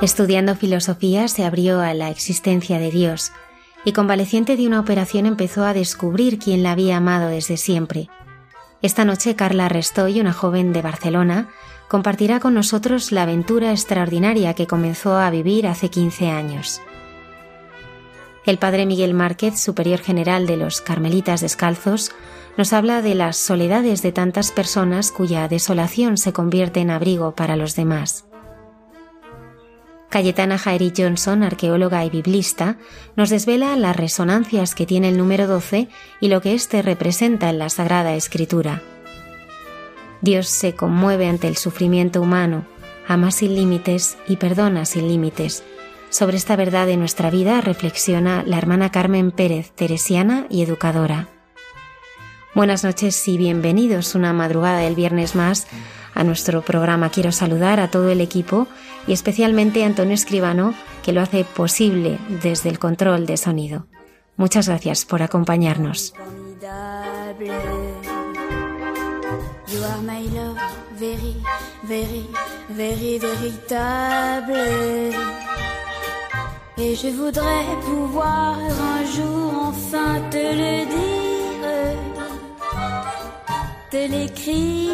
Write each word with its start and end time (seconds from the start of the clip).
Estudiando 0.00 0.54
filosofía 0.54 1.28
se 1.28 1.44
abrió 1.44 1.80
a 1.80 1.92
la 1.92 2.08
existencia 2.08 2.78
de 2.78 2.90
Dios 2.90 3.32
y 3.84 3.92
convaleciente 3.92 4.56
de 4.56 4.66
una 4.66 4.80
operación 4.80 5.26
empezó 5.26 5.64
a 5.64 5.74
descubrir 5.74 6.38
quién 6.38 6.62
la 6.62 6.72
había 6.72 6.96
amado 6.96 7.28
desde 7.28 7.58
siempre. 7.58 8.08
Esta 8.80 9.04
noche 9.04 9.36
Carla 9.36 9.68
Restoy, 9.68 10.20
una 10.20 10.32
joven 10.32 10.72
de 10.72 10.80
Barcelona, 10.80 11.50
compartirá 11.88 12.40
con 12.40 12.54
nosotros 12.54 13.12
la 13.12 13.24
aventura 13.24 13.72
extraordinaria 13.72 14.54
que 14.54 14.66
comenzó 14.66 15.18
a 15.18 15.28
vivir 15.28 15.66
hace 15.66 15.90
15 15.90 16.30
años. 16.30 16.80
El 18.46 18.56
padre 18.56 18.86
Miguel 18.86 19.12
Márquez, 19.12 19.60
superior 19.60 20.00
general 20.00 20.46
de 20.46 20.56
los 20.56 20.80
Carmelitas 20.80 21.42
Descalzos, 21.42 22.10
nos 22.56 22.72
habla 22.72 23.02
de 23.02 23.14
las 23.14 23.36
soledades 23.36 24.00
de 24.00 24.12
tantas 24.12 24.50
personas 24.50 25.12
cuya 25.12 25.46
desolación 25.46 26.16
se 26.16 26.32
convierte 26.32 26.80
en 26.80 26.90
abrigo 26.90 27.34
para 27.34 27.56
los 27.56 27.76
demás. 27.76 28.29
Cayetana 30.10 30.58
Jairi 30.58 30.92
Johnson, 30.96 31.44
arqueóloga 31.44 32.04
y 32.04 32.10
biblista, 32.10 32.76
nos 33.14 33.30
desvela 33.30 33.76
las 33.76 33.96
resonancias 33.96 34.74
que 34.74 34.84
tiene 34.84 35.08
el 35.08 35.16
número 35.16 35.46
12 35.46 35.88
y 36.20 36.28
lo 36.28 36.40
que 36.40 36.52
éste 36.52 36.82
representa 36.82 37.48
en 37.48 37.60
la 37.60 37.68
Sagrada 37.68 38.14
Escritura. 38.14 38.82
Dios 40.20 40.48
se 40.48 40.74
conmueve 40.74 41.28
ante 41.28 41.46
el 41.46 41.56
sufrimiento 41.56 42.20
humano, 42.20 42.66
ama 43.06 43.30
sin 43.30 43.54
límites 43.54 44.18
y 44.26 44.36
perdona 44.36 44.84
sin 44.84 45.06
límites. 45.06 45.62
Sobre 46.10 46.36
esta 46.36 46.56
verdad 46.56 46.86
de 46.86 46.96
nuestra 46.96 47.30
vida 47.30 47.60
reflexiona 47.60 48.42
la 48.44 48.58
hermana 48.58 48.90
Carmen 48.90 49.30
Pérez, 49.30 49.70
teresiana 49.70 50.46
y 50.50 50.62
educadora. 50.62 51.28
Buenas 52.52 52.82
noches 52.82 53.28
y 53.28 53.38
bienvenidos 53.38 54.16
una 54.16 54.32
madrugada 54.32 54.78
del 54.78 54.96
viernes 54.96 55.36
más 55.36 55.68
a 56.14 56.24
nuestro 56.24 56.62
programa. 56.62 57.10
Quiero 57.10 57.32
saludar 57.32 57.80
a 57.80 57.90
todo 57.90 58.10
el 58.10 58.20
equipo 58.20 58.66
y 59.06 59.12
especialmente 59.12 59.82
a 59.82 59.86
Antonio 59.86 60.14
Escribano, 60.14 60.74
que 61.02 61.12
lo 61.12 61.20
hace 61.20 61.44
posible 61.44 62.18
desde 62.42 62.68
el 62.68 62.78
control 62.78 63.26
de 63.26 63.36
sonido. 63.36 63.86
Muchas 64.36 64.68
gracias 64.68 65.04
por 65.04 65.22
acompañarnos. 65.22 66.14
Te 83.90 83.96
l'écrire 83.96 84.92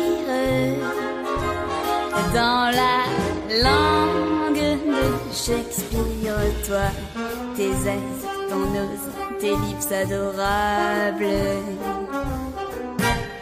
dans 2.32 2.70
la 2.80 3.04
langue 3.62 4.54
de 4.56 5.34
Shakespeare, 5.34 6.34
toi, 6.66 6.88
tes 7.56 7.70
ailes, 7.70 8.20
ton 8.48 8.60
nose, 8.76 9.06
tes 9.38 9.50
lips 9.50 9.92
adorables. 9.92 11.26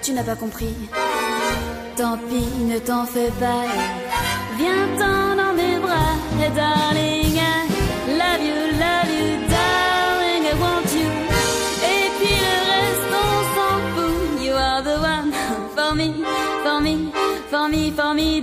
Tu 0.02 0.12
n'as 0.12 0.24
pas 0.24 0.36
compris, 0.36 0.74
tant 1.96 2.18
pis, 2.28 2.64
ne 2.64 2.78
t'en 2.78 3.04
fais 3.04 3.30
pas. 3.38 3.64
Viens-t'en 4.58 5.36
dans 5.36 5.54
mes 5.54 5.78
bras, 5.78 6.16
darling. 6.56 7.23
For 15.94 16.80
me, 17.68 17.90
for 17.90 18.14
me, 18.14 18.40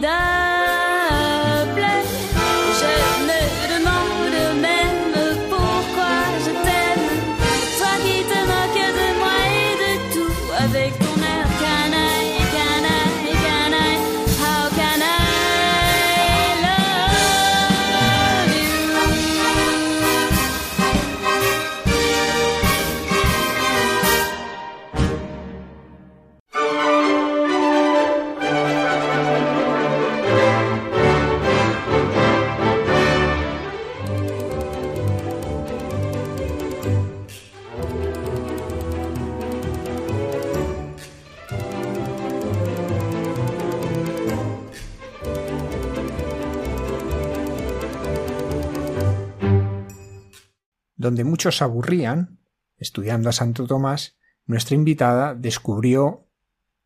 Donde 51.02 51.24
muchos 51.24 51.64
aburrían, 51.64 52.38
estudiando 52.78 53.28
a 53.28 53.32
Santo 53.32 53.66
Tomás, 53.66 54.20
nuestra 54.46 54.76
invitada 54.76 55.34
descubrió 55.34 56.28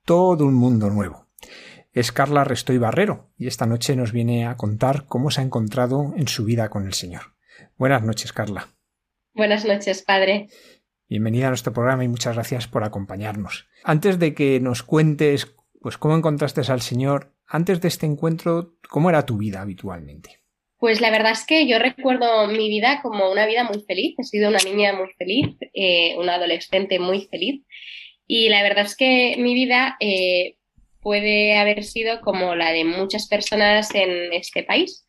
todo 0.05 0.45
un 0.45 0.53
mundo 0.53 0.89
nuevo. 0.89 1.27
Es 1.91 2.13
Carla 2.13 2.45
Restoy 2.45 2.77
Barrero 2.77 3.33
y 3.37 3.47
esta 3.47 3.65
noche 3.65 3.93
nos 3.97 4.13
viene 4.13 4.47
a 4.47 4.55
contar 4.55 5.05
cómo 5.07 5.31
se 5.31 5.41
ha 5.41 5.43
encontrado 5.43 6.13
en 6.15 6.29
su 6.29 6.45
vida 6.45 6.69
con 6.69 6.85
el 6.85 6.93
Señor. 6.93 7.33
Buenas 7.77 8.03
noches, 8.03 8.31
Carla. 8.31 8.69
Buenas 9.33 9.65
noches, 9.65 10.01
padre. 10.01 10.47
Bienvenida 11.09 11.47
a 11.47 11.49
nuestro 11.49 11.73
programa 11.73 12.05
y 12.05 12.07
muchas 12.07 12.35
gracias 12.35 12.69
por 12.69 12.85
acompañarnos. 12.85 13.67
Antes 13.83 14.17
de 14.17 14.33
que 14.33 14.61
nos 14.61 14.81
cuentes 14.81 15.53
pues 15.81 15.97
cómo 15.97 16.15
encontraste 16.15 16.61
al 16.71 16.79
Señor, 16.79 17.33
antes 17.45 17.81
de 17.81 17.89
este 17.89 18.05
encuentro, 18.05 18.77
¿cómo 18.89 19.09
era 19.09 19.25
tu 19.25 19.35
vida 19.35 19.59
habitualmente? 19.59 20.44
Pues 20.77 21.01
la 21.01 21.09
verdad 21.09 21.31
es 21.31 21.45
que 21.45 21.67
yo 21.67 21.79
recuerdo 21.79 22.47
mi 22.47 22.69
vida 22.69 22.99
como 23.01 23.31
una 23.31 23.45
vida 23.45 23.63
muy 23.63 23.81
feliz. 23.81 24.15
He 24.17 24.23
sido 24.23 24.49
una 24.49 24.59
niña 24.59 24.93
muy 24.93 25.11
feliz, 25.17 25.55
eh, 25.73 26.15
una 26.17 26.35
adolescente 26.35 26.99
muy 26.99 27.27
feliz. 27.27 27.63
Y 28.27 28.49
la 28.49 28.63
verdad 28.63 28.85
es 28.85 28.95
que 28.95 29.35
mi 29.37 29.53
vida 29.53 29.95
eh, 29.99 30.57
puede 31.01 31.57
haber 31.57 31.83
sido 31.83 32.19
como 32.21 32.55
la 32.55 32.71
de 32.71 32.83
muchas 32.83 33.27
personas 33.27 33.93
en 33.93 34.33
este 34.33 34.63
país. 34.63 35.05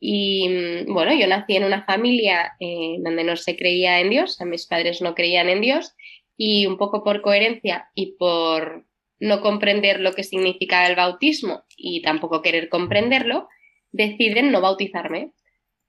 Y 0.00 0.48
mm, 0.48 0.92
bueno, 0.92 1.14
yo 1.14 1.26
nací 1.26 1.56
en 1.56 1.64
una 1.64 1.84
familia 1.84 2.52
eh, 2.58 2.96
donde 3.00 3.24
no 3.24 3.36
se 3.36 3.56
creía 3.56 4.00
en 4.00 4.10
Dios, 4.10 4.38
mis 4.44 4.66
padres 4.66 5.02
no 5.02 5.14
creían 5.14 5.48
en 5.48 5.60
Dios 5.60 5.94
y 6.36 6.66
un 6.66 6.76
poco 6.76 7.04
por 7.04 7.22
coherencia 7.22 7.88
y 7.94 8.16
por 8.16 8.86
no 9.20 9.40
comprender 9.40 10.00
lo 10.00 10.12
que 10.12 10.24
significaba 10.24 10.88
el 10.88 10.96
bautismo 10.96 11.62
y 11.76 12.02
tampoco 12.02 12.42
querer 12.42 12.68
comprenderlo, 12.68 13.46
deciden 13.92 14.50
no 14.50 14.60
bautizarme. 14.60 15.32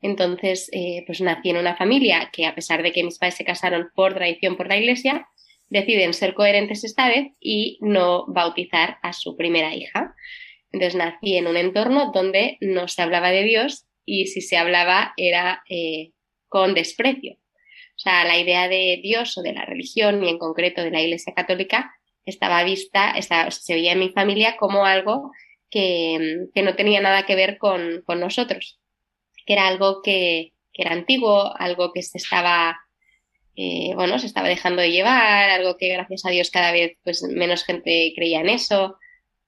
Entonces, 0.02 0.70
eh, 0.74 1.04
pues 1.06 1.22
nací 1.22 1.50
en 1.50 1.58
una 1.58 1.76
familia 1.76 2.30
que, 2.32 2.46
a 2.46 2.54
pesar 2.54 2.84
de 2.84 2.92
que 2.92 3.04
mis 3.04 3.18
padres 3.18 3.36
se 3.36 3.46
casaron 3.46 3.90
por 3.96 4.14
tradición 4.14 4.58
por 4.58 4.68
la 4.68 4.78
iglesia, 4.78 5.28
deciden 5.70 6.14
ser 6.14 6.34
coherentes 6.34 6.84
esta 6.84 7.08
vez 7.08 7.32
y 7.40 7.80
no 7.82 8.26
bautizar 8.28 8.98
a 9.02 9.14
su 9.14 9.36
primera 9.38 9.74
hija. 9.74 10.14
Entonces, 10.72 10.96
nací 10.96 11.38
en 11.38 11.48
un 11.48 11.58
entorno 11.58 12.12
donde 12.14 12.58
no 12.60 12.88
se 12.88 13.02
hablaba 13.02 13.32
de 13.32 13.44
Dios 13.44 13.86
y 14.06 14.28
si 14.28 14.42
se 14.42 14.58
hablaba 14.58 15.14
era 15.16 15.64
eh, 15.70 16.12
con 16.50 16.74
desprecio. 16.74 17.38
O 17.96 18.00
sea, 18.00 18.26
la 18.26 18.38
idea 18.38 18.68
de 18.68 19.00
Dios 19.02 19.38
o 19.38 19.42
de 19.42 19.54
la 19.54 19.66
religión, 19.66 20.24
y 20.24 20.30
en 20.30 20.40
concreto 20.40 20.84
de 20.84 20.92
la 20.92 21.02
Iglesia 21.02 21.34
Católica, 21.34 21.94
estaba 22.26 22.64
vista, 22.64 23.14
se 23.50 23.74
veía 23.74 23.94
en 23.94 24.00
mi 24.00 24.10
familia 24.10 24.58
como 24.58 24.86
algo 24.86 25.32
que, 25.74 26.62
no 26.62 26.76
tenía 26.76 27.02
nada 27.02 27.26
que 27.26 27.36
ver 27.36 27.58
con, 27.58 28.04
nosotros, 28.08 28.80
que 29.48 29.54
era 29.54 29.68
algo 29.68 30.04
que, 30.04 30.54
era 30.72 30.92
antiguo, 30.92 31.52
algo 31.58 31.92
que 31.92 32.04
se 32.04 32.20
estaba 32.20 32.78
eh, 33.56 33.92
bueno, 33.96 34.18
se 34.18 34.26
estaba 34.26 34.48
dejando 34.48 34.82
de 34.82 34.92
llevar, 34.92 35.50
algo 35.50 35.78
que 35.78 35.90
gracias 35.90 36.26
a 36.26 36.32
Dios 36.32 36.50
cada 36.50 36.72
vez 36.72 36.98
pues 37.04 37.22
menos 37.24 37.64
gente 37.64 38.14
creía 38.16 38.42
en 38.42 38.50
eso. 38.50 38.98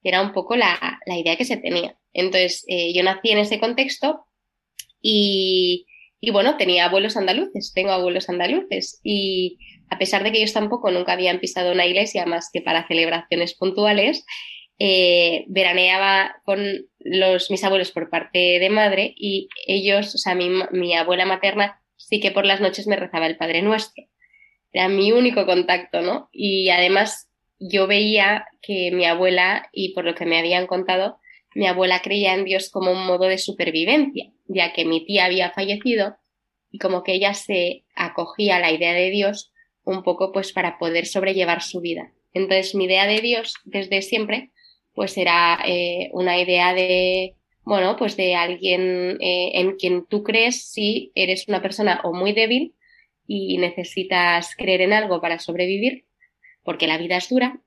Era 0.04 0.22
un 0.22 0.34
poco 0.34 0.56
la, 0.56 1.00
idea 1.08 1.38
que 1.38 1.46
se 1.46 1.58
tenía. 1.58 1.98
Entonces, 2.14 2.64
eh, 2.68 2.94
yo 2.94 3.04
nací 3.04 3.30
en 3.32 3.40
ese 3.40 3.60
contexto 3.60 4.26
y, 5.02 5.88
y, 6.20 6.32
bueno, 6.32 6.58
tenía 6.58 6.86
abuelos 6.86 7.18
andaluces, 7.18 7.72
tengo 7.74 7.92
abuelos 7.92 8.30
andaluces 8.30 9.00
y 9.04 9.58
a 9.90 9.98
pesar 9.98 10.24
de 10.24 10.32
que 10.32 10.40
ellos 10.40 10.54
tampoco 10.54 10.92
nunca 10.92 11.14
habían 11.14 11.40
pisado 11.40 11.72
una 11.72 11.86
iglesia 11.86 12.26
más 12.26 12.50
que 12.52 12.62
para 12.62 12.88
celebraciones 12.88 13.56
puntuales, 13.56 14.26
eh, 14.78 15.46
veraneaba 15.48 16.36
con 16.44 16.60
los, 17.00 17.50
mis 17.50 17.64
abuelos 17.64 17.92
por 17.92 18.10
parte 18.10 18.60
de 18.60 18.70
madre 18.70 19.14
y 19.16 19.48
ellos, 19.68 20.16
o 20.16 20.18
sea, 20.18 20.36
mi, 20.36 20.94
abuela 20.96 21.26
materna 21.26 21.82
sí 21.96 22.20
que 22.20 22.32
por 22.32 22.46
las 22.46 22.62
noches 22.62 22.88
me 22.88 22.96
rezaba 22.96 23.28
el 23.28 23.38
Padre 23.38 23.62
Nuestro. 23.62 24.04
Era 24.74 24.90
mi 24.90 25.12
único 25.14 25.46
contacto, 25.46 26.02
¿no? 26.02 26.30
Y 26.34 26.70
además 26.70 27.30
yo 27.60 27.88
veía 27.88 28.46
que 28.62 28.92
mi 28.92 29.06
abuela, 29.06 29.70
y 29.72 29.94
por 29.94 30.04
lo 30.04 30.14
que 30.14 30.26
me 30.26 30.38
habían 30.38 30.68
contado, 30.68 31.20
mi 31.54 31.68
abuela 31.68 32.02
creía 32.02 32.34
en 32.34 32.44
Dios 32.44 32.70
como 32.70 32.92
un 32.92 33.06
modo 33.06 33.28
de 33.28 33.38
supervivencia, 33.38 34.32
ya 34.48 34.74
que 34.74 34.84
mi 34.84 35.06
tía 35.06 35.26
había 35.26 35.52
fallecido 35.52 36.18
y 36.70 36.80
como 36.80 37.04
que 37.04 37.14
ella 37.14 37.34
se 37.34 37.86
acogía 37.96 38.58
a 38.58 38.60
la 38.60 38.74
idea 38.74 38.92
de 38.94 39.10
Dios 39.10 39.54
un 39.86 40.04
poco 40.04 40.34
pues 40.34 40.52
para 40.52 40.78
poder 40.78 41.06
sobrellevar 41.06 41.62
su 41.62 41.80
vida. 41.80 42.12
Entonces 42.34 42.76
mi 42.76 42.84
idea 42.84 43.08
de 43.08 43.22
Dios 43.22 43.54
desde 43.64 44.02
siempre 44.02 44.52
pues 44.96 45.18
era 45.18 45.60
eh, 45.66 46.10
una 46.14 46.40
idea 46.40 46.74
de, 46.74 47.36
bueno, 47.64 47.98
pues 47.98 48.16
de 48.16 48.36
alguien 48.36 49.18
eh, 49.22 49.52
en 49.56 49.76
quien 49.76 50.06
tú 50.08 50.24
crees 50.24 50.72
si 50.72 51.12
eres 51.14 51.48
una 51.48 51.62
persona 51.62 52.02
o 52.04 52.14
muy 52.14 52.32
débil 52.32 52.74
y 53.28 53.58
necesitas 53.58 54.56
creer 54.56 54.82
en 54.82 54.94
algo 54.94 55.22
para 55.22 55.40
sobrevivir, 55.40 56.06
porque 56.64 56.88
la 56.88 56.98
vida 56.98 57.18
es 57.18 57.30
dura, 57.30 57.62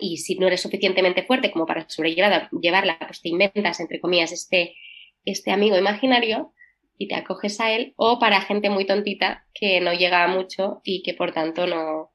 y 0.00 0.18
si 0.18 0.36
no 0.36 0.46
eres 0.46 0.60
suficientemente 0.60 1.24
fuerte 1.24 1.50
como 1.50 1.66
para 1.66 1.88
sobrellevarla, 1.88 2.98
pues 3.00 3.20
te 3.20 3.28
inventas, 3.28 3.80
entre 3.80 4.00
comillas, 4.00 4.32
este, 4.32 4.76
este 5.24 5.50
amigo 5.50 5.76
imaginario 5.76 6.52
y 6.96 7.08
te 7.08 7.14
acoges 7.14 7.60
a 7.60 7.72
él, 7.72 7.94
o 7.96 8.18
para 8.18 8.40
gente 8.40 8.70
muy 8.70 8.84
tontita 8.84 9.46
que 9.54 9.80
no 9.80 9.92
llega 9.92 10.24
a 10.24 10.28
mucho 10.28 10.80
y 10.84 11.02
que 11.02 11.14
por 11.14 11.32
tanto 11.32 11.66
no, 11.66 12.12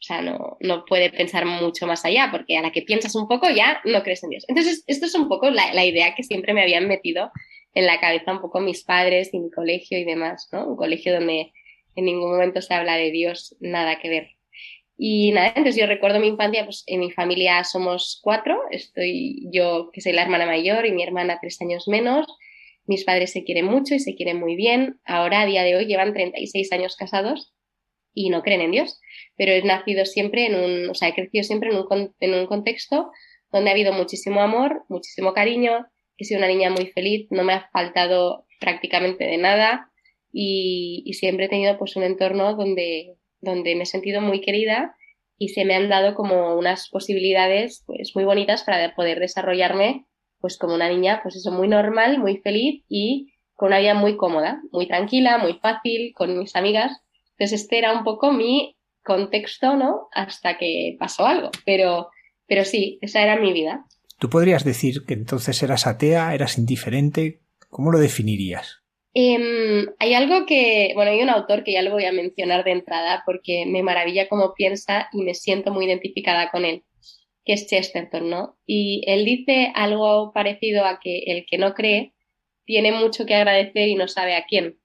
o 0.00 0.02
sea, 0.02 0.22
no, 0.22 0.56
no 0.60 0.86
puede 0.86 1.10
pensar 1.10 1.44
mucho 1.44 1.86
más 1.86 2.06
allá, 2.06 2.28
porque 2.30 2.56
a 2.56 2.62
la 2.62 2.72
que 2.72 2.80
piensas 2.80 3.14
un 3.14 3.28
poco 3.28 3.50
ya 3.50 3.82
no 3.84 4.02
crees 4.02 4.24
en 4.24 4.30
Dios. 4.30 4.46
Entonces, 4.48 4.82
esto 4.86 5.04
es 5.04 5.14
un 5.14 5.28
poco 5.28 5.50
la, 5.50 5.74
la 5.74 5.84
idea 5.84 6.14
que 6.14 6.22
siempre 6.22 6.54
me 6.54 6.62
habían 6.62 6.88
metido 6.88 7.30
en 7.74 7.86
la 7.86 8.00
cabeza 8.00 8.32
un 8.32 8.40
poco 8.40 8.60
mis 8.60 8.82
padres 8.82 9.34
y 9.34 9.38
mi 9.38 9.50
colegio 9.50 9.98
y 9.98 10.04
demás, 10.04 10.48
¿no? 10.52 10.66
Un 10.66 10.76
colegio 10.76 11.12
donde 11.12 11.52
en 11.96 12.04
ningún 12.06 12.30
momento 12.30 12.62
se 12.62 12.72
habla 12.72 12.96
de 12.96 13.10
Dios, 13.10 13.56
nada 13.60 13.98
que 13.98 14.08
ver. 14.08 14.30
Y 14.96 15.32
nada, 15.32 15.48
entonces 15.48 15.76
yo 15.76 15.86
recuerdo 15.86 16.18
mi 16.18 16.28
infancia, 16.28 16.64
pues 16.64 16.82
en 16.86 17.00
mi 17.00 17.10
familia 17.10 17.62
somos 17.64 18.20
cuatro, 18.22 18.58
estoy 18.70 19.48
yo 19.52 19.90
que 19.92 20.00
soy 20.00 20.12
la 20.12 20.22
hermana 20.22 20.46
mayor 20.46 20.86
y 20.86 20.92
mi 20.92 21.02
hermana 21.02 21.38
tres 21.40 21.60
años 21.60 21.88
menos, 21.88 22.26
mis 22.86 23.04
padres 23.04 23.32
se 23.32 23.44
quieren 23.44 23.66
mucho 23.66 23.94
y 23.94 24.00
se 24.00 24.14
quieren 24.14 24.38
muy 24.38 24.56
bien, 24.56 24.98
ahora 25.04 25.42
a 25.42 25.46
día 25.46 25.62
de 25.62 25.76
hoy 25.76 25.86
llevan 25.86 26.12
36 26.12 26.72
años 26.72 26.96
casados 26.96 27.54
y 28.12 28.30
no 28.30 28.42
creen 28.42 28.60
en 28.60 28.72
Dios, 28.72 29.00
pero 29.36 29.52
he 29.52 29.62
nacido 29.62 30.04
siempre 30.04 30.46
en 30.46 30.54
un, 30.54 30.90
o 30.90 30.94
sea, 30.94 31.08
he 31.08 31.14
crecido 31.14 31.44
siempre 31.44 31.70
en 31.70 31.76
un, 31.76 32.14
en 32.20 32.34
un 32.34 32.46
contexto 32.46 33.10
donde 33.52 33.70
ha 33.70 33.72
habido 33.72 33.92
muchísimo 33.92 34.42
amor, 34.42 34.84
muchísimo 34.88 35.32
cariño, 35.32 35.86
he 36.16 36.24
sido 36.24 36.38
una 36.38 36.48
niña 36.48 36.70
muy 36.70 36.86
feliz, 36.86 37.26
no 37.30 37.44
me 37.44 37.54
ha 37.54 37.68
faltado 37.72 38.46
prácticamente 38.60 39.24
de 39.24 39.38
nada 39.38 39.90
y, 40.32 41.02
y 41.06 41.14
siempre 41.14 41.46
he 41.46 41.48
tenido 41.48 41.78
pues 41.78 41.96
un 41.96 42.02
entorno 42.02 42.54
donde, 42.54 43.16
donde 43.40 43.74
me 43.74 43.84
he 43.84 43.86
sentido 43.86 44.20
muy 44.20 44.40
querida 44.40 44.94
y 45.38 45.48
se 45.48 45.64
me 45.64 45.74
han 45.74 45.88
dado 45.88 46.14
como 46.14 46.56
unas 46.56 46.88
posibilidades 46.90 47.82
pues 47.86 48.12
muy 48.14 48.24
bonitas 48.24 48.62
para 48.64 48.94
poder 48.94 49.18
desarrollarme 49.18 50.06
pues 50.38 50.58
como 50.58 50.74
una 50.74 50.88
niña 50.88 51.20
pues 51.22 51.36
eso 51.36 51.50
muy 51.50 51.68
normal, 51.68 52.18
muy 52.18 52.38
feliz 52.38 52.84
y 52.88 53.32
con 53.54 53.68
una 53.68 53.78
vida 53.78 53.94
muy 53.94 54.16
cómoda, 54.16 54.60
muy 54.72 54.86
tranquila, 54.86 55.38
muy 55.38 55.54
fácil, 55.54 56.12
con 56.14 56.38
mis 56.38 56.56
amigas 56.56 57.02
entonces 57.40 57.62
este 57.62 57.78
era 57.78 57.96
un 57.96 58.04
poco 58.04 58.32
mi 58.32 58.76
contexto, 59.02 59.74
¿no? 59.74 60.08
Hasta 60.12 60.58
que 60.58 60.96
pasó 60.98 61.26
algo. 61.26 61.50
Pero, 61.64 62.10
pero 62.46 62.66
sí, 62.66 62.98
esa 63.00 63.22
era 63.22 63.40
mi 63.40 63.54
vida. 63.54 63.86
¿Tú 64.18 64.28
podrías 64.28 64.62
decir 64.62 65.06
que 65.06 65.14
entonces 65.14 65.62
eras 65.62 65.86
atea, 65.86 66.34
eras 66.34 66.58
indiferente? 66.58 67.40
¿Cómo 67.70 67.92
lo 67.92 67.98
definirías? 67.98 68.82
Em, 69.14 69.86
hay 69.98 70.12
algo 70.12 70.44
que, 70.44 70.92
bueno, 70.94 71.12
hay 71.12 71.22
un 71.22 71.30
autor 71.30 71.64
que 71.64 71.72
ya 71.72 71.80
lo 71.80 71.92
voy 71.92 72.04
a 72.04 72.12
mencionar 72.12 72.62
de 72.62 72.72
entrada 72.72 73.22
porque 73.24 73.64
me 73.66 73.82
maravilla 73.82 74.28
cómo 74.28 74.52
piensa 74.54 75.08
y 75.10 75.22
me 75.22 75.32
siento 75.32 75.72
muy 75.72 75.86
identificada 75.86 76.50
con 76.50 76.66
él, 76.66 76.84
que 77.46 77.54
es 77.54 77.66
Chesterton, 77.68 78.28
¿no? 78.28 78.58
Y 78.66 79.02
él 79.06 79.24
dice 79.24 79.72
algo 79.74 80.32
parecido 80.34 80.84
a 80.84 81.00
que 81.02 81.20
el 81.26 81.46
que 81.46 81.56
no 81.56 81.72
cree 81.72 82.12
tiene 82.66 82.92
mucho 82.92 83.24
que 83.24 83.34
agradecer 83.34 83.88
y 83.88 83.94
no 83.94 84.08
sabe 84.08 84.36
a 84.36 84.44
quién. 84.44 84.79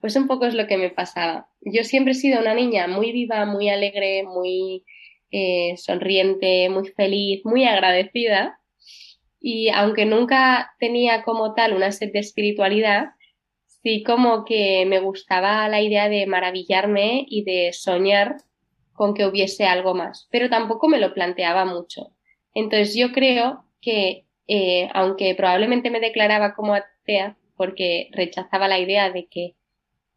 Pues 0.00 0.16
un 0.16 0.26
poco 0.26 0.46
es 0.46 0.54
lo 0.54 0.66
que 0.66 0.76
me 0.76 0.90
pasaba. 0.90 1.48
Yo 1.60 1.84
siempre 1.84 2.12
he 2.12 2.14
sido 2.14 2.40
una 2.40 2.54
niña 2.54 2.86
muy 2.86 3.12
viva, 3.12 3.44
muy 3.46 3.68
alegre, 3.68 4.22
muy 4.24 4.84
eh, 5.30 5.74
sonriente, 5.76 6.68
muy 6.68 6.88
feliz, 6.88 7.42
muy 7.44 7.64
agradecida. 7.64 8.58
Y 9.40 9.68
aunque 9.70 10.06
nunca 10.06 10.74
tenía 10.78 11.22
como 11.22 11.54
tal 11.54 11.74
una 11.74 11.92
sed 11.92 12.12
de 12.12 12.20
espiritualidad, 12.20 13.10
sí 13.66 14.02
como 14.02 14.44
que 14.44 14.84
me 14.86 15.00
gustaba 15.00 15.68
la 15.68 15.80
idea 15.80 16.08
de 16.08 16.26
maravillarme 16.26 17.24
y 17.28 17.44
de 17.44 17.72
soñar 17.72 18.36
con 18.96 19.14
que 19.14 19.26
hubiese 19.26 19.64
algo 19.66 19.94
más, 19.94 20.26
pero 20.30 20.48
tampoco 20.48 20.88
me 20.88 20.98
lo 20.98 21.14
planteaba 21.14 21.64
mucho. 21.64 22.12
Entonces 22.54 22.96
yo 22.96 23.12
creo 23.12 23.64
que, 23.80 24.24
eh, 24.48 24.88
aunque 24.94 25.34
probablemente 25.34 25.90
me 25.90 26.00
declaraba 26.00 26.54
como 26.54 26.74
atea, 26.74 27.36
porque 27.56 28.08
rechazaba 28.12 28.68
la 28.68 28.78
idea 28.78 29.10
de 29.10 29.28
que 29.30 29.54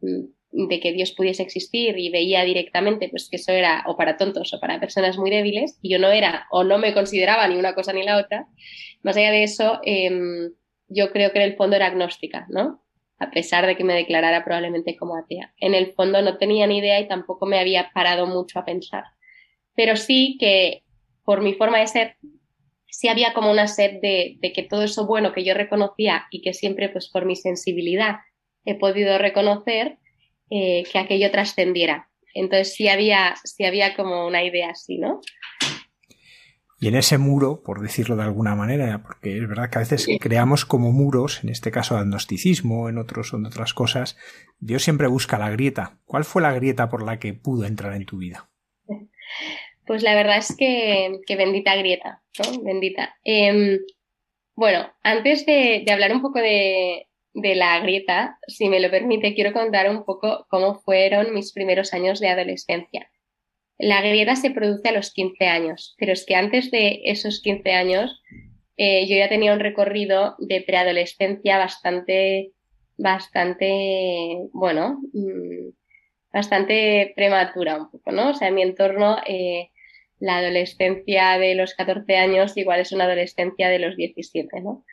de 0.02 0.80
que 0.80 0.92
Dios 0.92 1.12
pudiese 1.12 1.44
existir 1.44 1.98
y 1.98 2.10
veía 2.10 2.44
directamente 2.44 3.10
pues 3.10 3.30
que 3.30 3.38
eso 3.38 3.52
era 3.52 3.84
o 3.88 3.96
para 3.96 4.18
tontos 4.18 4.54
o 4.54 4.60
para 4.60 4.80
personas 4.80 5.18
muy 5.18 5.30
débiles 5.30 5.78
y 5.82 5.92
yo 5.92 6.00
no 6.00 6.10
era 6.10 6.48
o 6.50 6.64
no 6.64 6.80
me 6.80 6.94
consideraba 6.94 7.48
ni 7.48 7.56
una 7.56 7.76
cosa 7.76 7.94
ni 7.94 8.04
la 8.04 8.18
otra, 8.18 8.48
más 9.04 9.16
allá 9.16 9.32
de 9.32 9.44
eso 9.44 9.80
em, 9.84 10.52
yo 10.88 11.12
creo 11.12 11.32
que 11.32 11.40
en 11.40 11.52
el 11.52 11.56
fondo 11.56 11.76
era 11.76 11.88
agnóstica, 11.88 12.48
¿no? 12.50 12.84
A 13.20 13.30
pesar 13.30 13.68
de 13.68 13.76
que 13.76 13.84
me 13.84 13.94
declarara 13.94 14.44
probablemente 14.44 14.96
como 14.96 15.16
atea. 15.16 15.54
En 15.58 15.76
el 15.76 15.94
fondo 15.94 16.22
no 16.22 16.38
tenía 16.38 16.66
ni 16.68 16.80
idea 16.80 17.00
y 17.00 17.08
tampoco 17.08 17.46
me 17.46 17.60
había 17.60 17.92
parado 17.94 18.26
mucho 18.26 18.60
a 18.60 18.66
pensar. 18.66 19.04
Pero 19.76 19.98
sí 19.98 20.38
que 20.40 20.84
por 21.26 21.42
mi 21.42 21.54
forma 21.54 21.80
de 21.80 21.88
ser, 21.88 22.16
sí 22.88 23.08
había 23.08 23.34
como 23.34 23.52
una 23.52 23.68
sed 23.68 24.00
de, 24.02 24.38
de 24.40 24.52
que 24.52 24.64
todo 24.64 24.84
eso 24.84 25.06
bueno 25.06 25.32
que 25.32 25.44
yo 25.44 25.54
reconocía 25.54 26.26
y 26.32 26.42
que 26.42 26.54
siempre 26.54 26.90
pues 26.90 27.10
por 27.10 27.26
mi 27.26 27.36
sensibilidad 27.36 28.16
he 28.72 28.76
podido 28.76 29.18
reconocer 29.18 29.98
eh, 30.50 30.84
que 30.92 31.00
aquello 31.00 31.32
trascendiera. 31.32 32.10
Entonces 32.34 32.74
sí 32.74 32.88
había, 32.88 33.36
sí 33.44 33.66
había 33.66 33.96
como 33.96 34.28
una 34.28 34.44
idea 34.44 34.70
así, 34.72 34.98
¿no? 34.98 35.22
Y 36.82 36.88
en 36.88 36.96
ese 36.96 37.18
muro, 37.18 37.62
por 37.62 37.82
decirlo 37.82 38.16
de 38.16 38.24
alguna 38.24 38.56
manera, 38.56 39.04
porque 39.04 39.38
es 39.38 39.48
verdad 39.48 39.70
que 39.70 39.80
a 39.80 39.82
veces 39.82 40.08
creamos 40.22 40.64
como 40.64 40.94
muros, 40.94 41.44
en 41.44 41.50
este 41.50 41.72
caso 41.72 41.98
agnosticismo, 41.98 42.88
en 42.88 42.98
otros 42.98 43.34
en 43.34 43.46
otras 43.46 43.74
cosas, 43.74 44.18
Dios 44.60 44.84
siempre 44.84 45.08
busca 45.08 45.38
la 45.38 45.50
grieta. 45.50 45.98
¿Cuál 46.06 46.24
fue 46.24 46.42
la 46.42 46.54
grieta 46.54 46.88
por 46.88 47.04
la 47.04 47.20
que 47.20 47.34
pudo 47.34 47.66
entrar 47.66 47.94
en 47.96 48.06
tu 48.06 48.18
vida? 48.18 48.50
Pues 49.86 50.04
la 50.04 50.16
verdad 50.16 50.38
es 50.38 50.56
que, 50.56 51.20
bendita 51.36 51.76
grieta, 51.76 52.22
¿no? 52.38 52.64
Bendita. 52.64 53.18
Em, 53.26 53.80
bueno, 54.56 54.90
antes 55.04 55.46
de, 55.46 55.84
hablar 55.92 56.14
un 56.14 56.22
poco 56.22 56.40
de, 56.40 57.09
de 57.34 57.56
la 57.56 57.80
grieta, 57.80 58.38
si 58.48 58.70
me 58.70 58.80
lo 58.80 58.90
permite, 58.90 59.36
quiero 59.36 59.54
contar 59.54 59.90
un 59.90 60.04
poco 60.04 60.48
cómo 60.50 60.76
fueron 60.80 61.34
mis 61.34 61.54
primeros 61.54 61.94
años 61.94 62.20
de 62.20 62.30
adolescencia. 62.30 63.10
La 63.78 64.02
grieta 64.02 64.36
se 64.36 64.52
produce 64.52 64.90
a 64.90 64.92
los 64.92 65.14
15 65.14 65.46
años, 65.48 65.96
pero 65.98 66.12
es 66.12 66.26
que 66.26 66.36
antes 66.36 66.70
de 66.72 67.02
esos 67.06 67.42
15 67.42 67.72
años 67.72 68.22
eh, 68.76 69.08
yo 69.08 69.16
ya 69.18 69.30
tenía 69.30 69.54
un 69.54 69.60
recorrido 69.60 70.36
de 70.40 70.62
preadolescencia 70.62 71.58
bastante, 71.58 72.52
bastante, 72.98 74.38
bueno, 74.52 75.02
mm, 75.14 75.70
bastante 76.32 77.14
prematura 77.16 77.78
un 77.78 77.92
poco, 77.92 78.12
¿no? 78.12 78.30
O 78.30 78.34
sea, 78.34 78.50
en 78.50 78.56
mi 78.56 78.62
entorno 78.64 79.18
eh, 79.28 79.70
la 80.20 80.38
adolescencia 80.38 81.38
de 81.38 81.56
los 81.56 81.74
14 81.74 82.18
años 82.18 82.58
igual 82.58 82.82
es 82.82 82.92
una 82.92 83.06
adolescencia 83.06 83.70
de 83.70 83.80
los 83.80 83.96
17, 83.96 84.62
¿no? 84.62 84.86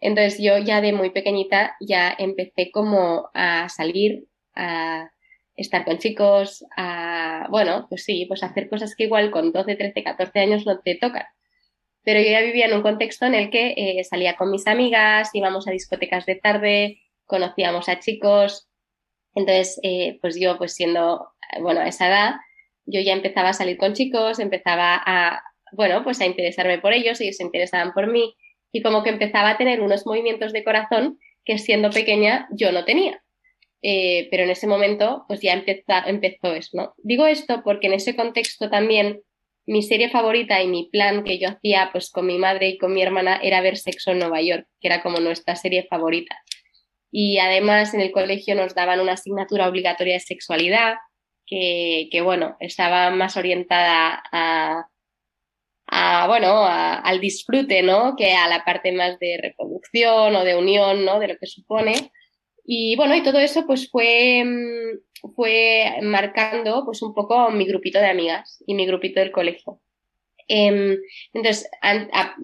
Entonces 0.00 0.40
yo 0.42 0.58
ya 0.58 0.80
de 0.80 0.92
muy 0.92 1.10
pequeñita 1.10 1.76
ya 1.80 2.14
empecé 2.18 2.70
como 2.70 3.30
a 3.34 3.68
salir, 3.68 4.26
a 4.54 5.10
estar 5.56 5.84
con 5.84 5.98
chicos, 5.98 6.64
a, 6.76 7.46
bueno, 7.50 7.86
pues 7.88 8.04
sí, 8.04 8.24
pues 8.26 8.42
hacer 8.42 8.68
cosas 8.70 8.94
que 8.96 9.04
igual 9.04 9.30
con 9.30 9.52
12, 9.52 9.76
13, 9.76 10.02
14 10.02 10.40
años 10.40 10.66
no 10.66 10.80
te 10.80 10.96
tocan. 10.96 11.24
Pero 12.02 12.20
yo 12.20 12.30
ya 12.30 12.40
vivía 12.40 12.66
en 12.66 12.74
un 12.74 12.82
contexto 12.82 13.26
en 13.26 13.34
el 13.34 13.50
que 13.50 13.74
eh, 13.76 14.04
salía 14.04 14.36
con 14.36 14.50
mis 14.50 14.66
amigas, 14.66 15.30
íbamos 15.34 15.68
a 15.68 15.72
discotecas 15.72 16.24
de 16.26 16.36
tarde, 16.36 17.02
conocíamos 17.26 17.88
a 17.90 18.00
chicos. 18.00 18.68
Entonces, 19.34 19.78
eh, 19.82 20.18
pues 20.22 20.40
yo, 20.40 20.56
pues 20.56 20.74
siendo 20.74 21.32
bueno, 21.60 21.80
a 21.80 21.88
esa 21.88 22.08
edad 22.08 22.34
yo 22.86 23.00
ya 23.00 23.12
empezaba 23.12 23.50
a 23.50 23.54
salir 23.54 23.76
con 23.76 23.92
chicos, 23.92 24.38
empezaba 24.38 25.00
a, 25.04 25.42
bueno, 25.72 26.02
pues 26.02 26.20
a 26.20 26.26
interesarme 26.26 26.78
por 26.78 26.92
ellos, 26.92 27.20
ellos 27.20 27.36
se 27.36 27.44
interesaban 27.44 27.92
por 27.92 28.10
mí 28.10 28.34
y 28.72 28.82
como 28.82 29.02
que 29.02 29.10
empezaba 29.10 29.50
a 29.50 29.56
tener 29.58 29.80
unos 29.80 30.06
movimientos 30.06 30.52
de 30.52 30.64
corazón 30.64 31.18
que 31.44 31.58
siendo 31.58 31.90
pequeña 31.90 32.48
yo 32.52 32.72
no 32.72 32.84
tenía. 32.84 33.22
Eh, 33.82 34.28
pero 34.30 34.42
en 34.42 34.50
ese 34.50 34.66
momento 34.66 35.24
pues 35.26 35.40
ya 35.40 35.54
empezó, 35.54 36.06
empezó 36.06 36.54
eso, 36.54 36.76
¿no? 36.76 36.94
Digo 36.98 37.26
esto 37.26 37.62
porque 37.64 37.86
en 37.86 37.94
ese 37.94 38.14
contexto 38.14 38.68
también 38.68 39.22
mi 39.66 39.82
serie 39.82 40.10
favorita 40.10 40.62
y 40.62 40.68
mi 40.68 40.88
plan 40.90 41.24
que 41.24 41.38
yo 41.38 41.48
hacía 41.48 41.90
pues 41.92 42.10
con 42.10 42.26
mi 42.26 42.38
madre 42.38 42.68
y 42.70 42.78
con 42.78 42.92
mi 42.92 43.02
hermana 43.02 43.38
era 43.42 43.60
ver 43.60 43.76
Sexo 43.76 44.10
en 44.10 44.18
Nueva 44.18 44.42
York, 44.42 44.66
que 44.80 44.88
era 44.88 45.02
como 45.02 45.20
nuestra 45.20 45.56
serie 45.56 45.86
favorita. 45.88 46.36
Y 47.10 47.38
además 47.38 47.94
en 47.94 48.00
el 48.00 48.12
colegio 48.12 48.54
nos 48.54 48.74
daban 48.74 49.00
una 49.00 49.12
asignatura 49.12 49.68
obligatoria 49.68 50.14
de 50.14 50.20
sexualidad, 50.20 50.94
que, 51.46 52.08
que 52.10 52.20
bueno, 52.20 52.56
estaba 52.60 53.10
más 53.10 53.36
orientada 53.36 54.22
a, 54.32 54.86
a 55.90 56.26
bueno, 56.28 56.64
al 56.66 57.20
disfrute, 57.20 57.82
¿no? 57.82 58.14
Que 58.16 58.32
a 58.32 58.48
la 58.48 58.64
parte 58.64 58.92
más 58.92 59.18
de 59.18 59.38
reproducción 59.42 60.36
o 60.36 60.44
de 60.44 60.56
unión, 60.56 61.04
¿no? 61.04 61.18
De 61.18 61.28
lo 61.28 61.36
que 61.36 61.46
supone. 61.46 62.12
Y 62.64 62.94
bueno, 62.96 63.16
y 63.16 63.22
todo 63.22 63.38
eso 63.40 63.66
pues 63.66 63.90
fue, 63.90 64.44
mm, 64.44 65.30
fue 65.34 65.98
marcando 66.02 66.84
pues 66.84 67.02
un 67.02 67.14
poco 67.14 67.50
mi 67.50 67.66
grupito 67.66 67.98
de 67.98 68.06
amigas 68.06 68.62
y 68.66 68.74
mi 68.74 68.86
grupito 68.86 69.20
del 69.20 69.32
colegio. 69.32 69.80
Em, 70.48 70.98
entonces, 71.32 71.70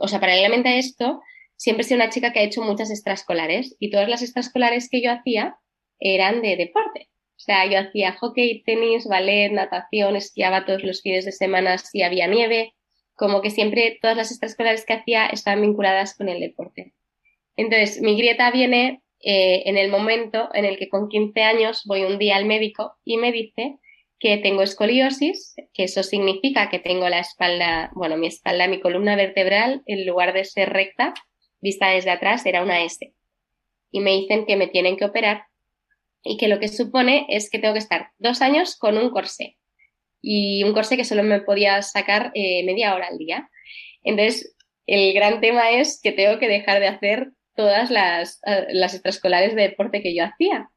o 0.00 0.08
sea, 0.08 0.20
paralelamente 0.20 0.68
a 0.68 0.76
esto, 0.78 1.20
siempre 1.56 1.82
he 1.82 1.84
sido 1.84 1.98
una 1.98 2.10
chica 2.10 2.32
que 2.32 2.38
ha 2.40 2.44
hecho 2.44 2.62
muchas 2.62 2.90
extraescolares 2.90 3.76
y 3.80 3.90
todas 3.90 4.08
las 4.08 4.22
extraescolares 4.22 4.88
que 4.90 5.02
yo 5.02 5.10
hacía 5.10 5.58
eran 5.98 6.40
de 6.42 6.56
deporte. 6.56 7.10
O 7.36 7.38
sea, 7.38 7.66
yo 7.66 7.78
hacía 7.80 8.12
hockey, 8.12 8.62
tenis, 8.62 9.06
ballet, 9.06 9.50
natación, 9.52 10.16
esquiaba 10.16 10.64
todos 10.64 10.84
los 10.84 11.02
fines 11.02 11.24
de 11.24 11.32
semana 11.32 11.78
si 11.78 12.02
había 12.02 12.28
nieve. 12.28 12.75
Como 13.16 13.42
que 13.42 13.50
siempre 13.50 13.98
todas 14.00 14.16
las 14.16 14.30
extraescolares 14.30 14.84
que 14.84 14.92
hacía 14.92 15.26
estaban 15.26 15.62
vinculadas 15.62 16.16
con 16.16 16.28
el 16.28 16.40
deporte. 16.40 16.92
Entonces, 17.56 18.00
mi 18.00 18.16
grieta 18.16 18.50
viene 18.50 19.02
eh, 19.20 19.62
en 19.66 19.78
el 19.78 19.90
momento 19.90 20.50
en 20.52 20.64
el 20.64 20.76
que 20.78 20.88
con 20.88 21.08
15 21.08 21.42
años 21.42 21.82
voy 21.86 22.04
un 22.04 22.18
día 22.18 22.36
al 22.36 22.44
médico 22.44 22.96
y 23.04 23.16
me 23.16 23.32
dice 23.32 23.78
que 24.18 24.38
tengo 24.38 24.62
escoliosis, 24.62 25.56
que 25.74 25.84
eso 25.84 26.02
significa 26.02 26.70
que 26.70 26.78
tengo 26.78 27.08
la 27.08 27.18
espalda, 27.18 27.90
bueno, 27.94 28.16
mi 28.16 28.28
espalda, 28.28 28.68
mi 28.68 28.80
columna 28.80 29.16
vertebral, 29.16 29.82
en 29.86 30.06
lugar 30.06 30.32
de 30.32 30.44
ser 30.44 30.70
recta, 30.70 31.12
vista 31.60 31.88
desde 31.90 32.10
atrás, 32.10 32.46
era 32.46 32.62
una 32.62 32.82
S. 32.82 33.12
Y 33.90 34.00
me 34.00 34.12
dicen 34.12 34.46
que 34.46 34.56
me 34.56 34.68
tienen 34.68 34.96
que 34.96 35.04
operar 35.04 35.44
y 36.22 36.36
que 36.36 36.48
lo 36.48 36.58
que 36.58 36.68
supone 36.68 37.26
es 37.28 37.50
que 37.50 37.58
tengo 37.58 37.74
que 37.74 37.80
estar 37.80 38.10
dos 38.18 38.42
años 38.42 38.76
con 38.76 38.98
un 38.98 39.10
corsé. 39.10 39.56
Y 40.28 40.64
un 40.64 40.72
corsé 40.72 40.96
que 40.96 41.04
solo 41.04 41.22
me 41.22 41.40
podía 41.40 41.80
sacar 41.82 42.32
eh, 42.34 42.64
media 42.64 42.96
hora 42.96 43.06
al 43.06 43.16
día. 43.16 43.48
Entonces, 44.02 44.56
el 44.86 45.12
gran 45.14 45.40
tema 45.40 45.70
es 45.70 46.00
que 46.02 46.10
tengo 46.10 46.40
que 46.40 46.48
dejar 46.48 46.80
de 46.80 46.88
hacer 46.88 47.28
todas 47.54 47.90
las, 47.90 48.40
eh, 48.44 48.66
las 48.70 48.94
extraescolares 48.94 49.54
de 49.54 49.62
deporte 49.62 50.02
que 50.02 50.14
yo 50.14 50.24
hacía. 50.24 50.68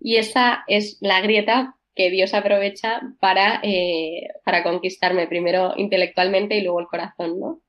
Y 0.00 0.16
esa 0.16 0.64
es 0.66 0.98
la 1.00 1.20
grieta 1.20 1.76
que 1.94 2.10
Dios 2.10 2.34
aprovecha 2.34 3.00
para, 3.20 3.60
eh, 3.62 4.28
para 4.44 4.64
conquistarme, 4.64 5.28
primero 5.28 5.74
intelectualmente 5.76 6.56
y 6.56 6.62
luego 6.62 6.80
el 6.80 6.86
corazón, 6.86 7.38
¿no? 7.38 7.60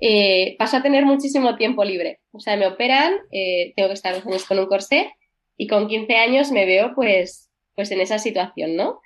Eh, 0.00 0.56
paso 0.58 0.78
a 0.78 0.82
tener 0.82 1.04
muchísimo 1.04 1.56
tiempo 1.56 1.84
libre. 1.84 2.20
O 2.32 2.40
sea, 2.40 2.56
me 2.56 2.66
operan, 2.66 3.12
tengo 3.30 3.88
que 3.88 3.94
estar 3.94 4.14
dos 4.14 4.26
años 4.26 4.46
con 4.46 4.58
un 4.58 4.66
corsé 4.66 5.12
y 5.56 5.66
con 5.66 5.88
15 5.88 6.16
años 6.16 6.50
me 6.50 6.64
veo 6.64 6.92
pues, 6.94 7.50
pues 7.74 7.90
en 7.90 8.00
esa 8.00 8.18
situación, 8.18 8.76
¿no? 8.76 9.00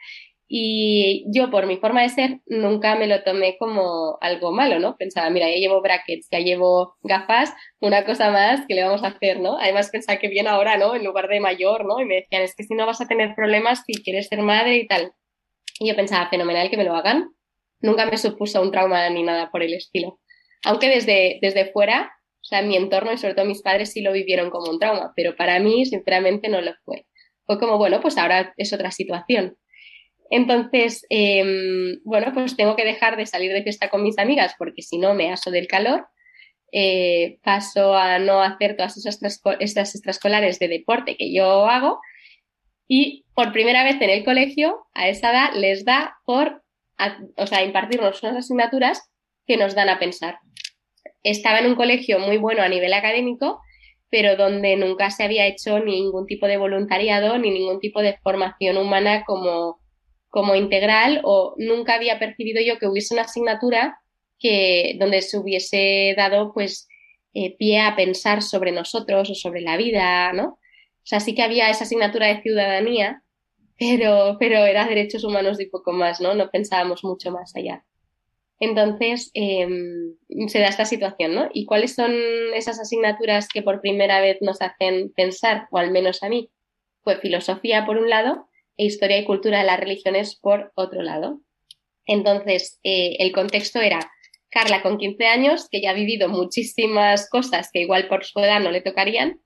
Y 0.57 1.25
yo, 1.35 1.51
por 1.51 1.67
mi 1.67 1.79
forma 1.79 2.03
de 2.03 2.11
ser, 2.11 2.39
nunca 2.47 2.95
me 2.95 3.09
lo 3.09 3.25
tomé 3.25 3.57
como 3.59 4.19
algo 4.21 4.53
malo, 4.53 4.79
¿no? 4.79 4.97
Pensaba, 4.97 5.29
mira, 5.29 5.51
ya 5.51 5.57
llevo 5.57 5.83
brackets, 5.83 6.29
ya 6.31 6.39
llevo 6.39 6.95
gafas, 7.03 7.53
una 7.81 8.05
cosa 8.05 8.31
más 8.31 8.65
que 8.69 8.77
le 8.77 8.85
vamos 8.85 9.03
a 9.03 9.09
hacer, 9.09 9.41
¿no? 9.41 9.59
Además 9.59 9.91
pensaba 9.91 10.21
que 10.21 10.29
bien 10.29 10.47
ahora, 10.47 10.77
¿no? 10.77 10.95
En 10.95 11.05
lugar 11.05 11.27
de 11.27 11.41
mayor, 11.41 11.85
¿no? 11.85 11.99
Y 12.01 12.05
me 12.05 12.21
decían, 12.21 12.43
es 12.43 12.55
que 12.55 12.63
si 12.63 12.75
no 12.75 12.87
vas 12.87 13.01
a 13.01 13.09
tener 13.09 13.35
problemas 13.35 13.83
si 13.85 13.95
quieres 13.95 14.29
ser 14.29 14.43
madre 14.43 14.77
y 14.77 14.87
tal. 14.87 15.11
Y 15.81 15.89
yo 15.89 15.97
pensaba, 15.97 16.31
fenomenal 16.31 16.71
que 16.71 16.77
me 16.77 16.85
lo 16.85 16.95
hagan. 16.95 17.31
Nunca 17.81 18.07
me 18.07 18.17
supuso 18.17 18.63
un 18.63 18.71
trauma 18.71 19.11
ni 19.11 19.25
nada 19.25 19.51
por 19.51 19.65
el 19.65 19.75
estilo. 19.75 20.21
Aunque 20.65 20.89
desde, 20.89 21.41
desde 21.43 21.73
fuera, 21.73 22.13
o 22.43 22.45
sea, 22.45 22.63
mi 22.63 22.77
entorno 22.77 23.13
y 23.13 23.19
sobre 23.19 23.35
todo 23.35 23.45
mis 23.45 23.61
padres 23.61 23.91
sí 23.91 24.03
lo 24.03 24.13
vivieron 24.13 24.51
como 24.51 24.71
un 24.71 24.79
trauma, 24.79 25.13
pero 25.17 25.35
para 25.35 25.59
mí, 25.59 25.85
sinceramente, 25.85 26.49
no 26.49 26.61
lo 26.61 26.75
fue. 26.85 27.07
Fue 27.45 27.59
como, 27.59 27.77
bueno, 27.77 28.01
pues 28.01 28.17
ahora 28.19 28.55
es 28.57 28.73
otra 28.73 28.93
situación 28.93 29.57
entonces, 30.31 31.07
em, 31.11 32.01
bueno, 32.05 32.33
pues 32.35 32.57
tengo 32.57 32.77
que 32.77 32.85
dejar 32.85 33.17
de 33.17 33.27
salir 33.27 33.53
de 33.53 33.63
fiesta 33.63 33.89
con 33.91 34.03
mis 34.03 34.19
amigas 34.19 34.55
porque 34.59 34.83
si 34.83 34.99
no 34.99 35.15
me 35.15 35.33
aso 35.33 35.51
del 35.51 35.67
calor. 35.67 36.07
Eh, 36.77 37.39
paso 37.45 37.95
a 37.95 38.19
no 38.19 38.43
hacer 38.43 38.77
todas 38.77 38.97
esas, 38.97 39.95
extraescolares 39.95 40.59
de 40.59 40.67
deporte 40.67 41.17
que 41.17 41.33
yo 41.33 41.67
hago 41.67 42.01
y 42.89 43.27
por 43.35 43.53
primera 43.53 43.85
vez 43.85 44.01
en 44.01 44.11
el 44.11 44.25
colegio, 44.25 44.87
a 44.93 45.09
esa 45.09 45.31
edad, 45.31 45.53
les 45.55 45.85
da 45.85 46.17
por, 46.25 46.65
o 47.37 47.47
sea, 47.47 47.63
impartirnos 47.63 48.23
unas 48.23 48.37
asignaturas 48.37 49.09
que 49.47 49.57
nos 49.57 49.75
dan 49.75 49.89
a 49.89 49.99
pensar. 49.99 50.39
Estaba 51.23 51.61
en 51.61 51.67
un 51.67 51.77
colegio 51.77 52.19
muy 52.19 52.39
bueno 52.39 52.63
a 52.63 52.69
nivel 52.69 52.93
académico, 52.93 53.61
pero 54.11 54.37
donde 54.37 54.77
nunca 54.77 55.11
se 55.11 55.25
había 55.25 55.47
hecho 55.47 55.79
ningún 55.79 56.27
tipo 56.27 56.47
de 56.47 56.57
voluntariado 56.57 57.39
ni 57.39 57.51
ningún 57.51 57.81
tipo 57.81 58.03
de 58.03 58.19
formación 58.23 58.77
humana 58.77 59.25
como, 59.25 59.81
como 60.35 60.57
integral 60.57 61.21
o 61.23 61.55
nunca 61.59 61.95
había 61.95 62.19
percibido 62.19 62.61
yo 62.61 62.81
que 62.81 62.89
hubiese 62.89 63.15
una 63.15 63.23
asignatura 63.23 64.01
que, 64.41 64.97
donde 64.99 65.23
se 65.23 65.39
hubiese 65.39 66.13
dado 66.17 66.53
pues 66.53 66.89
eh, 67.35 67.57
pie 67.57 67.79
a 67.79 67.95
pensar 67.95 68.43
sobre 68.43 68.73
nosotros 68.73 69.31
o 69.31 69.35
sobre 69.37 69.61
la 69.61 69.77
vida, 69.77 70.33
¿no? 70.33 70.45
O 70.47 71.07
sea, 71.07 71.21
sí 71.21 71.37
que 71.37 71.43
había 71.45 71.71
esa 71.71 71.85
asignatura 71.85 72.27
de 72.27 72.43
ciudadanía, 72.43 73.23
pero, 73.79 74.37
pero 74.41 74.65
era 74.67 74.87
derechos 74.87 75.23
humanos 75.23 75.61
y 75.61 75.67
poco 75.67 75.93
más, 75.93 76.21
¿no? 76.21 76.35
No 76.35 76.51
pensábamos 76.51 77.05
mucho 77.05 77.31
más 77.31 77.55
allá. 77.55 77.85
Entonces, 78.59 79.31
em, 79.35 80.17
se 80.49 80.59
da 80.59 80.67
esta 80.67 80.85
situación, 80.85 81.33
¿no? 81.37 81.49
¿Y 81.53 81.65
cuáles 81.65 81.95
son 81.95 82.13
esas 82.55 82.81
asignaturas 82.81 83.47
que 83.49 83.63
por 83.63 83.81
primera 83.81 84.21
vez 84.21 84.39
nos 84.41 84.61
hacen 84.63 85.13
pensar, 85.15 85.69
o 85.71 85.79
al 85.79 85.93
menos 85.93 86.25
a 86.25 86.29
mí? 86.29 86.51
Pues 87.05 87.21
filosofía, 87.21 87.87
por 87.87 87.99
un 87.99 88.11
lado, 88.11 88.49
historia 88.77 89.19
y 89.19 89.25
cultura 89.25 89.59
de 89.59 89.67
las 89.67 89.81
religiones 89.81 90.37
por 90.37 90.73
otro 90.75 91.03
lado. 91.03 91.41
Entonces, 92.07 92.81
eh, 92.83 93.17
el 93.19 93.33
contexto 93.33 93.81
era 93.81 94.01
Carla 94.51 94.83
con 94.83 94.99
15 94.99 95.27
años, 95.27 95.69
que 95.71 95.81
ya 95.81 95.91
ha 95.91 95.95
vivido 95.95 96.29
muchísimas 96.29 97.29
cosas 97.29 97.71
que 97.73 97.81
igual 97.81 98.09
por 98.09 98.25
su 98.25 98.39
edad 98.41 98.61
no 98.61 98.71
le 98.71 98.83
tocarían, 98.83 99.41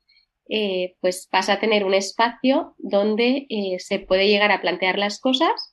eh, 0.50 0.96
pues 1.00 1.28
pasa 1.30 1.54
a 1.54 1.60
tener 1.60 1.84
un 1.84 1.94
espacio 1.94 2.74
donde 2.78 3.46
eh, 3.48 3.76
se 3.78 3.98
puede 4.00 4.28
llegar 4.28 4.50
a 4.50 4.60
plantear 4.60 4.98
las 4.98 5.20
cosas 5.20 5.72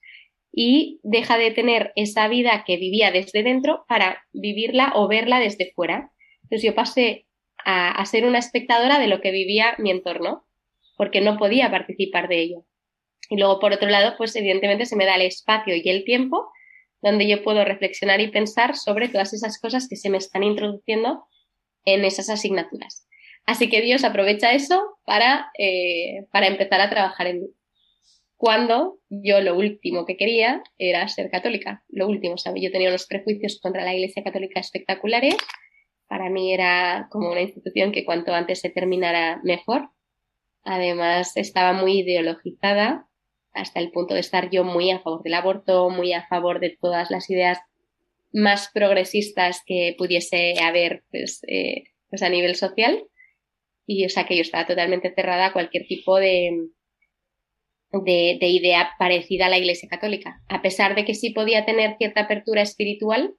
y 0.51 0.99
deja 1.03 1.37
de 1.37 1.51
tener 1.51 1.91
esa 1.95 2.27
vida 2.27 2.63
que 2.65 2.77
vivía 2.77 3.11
desde 3.11 3.43
dentro 3.43 3.85
para 3.87 4.23
vivirla 4.31 4.93
o 4.95 5.07
verla 5.07 5.39
desde 5.39 5.71
fuera. 5.73 6.11
Entonces 6.43 6.63
yo 6.63 6.75
pasé 6.75 7.25
a 7.67 8.05
ser 8.05 8.25
una 8.25 8.37
espectadora 8.37 8.99
de 8.99 9.07
lo 9.07 9.21
que 9.21 9.31
vivía 9.31 9.73
mi 9.79 9.89
entorno, 9.89 10.45
porque 10.97 11.19
no 11.19 11.37
podía 11.37 11.71
participar 11.71 12.27
de 12.27 12.39
ello. 12.39 12.65
Y 13.29 13.37
luego, 13.37 13.59
por 13.59 13.73
otro 13.73 13.89
lado, 13.89 14.15
pues 14.17 14.35
evidentemente 14.35 14.85
se 14.85 14.95
me 14.95 15.05
da 15.05 15.15
el 15.15 15.23
espacio 15.23 15.75
y 15.75 15.89
el 15.89 16.03
tiempo 16.03 16.49
donde 17.01 17.27
yo 17.27 17.43
puedo 17.43 17.63
reflexionar 17.63 18.19
y 18.19 18.29
pensar 18.29 18.75
sobre 18.75 19.09
todas 19.09 19.33
esas 19.33 19.59
cosas 19.59 19.87
que 19.87 19.95
se 19.95 20.09
me 20.09 20.17
están 20.17 20.43
introduciendo 20.43 21.25
en 21.85 22.03
esas 22.03 22.29
asignaturas. 22.29 23.07
Así 23.45 23.69
que 23.69 23.81
Dios 23.81 24.03
aprovecha 24.03 24.53
eso 24.53 24.97
para, 25.05 25.51
eh, 25.57 26.25
para 26.31 26.47
empezar 26.47 26.81
a 26.81 26.89
trabajar 26.89 27.27
en 27.27 27.41
mí. 27.41 27.47
Cuando 28.37 28.99
yo 29.09 29.39
lo 29.39 29.55
último 29.55 30.05
que 30.05 30.17
quería 30.17 30.63
era 30.77 31.07
ser 31.07 31.29
católica, 31.29 31.83
lo 31.89 32.07
último, 32.07 32.37
¿sabes? 32.37 32.61
Yo 32.63 32.71
tenía 32.71 32.89
unos 32.89 33.05
prejuicios 33.05 33.59
contra 33.61 33.83
la 33.83 33.93
Iglesia 33.93 34.23
Católica 34.23 34.59
espectaculares. 34.59 35.37
Para 36.07 36.29
mí 36.29 36.53
era 36.53 37.07
como 37.11 37.31
una 37.31 37.41
institución 37.41 37.91
que 37.91 38.03
cuanto 38.03 38.33
antes 38.33 38.59
se 38.59 38.69
terminara 38.69 39.39
mejor. 39.43 39.89
Además, 40.63 41.37
estaba 41.37 41.73
muy 41.73 41.99
ideologizada 41.99 43.07
hasta 43.55 43.79
el 43.79 43.91
punto 43.91 44.13
de 44.13 44.19
estar 44.19 44.49
yo 44.49 44.63
muy 44.63 44.91
a 44.91 44.99
favor 44.99 45.23
del 45.23 45.33
aborto, 45.33 45.89
muy 45.89 46.13
a 46.13 46.27
favor 46.27 46.59
de 46.59 46.77
todas 46.79 47.09
las 47.09 47.29
ideas 47.29 47.59
más 48.31 48.69
progresistas 48.73 49.61
que 49.65 49.95
pudiese 49.97 50.59
haber 50.61 51.03
pues, 51.09 51.41
eh, 51.47 51.85
pues 52.09 52.21
a 52.21 52.29
nivel 52.29 52.55
social. 52.55 53.03
Y 53.87 54.05
o 54.05 54.09
sea 54.09 54.25
que 54.25 54.35
yo 54.35 54.41
estaba 54.41 54.67
totalmente 54.67 55.13
cerrada 55.13 55.47
a 55.47 55.53
cualquier 55.53 55.87
tipo 55.87 56.17
de, 56.17 56.51
de, 57.91 58.37
de, 58.39 58.47
idea 58.47 58.89
parecida 58.99 59.45
a 59.45 59.49
la 59.49 59.57
Iglesia 59.57 59.87
Católica. 59.89 60.41
A 60.49 60.61
pesar 60.61 60.95
de 60.95 61.05
que 61.05 61.13
sí 61.13 61.29
podía 61.29 61.65
tener 61.65 61.95
cierta 61.97 62.21
apertura 62.21 62.61
espiritual 62.61 63.35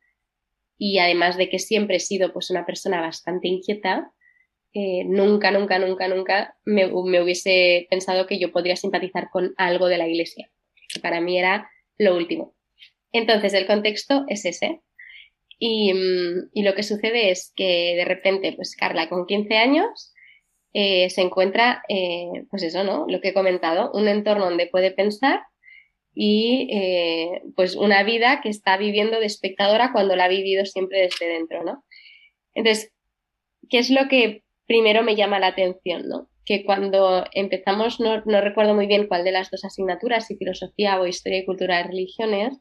y 0.78 0.98
además 0.98 1.36
de 1.36 1.48
que 1.48 1.58
siempre 1.58 1.96
he 1.96 2.00
sido 2.00 2.32
pues 2.32 2.50
una 2.50 2.64
persona 2.64 3.00
bastante 3.00 3.48
inquieta, 3.48 4.12
nunca, 4.74 5.50
nunca, 5.50 5.78
nunca, 5.78 6.08
nunca 6.08 6.56
me, 6.64 6.86
hubiese 6.92 7.86
pensado 7.88 8.26
que 8.26 8.38
yo 8.38 8.52
podría 8.52 8.76
simpatizar 8.76 9.30
con 9.30 9.54
algo 9.56 9.88
de 9.88 9.98
la 9.98 10.08
Iglesia. 10.08 10.50
que 10.92 11.00
para 11.00 11.20
mí 11.20 11.38
era 11.38 11.70
lo 11.98 12.14
último. 12.16 12.54
Entonces, 13.12 13.54
el 13.54 13.66
contexto 13.66 14.24
es 14.28 14.44
ese. 14.44 14.82
Y, 15.58 15.94
mm, 15.94 16.50
y, 16.52 16.62
lo 16.62 16.74
que 16.74 16.82
sucede 16.82 17.30
es 17.30 17.52
que 17.56 17.94
de 17.96 18.04
repente, 18.04 18.52
pues 18.52 18.76
Carla 18.76 19.08
con 19.08 19.26
15 19.26 19.56
años 19.56 20.12
eh, 20.78 21.08
se 21.08 21.22
encuentra, 21.22 21.82
eh, 21.88 22.44
pues 22.50 22.62
eso, 22.62 22.84
¿no? 22.84 23.06
Lo 23.08 23.22
que 23.22 23.28
he 23.28 23.34
comentado, 23.34 23.90
un 23.92 24.08
entorno 24.08 24.44
donde 24.44 24.66
puede 24.66 24.90
pensar 24.90 25.40
y 26.14 26.68
eh, 26.70 27.42
pues 27.56 27.76
una 27.76 28.02
vida 28.02 28.42
que 28.42 28.50
está 28.50 28.76
viviendo 28.76 29.18
de 29.18 29.24
espectadora 29.24 29.92
cuando 29.92 30.16
la 30.16 30.24
ha 30.24 30.28
vivido 30.28 30.66
siempre 30.66 31.00
desde 31.00 31.28
dentro, 31.28 31.64
¿no? 31.64 31.82
Entonces, 32.52 32.92
¿qué 33.70 33.78
es 33.78 33.88
lo 33.88 34.06
que 34.08 34.42
primero 34.66 35.02
me 35.02 35.16
llama 35.16 35.38
la 35.38 35.48
atención, 35.48 36.08
¿no? 36.08 36.28
Que 36.44 36.64
cuando 36.64 37.24
empezamos, 37.32 38.00
no, 38.00 38.22
recuerdo 38.40 38.74
muy 38.74 38.86
bien 38.86 39.08
cuál 39.08 39.24
de 39.24 39.32
las 39.32 39.50
dos 39.50 39.64
asignaturas, 39.64 40.26
si 40.26 40.36
filosofía 40.36 41.00
o 41.00 41.06
historia 41.06 41.38
y 41.40 41.44
cultura 41.44 41.78
de 41.78 41.84
religiones, 41.84 42.58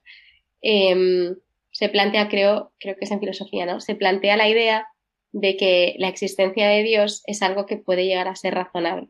eh, 0.61 1.35
se 1.75 1.89
plantea, 1.89 2.29
creo, 2.29 2.71
creo 2.79 2.95
que 2.95 3.03
es 3.03 3.11
en 3.11 3.19
filosofía, 3.19 3.65
¿no? 3.65 3.81
Se 3.81 3.95
plantea 3.95 4.37
la 4.37 4.47
idea 4.47 4.87
de 5.33 5.57
que 5.57 5.95
la 5.97 6.07
existencia 6.07 6.69
de 6.69 6.83
Dios 6.83 7.21
es 7.27 7.41
algo 7.41 7.65
que 7.65 7.75
puede 7.75 8.05
llegar 8.05 8.29
a 8.29 8.35
ser 8.35 8.53
razonable. 8.53 9.09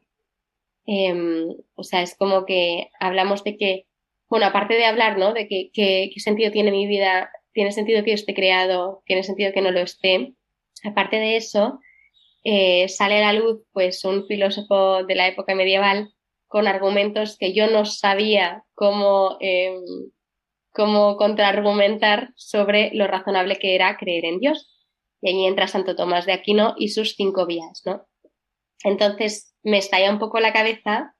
Em, 0.87 1.47
o 1.75 1.83
sea, 1.83 2.01
es 2.01 2.15
como 2.17 2.45
que 2.45 2.89
hablamos 2.99 3.43
de 3.43 3.57
que, 3.57 3.85
bueno, 4.29 4.47
aparte 4.47 4.73
de 4.73 4.85
hablar, 4.85 5.19
¿no? 5.19 5.33
De 5.33 5.47
que, 5.47 5.69
qué 5.73 6.19
sentido 6.19 6.51
tiene 6.51 6.71
mi 6.71 6.87
vida, 6.87 7.29
tiene 7.53 7.71
sentido 7.71 8.03
que 8.03 8.11
yo 8.11 8.15
esté 8.15 8.33
creado, 8.33 9.03
tiene 9.05 9.21
sentido 9.21 9.53
que 9.53 9.61
no 9.61 9.69
lo 9.69 9.81
esté. 9.81 10.33
Aparte 10.83 11.17
de 11.17 11.37
eso, 11.37 11.79
eh, 12.45 12.87
sale 12.89 13.17
a 13.17 13.33
la 13.33 13.39
luz, 13.39 13.63
pues, 13.73 14.05
un 14.05 14.27
filósofo 14.27 15.03
de 15.03 15.15
la 15.15 15.27
época 15.27 15.55
medieval 15.55 16.13
con 16.47 16.67
argumentos 16.67 17.37
que 17.37 17.53
yo 17.53 17.67
no 17.67 17.85
sabía 17.85 18.63
cómo, 18.75 19.37
em, 19.39 19.81
cómo 20.71 21.17
contraargumentar 21.17 22.29
sobre 22.35 22.91
lo 22.93 23.07
razonable 23.07 23.57
que 23.57 23.73
era 23.73 23.97
creer 23.97 24.25
en 24.25 24.39
Dios. 24.39 24.71
Y 25.21 25.29
ahí 25.29 25.45
entra 25.47 25.67
Santo 25.67 25.95
Tomás 25.95 26.27
de 26.27 26.33
Aquino 26.33 26.75
y 26.77 26.89
sus 26.89 27.15
cinco 27.15 27.47
vías, 27.47 27.81
¿no? 27.83 28.05
Entonces 28.83 29.55
me 29.63 29.79
estalla 29.79 30.11
un 30.11 30.19
poco 30.19 30.39
la 30.39 30.53
cabeza 30.53 31.15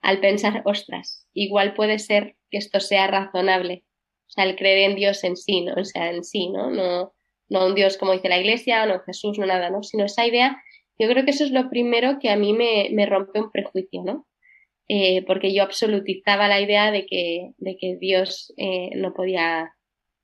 al 0.00 0.20
pensar, 0.20 0.62
ostras, 0.64 1.26
igual 1.34 1.74
puede 1.74 1.98
ser 1.98 2.36
que 2.50 2.58
esto 2.58 2.78
sea 2.78 3.08
razonable. 3.08 3.84
O 4.28 4.30
sea, 4.30 4.44
el 4.44 4.54
creer 4.54 4.90
en 4.90 4.96
Dios 4.96 5.24
en 5.24 5.36
sí, 5.36 5.62
¿no? 5.62 5.74
O 5.74 5.84
sea, 5.84 6.10
en 6.10 6.22
sí, 6.22 6.50
¿no? 6.50 6.70
No, 6.70 7.14
no 7.48 7.66
un 7.66 7.74
Dios 7.74 7.96
como 7.96 8.12
dice 8.12 8.28
la 8.28 8.38
Iglesia, 8.38 8.86
no 8.86 9.00
Jesús, 9.00 9.38
no 9.38 9.46
nada, 9.46 9.70
¿no? 9.70 9.82
Sino 9.82 10.04
esa 10.04 10.24
idea, 10.24 10.62
yo 10.98 11.08
creo 11.08 11.24
que 11.24 11.30
eso 11.30 11.44
es 11.44 11.50
lo 11.52 11.70
primero 11.70 12.18
que 12.20 12.30
a 12.30 12.36
mí 12.36 12.52
me, 12.52 12.88
me 12.92 13.06
rompe 13.06 13.40
un 13.40 13.50
prejuicio, 13.50 14.02
¿no? 14.04 14.26
Eh, 14.88 15.22
porque 15.26 15.52
yo 15.54 15.62
absolutizaba 15.62 16.48
la 16.48 16.60
idea 16.60 16.90
de 16.90 17.04
que, 17.06 17.52
de 17.58 17.76
que 17.76 17.96
Dios 18.00 18.54
eh, 18.56 18.90
no, 18.96 19.12
podía, 19.12 19.74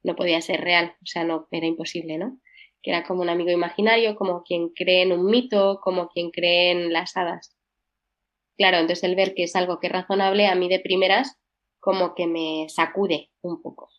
no 0.02 0.16
podía 0.16 0.40
ser 0.40 0.62
real, 0.62 0.97
o 1.02 1.07
sea, 1.07 1.25
no, 1.25 1.47
era 1.50 1.66
imposible, 1.66 2.16
¿no? 2.16 2.40
Que 2.83 2.90
era 2.90 3.04
como 3.04 3.21
un 3.23 3.28
amigo 3.28 3.50
imaginario, 3.50 4.16
como 4.16 4.43
quien 4.43 4.71
cree 4.71 5.02
en 5.02 5.12
un 5.12 5.26
mito, 5.26 5.81
como 5.83 6.09
quien 6.09 6.31
cree 6.31 6.71
en 6.71 6.93
las 6.93 7.14
hadas. 7.16 7.54
Claro, 8.57 8.79
entonces 8.79 9.05
el 9.05 9.16
ver 9.16 9.35
que 9.35 9.44
es 9.44 9.55
algo 9.55 9.81
que 9.81 9.88
es 9.88 9.92
razonable, 9.92 10.46
a 10.46 10.55
mí 10.55 10.68
de 10.68 10.81
primeras, 10.81 11.37
como 11.79 12.14
que 12.14 12.27
me 12.27 12.66
sacude 12.68 13.31
un 13.42 13.61
poco. 13.61 13.90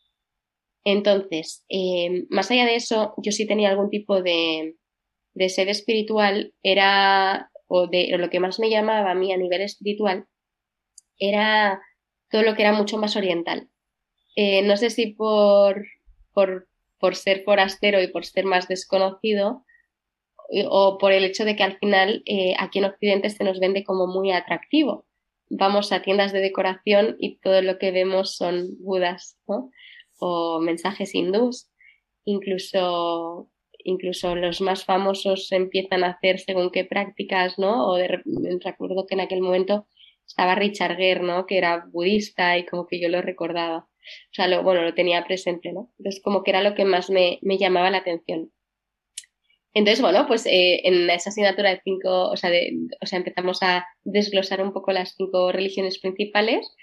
Entonces, 0.83 1.63
eh, 1.69 2.25
más 2.29 2.49
allá 2.49 2.65
de 2.65 2.75
eso, 2.75 3.13
yo 3.17 3.31
sí 3.31 3.45
tenía 3.45 3.69
algún 3.69 3.89
tipo 3.89 4.21
de, 4.23 4.77
de 5.35 5.49
sed 5.49 5.67
espiritual, 5.69 6.53
era, 6.63 7.51
o 7.67 7.87
de 7.87 8.17
lo 8.17 8.29
que 8.29 8.39
más 8.39 8.59
me 8.59 8.69
llamaba 8.69 9.11
a 9.11 9.15
mí 9.15 9.31
a 9.31 9.37
nivel 9.37 9.61
espiritual, 9.61 10.25
era 11.19 11.81
todo 12.29 12.41
lo 12.41 12.55
que 12.55 12.63
era 12.63 12.73
mucho 12.73 12.97
más 12.97 13.15
oriental. 13.15 13.69
Eh, 14.35 14.63
no 14.63 14.75
sé 14.77 14.89
si 14.89 15.07
por, 15.07 15.85
por, 16.33 16.67
por, 16.99 17.15
ser 17.15 17.43
forastero 17.43 18.01
y 18.01 18.07
por 18.07 18.25
ser 18.25 18.45
más 18.45 18.67
desconocido 18.67 19.63
o 20.69 20.97
por 20.97 21.11
el 21.11 21.23
hecho 21.23 21.45
de 21.45 21.55
que 21.55 21.63
al 21.63 21.77
final 21.77 22.21
eh, 22.25 22.53
aquí 22.59 22.79
en 22.79 22.85
Occidente 22.85 23.29
se 23.29 23.43
nos 23.43 23.59
vende 23.59 23.83
como 23.83 24.07
muy 24.07 24.31
atractivo. 24.31 25.05
Vamos 25.49 25.91
a 25.91 26.01
tiendas 26.01 26.33
de 26.33 26.39
decoración 26.39 27.15
y 27.19 27.37
todo 27.39 27.61
lo 27.61 27.77
que 27.77 27.91
vemos 27.91 28.35
son 28.35 28.77
budas 28.79 29.37
¿no? 29.47 29.69
o 30.19 30.59
mensajes 30.59 31.15
hindús. 31.15 31.69
Incluso, 32.25 33.49
incluso 33.85 34.35
los 34.35 34.59
más 34.59 34.83
famosos 34.83 35.51
empiezan 35.51 36.03
a 36.03 36.09
hacer 36.11 36.39
según 36.39 36.71
qué 36.71 36.83
prácticas, 36.83 37.57
¿no? 37.57 37.87
O 37.87 37.95
de, 37.95 38.21
recuerdo 38.63 39.05
que 39.07 39.15
en 39.15 39.21
aquel 39.21 39.41
momento 39.41 39.87
estaba 40.25 40.55
Richard 40.55 40.97
Gere, 40.97 41.21
¿no? 41.21 41.45
Que 41.45 41.57
era 41.57 41.85
budista 41.91 42.57
y 42.57 42.65
como 42.65 42.87
que 42.87 42.99
yo 42.99 43.07
lo 43.09 43.21
recordaba. 43.21 43.77
O 43.77 44.33
sea, 44.33 44.47
lo, 44.47 44.63
bueno, 44.63 44.81
lo 44.83 44.93
tenía 44.93 45.23
presente, 45.23 45.71
¿no? 45.71 45.91
Entonces, 45.97 46.21
como 46.21 46.43
que 46.43 46.51
era 46.51 46.61
lo 46.61 46.75
que 46.75 46.85
más 46.85 47.09
me, 47.09 47.39
me 47.41 47.57
llamaba 47.57 47.89
la 47.89 47.99
atención. 47.99 48.51
Entonces, 49.73 50.01
bueno, 50.01 50.25
pues 50.25 50.45
eh, 50.45 50.81
en 50.87 51.09
esa 51.09 51.29
asignatura 51.29 51.69
de 51.71 51.81
cinco, 51.83 52.29
o 52.29 52.37
sea, 52.37 52.49
de, 52.49 52.71
o 53.01 53.05
sea, 53.05 53.17
empezamos 53.19 53.61
a 53.61 53.85
desglosar 54.05 54.61
un 54.61 54.71
poco 54.71 54.93
las 54.93 55.15
cinco 55.17 55.51
religiones 55.51 55.99
principales, 55.99 56.73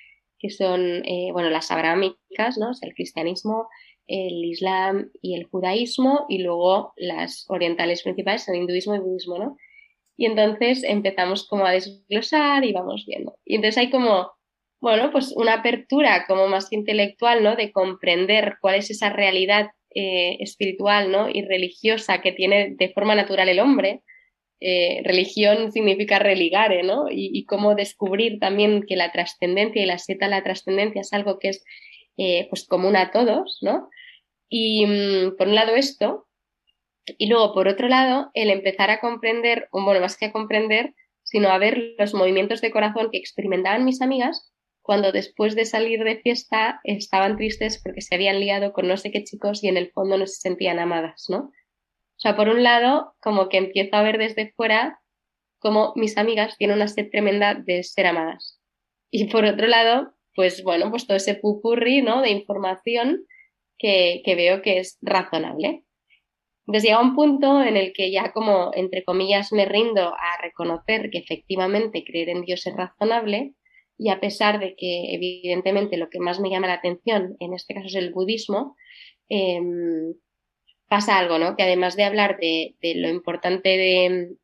que 0.43 0.51
son, 0.51 1.05
eh, 1.07 1.31
bueno, 1.33 1.49
las 1.49 1.71
abrámicas, 1.71 2.59
¿no? 2.59 2.73
El 2.83 2.93
cristianismo, 2.95 3.69
el 4.09 4.45
islam 4.45 5.11
y 5.23 5.37
el 5.37 5.45
judaísmo, 5.45 6.27
y 6.29 6.39
luego 6.43 6.93
las 6.97 7.47
orientales 7.49 8.03
principales, 8.03 8.49
el 8.49 8.57
hinduismo 8.57 8.97
y 8.97 8.99
budismo, 8.99 9.39
¿no? 9.39 9.57
Y 10.17 10.27
entonces 10.27 10.83
empezamos 10.85 11.47
como 11.47 11.65
a 11.65 11.71
desglosar 11.71 12.65
y 12.65 12.73
vamos 12.73 13.05
viendo. 13.07 13.37
Y 13.45 13.55
entonces 13.55 13.79
hay 13.79 13.91
como, 13.91 14.33
bueno, 14.81 15.11
pues 15.13 15.33
una 15.37 15.55
apertura 15.55 16.25
como 16.27 16.49
más 16.49 16.73
intelectual, 16.73 17.43
¿no? 17.43 17.55
De 17.55 17.71
comprender 17.71 18.57
cuál 18.61 18.75
es 18.75 18.91
esa 18.91 19.11
realidad 19.11 19.71
eh, 19.95 20.39
espiritual, 20.41 21.13
¿no? 21.13 21.29
Y 21.29 21.43
religiosa 21.43 22.21
que 22.21 22.33
tiene 22.33 22.75
de 22.77 22.89
forma 22.91 23.15
natural 23.15 23.49
el 23.49 23.61
hombre. 23.61 24.03
Eh, 24.65 25.03
religión 25.05 25.73
significa 25.73 26.21
religare, 26.21 26.85
¿no? 26.85 27.07
Y, 27.11 27.45
cómo 27.47 27.75
descubrir 27.75 28.39
también 28.39 28.85
que 28.87 28.95
la 28.95 29.11
trascendencia 29.11 29.83
y 29.83 29.87
la 29.87 29.99
seta 29.99 30.29
la 30.29 30.45
trascendencia 30.45 31.01
es 31.01 31.13
algo 31.13 31.41
que 31.41 31.49
es 31.49 31.65
eh, 32.17 32.47
pues 32.49 32.65
común 32.69 32.95
a 32.95 33.11
todos, 33.11 33.59
¿no? 33.61 33.89
Y 34.49 34.87
mm, 34.87 35.37
por 35.37 35.49
un 35.49 35.57
lado 35.57 35.75
esto, 35.75 36.29
y 37.19 37.27
luego, 37.27 37.53
por 37.55 37.67
otro 37.67 37.89
lado, 37.89 38.31
el 38.35 38.51
empezar 38.51 38.91
a 38.91 39.01
comprender, 39.01 39.69
bueno, 39.73 40.01
más 40.01 40.17
que 40.17 40.27
a 40.27 40.33
comprender, 40.33 40.95
sino 41.25 41.49
a 41.49 41.59
ver 41.59 41.95
los 41.99 42.15
movimientos 42.15 42.61
de 42.61 42.71
corazón 42.71 43.11
que 43.11 43.19
experimentaban 43.19 43.85
mis 43.85 44.01
amigas 44.01 44.53
cuando 44.81 45.11
después 45.11 45.57
de 45.57 45.65
salir 45.65 46.05
de 46.05 46.21
fiesta 46.21 46.81
estaban 46.85 47.37
tristes 47.37 47.81
porque 47.83 48.01
se 48.01 48.15
habían 48.15 48.39
liado 48.39 48.73
con 48.73 48.87
no 48.87 48.97
sé 48.97 49.11
qué 49.11 49.25
chicos 49.25 49.65
y 49.65 49.69
en 49.69 49.77
el 49.77 49.91
fondo 49.91 50.19
no 50.19 50.27
se 50.29 50.37
sentían 50.37 50.79
amadas, 50.79 51.27
¿no? 51.29 51.51
Sea, 52.23 52.37
por 52.37 52.49
un 52.49 52.63
lado, 52.63 53.17
como 53.21 53.49
que 53.49 53.57
empiezo 53.57 53.97
a 53.97 54.03
ver 54.03 54.17
desde 54.17 54.53
fuera 54.53 55.01
cómo 55.59 55.93
mis 55.97 56.17
amigas 56.17 56.57
tienen 56.57 56.77
una 56.77 56.87
sed 56.87 57.11
tremenda 57.11 57.55
de 57.55 57.83
ser 57.83 58.07
amadas. 58.07 58.61
Y 59.11 59.25
por 59.25 59.45
otro 59.45 59.67
lado, 59.67 60.15
pues 60.37 60.63
bueno, 60.63 60.89
pues 60.91 61.05
todo 61.05 61.17
ese 61.17 61.35
pupurri, 61.35 62.01
¿no? 62.01 62.23
De 62.23 62.31
información 62.31 63.27
que, 63.77 64.23
que 64.25 64.37
veo 64.37 64.63
que 64.63 64.79
es 64.79 64.99
razonable. 65.03 65.83
Entonces 66.69 66.89
llega 66.89 67.03
un 67.03 67.17
punto 67.17 67.61
en 67.61 67.77
el 67.77 67.93
que 67.93 68.13
ya 68.13 68.31
como, 68.31 68.71
entre 68.73 69.03
comillas, 69.03 69.53
me 69.53 69.65
rindo 69.65 70.15
a 70.15 70.41
reconocer 70.41 71.11
que 71.11 71.19
efectivamente 71.19 72.05
creer 72.05 72.29
en 72.29 72.43
Dios 72.43 72.65
es 72.69 72.77
razonable 72.77 73.55
y 73.99 74.11
a 74.11 74.21
pesar 74.21 74.61
de 74.61 74.77
que 74.77 75.13
evidentemente 75.13 75.97
lo 75.97 76.09
que 76.09 76.21
más 76.21 76.39
me 76.39 76.51
llama 76.51 76.69
la 76.69 76.75
atención 76.75 77.35
en 77.41 77.53
este 77.53 77.75
caso 77.75 77.89
es 77.89 77.97
el 77.97 78.13
budismo, 78.13 78.77
em, 79.29 80.15
pasa 80.93 81.17
algo, 81.17 81.39
¿no? 81.39 81.57
Que 81.57 81.63
además 81.63 81.97
de 81.97 82.05
hablar 82.05 82.37
de, 82.39 82.77
lo 82.83 83.09
importante 83.09 83.79
de, 83.79 84.35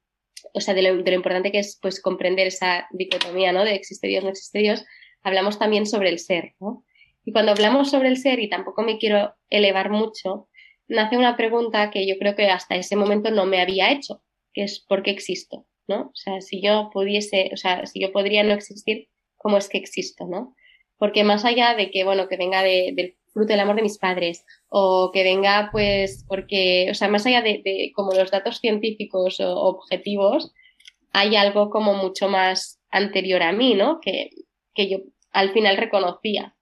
o 0.55 0.63
sea, 0.63 0.73
de 0.73 0.81
lo, 0.81 1.03
de 1.03 1.13
importante 1.13 1.53
que 1.53 1.59
es 1.59 1.79
pues 1.83 2.01
comprender 2.01 2.47
esa 2.47 2.89
dicotomía, 2.91 3.53
¿no? 3.53 3.67
De 3.67 3.75
existe 3.75 4.09
Dios, 4.09 4.25
no 4.25 4.31
existe 4.31 4.61
Dios, 4.61 4.83
hablamos 5.23 5.59
también 5.59 5.85
sobre 5.85 6.09
el 6.09 6.19
ser, 6.19 6.55
¿no? 6.59 6.87
Y 7.23 7.33
cuando 7.33 7.53
hablamos 7.53 7.91
sobre 7.91 8.09
el 8.09 8.17
ser, 8.17 8.41
y 8.41 8.49
tampoco 8.49 8.81
me 8.81 8.97
quiero 8.97 9.35
elevar 9.51 9.91
mucho, 9.91 10.49
nace 10.87 11.19
una 11.19 11.37
pregunta 11.37 11.91
que 11.91 12.07
yo 12.07 12.19
creo 12.19 12.35
que 12.35 12.47
hasta 12.47 12.77
ese 12.77 12.97
momento 12.97 13.31
no 13.31 13.45
me 13.45 13.61
había 13.61 13.93
hecho, 13.93 14.23
que 14.55 14.63
es 14.63 14.81
¿por 14.81 15.03
qué 15.03 15.11
existo? 15.11 15.67
¿No? 15.87 16.05
O 16.05 16.15
sea, 16.15 16.41
si 16.41 16.63
yo 16.63 16.89
pudiese, 16.91 17.51
o 17.53 17.59
sea, 17.59 17.85
si 17.85 18.01
yo 18.01 18.11
podría 18.11 18.43
no 18.43 18.55
existir, 18.55 19.11
¿cómo 19.37 19.59
es 19.59 19.69
que 19.69 19.77
existo? 19.77 20.27
¿No? 20.27 20.57
Porque 20.97 21.25
más 21.25 21.45
allá 21.45 21.75
de 21.75 21.91
que, 21.91 22.05
bueno, 22.05 22.27
que 22.27 22.39
venga 22.39 22.63
del 22.63 23.19
fruto 23.39 23.53
del 23.53 23.61
amor 23.61 23.77
de 23.77 23.83
mis 23.83 23.99
padres 23.99 24.45
o 24.69 25.11
que 25.13 25.23
venga, 25.23 25.69
pues, 25.71 26.25
porque, 26.29 26.89
o 26.91 26.95
sea, 26.95 27.09
más 27.09 27.25
allá 27.25 27.41
de, 27.41 27.93
como 27.95 28.13
los 28.13 28.31
datos 28.31 28.59
científicos 28.59 29.41
o 29.41 29.55
objetivos, 29.55 30.53
hay 31.13 31.37
algo 31.37 31.71
como 31.71 31.95
mucho 31.95 32.29
más 32.29 32.81
anterior 32.91 33.43
a 33.43 33.53
mí, 33.53 33.75
¿no? 33.75 34.01
Que, 34.01 34.31
que 34.75 34.89
yo 34.89 34.99
al 35.31 35.53
final 35.53 35.77
reconocía. 35.77 36.57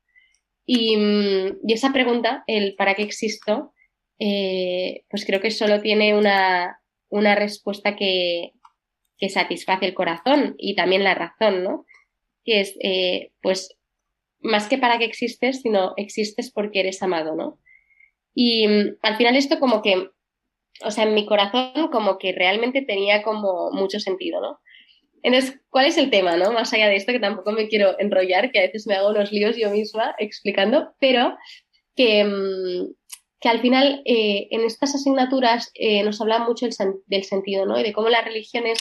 Y, 0.66 0.96
mm, 0.96 1.58
y 1.66 1.72
esa 1.72 1.92
pregunta, 1.92 2.44
el 2.46 2.74
¿para 2.76 2.94
qué 2.94 3.02
existo? 3.02 3.72
Eh, 4.18 5.04
pues 5.08 5.24
creo 5.24 5.40
que 5.40 5.50
solo 5.50 5.80
tiene 5.80 6.14
una, 6.16 6.80
una 7.08 7.34
respuesta 7.34 7.96
que, 7.96 8.52
que, 9.18 9.28
satisface 9.28 9.86
el 9.86 9.94
corazón 9.94 10.54
y 10.58 10.74
también 10.74 11.04
la 11.04 11.14
razón, 11.14 11.62
¿no? 11.64 11.86
Que 12.44 12.60
es, 12.60 12.76
eh, 12.82 13.32
pues, 13.42 13.76
más 14.40 14.68
que 14.68 14.78
para 14.78 14.98
que 14.98 15.04
existes, 15.04 15.62
sino 15.62 15.94
existes 15.96 16.52
porque 16.52 16.80
eres 16.80 17.02
amado, 17.02 17.34
¿no? 17.34 17.58
Y 18.34 18.68
mm, 18.68 18.96
al 19.02 19.16
final 19.16 19.36
esto 19.36 19.58
como 19.58 19.82
que, 19.82 20.10
o 20.84 20.90
sea, 20.90 21.04
en 21.04 21.14
mi 21.14 21.26
corazón 21.26 21.88
como 21.90 22.18
que 22.18 22.32
realmente 22.32 22.82
tenía 22.82 23.22
como 23.22 23.70
mucho 23.72 23.98
sentido, 23.98 24.40
¿no? 24.40 24.60
Entonces, 25.22 25.58
¿cuál 25.70 25.86
es 25.86 25.98
el 25.98 26.10
tema, 26.10 26.36
no? 26.36 26.52
Más 26.52 26.72
allá 26.72 26.88
de 26.88 26.96
esto, 26.96 27.12
que 27.12 27.18
tampoco 27.18 27.50
me 27.50 27.68
quiero 27.68 27.98
enrollar, 27.98 28.52
que 28.52 28.60
a 28.60 28.62
veces 28.62 28.86
me 28.86 28.94
hago 28.94 29.10
unos 29.10 29.32
líos 29.32 29.56
yo 29.56 29.70
misma 29.70 30.14
explicando, 30.18 30.94
pero 31.00 31.36
que, 31.96 32.24
mm, 32.24 32.94
que 33.40 33.48
al 33.48 33.60
final 33.60 34.02
eh, 34.04 34.48
en 34.50 34.62
estas 34.62 34.94
asignaturas 34.94 35.70
eh, 35.74 36.02
nos 36.04 36.20
habla 36.20 36.38
mucho 36.40 36.66
del 37.06 37.24
sentido, 37.24 37.66
¿no? 37.66 37.80
Y 37.80 37.82
de 37.82 37.92
cómo 37.92 38.08
las 38.08 38.24
religiones 38.24 38.78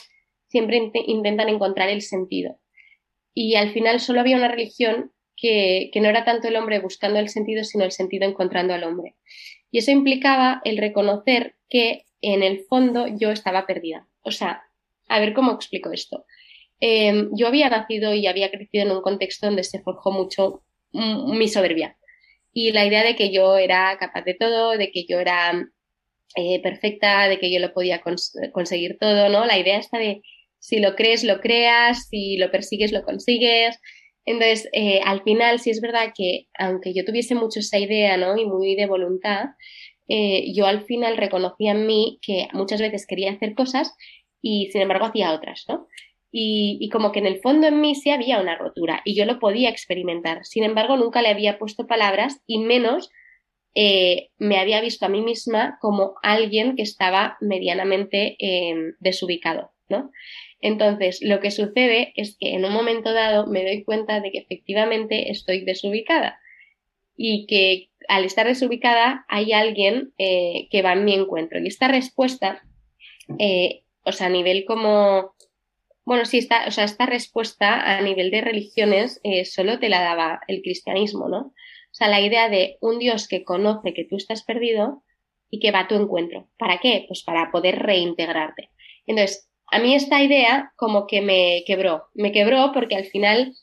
siempre 0.47 0.91
intentan 1.07 1.49
encontrar 1.49 1.89
el 1.89 2.01
sentido. 2.01 2.59
Y 3.33 3.55
al 3.55 3.71
final 3.73 3.99
solo 3.99 4.21
había 4.21 4.37
una 4.37 4.47
religión 4.47 5.11
que, 5.35 5.91
no 5.95 6.09
era 6.09 6.25
tanto 6.25 6.47
el 6.47 6.55
hombre 6.55 6.79
buscando 6.79 7.19
el 7.19 7.29
sentido, 7.29 7.63
sino 7.63 7.83
el 7.83 7.91
sentido 7.91 8.27
encontrando 8.27 8.73
al 8.73 8.83
hombre. 8.83 9.15
Y 9.71 9.79
eso 9.79 9.91
implicaba 9.91 10.61
el 10.63 10.77
reconocer 10.77 11.55
que 11.69 12.05
en 12.21 12.43
el 12.43 12.61
fondo 12.65 13.07
yo 13.07 13.31
estaba 13.31 13.65
perdida. 13.65 14.07
O 14.21 14.31
sea, 14.31 14.63
a 15.07 15.19
ver 15.19 15.33
cómo 15.33 15.51
explico 15.51 15.91
esto. 15.91 16.25
Em, 16.79 17.29
yo 17.33 17.47
había 17.47 17.69
nacido 17.69 18.13
y 18.13 18.27
había 18.27 18.51
crecido 18.51 18.85
en 18.85 18.91
un 18.91 19.01
contexto 19.01 19.47
donde 19.47 19.63
se 19.63 19.81
forjó 19.81 20.11
mucho 20.11 20.63
mi 20.91 21.49
soberbia 21.49 21.97
y 22.57 22.71
la 22.71 22.85
idea 22.85 23.03
de 23.03 23.17
que 23.17 23.31
yo 23.31 23.57
era 23.57 23.97
capaz 23.99 24.23
de 24.23 24.33
todo, 24.33 24.77
de 24.77 24.89
que 24.89 25.05
yo 25.05 25.19
era 25.19 25.67
eh, 26.37 26.61
perfecta, 26.61 27.27
de 27.27 27.37
que 27.37 27.51
yo 27.51 27.59
lo 27.59 27.73
podía 27.73 28.01
conseguir 28.53 28.97
todo, 28.97 29.27
¿no? 29.27 29.45
La 29.45 29.59
idea 29.59 29.77
está 29.77 29.99
de 29.99 30.21
si 30.59 30.79
lo 30.79 30.95
crees, 30.95 31.25
lo 31.25 31.41
creas, 31.41 32.07
si 32.07 32.37
lo 32.37 32.49
persigues, 32.51 32.93
lo 32.93 33.03
consigues. 33.03 33.77
Entonces, 34.25 34.69
eh, 34.73 35.01
al 35.03 35.23
final, 35.23 35.59
sí 35.59 35.69
es 35.69 35.81
verdad 35.81 36.13
que 36.15 36.47
aunque 36.57 36.93
yo 36.93 37.05
tuviese 37.05 37.35
mucho 37.35 37.59
esa 37.59 37.77
idea, 37.77 38.17
¿no? 38.17 38.37
Y 38.37 38.45
muy 38.45 38.75
de 38.75 38.87
voluntad, 38.87 39.49
eh, 40.07 40.51
yo 40.53 40.65
al 40.65 40.83
final 40.85 41.17
reconocía 41.17 41.71
en 41.71 41.87
mí 41.87 42.19
que 42.21 42.47
muchas 42.53 42.81
veces 42.81 43.07
quería 43.07 43.31
hacer 43.31 43.55
cosas 43.55 43.95
y 44.41 44.69
sin 44.71 44.81
embargo 44.81 45.05
hacía 45.05 45.33
otras, 45.33 45.65
¿no? 45.67 45.87
Y, 46.37 46.89
como 46.91 47.13
que 47.13 47.19
en 47.19 47.27
el 47.27 47.39
fondo 47.39 47.67
en 47.67 47.79
mí 47.79 47.95
sí 47.95 48.09
había 48.09 48.41
una 48.41 48.57
rotura 48.57 49.01
y 49.05 49.15
yo 49.15 49.23
lo 49.25 49.39
podía 49.39 49.69
experimentar. 49.69 50.45
Sin 50.45 50.65
embargo, 50.65 50.97
nunca 50.97 51.21
le 51.21 51.29
había 51.29 51.57
puesto 51.57 51.87
palabras 51.87 52.41
y 52.45 52.59
menos 52.59 53.09
eh, 53.73 54.31
me 54.37 54.57
había 54.57 54.81
visto 54.81 55.05
a 55.05 55.09
mí 55.09 55.21
misma 55.21 55.77
como 55.79 56.15
alguien 56.23 56.75
que 56.75 56.81
estaba 56.81 57.37
medianamente 57.39 58.35
em, 58.39 58.95
desubicado, 58.99 59.71
¿no? 59.87 60.11
Entonces, 60.65 61.19
lo 61.21 61.41
que 61.41 61.51
sucede 61.51 62.11
es 62.15 62.37
que 62.39 62.55
en 62.55 62.65
un 62.65 62.73
momento 62.73 63.13
dado 63.13 63.45
me 63.45 63.63
doy 63.63 63.83
cuenta 63.83 64.19
de 64.19 64.31
que 64.31 64.39
efectivamente 64.39 65.29
estoy 65.29 65.63
desubicada 65.63 66.39
y 67.15 67.45
que 67.45 67.91
al 68.07 68.25
estar 68.25 68.47
desubicada 68.47 69.25
hay 69.27 69.53
alguien 69.53 70.13
eh, 70.17 70.67
que 70.71 70.81
va 70.81 70.93
en 70.93 71.05
mi 71.05 71.13
encuentro. 71.13 71.59
Y 71.59 71.67
esta 71.67 71.87
respuesta, 71.87 72.63
eh, 73.37 73.83
o 74.05 74.11
sea, 74.11 74.25
a 74.25 74.31
nivel 74.31 74.65
como 74.65 75.35
bueno, 76.03 76.25
sí, 76.25 76.39
esta, 76.39 76.67
o 76.67 76.71
sea, 76.71 76.83
esta 76.83 77.05
respuesta 77.05 77.97
a 77.97 78.01
nivel 78.01 78.31
de 78.31 78.41
religiones 78.41 79.19
eh, 79.23 79.45
solo 79.45 79.77
te 79.77 79.89
la 79.89 80.01
daba 80.01 80.39
el 80.47 80.63
cristianismo, 80.63 81.29
¿no? 81.29 81.37
O 81.37 81.93
sea, 81.93 82.07
la 82.07 82.21
idea 82.21 82.49
de 82.49 82.77
un 82.81 82.97
Dios 82.97 83.27
que 83.27 83.43
conoce 83.43 83.93
que 83.93 84.05
tú 84.05 84.15
estás 84.15 84.43
perdido 84.43 85.03
y 85.51 85.59
que 85.59 85.71
va 85.71 85.81
a 85.81 85.87
tu 85.87 85.93
encuentro. 85.93 86.49
¿Para 86.57 86.79
qué? 86.79 87.05
Pues 87.07 87.21
para 87.23 87.51
poder 87.51 87.83
reintegrarte. 87.83 88.71
Entonces, 89.05 89.47
a 89.71 89.79
mí 89.79 89.95
esta 89.95 90.21
idea 90.21 90.73
como 90.75 91.07
que 91.07 91.21
me 91.21 91.63
quebró. 91.65 92.05
Me 92.13 92.31
quebró 92.31 92.71
porque 92.73 92.95
al 92.95 93.05
final 93.05 93.53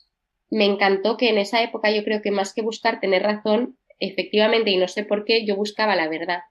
me 0.49 0.65
encantó 0.65 1.17
que 1.17 1.29
en 1.29 1.37
esa 1.37 1.63
época 1.63 1.91
yo 1.91 2.03
creo 2.03 2.21
que 2.21 2.31
más 2.31 2.53
que 2.53 2.61
buscar 2.61 2.99
tener 2.99 3.23
razón, 3.23 3.77
efectivamente, 3.99 4.71
y 4.71 4.77
no 4.77 4.87
sé 4.87 5.03
por 5.03 5.25
qué, 5.25 5.45
yo 5.45 5.55
buscaba 5.55 5.95
la 5.95 6.07
verdad. 6.07 6.41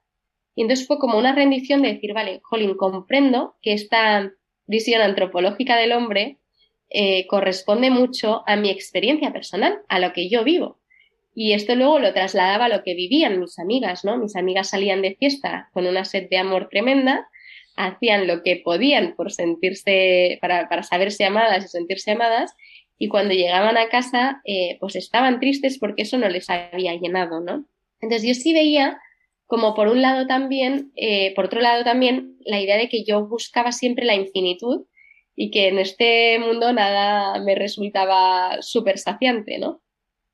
Y 0.54 0.62
entonces 0.62 0.86
fue 0.86 0.98
como 0.98 1.18
una 1.18 1.34
rendición 1.34 1.82
de 1.82 1.94
decir, 1.94 2.12
vale, 2.12 2.40
Jolín, 2.42 2.76
comprendo 2.76 3.54
que 3.62 3.72
esta 3.72 4.30
visión 4.66 5.00
antropológica 5.00 5.76
del 5.76 5.92
hombre 5.92 6.38
eh, 6.90 7.26
corresponde 7.26 7.90
mucho 7.90 8.42
a 8.46 8.56
mi 8.56 8.70
experiencia 8.70 9.32
personal, 9.32 9.80
a 9.88 9.98
lo 9.98 10.12
que 10.12 10.28
yo 10.28 10.44
vivo. 10.44 10.80
Y 11.34 11.54
esto 11.54 11.74
luego 11.74 11.98
lo 11.98 12.12
trasladaba 12.12 12.66
a 12.66 12.68
lo 12.68 12.82
que 12.82 12.94
vivían 12.94 13.40
mis 13.40 13.58
amigas, 13.58 14.04
¿no? 14.04 14.18
Mis 14.18 14.36
amigas 14.36 14.68
salían 14.68 15.00
de 15.00 15.14
fiesta 15.14 15.70
con 15.72 15.86
una 15.86 16.04
sed 16.04 16.28
de 16.28 16.36
amor 16.36 16.68
tremenda, 16.70 17.28
hacían 17.76 18.26
lo 18.26 18.42
que 18.42 18.56
podían 18.56 19.14
por 19.16 19.32
sentirse, 19.32 20.38
para, 20.40 20.68
para 20.68 20.82
saberse 20.82 21.24
amadas 21.24 21.64
y 21.64 21.68
sentirse 21.68 22.12
amadas, 22.12 22.54
y 22.98 23.08
cuando 23.08 23.34
llegaban 23.34 23.76
a 23.76 23.88
casa, 23.88 24.40
eh, 24.44 24.76
pues 24.78 24.94
estaban 24.94 25.40
tristes 25.40 25.78
porque 25.78 26.02
eso 26.02 26.18
no 26.18 26.28
les 26.28 26.48
había 26.48 26.94
llenado, 26.94 27.40
¿no? 27.40 27.64
Entonces 28.00 28.28
yo 28.28 28.34
sí 28.34 28.52
veía 28.52 29.00
como 29.46 29.74
por 29.74 29.88
un 29.88 30.00
lado 30.00 30.26
también, 30.26 30.92
eh, 30.96 31.34
por 31.34 31.46
otro 31.46 31.60
lado 31.60 31.84
también, 31.84 32.36
la 32.44 32.60
idea 32.60 32.76
de 32.76 32.88
que 32.88 33.04
yo 33.04 33.26
buscaba 33.26 33.72
siempre 33.72 34.04
la 34.04 34.14
infinitud 34.14 34.86
y 35.34 35.50
que 35.50 35.68
en 35.68 35.78
este 35.78 36.38
mundo 36.38 36.72
nada 36.72 37.38
me 37.40 37.54
resultaba 37.54 38.62
súper 38.62 38.98
saciante. 38.98 39.60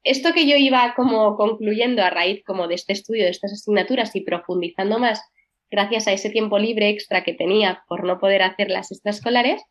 Esto 0.04 0.32
que 0.32 0.46
yo 0.46 0.56
iba 0.56 0.94
como 0.94 1.36
concluyendo 1.36 2.02
a 2.02 2.10
raíz 2.10 2.44
como 2.44 2.68
de 2.68 2.74
este 2.74 2.92
estudio, 2.92 3.24
de 3.24 3.30
estas 3.30 3.52
asignaturas 3.52 4.14
y 4.14 4.20
profundizando 4.20 4.98
más 4.98 5.22
gracias 5.70 6.08
a 6.08 6.12
ese 6.12 6.30
tiempo 6.30 6.58
libre 6.58 6.88
extra 6.88 7.24
que 7.24 7.34
tenía 7.34 7.82
por 7.88 8.04
no 8.04 8.18
poder 8.18 8.42
hacer 8.42 8.70
las 8.70 8.90
extraescolares, 8.90 9.62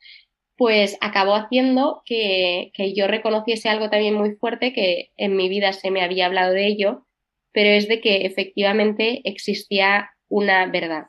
pues 0.55 0.97
acabó 1.01 1.35
haciendo 1.35 2.01
que, 2.05 2.71
que 2.73 2.93
yo 2.93 3.07
reconociese 3.07 3.69
algo 3.69 3.89
también 3.89 4.15
muy 4.15 4.35
fuerte 4.35 4.73
que 4.73 5.11
en 5.17 5.35
mi 5.35 5.49
vida 5.49 5.73
se 5.73 5.91
me 5.91 6.01
había 6.01 6.25
hablado 6.25 6.53
de 6.53 6.67
ello 6.67 7.07
pero 7.57 7.71
es 7.71 7.87
de 7.87 8.01
que 8.01 8.17
efectivamente 8.27 9.21
existía 9.23 10.11
una 10.29 10.67
verdad. 10.67 11.05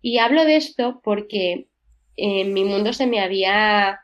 Y 0.00 0.18
hablo 0.18 0.44
de 0.44 0.54
esto 0.54 1.00
porque 1.02 1.66
en 2.14 2.52
mi 2.52 2.62
mundo 2.62 2.92
se 2.92 3.08
me 3.08 3.18
había, 3.18 3.98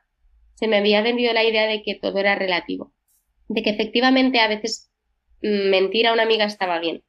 se 0.54 0.66
me 0.66 0.78
había 0.78 1.02
vendido 1.02 1.32
la 1.32 1.44
idea 1.44 1.68
de 1.68 1.84
que 1.84 1.94
todo 1.94 2.18
era 2.18 2.34
relativo, 2.34 2.92
de 3.46 3.62
que 3.62 3.70
efectivamente 3.70 4.40
a 4.40 4.48
veces 4.48 4.90
mm, 5.40 5.70
mentir 5.70 6.08
a 6.08 6.12
una 6.12 6.24
amiga 6.24 6.46
estaba 6.46 6.80
bien, 6.80 7.04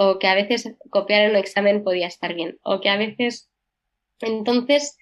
o 0.00 0.20
que 0.20 0.28
a 0.28 0.34
veces 0.36 0.76
copiar 0.90 1.22
en 1.22 1.30
un 1.30 1.36
examen 1.36 1.82
podía 1.82 2.06
estar 2.06 2.32
bien, 2.32 2.56
o 2.62 2.80
que 2.80 2.88
a 2.88 2.96
veces... 2.96 3.50
Entonces, 4.20 4.96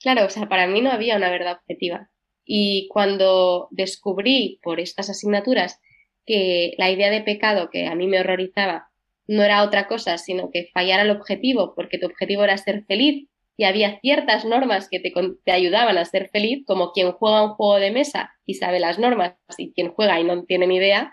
claro, 0.00 0.26
o 0.26 0.30
sea, 0.30 0.48
para 0.48 0.68
mí 0.68 0.80
no 0.80 0.92
había 0.92 1.16
una 1.16 1.28
verdad 1.28 1.58
objetiva. 1.60 2.08
Y 2.44 2.86
cuando 2.88 3.66
descubrí 3.72 4.60
por 4.62 4.78
estas 4.78 5.10
asignaturas 5.10 5.80
que 6.24 6.74
la 6.78 6.88
idea 6.88 7.10
de 7.10 7.22
pecado 7.22 7.68
que 7.70 7.88
a 7.88 7.96
mí 7.96 8.06
me 8.06 8.20
horrorizaba 8.20 8.88
no 9.26 9.42
era 9.42 9.64
otra 9.64 9.88
cosa, 9.88 10.18
sino 10.18 10.50
que 10.52 10.70
fallar 10.72 11.00
al 11.00 11.10
objetivo, 11.10 11.74
porque 11.74 11.98
tu 11.98 12.06
objetivo 12.06 12.44
era 12.44 12.56
ser 12.58 12.84
feliz 12.84 13.28
y 13.56 13.64
había 13.64 13.98
ciertas 14.00 14.44
normas 14.44 14.88
que 14.88 15.00
te, 15.00 15.12
te, 15.44 15.50
ayudaban 15.50 15.98
a 15.98 16.04
ser 16.04 16.30
feliz, 16.30 16.64
como 16.64 16.92
quien 16.92 17.10
juega 17.10 17.42
un 17.42 17.54
juego 17.54 17.80
de 17.80 17.90
mesa 17.90 18.30
y 18.46 18.54
sabe 18.54 18.78
las 18.78 19.00
normas 19.00 19.34
y 19.56 19.72
quien 19.72 19.90
juega 19.90 20.20
y 20.20 20.24
no 20.24 20.44
tiene 20.44 20.68
ni 20.68 20.76
idea, 20.76 21.12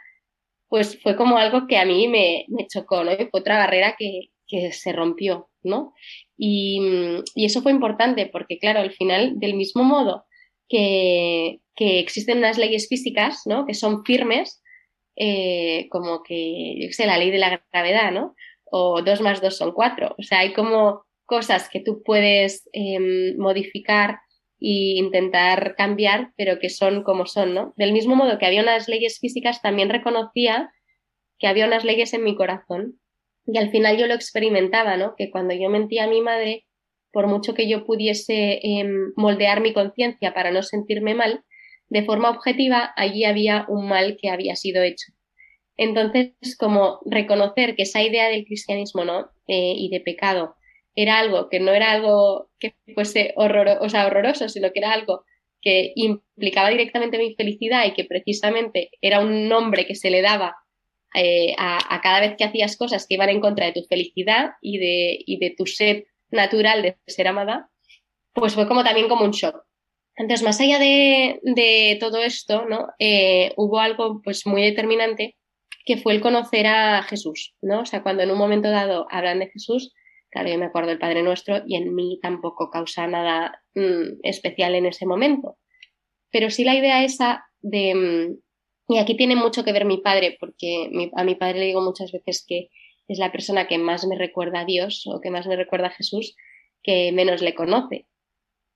pues 0.76 1.02
fue 1.02 1.16
como 1.16 1.38
algo 1.38 1.68
que 1.68 1.78
a 1.78 1.86
mí 1.86 2.10
me, 2.10 2.44
me 2.50 2.68
chocó, 2.68 3.06
¿no? 3.06 3.14
Y 3.14 3.28
fue 3.32 3.40
otra 3.40 3.60
barrera 3.60 3.96
que, 3.98 4.32
que 4.46 4.74
se 4.74 4.92
rompió, 4.92 5.48
¿no? 5.64 5.94
Y, 6.38 6.82
y, 7.34 7.46
eso 7.46 7.62
fue 7.62 7.72
importante 7.72 8.26
porque, 8.26 8.60
claro, 8.60 8.82
al 8.82 8.92
final, 8.92 9.40
del 9.40 9.54
mismo 9.54 9.86
modo 9.86 10.26
que, 10.68 11.62
que 11.78 12.00
existen 12.00 12.40
unas 12.40 12.58
leyes 12.58 12.90
físicas, 12.90 13.44
¿no? 13.46 13.66
Que 13.66 13.74
son 13.74 14.04
firmes, 14.04 14.62
eh, 15.16 15.88
como 15.92 16.24
que, 16.24 16.76
yo 16.78 16.92
sé, 16.92 17.06
la 17.06 17.20
ley 17.20 17.32
de 17.32 17.40
la 17.40 17.64
gravedad, 17.72 18.12
¿no? 18.12 18.36
O 18.66 19.02
dos 19.02 19.22
más 19.22 19.42
dos 19.42 19.56
son 19.56 19.72
cuatro. 19.72 20.14
O 20.18 20.24
sea, 20.24 20.40
hay 20.40 20.52
como 20.52 21.06
cosas 21.26 21.70
que 21.70 21.80
tú 21.80 22.04
puedes 22.04 22.68
em, 22.74 23.38
modificar 23.38 24.20
e 24.65 24.97
intentar 24.97 25.75
cambiar, 25.75 26.32
pero 26.38 26.58
que 26.60 26.69
son 26.69 27.04
como 27.04 27.28
son, 27.28 27.54
¿no? 27.54 27.73
Del 27.78 27.93
mismo 27.93 28.15
modo 28.15 28.39
que 28.39 28.47
había 28.47 28.63
unas 28.63 28.88
leyes 28.88 29.19
físicas, 29.19 29.62
también 29.62 29.89
reconocía 29.89 30.71
que 31.38 31.45
había 31.45 31.67
unas 31.67 31.84
leyes 31.84 32.13
en 32.15 32.23
mi 32.23 32.36
corazón. 32.36 32.99
Y 33.45 33.60
al 33.60 33.69
final 33.69 33.97
yo 33.97 34.08
lo 34.08 34.15
experimentaba, 34.15 34.97
¿no? 34.97 35.13
Que 35.15 35.30
cuando 35.30 35.54
yo 35.54 35.69
mentía 35.69 36.06
a 36.06 36.08
mi 36.08 36.21
madre, 36.21 36.65
por 37.12 37.28
mucho 37.28 37.54
que 37.54 37.69
yo 37.69 37.86
pudiese 37.86 38.60
em, 38.63 39.13
moldear 39.15 39.62
mi 39.62 39.71
conciencia 39.71 40.34
para 40.34 40.49
no 40.49 40.63
sentirme 40.63 41.13
mal, 41.13 41.43
de 41.89 42.04
forma 42.04 42.32
objetiva, 42.32 42.91
allí 42.95 43.23
había 43.23 43.65
un 43.69 43.88
mal 43.88 44.17
que 44.19 44.30
había 44.30 44.56
sido 44.56 44.82
hecho. 44.82 45.13
Entonces, 45.78 46.34
como 46.58 47.01
reconocer 47.06 47.75
que 47.75 47.84
esa 47.84 48.01
idea 48.01 48.30
del 48.30 48.45
cristianismo, 48.45 49.06
¿no? 49.06 49.30
Eh, 49.47 49.75
y 49.78 49.89
de 49.89 49.99
pecado 49.99 50.56
era 50.96 51.20
algo 51.20 51.50
que 51.50 51.60
no 51.60 51.74
era 51.74 51.92
algo 51.92 52.50
que 52.60 52.76
fuese 52.94 53.34
o 53.36 53.90
sea, 53.90 54.08
horroroso, 54.08 54.50
sino 54.50 54.72
que 54.72 54.80
era 54.80 54.94
algo 54.94 55.26
que 55.62 55.94
implicaba 55.96 56.70
directamente 56.70 57.18
mi 57.18 57.36
felicidad 57.36 57.86
y 57.86 57.94
que 57.94 58.06
precisamente 58.06 58.92
era 59.02 59.20
un 59.20 59.50
nombre 59.50 59.86
que 59.86 59.96
se 59.96 60.10
le 60.10 60.22
daba 60.22 60.56
eh, 61.16 61.56
a, 61.58 62.02
cada 62.02 62.20
vez 62.20 62.36
que 62.38 62.44
hacías 62.44 62.78
cosas 62.78 63.08
que 63.08 63.16
iban 63.16 63.30
en 63.30 63.42
contra 63.42 63.66
de 63.66 63.72
tu 63.74 63.84
felicidad 63.84 64.52
y 64.62 64.78
de, 64.78 65.18
y 65.26 65.40
de 65.40 65.56
tu 65.58 65.66
sed 65.66 66.04
natural 66.30 66.82
de 66.82 66.98
ser 67.08 67.28
amada, 67.28 67.70
pues 68.34 68.54
fue 68.54 68.68
como 68.68 68.84
también 68.84 69.08
como 69.08 69.24
un 69.24 69.32
shock 69.32 69.56
Entonces, 70.18 70.44
más 70.44 70.60
allá 70.60 70.78
de, 70.78 71.98
todo 72.00 72.22
esto, 72.22 72.66
¿no? 72.66 72.90
Eh, 73.00 73.54
hubo 73.56 73.80
algo 73.80 74.22
pues 74.24 74.46
muy 74.46 74.62
determinante 74.62 75.38
que 75.86 75.98
fue 75.98 76.14
el 76.14 76.22
conocer 76.22 76.68
a 76.68 77.04
Jesús, 77.04 77.56
¿no? 77.62 77.82
O 77.82 77.86
sea, 77.86 78.04
cuando 78.04 78.24
en 78.24 78.32
un 78.32 78.38
momento 78.38 78.70
dado 78.70 79.08
hablan 79.10 79.40
de 79.40 79.50
Jesús, 79.50 79.94
claro, 80.36 80.50
yo 80.50 80.58
me 80.58 80.65
acuerdo 80.65 80.89
del 80.89 81.00
Padre 81.00 81.24
Nuestro 81.24 81.63
y 81.65 81.78
en 81.78 81.95
mí 81.95 82.19
tampoco 82.21 82.69
causa 82.69 83.08
nada 83.08 83.63
mm, 83.74 84.19
especial 84.24 84.76
en 84.76 84.86
ese 84.86 85.06
momento. 85.06 85.58
Pero 86.30 86.50
sí 86.50 86.65
la 86.65 86.76
idea 86.76 87.06
esa 87.06 87.45
de, 87.62 87.95
mm, 87.95 88.93
y 88.93 88.98
aquí 88.98 89.15
tiene 89.15 89.38
mucho 89.38 89.63
que 89.63 89.71
ver 89.71 89.86
mi 89.86 90.00
padre, 90.00 90.36
porque 90.38 90.89
a 91.15 91.24
mi 91.24 91.36
padre 91.36 91.60
le 91.60 91.65
digo 91.67 91.80
muchas 91.80 92.12
veces 92.12 92.43
que 92.45 92.67
es 93.08 93.17
la 93.17 93.32
persona 93.32 93.65
que 93.65 93.78
más 93.78 94.06
me 94.06 94.17
recuerda 94.17 94.62
a 94.62 94.65
Dios 94.65 95.04
o 95.08 95.21
que 95.21 95.30
más 95.30 95.48
me 95.48 95.56
recuerda 95.56 95.88
a 95.88 95.91
Jesús, 95.91 96.36
que 96.84 97.13
menos 97.13 97.41
le 97.41 97.56
conoce. 97.56 98.06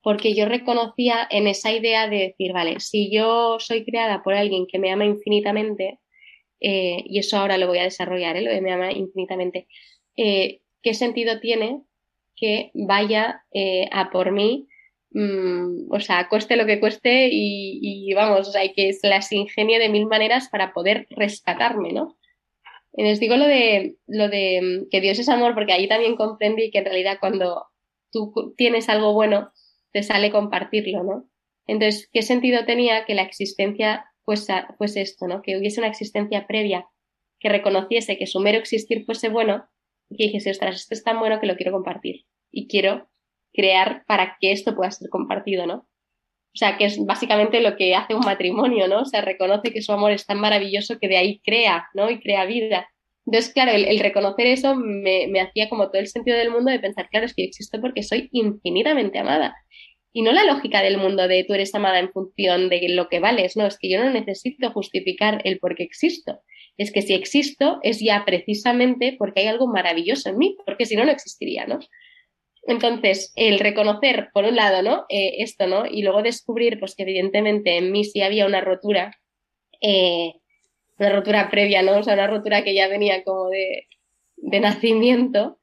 Porque 0.02 0.34
yo 0.34 0.45
reconocía 0.45 1.28
en 1.30 1.45
esa 1.48 1.74
idea 1.74 2.08
de 2.08 2.19
decir, 2.30 2.54
vale, 2.54 2.80
si 2.80 3.12
yo 3.12 3.58
soy 3.60 3.84
creada 3.84 4.24
por 4.24 4.34
alguien 4.34 4.65
que 4.65 4.80
me 4.80 4.93
ama 4.93 5.04
infinitamente, 5.04 6.00
eh, 6.62 7.04
y 7.06 7.19
eso 7.19 7.36
ahora 7.36 7.58
lo 7.58 7.67
voy 7.67 7.80
a 7.80 7.84
desarrollar, 7.84 8.38
¿eh? 8.38 8.43
lo 8.43 8.52
de 8.52 8.62
me 8.62 8.72
ama 8.72 8.93
infinitamente, 8.93 9.67
eh, 10.15 10.62
¿qué 10.82 10.94
sentido 10.94 11.39
tiene 11.39 11.82
que 12.36 12.72
vaya 12.74 13.44
a 13.92 14.10
por 14.12 14.32
mí? 14.32 14.68
Mm, 15.12 15.92
o 15.92 16.00
sea, 16.00 16.30
cueste 16.30 16.56
lo 16.56 16.65
que 16.65 16.80
cueste 16.80 17.30
y, 17.32 18.13
vamos, 18.13 18.48
o 18.48 18.52
sea, 18.52 18.62
que 18.74 18.94
se 18.94 19.08
las 19.08 19.32
ingenie 19.32 19.80
de 19.80 19.89
mil 19.89 20.06
maneras 20.06 20.50
para 20.50 20.74
poder 20.74 21.08
rescatarme, 21.10 21.94
¿no? 21.94 22.18
Y 22.94 23.04
les 23.04 23.20
digo 23.20 23.36
lo 23.38 23.46
de, 23.48 23.98
lo 24.08 24.30
de 24.30 24.62
mm, 24.62 24.89
que 24.89 25.02
Dios 25.02 25.20
es 25.20 25.30
amor, 25.30 25.54
porque 25.56 25.74
ahí 25.74 25.88
también 25.88 26.15
comprendí 26.15 26.72
que 26.72 26.80
en 26.80 26.86
realidad 26.86 27.18
cuando 27.20 27.68
tú 28.12 28.54
tienes 28.58 28.89
algo 28.89 29.13
bueno, 29.13 29.52
te 29.92 30.04
sale 30.04 30.32
compartirlo, 30.32 31.04
¿no? 31.04 31.30
Entonces, 31.68 32.10
¿qué 32.12 32.22
sentido 32.22 32.65
tenía 32.65 33.06
que 33.06 33.15
la 33.15 33.24
existencia 33.24 34.06
fuese, 34.26 35.02
esto, 35.02 35.28
¿no? 35.28 35.42
Que 35.42 35.58
hubiese 35.58 35.80
una 35.80 35.89
existencia 35.89 36.46
previa 36.48 36.88
que 37.39 37.50
reconociese 37.50 38.18
que 38.18 38.28
su 38.28 38.39
mero 38.39 38.60
existir 38.60 39.06
fuese 39.06 39.30
bueno 39.30 39.68
que 40.17 40.26
dijese, 40.26 40.52
ostras, 40.52 40.76
esto 40.76 40.93
es 40.93 41.04
tan 41.04 41.19
bueno 41.19 41.39
que 41.39 41.48
lo 41.48 41.56
quiero 41.56 41.72
compartir 41.72 42.26
y 42.52 42.67
quiero 42.67 43.10
crear 43.54 44.04
para 44.08 44.38
que 44.39 44.52
esto 44.52 44.76
pueda 44.76 44.91
ser 44.91 45.10
compartido, 45.10 45.65
¿no? 45.65 45.88
O 46.54 46.58
sea, 46.60 46.78
que 46.78 46.86
es 46.86 47.04
básicamente 47.06 47.62
lo 47.62 47.78
que 47.78 47.95
hace 47.95 48.15
un 48.15 48.26
matrimonio, 48.26 48.88
¿no? 48.88 49.02
O 49.02 49.06
sea, 49.06 49.22
reconoce 49.22 49.72
que 49.72 49.82
su 49.82 49.91
amor 49.91 50.12
es 50.12 50.26
tan 50.26 50.39
maravilloso 50.39 50.98
que 51.00 51.08
de 51.08 51.17
ahí 51.17 51.39
crea, 51.43 51.88
¿no? 51.93 52.10
Y 52.10 52.19
crea 52.19 52.45
vida. 52.45 52.89
Entonces, 53.26 53.54
claro, 53.54 53.72
el, 53.72 54.00
reconocer 54.00 54.48
eso 54.48 54.76
me, 54.76 55.28
me, 55.28 55.41
hacía 55.41 55.69
como 55.69 55.89
todo 55.89 56.02
el 56.02 56.08
sentido 56.08 56.38
del 56.38 56.50
mundo 56.50 56.72
de 56.72 56.80
pensar, 56.80 57.08
claro, 57.10 57.28
es 57.28 57.36
que 57.36 57.43
yo 57.43 57.50
existo 57.50 57.80
porque 57.80 58.02
soy 58.02 58.30
infinitamente 58.32 59.19
amada. 59.19 59.56
Y 60.12 60.24
no 60.24 60.32
la 60.32 60.43
lógica 60.43 60.82
del 60.82 60.98
mundo 60.98 61.28
de 61.28 61.43
tú 61.43 61.54
eres 61.54 61.76
amada 61.76 62.00
en 62.00 62.12
función 62.12 62.69
de 62.69 62.89
lo 62.89 63.08
que 63.08 63.19
vales, 63.19 63.56
no, 63.56 63.67
es 63.67 63.78
que 63.78 63.89
yo 63.89 64.04
no 64.04 64.10
necesito 64.10 64.72
justificar 64.72 65.41
el 65.43 65.60
por 65.60 65.76
qué 65.76 65.84
existo. 65.84 66.39
Es 66.80 66.94
que 66.94 67.02
si 67.02 67.13
existo 67.13 67.80
es 67.84 68.00
ya 68.00 68.24
precisamente 68.26 69.15
porque 69.20 69.42
hay 69.42 69.48
algo 69.48 69.68
maravilloso 69.68 70.30
en 70.30 70.38
mí, 70.38 70.58
porque 70.65 70.86
si 70.86 70.96
no, 70.96 71.04
no 71.04 71.12
existiría, 71.12 71.68
¿no? 71.68 71.80
Entonces, 72.63 73.34
el 73.36 73.60
reconocer, 73.60 74.30
por 74.34 74.46
un 74.46 74.56
lado, 74.56 74.82
¿no? 74.82 75.06
Eh, 75.10 75.44
esto, 75.44 75.68
¿no? 75.68 75.86
Y 75.86 76.04
luego 76.04 76.22
descubrir, 76.24 76.80
pues 76.80 76.96
que 76.96 77.04
evidentemente 77.04 77.78
en 77.78 77.92
mí 77.92 78.06
sí 78.06 78.22
había 78.22 78.46
una 78.46 78.62
rotura, 78.62 79.12
eh, 79.82 80.36
una 80.98 81.10
rotura 81.10 81.50
previa, 81.50 81.82
¿no? 81.82 81.98
O 81.98 82.04
sea, 82.04 82.13
una 82.13 82.28
rotura 82.28 82.63
que 82.63 82.74
ya 82.74 82.88
venía 82.88 83.24
como 83.26 83.50
de, 83.50 83.88
de 84.38 84.60
nacimiento 84.62 85.60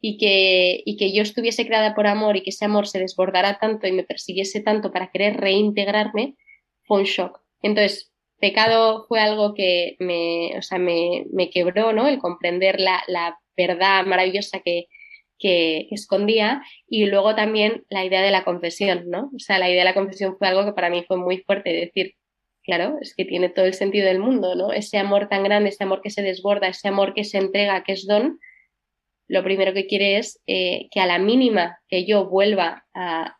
y 0.00 0.18
que, 0.18 0.82
y 0.84 0.96
que 0.96 1.12
yo 1.12 1.22
estuviese 1.22 1.66
creada 1.66 1.94
por 1.94 2.08
amor 2.08 2.36
y 2.36 2.42
que 2.42 2.50
ese 2.50 2.64
amor 2.64 2.88
se 2.88 2.98
desbordara 2.98 3.60
tanto 3.60 3.86
y 3.86 3.92
me 3.92 4.02
persiguiese 4.02 4.60
tanto 4.60 4.90
para 4.90 5.10
querer 5.12 5.36
reintegrarme, 5.36 6.34
fue 6.82 6.98
un 6.98 7.04
shock. 7.04 7.40
Entonces, 7.62 8.11
pecado 8.42 9.06
fue 9.06 9.20
algo 9.20 9.54
que 9.54 9.94
me, 10.00 10.58
o 10.58 10.62
sea, 10.62 10.78
me, 10.78 11.26
me 11.32 11.48
quebró, 11.48 11.92
¿no? 11.92 12.08
El 12.08 12.18
comprender 12.18 12.80
la, 12.80 13.00
la 13.06 13.38
verdad 13.56 14.04
maravillosa 14.04 14.58
que, 14.64 14.88
que, 15.38 15.86
escondía 15.92 16.60
y 16.88 17.06
luego 17.06 17.36
también 17.36 17.84
la 17.88 18.04
idea 18.04 18.20
de 18.20 18.32
la 18.32 18.42
confesión, 18.42 19.04
¿no? 19.08 19.30
O 19.32 19.38
sea, 19.38 19.60
la 19.60 19.70
idea 19.70 19.82
de 19.82 19.90
la 19.90 19.94
confesión 19.94 20.36
fue 20.36 20.48
algo 20.48 20.64
que 20.64 20.72
para 20.72 20.90
mí 20.90 21.04
fue 21.06 21.18
muy 21.18 21.38
fuerte, 21.38 21.72
decir, 21.72 22.16
claro, 22.64 22.98
es 23.00 23.14
que 23.14 23.24
tiene 23.24 23.48
todo 23.48 23.64
el 23.64 23.74
sentido 23.74 24.06
del 24.06 24.18
mundo, 24.18 24.56
¿no? 24.56 24.72
Ese 24.72 24.98
amor 24.98 25.28
tan 25.28 25.44
grande, 25.44 25.68
ese 25.68 25.84
amor 25.84 26.02
que 26.02 26.10
se 26.10 26.22
desborda, 26.22 26.66
ese 26.66 26.88
amor 26.88 27.14
que 27.14 27.22
se 27.22 27.38
entrega, 27.38 27.84
que 27.84 27.92
es 27.92 28.08
don, 28.08 28.40
lo 29.28 29.44
primero 29.44 29.72
que 29.72 29.86
quiere 29.86 30.18
es 30.18 30.40
eh, 30.48 30.88
que 30.90 30.98
a 30.98 31.06
la 31.06 31.20
mínima 31.20 31.78
que 31.88 32.04
yo 32.06 32.28
vuelva 32.28 32.86
a, 32.92 33.36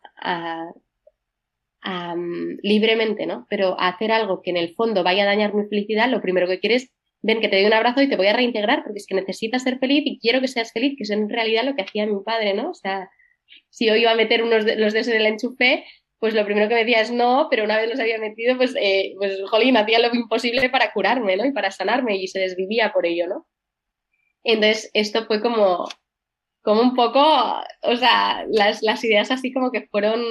libremente, 2.61 3.25
¿no? 3.25 3.45
Pero 3.49 3.79
hacer 3.79 4.11
algo 4.11 4.41
que 4.41 4.51
en 4.51 4.57
el 4.57 4.73
fondo 4.75 5.03
vaya 5.03 5.23
a 5.23 5.27
dañar 5.27 5.53
mi 5.53 5.67
felicidad, 5.67 6.09
lo 6.09 6.21
primero 6.21 6.47
que 6.47 6.59
quiere 6.59 6.75
es 6.75 6.91
ven 7.23 7.39
que 7.39 7.47
te 7.47 7.55
doy 7.55 7.65
un 7.65 7.73
abrazo 7.73 8.01
y 8.01 8.09
te 8.09 8.17
voy 8.17 8.27
a 8.27 8.33
reintegrar 8.33 8.83
porque 8.83 8.99
es 8.99 9.07
que 9.07 9.15
necesitas 9.15 9.63
ser 9.63 9.79
feliz 9.79 10.03
y 10.05 10.19
quiero 10.19 10.41
que 10.41 10.47
seas 10.47 10.71
feliz, 10.73 10.95
que 10.97 11.03
es 11.03 11.09
en 11.09 11.29
realidad 11.29 11.63
lo 11.63 11.73
que 11.75 11.83
hacía 11.83 12.05
mi 12.05 12.21
padre, 12.23 12.53
¿no? 12.53 12.69
O 12.69 12.73
sea, 12.73 13.09
si 13.69 13.87
yo 13.87 13.95
iba 13.95 14.11
a 14.11 14.15
meter 14.15 14.43
unos 14.43 14.65
de, 14.65 14.75
los 14.75 14.93
dedos 14.93 15.07
en 15.07 15.15
el 15.15 15.25
enchufe, 15.25 15.85
pues 16.19 16.33
lo 16.33 16.45
primero 16.45 16.67
que 16.67 16.75
me 16.75 16.81
decía 16.81 17.01
es 17.01 17.11
no, 17.11 17.47
pero 17.49 17.63
una 17.63 17.77
vez 17.77 17.89
los 17.89 17.99
había 17.99 18.17
metido, 18.17 18.57
pues, 18.57 18.75
eh, 18.79 19.13
pues 19.17 19.41
jolín, 19.49 19.77
hacía 19.77 19.99
lo 19.99 20.13
imposible 20.13 20.69
para 20.69 20.91
curarme, 20.91 21.37
¿no? 21.37 21.45
Y 21.45 21.53
para 21.53 21.71
sanarme 21.71 22.17
y 22.17 22.27
se 22.27 22.39
desvivía 22.39 22.91
por 22.93 23.05
ello, 23.05 23.27
¿no? 23.27 23.47
Entonces, 24.43 24.89
esto 24.93 25.25
fue 25.25 25.41
como, 25.41 25.87
como 26.61 26.81
un 26.81 26.95
poco, 26.95 27.21
o 27.81 27.95
sea, 27.95 28.45
las, 28.49 28.81
las 28.81 29.03
ideas 29.03 29.31
así 29.31 29.53
como 29.53 29.71
que 29.71 29.87
fueron, 29.87 30.21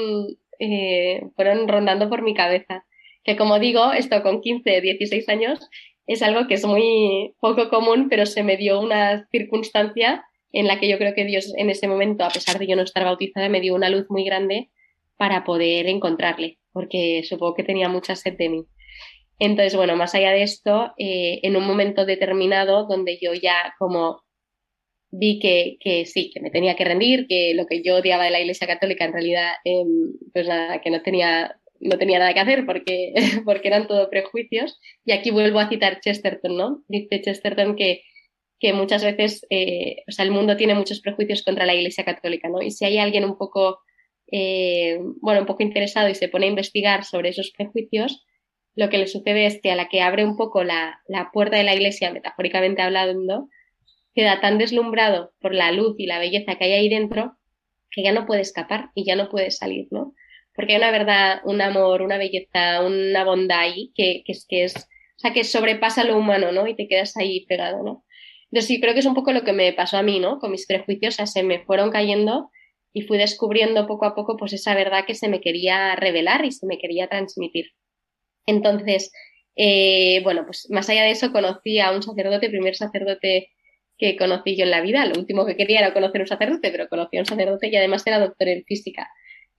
eh, 0.63 1.23
fueron 1.35 1.67
rondando 1.67 2.09
por 2.09 2.23
mi 2.23 2.35
cabeza. 2.35 2.85
Que 3.25 3.37
como 3.37 3.59
digo, 3.59 3.93
esto 3.93 4.23
con 4.23 4.41
15, 4.41 4.81
16 4.81 5.29
años, 5.29 5.69
es 6.07 6.23
algo 6.23 6.47
que 6.47 6.55
es 6.55 6.65
muy 6.65 7.35
poco 7.41 7.69
común, 7.69 8.07
pero 8.09 8.27
se 8.27 8.45
me 8.45 8.57
dio 8.57 8.81
una 8.81 9.27
circunstancia 9.31 10.25
en 10.53 10.67
la 10.69 10.79
que 10.79 10.89
yo 10.89 10.99
creo 10.99 11.15
que 11.15 11.25
Dios 11.25 11.53
en 11.57 11.71
ese 11.71 11.89
momento, 11.89 12.25
a 12.25 12.29
pesar 12.29 12.59
de 12.59 12.67
yo 12.67 12.77
no 12.77 12.83
estar 12.83 13.05
bautizada, 13.05 13.49
me 13.49 13.61
dio 13.61 13.75
una 13.75 13.89
luz 13.89 14.07
muy 14.09 14.25
grande 14.25 14.71
para 15.17 15.45
poder 15.45 15.87
encontrarle, 15.89 16.59
porque 16.73 17.23
supongo 17.25 17.55
que 17.55 17.65
tenía 17.65 17.89
mucha 17.89 18.15
sed 18.15 18.37
de 18.37 18.49
mí. 18.49 18.65
Entonces, 19.39 19.75
bueno, 19.75 19.97
más 19.97 20.15
allá 20.15 20.31
de 20.31 20.43
esto, 20.43 20.93
eh, 20.97 21.41
en 21.43 21.57
un 21.57 21.67
momento 21.67 22.07
determinado 22.07 22.87
donde 22.87 23.19
yo 23.21 23.33
ya 23.35 23.75
como 23.79 24.23
vi 25.13 25.39
que, 25.39 25.77
que, 25.79 26.07
sí, 26.07 26.31
que 26.33 26.41
me 26.41 26.51
tenía 26.51 26.75
que 26.75 26.85
rendir, 26.85 27.27
que 27.29 27.53
lo 27.55 27.67
que 27.67 27.83
yo 27.83 27.97
odiaba 27.97 28.25
de 28.25 28.31
la 28.31 28.41
Iglesia 28.41 28.67
Católica 28.67 29.05
en 29.05 29.13
realidad, 29.13 29.53
eh, 29.65 29.85
pues 30.33 30.49
nada, 30.49 30.81
que 30.81 30.91
no 30.91 31.03
tenía 31.03 31.57
no 31.83 31.99
tenía 31.99 32.19
nada 32.19 32.33
que 32.33 32.41
hacer 32.41 32.65
porque, 32.65 33.13
porque 33.45 33.69
eran 33.69 33.87
todo 33.87 34.09
prejuicios. 34.09 34.81
Y 35.05 35.13
aquí 35.13 35.31
vuelvo 35.31 35.59
a 35.59 35.69
citar 35.69 36.01
Chesterton, 36.01 36.57
¿no? 36.57 36.85
Dice 36.89 37.21
Chesterton 37.21 37.77
que, 37.77 38.03
que 38.61 38.73
muchas 38.73 39.05
veces, 39.05 39.45
eh, 39.51 39.97
o 40.09 40.13
sea, 40.13 40.25
el 40.25 40.31
mundo 40.31 40.57
tiene 40.57 40.75
muchos 40.75 41.01
prejuicios 41.01 41.43
contra 41.43 41.67
la 41.67 41.75
Iglesia 41.75 42.05
Católica, 42.05 42.49
¿no? 42.49 42.63
Y 42.63 42.71
si 42.71 42.85
hay 42.85 42.99
alguien 42.99 43.25
un 43.25 43.37
poco, 43.37 43.81
eh, 44.31 44.99
bueno, 45.21 45.41
un 45.41 45.47
poco 45.47 45.63
interesado 45.63 46.09
y 46.09 46.15
se 46.15 46.29
pone 46.29 46.47
a 46.47 46.51
investigar 46.51 47.05
sobre 47.05 47.31
esos 47.31 47.51
prejuicios, 47.51 48.25
lo 48.75 48.89
que 48.89 48.99
le 48.99 49.07
sucede 49.07 49.47
es 49.47 49.61
que 49.61 49.73
a 49.73 49.77
la 49.77 49.89
que 49.89 50.01
abre 50.01 50.25
un 50.25 50.37
poco 50.37 50.65
la, 50.65 51.01
la 51.07 51.31
puerta 51.33 51.57
de 51.57 51.65
la 51.65 51.75
Iglesia, 51.75 52.13
metafóricamente 52.13 52.81
hablando, 52.81 53.49
queda 54.15 54.41
tan 54.41 54.59
deslumbrado 54.59 55.33
por 55.41 55.55
la 55.55 55.73
luz 55.73 55.95
y 55.99 56.07
la 56.07 56.19
belleza 56.19 56.57
que 56.57 56.65
hay 56.65 56.73
ahí 56.73 56.89
dentro 56.89 57.37
que 57.91 58.03
ya 58.03 58.13
no 58.13 58.27
puede 58.27 58.41
escapar 58.41 58.91
y 58.95 59.05
ya 59.05 59.17
no 59.17 59.29
puede 59.29 59.51
salir, 59.51 59.89
¿no? 59.91 60.15
porque 60.55 60.73
hay 60.73 60.79
una 60.79 60.91
verdad, 60.91 61.41
un 61.45 61.61
amor, 61.61 62.03
una 62.03 62.19
belleza, 62.19 62.83
una 62.85 63.25
bondad 63.25 63.61
ahí 63.61 63.93
que, 63.95 64.23
que, 64.25 64.33
es, 64.33 64.47
que 64.49 64.65
es, 64.65 64.77
o 64.77 65.19
sea, 65.19 65.33
que 65.33 65.45
sobrepasa 65.45 66.05
lo 66.05 66.17
humano, 66.17 66.53
¿no? 66.53 66.67
Y 66.67 66.77
te 66.77 66.89
quedas 66.89 67.17
ahí 67.17 67.47
pegado, 67.47 67.83
¿no? 67.83 68.05
Entonces 68.51 68.69
sí, 68.69 68.81
creo 68.81 68.93
que 68.93 69.01
es 69.01 69.07
un 69.07 69.15
poco 69.15 69.33
lo 69.33 69.45
que 69.45 69.53
me 69.53 69.73
pasó 69.73 69.97
a 69.97 70.03
mí, 70.03 70.21
¿no? 70.21 70.39
Con 70.39 70.51
mis 70.51 70.67
prejuicios, 70.67 71.15
o 71.15 71.17
sea, 71.17 71.27
se 71.27 71.43
me 71.43 71.65
fueron 71.65 71.91
cayendo 71.91 72.51
y 72.93 73.03
fui 73.03 73.17
descubriendo 73.17 73.87
poco 73.87 74.05
a 74.05 74.15
poco, 74.15 74.37
pues 74.37 74.53
esa 74.53 74.75
verdad 74.75 75.05
que 75.07 75.15
se 75.15 75.29
me 75.29 75.41
quería 75.41 75.97
revelar 75.97 76.45
y 76.45 76.53
se 76.53 76.67
me 76.67 76.79
quería 76.79 77.09
transmitir. 77.09 77.71
Entonces, 78.45 79.11
eh, 79.57 80.21
bueno, 80.23 80.45
pues 80.45 80.69
más 80.71 80.91
allá 80.91 81.05
de 81.05 81.13
eso 81.13 81.33
conocí 81.33 81.79
a 81.79 81.93
un 81.93 82.03
sacerdote, 82.03 82.51
primer 82.51 82.75
sacerdote 82.77 83.49
que 83.99 84.17
conocí 84.17 84.57
yo 84.57 84.65
en 84.65 84.71
la 84.71 84.81
vida. 84.81 85.07
Lo 85.07 85.19
último 85.19 85.47
que 85.47 85.57
quería 85.57 85.81
era 85.81 85.95
conocer 85.95 86.21
un 86.21 86.27
sacerdote, 86.27 86.71
pero 86.71 86.89
conocí 86.89 87.17
a 87.17 87.21
un 87.21 87.27
sacerdote 87.27 87.69
y 87.69 87.77
además 87.77 88.07
era 88.07 88.19
doctor 88.19 88.49
en 88.49 88.65
física. 88.65 89.09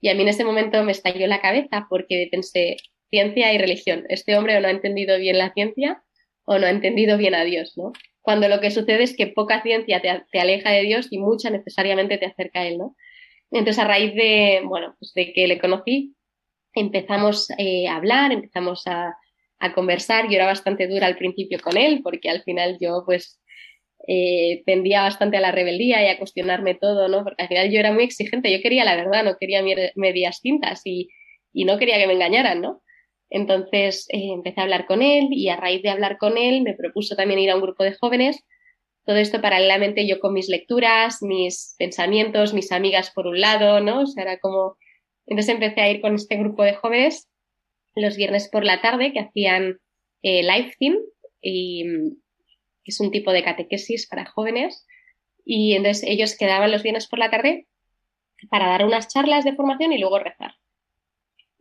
Y 0.00 0.08
a 0.08 0.14
mí 0.14 0.22
en 0.22 0.28
ese 0.28 0.44
momento 0.44 0.82
me 0.82 0.92
estalló 0.92 1.26
la 1.26 1.40
cabeza 1.40 1.86
porque 1.88 2.28
pensé, 2.30 2.76
ciencia 3.10 3.52
y 3.52 3.58
religión. 3.58 4.04
Este 4.08 4.36
hombre 4.36 4.56
o 4.56 4.60
no 4.60 4.68
ha 4.68 4.70
entendido 4.70 5.18
bien 5.18 5.38
la 5.38 5.52
ciencia 5.52 6.02
o 6.44 6.58
no 6.58 6.66
ha 6.66 6.70
entendido 6.70 7.16
bien 7.16 7.34
a 7.34 7.44
Dios, 7.44 7.74
¿no? 7.76 7.92
Cuando 8.20 8.48
lo 8.48 8.60
que 8.60 8.70
sucede 8.70 9.02
es 9.02 9.16
que 9.16 9.28
poca 9.28 9.62
ciencia 9.62 10.00
te, 10.00 10.38
aleja 10.38 10.70
de 10.70 10.82
Dios 10.82 11.08
y 11.10 11.18
mucha 11.18 11.50
necesariamente 11.50 12.18
te 12.18 12.26
acerca 12.26 12.60
a 12.60 12.66
Él, 12.66 12.78
¿no? 12.78 12.96
Entonces, 13.50 13.78
a 13.78 13.86
raíz 13.86 14.14
de, 14.14 14.62
bueno, 14.64 14.96
pues 14.98 15.12
de 15.14 15.32
que 15.32 15.46
le 15.46 15.58
conocí, 15.58 16.14
empezamos 16.74 17.48
eh, 17.58 17.86
a 17.86 17.96
hablar, 17.96 18.32
empezamos 18.32 18.86
a, 18.86 19.14
a 19.58 19.72
conversar. 19.72 20.28
Yo 20.28 20.36
era 20.36 20.46
bastante 20.46 20.86
dura 20.88 21.06
al 21.06 21.16
principio 21.16 21.58
con 21.60 21.76
él, 21.76 22.00
porque 22.02 22.30
al 22.30 22.42
final 22.42 22.78
yo, 22.80 23.02
pues, 23.06 23.40
eh, 24.06 24.62
tendía 24.66 25.02
bastante 25.02 25.36
a 25.36 25.40
la 25.40 25.52
rebeldía 25.52 26.04
y 26.04 26.08
a 26.08 26.18
cuestionarme 26.18 26.74
todo, 26.74 27.08
¿no? 27.08 27.24
Porque 27.24 27.42
al 27.42 27.48
final 27.48 27.70
yo 27.70 27.80
era 27.80 27.92
muy 27.92 28.04
exigente, 28.04 28.52
yo 28.52 28.62
quería 28.62 28.84
la 28.84 28.96
verdad, 28.96 29.24
no 29.24 29.36
quería 29.38 29.62
medias 29.94 30.40
tintas 30.40 30.82
y, 30.84 31.08
y 31.52 31.64
no 31.64 31.78
quería 31.78 31.98
que 31.98 32.06
me 32.06 32.12
engañaran, 32.12 32.60
¿no? 32.60 32.82
Entonces 33.30 34.06
eh, 34.10 34.32
empecé 34.32 34.60
a 34.60 34.64
hablar 34.64 34.86
con 34.86 35.02
él 35.02 35.28
y 35.30 35.48
a 35.48 35.56
raíz 35.56 35.82
de 35.82 35.90
hablar 35.90 36.18
con 36.18 36.36
él 36.38 36.62
me 36.62 36.74
propuso 36.74 37.16
también 37.16 37.40
ir 37.40 37.50
a 37.50 37.56
un 37.56 37.62
grupo 37.62 37.82
de 37.82 37.94
jóvenes. 37.94 38.44
Todo 39.06 39.16
esto 39.16 39.40
paralelamente 39.40 40.06
yo 40.06 40.20
con 40.20 40.32
mis 40.32 40.48
lecturas, 40.48 41.22
mis 41.22 41.74
pensamientos, 41.78 42.54
mis 42.54 42.72
amigas 42.72 43.10
por 43.10 43.26
un 43.26 43.40
lado, 43.40 43.80
¿no? 43.80 44.02
O 44.02 44.06
sea, 44.06 44.22
era 44.24 44.38
como... 44.38 44.76
Entonces 45.26 45.54
empecé 45.54 45.80
a 45.80 45.90
ir 45.90 46.00
con 46.00 46.14
este 46.14 46.36
grupo 46.36 46.62
de 46.62 46.74
jóvenes 46.74 47.28
los 47.96 48.16
viernes 48.16 48.48
por 48.50 48.64
la 48.64 48.80
tarde 48.80 49.12
que 49.12 49.20
hacían 49.20 49.78
eh, 50.22 50.42
Life 50.42 50.74
Team, 50.78 50.96
y, 51.44 51.84
que 52.84 52.90
es 52.90 53.00
un 53.00 53.10
tipo 53.10 53.32
de 53.32 53.42
catequesis 53.42 54.06
para 54.08 54.26
jóvenes. 54.26 54.86
Y 55.44 55.74
entonces 55.74 56.04
ellos 56.06 56.36
quedaban 56.36 56.70
los 56.70 56.82
viernes 56.82 57.08
por 57.08 57.18
la 57.18 57.30
tarde 57.30 57.66
para 58.50 58.68
dar 58.68 58.84
unas 58.84 59.08
charlas 59.08 59.44
de 59.44 59.54
formación 59.54 59.92
y 59.92 59.98
luego 59.98 60.18
rezar. 60.18 60.54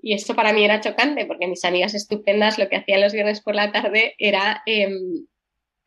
Y 0.01 0.13
esto 0.13 0.35
para 0.35 0.51
mí 0.51 0.65
era 0.65 0.81
chocante 0.81 1.25
porque 1.25 1.47
mis 1.47 1.63
amigas 1.63 1.93
estupendas 1.93 2.59
lo 2.59 2.67
que 2.67 2.75
hacían 2.75 3.01
los 3.01 3.13
viernes 3.13 3.41
por 3.41 3.55
la 3.55 3.71
tarde 3.71 4.15
era 4.17 4.61
em, 4.65 5.25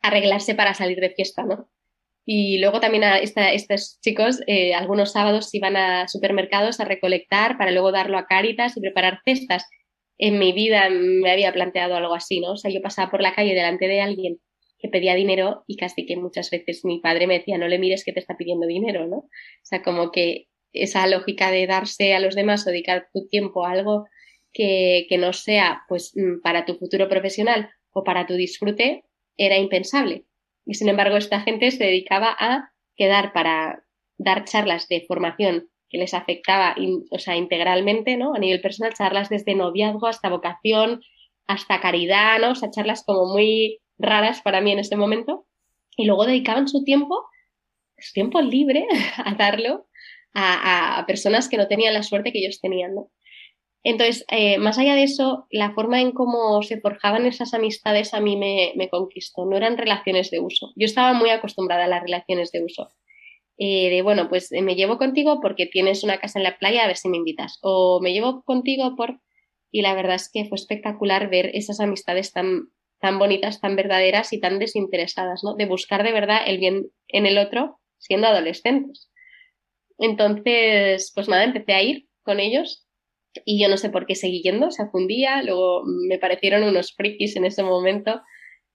arreglarse 0.01 0.55
para 0.55 0.73
salir 0.73 0.99
de 0.99 1.11
fiesta, 1.11 1.43
¿no? 1.43 1.69
Y 2.25 2.59
luego 2.59 2.81
también 2.81 3.05
a 3.05 3.19
estos 3.19 3.99
chicos, 4.01 4.41
eh, 4.47 4.73
algunos 4.73 5.13
sábados 5.13 5.53
iban 5.53 5.77
a 5.77 6.07
supermercados 6.09 6.79
a 6.79 6.85
recolectar 6.85 7.57
para 7.57 7.71
luego 7.71 7.93
darlo 7.93 8.17
a 8.17 8.25
Cáritas 8.25 8.75
y 8.75 8.81
preparar 8.81 9.21
cestas. 9.23 9.65
En 10.17 10.37
mi 10.39 10.51
vida 10.51 10.89
me 10.89 11.31
había 11.31 11.53
planteado 11.53 11.95
algo 11.95 12.15
así, 12.15 12.41
¿no? 12.41 12.53
O 12.53 12.57
sea, 12.57 12.69
yo 12.69 12.81
pasaba 12.81 13.09
por 13.11 13.21
la 13.21 13.33
calle 13.33 13.53
delante 13.53 13.87
de 13.87 14.01
alguien 14.01 14.39
pedía 14.87 15.15
dinero 15.15 15.63
y 15.67 15.77
casi 15.77 16.05
que 16.05 16.17
muchas 16.17 16.49
veces 16.49 16.83
mi 16.85 16.99
padre 16.99 17.27
me 17.27 17.39
decía, 17.39 17.57
no 17.57 17.67
le 17.67 17.79
mires 17.79 18.03
que 18.03 18.13
te 18.13 18.19
está 18.19 18.37
pidiendo 18.37 18.67
dinero, 18.67 19.07
¿no? 19.07 19.17
O 19.17 19.29
sea, 19.63 19.81
como 19.83 20.11
que 20.11 20.47
esa 20.73 21.07
lógica 21.07 21.51
de 21.51 21.67
darse 21.67 22.13
a 22.13 22.19
los 22.19 22.35
demás 22.35 22.65
o 22.65 22.69
dedicar 22.69 23.07
tu 23.13 23.27
tiempo 23.27 23.65
a 23.65 23.71
algo 23.71 24.05
que, 24.53 25.05
que 25.09 25.17
no 25.17 25.33
sea 25.33 25.83
pues 25.87 26.13
mm, 26.15 26.41
para 26.41 26.65
tu 26.65 26.75
futuro 26.75 27.09
profesional 27.09 27.69
o 27.91 28.03
para 28.03 28.25
tu 28.25 28.35
disfrute 28.35 29.03
era 29.37 29.57
impensable. 29.57 30.25
Y 30.65 30.73
sin 30.75 30.89
embargo, 30.89 31.17
esta 31.17 31.41
gente 31.41 31.71
se 31.71 31.83
dedicaba 31.83 32.35
a 32.37 32.71
quedar 32.95 33.33
para 33.33 33.83
dar 34.17 34.45
charlas 34.45 34.87
de 34.87 35.05
formación 35.07 35.69
que 35.89 35.97
les 35.97 36.13
afectaba, 36.13 36.75
o 37.11 37.19
sea, 37.19 37.37
integralmente, 37.37 38.17
¿no? 38.17 38.33
A 38.35 38.39
nivel 38.39 38.59
personal, 38.61 38.93
charlas 38.93 39.29
desde 39.29 39.55
noviazgo 39.55 40.07
hasta 40.07 40.29
vocación, 40.29 41.01
hasta 41.45 41.79
caridad, 41.79 42.39
¿no? 42.39 42.51
O 42.51 42.55
sea, 42.55 42.69
charlas 42.71 43.03
como 43.05 43.31
muy 43.31 43.79
raras 43.97 44.41
para 44.41 44.61
mí 44.61 44.71
en 44.71 44.79
ese 44.79 44.95
momento. 44.95 45.45
Y 45.95 46.05
luego 46.05 46.25
dedicaban 46.25 46.67
su 46.67 46.83
tiempo, 46.83 47.25
su 47.97 48.13
tiempo 48.13 48.41
libre, 48.41 48.87
a 49.17 49.33
darlo 49.35 49.87
a, 50.33 51.03
personas 51.07 51.49
que 51.49 51.57
no 51.57 51.67
tenían 51.67 51.93
la 51.93 52.03
suerte 52.03 52.31
que 52.31 52.39
ellos 52.39 52.61
tenían, 52.61 52.95
¿no? 52.95 53.11
Entonces, 53.83 54.25
eh, 54.29 54.57
más 54.57 54.77
allá 54.77 54.95
de 54.95 55.03
eso, 55.03 55.47
la 55.49 55.71
forma 55.71 56.01
en 56.01 56.11
cómo 56.11 56.61
se 56.61 56.81
forjaban 56.81 57.25
esas 57.25 57.53
amistades 57.53 58.13
a 58.13 58.19
mí 58.19 58.35
me, 58.35 58.89
conquistó. 58.89 59.45
No 59.45 59.55
eran 59.55 59.77
relaciones 59.77 60.29
de 60.29 60.39
uso. 60.39 60.73
Yo 60.75 60.85
estaba 60.85 61.13
muy 61.13 61.29
acostumbrada 61.29 61.85
a 61.85 61.87
las 61.87 62.03
relaciones 62.03 62.51
de 62.51 62.63
uso. 62.63 62.89
Eh, 63.57 63.89
de, 63.89 64.01
bueno, 64.01 64.29
pues 64.29 64.51
me 64.51 64.75
llevo 64.75 64.97
contigo 64.97 65.39
porque 65.41 65.67
tienes 65.67 66.03
una 66.03 66.19
casa 66.19 66.37
en 66.37 66.43
la 66.43 66.57
playa, 66.57 66.83
a 66.83 66.87
ver 66.87 66.97
si 66.97 67.07
me 67.07 67.17
invitas. 67.17 67.59
O 67.61 68.01
me 68.01 68.11
llevo 68.11 68.43
contigo 68.43 68.95
por... 68.95 69.21
Y 69.71 69.81
la 69.81 69.93
verdad 69.93 70.15
es 70.15 70.29
que 70.31 70.45
fue 70.45 70.57
espectacular 70.57 71.29
ver 71.29 71.51
esas 71.53 71.79
amistades 71.79 72.33
tan, 72.33 72.69
tan 72.99 73.19
bonitas, 73.19 73.61
tan 73.61 73.75
verdaderas 73.75 74.33
y 74.33 74.39
tan 74.39 74.59
desinteresadas, 74.59 75.43
¿no? 75.43 75.55
De 75.55 75.65
buscar 75.65 76.03
de 76.03 76.11
verdad 76.11 76.41
el 76.45 76.57
bien 76.57 76.87
en 77.07 77.25
el 77.25 77.37
otro 77.37 77.79
siendo 77.97 78.27
adolescentes. 78.27 79.11
Entonces, 79.97 81.11
pues 81.15 81.27
nada, 81.27 81.43
empecé 81.43 81.73
a 81.73 81.83
ir 81.83 82.07
con 82.23 82.39
ellos 82.39 82.87
y 83.45 83.61
yo 83.61 83.69
no 83.69 83.77
sé 83.77 83.89
por 83.89 84.05
qué 84.05 84.15
seguí 84.15 84.41
yendo, 84.41 84.67
o 84.67 84.71
sea, 84.71 84.89
luego 85.43 85.83
me 85.85 86.17
parecieron 86.17 86.63
unos 86.63 86.93
frikis 86.93 87.35
en 87.35 87.45
ese 87.45 87.63
momento, 87.63 88.21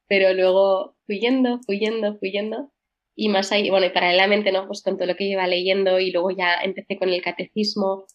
pero 0.07 0.33
luego 0.35 0.97
fui 1.07 1.21
yendo, 1.21 1.61
fui 1.67 1.79
yendo, 1.79 2.17
fui 2.19 2.33
yendo 2.33 2.71
y 3.15 3.29
más 3.29 3.53
ahí, 3.53 3.71
bueno, 3.71 3.87
y 3.87 3.91
paralelamente, 3.91 4.53
¿no? 4.53 4.67
Pues 4.67 4.83
con 4.83 4.97
todo 4.97 5.07
lo 5.07 5.17
que 5.17 5.25
iba 5.25 5.47
leyendo 5.47 5.99
y 5.99 6.13
luego 6.13 6.31
ya 6.31 6.57
empecé 6.63 6.97
con 6.97 7.11
el 7.11 7.23
catecismo, 7.23 8.07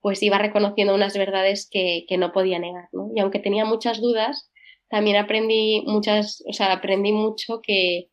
pues 0.00 0.22
iba 0.22 0.38
reconociendo 0.38 0.94
unas 0.94 1.16
verdades 1.16 1.68
que, 1.70 2.04
que 2.08 2.16
no 2.16 2.32
podía 2.32 2.58
negar, 2.58 2.88
¿no? 2.92 3.10
Y 3.14 3.20
aunque 3.20 3.38
tenía 3.38 3.64
muchas 3.64 4.00
dudas, 4.00 4.50
también 4.90 5.16
aprendí 5.16 5.82
muchas, 5.86 6.42
o 6.46 6.52
sea, 6.52 6.72
aprendí 6.72 7.12
mucho 7.12 7.60
que, 7.62 8.08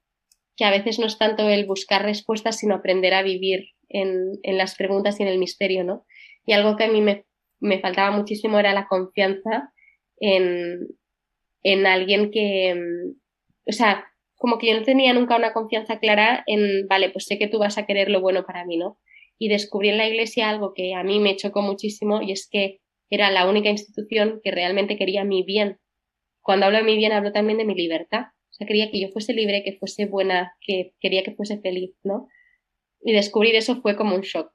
que 0.56 0.64
a 0.64 0.72
veces 0.72 1.00
no 1.00 1.08
es 1.08 1.18
tanto 1.18 1.50
el 1.50 1.66
buscar 1.66 2.04
respuestas, 2.04 2.60
sino 2.60 2.76
aprender 2.76 3.14
a 3.16 3.24
vivir 3.24 3.72
en, 3.90 4.34
en 4.44 4.58
las 4.58 4.76
preguntas 4.76 5.20
y 5.20 5.24
en 5.24 5.30
el 5.30 5.40
misterio, 5.40 5.84
¿no? 5.84 6.06
Y 6.46 6.54
algo 6.54 6.78
que 6.78 6.86
a 6.86 6.92
mí 6.92 7.02
me, 7.02 7.26
me 7.60 7.80
faltaba 7.80 8.16
muchísimo 8.16 8.60
era 8.60 8.74
la 8.74 8.88
confianza 8.88 9.74
en, 10.20 10.88
en 11.64 11.88
alguien 11.88 12.30
que, 12.32 12.76
o 13.66 13.72
sea, 13.72 14.06
como 14.36 14.60
que 14.60 14.68
yo 14.68 14.78
no 14.78 14.84
tenía 14.84 15.14
nunca 15.14 15.36
una 15.36 15.54
confianza 15.54 16.00
clara 16.00 16.44
en, 16.46 16.88
vale, 16.88 17.10
pues 17.10 17.26
sé 17.26 17.40
que 17.40 17.48
tú 17.48 17.58
vas 17.58 17.80
a 17.80 17.88
querer 17.88 18.10
lo 18.10 18.22
bueno 18.22 18.46
para 18.46 18.66
mí, 18.66 18.78
¿no? 18.78 19.00
Y 19.40 19.50
descubrí 19.50 19.90
en 19.90 19.98
la 19.98 20.08
iglesia 20.08 20.50
algo 20.50 20.74
que 20.76 20.94
a 20.94 21.04
mí 21.04 21.20
me 21.20 21.36
chocó 21.36 21.62
muchísimo 21.62 22.22
y 22.22 22.32
es 22.32 22.48
que 22.50 22.82
era 23.10 23.32
la 23.32 23.50
única 23.50 23.70
institución 23.70 24.42
que 24.44 24.52
realmente 24.52 24.96
quería 24.96 25.24
mi 25.24 25.44
bien. 25.44 25.80
Cuando 26.48 26.66
hablo 26.66 26.78
de 26.78 26.86
mi 26.86 26.96
bien, 26.96 27.12
hablo 27.12 27.34
también 27.34 27.58
de 27.58 27.66
mi 27.66 27.76
libertad. 27.76 28.28
O 28.50 28.54
sea, 28.54 28.66
quería 28.66 28.90
que 28.90 29.02
yo 29.02 29.10
fuese 29.10 29.34
libre, 29.34 29.66
que 29.66 29.74
fuese 29.74 30.06
buena, 30.06 30.56
que 30.62 30.94
quería 31.02 31.22
que 31.22 31.36
fuese 31.36 31.60
feliz, 31.60 31.92
¿no? 32.04 32.30
Y 33.02 33.12
descubrir 33.12 33.54
eso 33.56 33.82
fue 33.82 33.98
como 33.98 34.16
un 34.16 34.22
shock. 34.22 34.50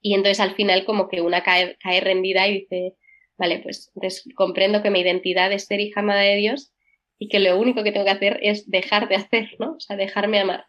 Y 0.00 0.14
entonces 0.14 0.40
al 0.40 0.54
final 0.54 0.86
como 0.86 1.10
que 1.10 1.20
una 1.20 1.42
cae, 1.42 1.76
rendida 2.00 2.48
y 2.48 2.60
dice, 2.60 2.94
vale, 3.36 3.58
pues 3.58 3.92
comprendo 4.34 4.82
que 4.82 4.88
mi 4.88 5.00
identidad 5.00 5.52
es 5.52 5.66
ser 5.66 5.80
hija 5.80 6.00
amada 6.00 6.22
de 6.22 6.36
Dios 6.36 6.72
y 7.18 7.28
que 7.28 7.38
lo 7.38 7.60
único 7.60 7.84
que 7.84 7.92
tengo 7.92 8.06
que 8.06 8.12
hacer 8.12 8.38
es 8.40 8.70
dejar 8.70 9.06
de 9.06 9.16
hacer, 9.16 9.50
¿no? 9.58 9.72
O 9.72 9.80
sea, 9.80 9.96
dejarme 9.96 10.38
amar. 10.38 10.64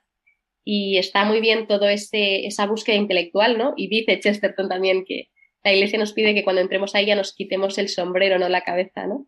Y 0.65 0.97
está 0.97 1.23
muy 1.23 1.39
bien 1.39 1.65
todo 1.65 1.87
ese, 1.87 2.45
esa 2.45 2.67
búsqueda 2.67 2.97
intelectual, 2.97 3.57
¿no? 3.57 3.73
Y 3.77 3.87
dice 3.87 4.19
Chesterton 4.19 4.67
también 4.67 5.05
que 5.05 5.29
la 5.63 5.71
iglesia 5.71 5.97
nos 5.97 6.11
pide 6.11 6.35
que 6.35 6.43
cuando 6.43 6.61
entremos 6.61 6.93
a 6.93 6.99
ella 6.99 7.15
nos 7.15 7.33
quitemos 7.33 7.77
el 7.77 7.87
sombrero, 7.87 8.37
no 8.37 8.49
la 8.49 8.65
cabeza, 8.65 9.07
¿no? 9.07 9.27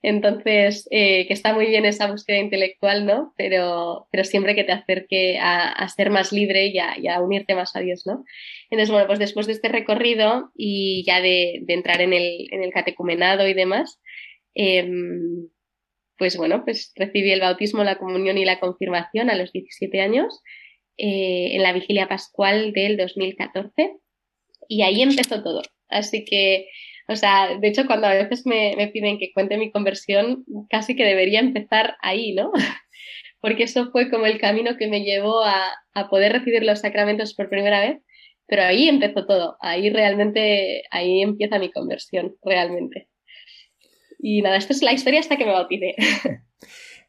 Entonces, 0.00 0.86
eh, 0.90 1.26
que 1.26 1.34
está 1.34 1.52
muy 1.52 1.66
bien 1.66 1.84
esa 1.84 2.10
búsqueda 2.10 2.38
intelectual, 2.38 3.04
¿no? 3.04 3.34
Pero, 3.36 4.06
pero 4.12 4.24
siempre 4.24 4.54
que 4.54 4.64
te 4.64 4.72
acerque 4.72 5.38
a, 5.38 5.68
a 5.68 5.88
ser 5.88 6.10
más 6.10 6.32
libre 6.32 6.66
y 6.66 6.78
a, 6.78 7.20
unirte 7.20 7.54
más 7.54 7.74
a 7.74 7.80
Dios, 7.80 8.06
¿no? 8.06 8.24
Entonces, 8.70 8.92
bueno, 8.92 9.06
pues 9.06 9.18
después 9.18 9.46
de 9.46 9.54
este 9.54 9.68
recorrido 9.68 10.50
y 10.54 11.04
ya 11.04 11.20
de, 11.20 11.60
de 11.62 11.74
entrar 11.74 12.00
en 12.00 12.12
el, 12.12 12.46
en 12.52 12.62
el 12.62 12.72
catecumenado 12.72 13.48
y 13.48 13.54
demás, 13.54 14.00
eh, 14.54 14.88
pues 16.18 16.36
bueno, 16.36 16.64
pues 16.64 16.92
recibí 16.96 17.30
el 17.30 17.40
bautismo, 17.40 17.84
la 17.84 17.98
comunión 17.98 18.36
y 18.38 18.44
la 18.44 18.60
confirmación 18.60 19.30
a 19.30 19.36
los 19.36 19.52
17 19.52 20.00
años 20.00 20.42
eh, 20.96 21.50
en 21.52 21.62
la 21.62 21.72
vigilia 21.72 22.08
pascual 22.08 22.72
del 22.72 22.96
2014 22.96 23.96
y 24.68 24.82
ahí 24.82 25.00
empezó 25.00 25.42
todo. 25.42 25.62
Así 25.88 26.24
que, 26.24 26.66
o 27.08 27.16
sea, 27.16 27.56
de 27.58 27.68
hecho 27.68 27.86
cuando 27.86 28.06
a 28.06 28.14
veces 28.14 28.46
me, 28.46 28.74
me 28.76 28.88
piden 28.88 29.18
que 29.18 29.32
cuente 29.32 29.56
mi 29.56 29.70
conversión, 29.72 30.44
casi 30.68 30.94
que 30.94 31.04
debería 31.04 31.40
empezar 31.40 31.96
ahí, 32.00 32.34
¿no? 32.34 32.52
Porque 33.40 33.64
eso 33.64 33.90
fue 33.90 34.10
como 34.10 34.26
el 34.26 34.38
camino 34.38 34.76
que 34.76 34.88
me 34.88 35.02
llevó 35.02 35.42
a, 35.42 35.72
a 35.94 36.08
poder 36.08 36.32
recibir 36.32 36.64
los 36.64 36.80
sacramentos 36.80 37.34
por 37.34 37.48
primera 37.48 37.80
vez, 37.80 38.02
pero 38.46 38.62
ahí 38.62 38.88
empezó 38.88 39.26
todo, 39.26 39.56
ahí 39.60 39.90
realmente, 39.90 40.82
ahí 40.90 41.22
empieza 41.22 41.58
mi 41.58 41.70
conversión, 41.70 42.36
realmente. 42.42 43.08
Y 44.18 44.42
nada, 44.42 44.56
esta 44.56 44.72
es 44.72 44.82
la 44.82 44.92
historia 44.92 45.20
hasta 45.20 45.36
que 45.36 45.46
me 45.46 45.52
bauticé. 45.52 45.94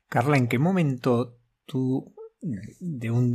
Carla, 0.08 0.38
¿en 0.38 0.48
qué 0.48 0.60
momento 0.60 1.38
tú 1.66 2.14
de 2.42 3.12
un 3.12 3.34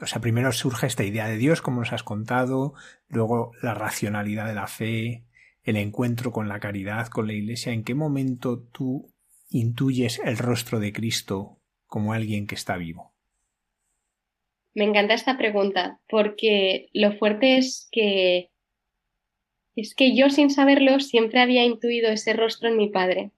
o 0.00 0.06
sea, 0.06 0.20
primero 0.20 0.50
surge 0.52 0.86
esta 0.86 1.04
idea 1.04 1.28
de 1.28 1.36
Dios, 1.36 1.62
como 1.62 1.80
nos 1.80 1.92
has 1.92 2.02
contado, 2.02 2.74
luego 3.08 3.52
la 3.62 3.74
racionalidad 3.74 4.46
de 4.46 4.54
la 4.54 4.66
fe, 4.66 5.24
el 5.62 5.76
encuentro 5.76 6.32
con 6.32 6.48
la 6.48 6.60
caridad, 6.60 7.08
con 7.08 7.26
la 7.26 7.34
Iglesia, 7.34 7.72
¿en 7.72 7.84
qué 7.84 7.94
momento 7.94 8.62
tú 8.72 9.12
intuyes 9.50 10.20
el 10.24 10.38
rostro 10.38 10.80
de 10.80 10.92
Cristo 10.92 11.58
como 11.86 12.12
alguien 12.12 12.46
que 12.46 12.54
está 12.54 12.76
vivo? 12.76 13.14
Me 14.74 14.84
encanta 14.84 15.14
esta 15.14 15.36
pregunta, 15.36 16.00
porque 16.08 16.88
lo 16.92 17.12
fuerte 17.12 17.56
es 17.56 17.88
que 17.90 18.50
es 19.76 19.94
que 19.94 20.14
yo 20.14 20.30
sin 20.30 20.50
saberlo 20.50 21.00
siempre 21.00 21.40
había 21.40 21.64
intuido 21.64 22.10
ese 22.10 22.32
rostro 22.32 22.68
en 22.68 22.76
mi 22.76 22.88
padre, 22.88 23.30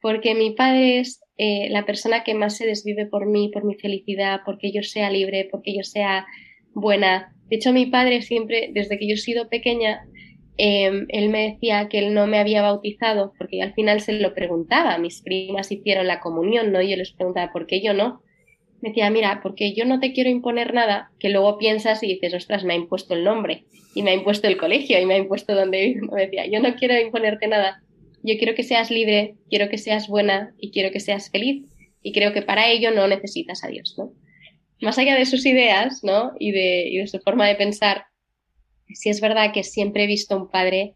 porque 0.00 0.34
mi 0.34 0.52
padre 0.52 1.00
es 1.00 1.20
eh, 1.36 1.68
la 1.70 1.84
persona 1.84 2.22
que 2.22 2.34
más 2.34 2.56
se 2.56 2.66
desvive 2.66 3.06
por 3.06 3.26
mí, 3.26 3.50
por 3.52 3.64
mi 3.64 3.74
felicidad, 3.74 4.40
porque 4.44 4.72
yo 4.72 4.82
sea 4.82 5.10
libre, 5.10 5.48
porque 5.50 5.74
yo 5.74 5.82
sea 5.82 6.26
buena. 6.74 7.34
De 7.48 7.56
hecho, 7.56 7.72
mi 7.72 7.86
padre 7.86 8.22
siempre, 8.22 8.70
desde 8.72 8.98
que 8.98 9.08
yo 9.08 9.14
he 9.14 9.18
sido 9.18 9.48
pequeña, 9.48 10.06
eh, 10.56 11.06
él 11.08 11.28
me 11.28 11.50
decía 11.50 11.88
que 11.88 11.98
él 11.98 12.14
no 12.14 12.26
me 12.26 12.38
había 12.38 12.62
bautizado, 12.62 13.32
porque 13.38 13.62
al 13.62 13.74
final 13.74 14.00
se 14.00 14.12
lo 14.14 14.34
preguntaba. 14.34 14.98
Mis 14.98 15.22
primas 15.22 15.72
hicieron 15.72 16.06
la 16.06 16.20
comunión, 16.20 16.72
¿no? 16.72 16.80
Y 16.80 16.90
yo 16.90 16.96
les 16.96 17.12
preguntaba, 17.12 17.52
¿por 17.52 17.66
qué 17.66 17.82
yo 17.82 17.94
no? 17.94 18.22
me 18.84 18.90
decía, 18.90 19.08
mira, 19.08 19.40
porque 19.42 19.72
yo 19.72 19.86
no 19.86 19.98
te 19.98 20.12
quiero 20.12 20.28
imponer 20.28 20.74
nada, 20.74 21.10
que 21.18 21.30
luego 21.30 21.56
piensas 21.56 22.02
y 22.02 22.06
dices, 22.06 22.34
ostras, 22.34 22.64
me 22.64 22.74
ha 22.74 22.76
impuesto 22.76 23.14
el 23.14 23.24
nombre, 23.24 23.64
y 23.94 24.02
me 24.02 24.10
ha 24.10 24.14
impuesto 24.14 24.46
el 24.46 24.58
colegio, 24.58 25.00
y 25.00 25.06
me 25.06 25.14
ha 25.14 25.18
impuesto 25.18 25.54
donde 25.54 25.86
vivo. 25.86 26.08
Me 26.14 26.26
decía, 26.26 26.44
yo 26.46 26.60
no 26.60 26.74
quiero 26.74 27.00
imponerte 27.00 27.48
nada, 27.48 27.82
yo 28.22 28.36
quiero 28.36 28.54
que 28.54 28.62
seas 28.62 28.90
libre, 28.90 29.36
quiero 29.48 29.70
que 29.70 29.78
seas 29.78 30.06
buena 30.06 30.54
y 30.58 30.70
quiero 30.70 30.90
que 30.90 31.00
seas 31.00 31.30
feliz. 31.30 31.64
Y 32.02 32.12
creo 32.12 32.34
que 32.34 32.42
para 32.42 32.68
ello 32.68 32.90
no 32.90 33.08
necesitas 33.08 33.64
a 33.64 33.68
Dios, 33.68 33.94
¿no? 33.96 34.12
Más 34.82 34.98
allá 34.98 35.16
de 35.16 35.24
sus 35.24 35.46
ideas, 35.46 36.04
¿no? 36.04 36.32
Y 36.38 36.52
de 36.52 37.06
su 37.06 37.18
forma 37.20 37.48
de 37.48 37.54
pensar, 37.54 38.04
sí 38.92 39.08
es 39.08 39.20
verdad 39.20 39.52
que 39.52 39.64
siempre 39.64 40.04
he 40.04 40.06
visto 40.06 40.36
un 40.36 40.50
padre 40.50 40.94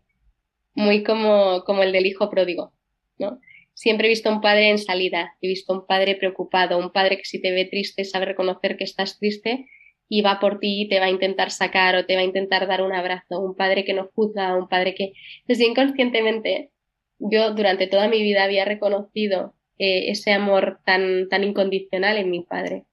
muy 0.75 1.03
como, 1.03 1.65
como 1.65 1.83
el 1.83 1.93
del 1.93 2.07
hijo 2.07 2.31
pródigo, 2.31 2.73
¿no? 3.19 3.41
Siempre 3.75 4.09
he 4.09 4.11
visto 4.11 4.31
un 4.31 4.41
padre 4.41 4.71
en 4.71 4.79
salida, 4.79 5.37
he 5.41 5.49
visto 5.49 5.73
un 5.73 5.87
padre 5.87 6.17
preocupado, 6.17 6.79
un 6.79 6.91
padre 6.93 7.17
que 7.17 7.25
si 7.25 7.41
te 7.41 7.53
ve 7.53 7.65
triste 7.65 8.05
sabe 8.05 8.27
reconocer 8.27 8.77
que 8.77 8.85
estás 8.85 9.19
triste 9.19 9.67
y 10.09 10.23
va 10.23 10.41
por 10.41 10.59
ti 10.59 10.83
y 10.83 10.89
te 10.89 10.99
va 10.99 11.07
a 11.07 11.11
intentar 11.11 11.51
sacar 11.51 11.95
o 11.97 12.07
te 12.07 12.15
va 12.15 12.23
a 12.23 12.25
intentar 12.25 12.67
dar 12.67 12.83
un 12.83 12.93
abrazo, 12.93 13.41
un 13.41 13.55
padre 13.55 13.85
que 13.85 13.95
no 13.95 14.11
juzga, 14.15 14.57
un 14.57 14.69
padre 14.69 14.95
que 14.95 15.13
desde 15.47 15.67
inconscientemente 15.67 16.71
yo 17.19 17.53
durante 17.55 17.87
toda 17.87 18.09
mi 18.09 18.23
vida 18.23 18.45
había 18.45 18.65
reconocido 18.65 19.55
eh, 19.79 20.11
ese 20.11 20.33
amor 20.33 20.81
tan, 20.85 21.29
tan 21.29 21.45
incondicional 21.45 22.17
en 22.17 22.31
mi 22.31 22.43
padre. 22.43 22.85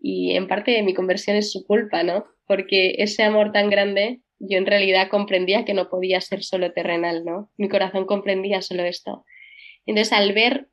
Y 0.00 0.34
en 0.34 0.48
parte 0.48 0.70
de 0.70 0.82
mi 0.82 0.94
conversión 0.94 1.36
es 1.36 1.52
su 1.52 1.66
culpa, 1.66 2.02
¿no? 2.02 2.24
Porque 2.50 2.96
ese 2.98 3.22
amor 3.22 3.52
tan 3.52 3.70
grande 3.70 4.22
yo 4.40 4.58
en 4.58 4.66
realidad 4.66 5.08
comprendía 5.08 5.64
que 5.64 5.72
no 5.72 5.88
podía 5.88 6.20
ser 6.20 6.42
solo 6.42 6.72
terrenal, 6.72 7.24
¿no? 7.24 7.48
Mi 7.56 7.68
corazón 7.68 8.06
comprendía 8.06 8.60
solo 8.60 8.82
esto. 8.82 9.24
Entonces, 9.86 10.12
al 10.12 10.32
ver, 10.32 10.66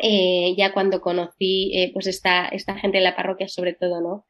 eh, 0.00 0.54
ya 0.56 0.72
cuando 0.72 1.00
conocí, 1.00 1.72
eh, 1.74 1.90
pues 1.92 2.06
esta, 2.06 2.46
esta 2.46 2.78
gente 2.78 2.98
en 2.98 3.04
la 3.04 3.16
parroquia 3.16 3.48
sobre 3.48 3.74
todo, 3.74 4.00
¿no? 4.00 4.26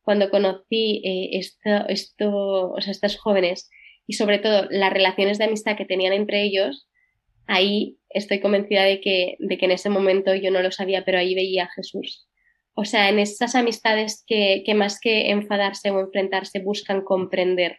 Cuando 0.00 0.30
conocí 0.30 1.02
esto, 1.04 1.68
esto, 1.90 2.70
o 2.70 2.80
sea, 2.80 2.92
estos 2.92 3.18
jóvenes 3.18 3.68
y 4.06 4.14
sobre 4.14 4.38
todo 4.38 4.66
las 4.70 4.94
relaciones 4.94 5.36
de 5.36 5.44
amistad 5.44 5.76
que 5.76 5.84
tenían 5.84 6.14
entre 6.14 6.42
ellos, 6.42 6.88
ahí 7.46 7.98
estoy 8.08 8.40
convencida 8.40 8.84
de 8.84 9.02
que, 9.02 9.36
de 9.40 9.58
que 9.58 9.66
en 9.66 9.72
ese 9.72 9.90
momento 9.90 10.34
yo 10.34 10.50
no 10.50 10.62
lo 10.62 10.70
sabía, 10.70 11.04
pero 11.04 11.18
ahí 11.18 11.34
veía 11.34 11.64
a 11.64 11.72
Jesús. 11.76 12.26
O 12.74 12.84
sea, 12.84 13.08
en 13.08 13.18
esas 13.18 13.54
amistades 13.54 14.24
que, 14.26 14.62
que 14.66 14.74
más 14.74 14.98
que 15.00 15.30
enfadarse 15.30 15.90
o 15.90 16.00
enfrentarse 16.00 16.58
buscan 16.60 17.02
comprender, 17.02 17.78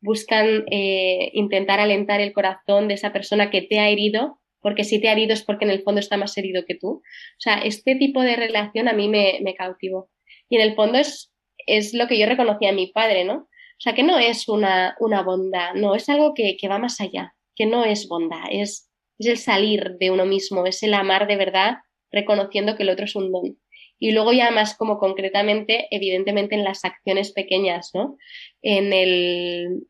buscan 0.00 0.64
eh, 0.70 1.30
intentar 1.34 1.80
alentar 1.80 2.20
el 2.20 2.32
corazón 2.32 2.88
de 2.88 2.94
esa 2.94 3.12
persona 3.12 3.50
que 3.50 3.62
te 3.62 3.78
ha 3.78 3.88
herido, 3.88 4.40
porque 4.60 4.84
si 4.84 5.00
te 5.00 5.08
ha 5.08 5.12
herido 5.12 5.34
es 5.34 5.42
porque 5.42 5.64
en 5.64 5.70
el 5.70 5.82
fondo 5.82 6.00
está 6.00 6.16
más 6.16 6.36
herido 6.38 6.64
que 6.66 6.74
tú. 6.74 6.88
O 6.88 7.02
sea, 7.38 7.58
este 7.58 7.94
tipo 7.96 8.22
de 8.22 8.36
relación 8.36 8.88
a 8.88 8.92
mí 8.92 9.08
me, 9.08 9.40
me 9.42 9.54
cautivó. 9.54 10.08
Y 10.48 10.56
en 10.56 10.62
el 10.62 10.74
fondo 10.74 10.98
es, 10.98 11.32
es 11.66 11.94
lo 11.94 12.06
que 12.06 12.18
yo 12.18 12.26
reconocía 12.26 12.70
a 12.70 12.74
mi 12.74 12.88
padre, 12.88 13.24
¿no? 13.24 13.34
O 13.34 13.80
sea, 13.82 13.94
que 13.94 14.02
no 14.02 14.18
es 14.18 14.48
una, 14.48 14.94
una 15.00 15.22
bondad, 15.22 15.74
no, 15.74 15.94
es 15.94 16.08
algo 16.08 16.34
que, 16.34 16.56
que 16.56 16.68
va 16.68 16.78
más 16.78 17.00
allá, 17.00 17.34
que 17.56 17.66
no 17.66 17.84
es 17.84 18.06
bondad, 18.06 18.44
es, 18.48 18.88
es 19.18 19.26
el 19.26 19.38
salir 19.38 19.96
de 19.98 20.12
uno 20.12 20.24
mismo, 20.24 20.66
es 20.66 20.84
el 20.84 20.94
amar 20.94 21.26
de 21.26 21.36
verdad, 21.36 21.78
reconociendo 22.12 22.76
que 22.76 22.84
el 22.84 22.90
otro 22.90 23.06
es 23.06 23.16
un 23.16 23.32
don. 23.32 23.58
Y 24.02 24.10
luego 24.10 24.32
ya 24.32 24.50
más 24.50 24.76
como 24.76 24.98
concretamente, 24.98 25.86
evidentemente 25.92 26.56
en 26.56 26.64
las 26.64 26.84
acciones 26.84 27.30
pequeñas, 27.30 27.92
¿no? 27.94 28.16
En 28.60 28.92
el, 28.92 29.86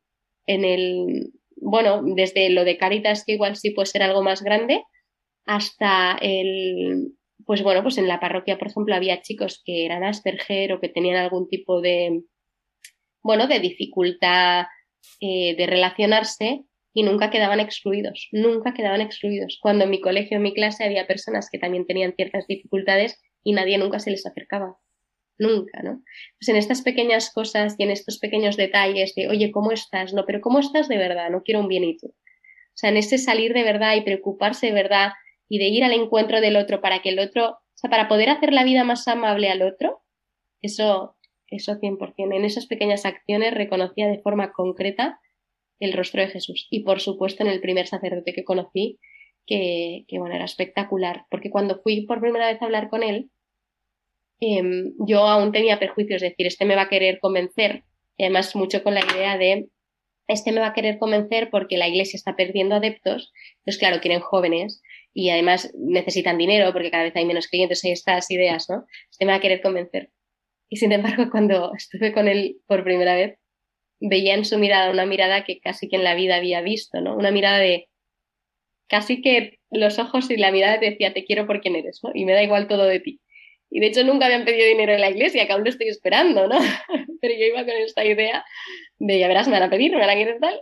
en 0.47 0.67
el, 0.67 1.33
bueno, 1.57 2.03
desde 2.05 2.51
lo 2.51 2.67
de 2.67 2.77
Caritas, 2.77 3.25
que 3.25 3.33
igual 3.33 3.57
sí 3.57 3.71
puede 3.71 3.87
ser 3.87 4.03
algo 4.03 4.23
más 4.23 4.43
grande, 4.43 4.85
hasta 5.47 6.19
el, 6.21 7.15
pues 7.47 7.63
bueno, 7.63 7.83
pues 7.83 7.97
en 7.97 8.07
la 8.07 8.21
parroquia, 8.21 8.59
por 8.59 8.69
ejemplo, 8.69 8.95
había 8.95 9.23
chicos 9.23 9.63
que 9.65 9.87
eran 9.87 10.05
Asperger 10.05 10.75
o 10.75 10.81
que 10.81 10.91
tenían 10.91 11.17
algún 11.17 11.49
tipo 11.49 11.81
de, 11.81 12.21
bueno, 13.23 13.47
de 13.47 13.61
dificultad 13.61 14.67
eh, 15.23 15.57
de 15.57 15.67
relacionarse 15.67 16.65
y 16.93 17.03
nunca 17.03 17.31
quedaban 17.31 17.61
excluidos, 17.61 18.29
nunca 18.31 18.75
quedaban 18.75 19.01
excluidos. 19.01 19.59
Cuando 19.63 19.85
en 19.85 19.91
mi 19.91 20.03
colegio, 20.03 20.37
en 20.37 20.43
mi 20.43 20.53
clase, 20.53 20.85
había 20.85 21.07
personas 21.07 21.49
que 21.51 21.59
también 21.59 21.87
tenían 21.87 22.13
ciertas 22.15 22.47
dificultades 22.47 23.19
y 23.43 23.53
nadie 23.53 23.79
nunca 23.79 23.99
se 23.99 24.11
les 24.11 24.27
acercaba. 24.27 24.79
Nunca, 25.39 25.83
¿no? 25.83 26.03
Pues 26.39 26.49
en 26.49 26.57
estas 26.57 26.83
pequeñas 26.83 27.33
cosas 27.33 27.75
y 27.79 27.83
en 27.83 27.91
estos 27.91 28.19
pequeños 28.19 28.57
detalles 28.57 29.15
de, 29.15 29.29
oye, 29.29 29.51
¿cómo 29.51 29.73
estás? 29.73 30.13
No, 30.13 30.25
pero 30.27 30.41
¿cómo 30.41 30.61
estás 30.61 30.89
de 30.89 30.99
verdad? 30.99 31.31
No 31.31 31.43
quiero 31.43 31.61
un 31.61 31.69
bienito. 31.69 32.09
O 32.09 32.77
sea, 32.77 32.91
en 32.91 32.97
ese 32.97 33.19
salir 33.19 33.53
de 33.53 33.65
verdad 33.65 33.97
y 33.97 34.03
preocuparse 34.03 34.67
de 34.67 34.73
verdad 34.73 35.13
y 35.49 35.59
de 35.59 35.69
ir 35.69 35.85
al 35.85 35.93
encuentro 35.93 36.41
del 36.41 36.57
otro 36.57 36.81
para 36.81 37.03
que 37.03 37.11
el 37.11 37.19
otro, 37.19 37.51
o 37.51 37.77
sea, 37.77 37.91
para 37.91 38.09
poder 38.09 38.31
hacer 38.31 38.53
la 38.53 38.65
vida 38.65 38.85
más 38.85 39.07
amable 39.09 39.51
al 39.51 39.63
otro, 39.63 40.03
eso, 40.61 41.17
eso 41.49 41.79
100%. 41.79 42.15
En 42.35 42.45
esas 42.45 42.67
pequeñas 42.67 43.05
acciones 43.05 43.53
reconocía 43.53 44.09
de 44.09 44.21
forma 44.21 44.53
concreta 44.53 45.21
el 45.81 45.93
rostro 45.93 46.23
de 46.23 46.29
Jesús. 46.29 46.69
Y 46.71 46.85
por 46.85 47.01
supuesto 47.01 47.43
en 47.43 47.51
el 47.51 47.61
primer 47.61 47.89
sacerdote 47.89 48.33
que 48.33 48.45
conocí, 48.45 48.99
que, 49.47 50.05
bueno, 50.19 50.35
era 50.35 50.45
espectacular, 50.45 51.27
porque 51.31 51.51
cuando 51.51 51.81
fui 51.83 52.07
por 52.07 52.21
primera 52.21 52.47
vez 52.47 52.61
a 52.61 52.65
hablar 52.65 52.89
con 52.89 53.03
él, 53.03 53.31
em, 54.41 54.93
yo 55.07 55.21
aún 55.27 55.53
tenía 55.53 55.79
perjuicios, 55.79 56.23
es 56.23 56.31
decir, 56.31 56.47
este 56.47 56.65
me 56.65 56.77
va 56.77 56.83
a 56.83 56.89
querer 56.89 57.19
convencer, 57.21 57.85
y 58.17 58.25
además 58.25 58.55
mucho 58.57 58.83
con 58.83 58.95
la 58.95 59.01
idea 59.01 59.39
de, 59.39 59.69
este 60.29 60.53
me 60.53 60.61
va 60.61 60.69
a 60.69 60.75
querer 60.75 60.99
convencer 60.99 61.51
porque 61.51 61.77
la 61.77 61.89
iglesia 61.89 62.17
está 62.17 62.37
perdiendo 62.37 62.77
adeptos, 62.77 63.33
entonces 63.59 63.79
claro, 63.79 64.01
quieren 64.01 64.21
jóvenes 64.21 64.83
y 65.13 65.31
además 65.31 65.73
necesitan 65.77 66.39
dinero 66.39 66.73
porque 66.73 66.91
cada 66.91 67.05
vez 67.05 67.17
hay 67.17 67.27
menos 67.27 67.49
clientes, 67.49 67.85
hay 67.85 67.93
estas 67.93 68.31
ideas, 68.31 68.67
¿no? 68.71 68.87
Este 69.11 69.27
me 69.27 69.33
va 69.33 69.39
a 69.39 69.41
querer 69.41 69.61
convencer. 69.61 70.11
Y 70.69 70.77
sin 70.77 70.93
embargo, 70.93 71.31
cuando 71.31 71.73
estuve 71.77 72.13
con 72.13 72.29
él 72.29 72.57
por 72.67 72.85
primera 72.85 73.15
vez, 73.15 73.39
veía 74.01 74.35
en 74.35 74.45
su 74.45 74.59
mirada 74.59 74.91
una 74.91 75.07
mirada 75.07 75.45
que 75.45 75.61
casi 75.61 75.89
que 75.89 75.97
en 75.97 76.05
la 76.05 76.15
vida 76.15 76.37
había 76.37 76.63
visto, 76.63 77.01
¿no? 77.01 77.17
Una 77.17 77.31
mirada 77.31 77.59
de 77.59 77.89
casi 78.89 79.23
que 79.23 79.59
los 79.71 79.99
ojos 79.99 80.31
y 80.31 80.37
la 80.37 80.51
mirada 80.51 80.81
te 80.81 80.91
decía 80.91 81.13
te 81.13 81.25
quiero 81.25 81.47
por 81.47 81.61
quien 81.61 81.77
eres, 81.77 82.01
¿no? 82.03 82.11
Y 82.15 82.25
me 82.25 82.33
da 82.33 82.43
igual 82.43 82.69
todo 82.69 82.85
de 82.85 83.01
ti. 83.01 83.21
Y 83.71 83.81
de 83.81 83.87
hecho 83.87 84.05
nunca 84.05 84.27
habían 84.27 84.45
pedido 84.45 84.67
dinero 84.67 84.93
en 84.93 85.01
la 85.01 85.11
iglesia, 85.11 85.47
que 85.47 85.53
aún 85.53 85.65
lo 85.65 85.71
estoy 85.71 85.89
esperando, 85.89 86.47
¿no? 86.47 86.59
Pero 87.21 87.35
yo 87.35 87.47
iba 87.47 87.65
con 87.65 87.75
esta 87.77 88.05
idea 88.05 88.45
de 88.99 89.19
ya 89.19 89.29
verás, 89.29 89.49
me 89.49 89.55
van 89.55 89.65
a 89.65 89.71
pedir, 89.71 89.93
me 89.93 89.99
van 89.99 90.11
a 90.11 90.15
querer 90.15 90.39
tal. 90.41 90.61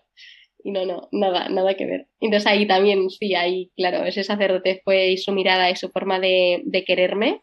Y 0.63 0.73
no, 0.73 0.85
no, 0.85 1.09
nada, 1.11 1.49
nada 1.49 1.75
que 1.75 1.87
ver. 1.87 2.07
Entonces 2.21 2.47
ahí 2.47 2.67
también, 2.67 3.09
sí, 3.11 3.35
ahí, 3.35 3.71
claro, 3.77 4.05
ese 4.05 4.25
sacerdote 4.25 4.81
fue 4.85 5.09
y 5.09 5.17
su 5.17 5.33
mirada 5.33 5.71
y 5.71 5.77
su 5.77 5.89
forma 5.91 6.21
de, 6.21 6.61
de 6.65 6.85
quererme 6.85 7.41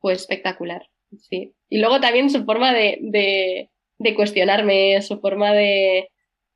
fue 0.00 0.12
espectacular, 0.12 0.86
sí. 1.18 1.54
Y 1.68 1.78
luego 1.78 2.00
también 2.00 2.30
su 2.30 2.44
forma 2.44 2.72
de, 2.72 2.98
de 3.00 3.70
de 3.98 4.14
cuestionarme, 4.14 5.00
su 5.02 5.20
forma 5.20 5.52
de, 5.52 6.10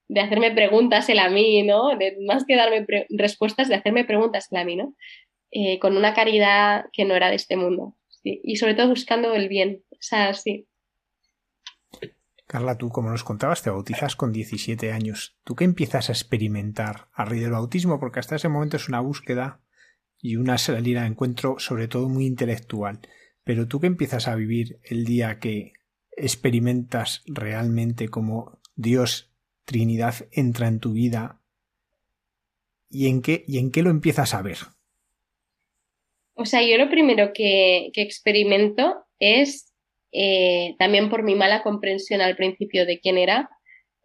de 0.09 0.21
hacerme 0.21 0.51
preguntas 0.51 1.09
él 1.09 1.19
a 1.19 1.29
mí, 1.29 1.63
¿no? 1.63 1.97
De, 1.97 2.17
más 2.27 2.45
que 2.45 2.57
darme 2.57 2.87
respuestas, 3.11 3.69
de 3.69 3.75
hacerme 3.75 4.05
preguntas 4.05 4.49
él 4.51 4.59
a 4.59 4.65
mí, 4.65 4.77
¿no? 4.77 4.95
Eh, 5.51 5.79
con 5.79 5.97
una 5.97 6.15
caridad 6.15 6.87
que 6.93 7.05
no 7.05 7.15
era 7.15 7.31
de 7.31 7.37
este 7.37 7.57
mundo. 7.57 7.95
Y 8.25 8.57
sobre 8.57 8.75
todo 8.75 8.89
buscando 8.89 9.35
el 9.35 9.49
bien. 9.49 9.85
O 9.93 9.97
sea, 10.01 10.35
sí. 10.35 10.67
Carla, 12.47 12.77
tú, 12.77 12.89
como 12.91 13.11
nos 13.11 13.25
contabas, 13.25 13.63
te 13.63 13.71
bautizas 13.71 14.17
con 14.17 14.33
17 14.33 14.93
años. 14.93 15.37
¿Tú 15.45 15.55
qué 15.55 15.65
empiezas 15.65 16.09
a 16.09 16.13
experimentar 16.13 17.09
a 17.13 17.25
raíz 17.25 17.43
del 17.43 17.53
bautismo? 17.53 18.01
Porque 18.01 18.21
hasta 18.21 18.37
ese 18.37 18.49
momento 18.49 18.77
es 18.77 18.89
una 18.89 19.01
búsqueda 19.01 19.61
y 20.21 20.37
una 20.37 20.59
salida 20.59 21.03
de 21.03 21.09
encuentro, 21.09 21.59
sobre 21.59 21.89
todo 21.89 22.09
muy 22.09 22.27
intelectual. 22.27 23.01
Pero 23.45 23.69
tú 23.69 23.81
qué 23.81 23.87
empiezas 23.87 24.29
a 24.29 24.35
vivir 24.35 24.81
el 24.83 25.05
día 25.05 25.39
que 25.39 25.75
experimentas 26.17 27.23
realmente 27.27 28.09
como 28.09 28.61
Dios 28.75 29.31
Trinidad 29.69 30.15
entra 30.33 30.67
en 30.67 30.81
tu 30.81 30.95
vida 30.95 31.43
y 32.89 33.09
en 33.09 33.21
qué, 33.21 33.45
y 33.47 33.59
en 33.59 33.71
qué 33.71 33.83
lo 33.83 33.91
empiezas 33.91 34.33
a 34.33 34.41
ver. 34.41 34.57
O 36.33 36.47
sea, 36.47 36.63
yo 36.63 36.79
lo 36.79 36.89
primero 36.89 37.33
que, 37.35 37.91
experimento 37.95 39.05
es 39.19 39.75
eh, 40.13 40.75
también 40.79 41.11
por 41.11 41.23
mi 41.23 41.35
mala 41.35 41.63
comprensión 41.63 42.23
al 42.23 42.35
principio 42.35 42.87
de 42.87 42.99
quién 42.99 43.19
era, 43.19 43.51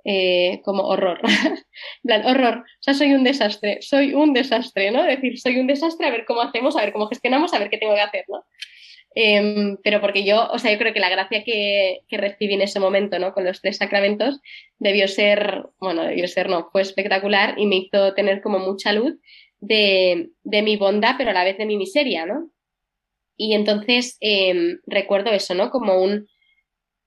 eh, 0.03 0.59
como 0.65 0.83
horror. 0.83 1.21
plan, 2.03 2.25
horror. 2.25 2.57
O 2.57 2.81
sea, 2.81 2.93
soy 2.93 3.13
un 3.13 3.23
desastre, 3.23 3.77
soy 3.81 4.13
un 4.13 4.33
desastre, 4.33 4.91
¿no? 4.91 5.05
Es 5.05 5.15
decir, 5.15 5.39
soy 5.39 5.59
un 5.59 5.67
desastre, 5.67 6.07
a 6.07 6.11
ver 6.11 6.25
cómo 6.25 6.41
hacemos, 6.41 6.75
a 6.75 6.81
ver 6.81 6.91
cómo 6.91 7.07
gestionamos, 7.07 7.53
a 7.53 7.59
ver 7.59 7.69
qué 7.69 7.77
tengo 7.77 7.95
que 7.95 8.01
hacer, 8.01 8.25
¿no? 8.27 8.43
Em, 9.15 9.77
pero 9.83 10.01
porque 10.01 10.23
yo, 10.25 10.47
o 10.51 10.57
sea, 10.57 10.71
yo 10.71 10.79
creo 10.79 10.93
que 10.93 10.99
la 10.99 11.09
gracia 11.09 11.43
que, 11.43 11.99
que, 12.07 12.17
recibí 12.17 12.55
en 12.55 12.61
ese 12.61 12.79
momento, 12.79 13.19
¿no? 13.19 13.33
Con 13.33 13.45
los 13.45 13.61
tres 13.61 13.77
sacramentos, 13.77 14.41
debió 14.79 15.07
ser, 15.07 15.67
bueno, 15.79 16.03
debió 16.03 16.27
ser, 16.27 16.49
no, 16.49 16.69
fue 16.71 16.81
espectacular 16.81 17.55
y 17.57 17.67
me 17.67 17.75
hizo 17.77 18.13
tener 18.15 18.41
como 18.41 18.59
mucha 18.59 18.91
luz 18.91 19.15
de, 19.59 20.29
de 20.43 20.61
mi 20.63 20.77
bondad, 20.77 21.15
pero 21.17 21.29
a 21.29 21.33
la 21.33 21.43
vez 21.43 21.57
de 21.57 21.65
mi 21.65 21.77
miseria, 21.77 22.25
¿no? 22.25 22.49
Y 23.37 23.53
entonces 23.53 24.17
eh, 24.21 24.77
recuerdo 24.87 25.31
eso, 25.31 25.53
¿no? 25.53 25.69
Como 25.69 26.01
un, 26.01 26.27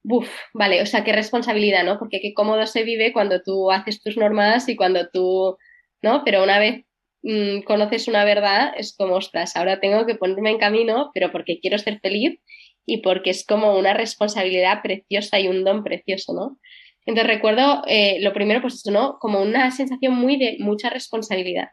buf, 0.06 0.28
vale, 0.54 0.82
o 0.82 0.86
sea, 0.86 1.02
qué 1.02 1.12
responsabilidad, 1.12 1.84
¿no? 1.84 1.98
Porque 1.98 2.20
qué 2.20 2.32
cómodo 2.32 2.66
se 2.66 2.84
vive 2.84 3.12
cuando 3.12 3.42
tú 3.42 3.72
haces 3.72 4.00
tus 4.00 4.16
normas 4.16 4.68
y 4.68 4.76
cuando 4.76 5.08
tú, 5.08 5.56
¿no? 6.02 6.22
Pero 6.24 6.44
una 6.44 6.60
vez 6.60 6.84
Mm, 7.28 7.62
conoces 7.62 8.06
una 8.06 8.24
verdad, 8.24 8.72
es 8.76 8.94
como, 8.96 9.16
ostras, 9.16 9.56
ahora 9.56 9.80
tengo 9.80 10.06
que 10.06 10.14
ponerme 10.14 10.50
en 10.52 10.58
camino, 10.58 11.10
pero 11.12 11.32
porque 11.32 11.58
quiero 11.58 11.76
ser 11.76 11.98
feliz 11.98 12.38
y 12.86 12.98
porque 12.98 13.30
es 13.30 13.44
como 13.44 13.76
una 13.76 13.94
responsabilidad 13.94 14.80
preciosa 14.80 15.40
y 15.40 15.48
un 15.48 15.64
don 15.64 15.82
precioso, 15.82 16.34
¿no? 16.34 16.60
Entonces 17.04 17.34
recuerdo, 17.34 17.82
eh, 17.88 18.18
lo 18.20 18.32
primero, 18.32 18.60
pues 18.60 18.74
eso, 18.74 18.92
¿no? 18.92 19.18
Como 19.18 19.42
una 19.42 19.72
sensación 19.72 20.14
muy 20.14 20.36
de 20.36 20.56
mucha 20.60 20.88
responsabilidad, 20.88 21.70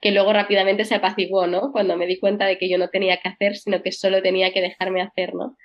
que 0.00 0.12
luego 0.12 0.32
rápidamente 0.32 0.84
se 0.84 0.94
apaciguó, 0.94 1.48
¿no? 1.48 1.72
Cuando 1.72 1.96
me 1.96 2.06
di 2.06 2.20
cuenta 2.20 2.46
de 2.46 2.56
que 2.56 2.68
yo 2.68 2.78
no 2.78 2.88
tenía 2.88 3.16
que 3.16 3.28
hacer, 3.28 3.56
sino 3.56 3.82
que 3.82 3.90
solo 3.90 4.22
tenía 4.22 4.52
que 4.52 4.60
dejarme 4.60 5.02
hacer, 5.02 5.34
¿no? 5.34 5.56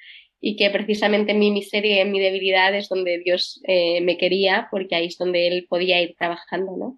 Y 0.42 0.56
que 0.56 0.72
precisamente 0.72 1.34
en 1.34 1.40
mi 1.40 1.52
miseria 1.52 2.02
y 2.02 2.06
mi 2.06 2.20
debilidad 2.20 2.74
es 2.74 2.90
donde 2.90 3.20
Dios 3.20 3.62
eh, 3.68 4.02
me 4.02 4.18
quería, 4.18 4.68
porque 4.72 4.96
ahí 4.96 5.08
es 5.08 5.18
donde 5.20 5.48
Él 5.48 5.68
podía 5.70 6.02
ir 6.02 6.16
trabajando, 6.18 6.76
¿no? 6.76 6.98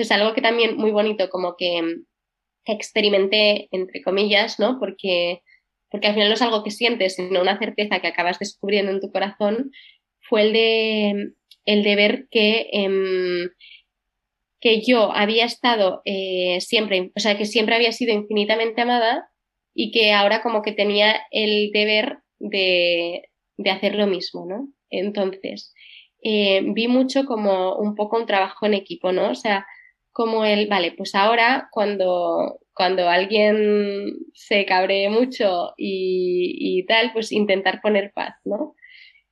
Entonces, 0.00 0.16
algo 0.16 0.34
que 0.34 0.40
también 0.40 0.78
muy 0.78 0.92
bonito, 0.92 1.28
como 1.28 1.56
que, 1.58 1.82
que 2.64 2.72
experimenté, 2.72 3.68
entre 3.70 4.00
comillas, 4.00 4.58
¿no? 4.58 4.78
Porque, 4.80 5.42
porque 5.90 6.06
al 6.06 6.14
final 6.14 6.28
no 6.28 6.34
es 6.36 6.40
algo 6.40 6.64
que 6.64 6.70
sientes, 6.70 7.16
sino 7.16 7.42
una 7.42 7.58
certeza 7.58 8.00
que 8.00 8.06
acabas 8.06 8.38
descubriendo 8.38 8.92
en 8.92 9.00
tu 9.02 9.12
corazón, 9.12 9.72
fue 10.22 10.40
el 10.40 10.52
de 10.54 11.32
el 11.66 11.82
de 11.82 11.96
ver 11.96 12.28
que, 12.30 12.70
em, 12.72 13.50
que 14.58 14.80
yo 14.80 15.12
había 15.12 15.44
estado 15.44 16.00
eh, 16.06 16.62
siempre, 16.62 17.12
o 17.14 17.20
sea, 17.20 17.36
que 17.36 17.44
siempre 17.44 17.74
había 17.74 17.92
sido 17.92 18.14
infinitamente 18.14 18.80
amada 18.80 19.28
y 19.74 19.90
que 19.90 20.12
ahora 20.12 20.40
como 20.40 20.62
que 20.62 20.72
tenía 20.72 21.20
el 21.30 21.72
deber 21.72 22.20
de, 22.38 23.28
de 23.58 23.70
hacer 23.70 23.96
lo 23.96 24.06
mismo, 24.06 24.46
¿no? 24.48 24.66
Entonces, 24.88 25.74
eh, 26.22 26.62
vi 26.64 26.88
mucho 26.88 27.26
como 27.26 27.76
un 27.76 27.94
poco 27.94 28.16
un 28.16 28.24
trabajo 28.24 28.64
en 28.64 28.72
equipo, 28.72 29.12
¿no? 29.12 29.32
O 29.32 29.34
sea, 29.34 29.66
como 30.12 30.44
el, 30.44 30.68
vale, 30.68 30.92
pues 30.92 31.14
ahora 31.14 31.68
cuando, 31.70 32.58
cuando 32.74 33.08
alguien 33.08 34.14
se 34.34 34.66
cabree 34.66 35.08
mucho 35.08 35.72
y, 35.76 36.78
y 36.80 36.86
tal, 36.86 37.12
pues 37.12 37.32
intentar 37.32 37.80
poner 37.80 38.12
paz, 38.14 38.34
¿no? 38.44 38.74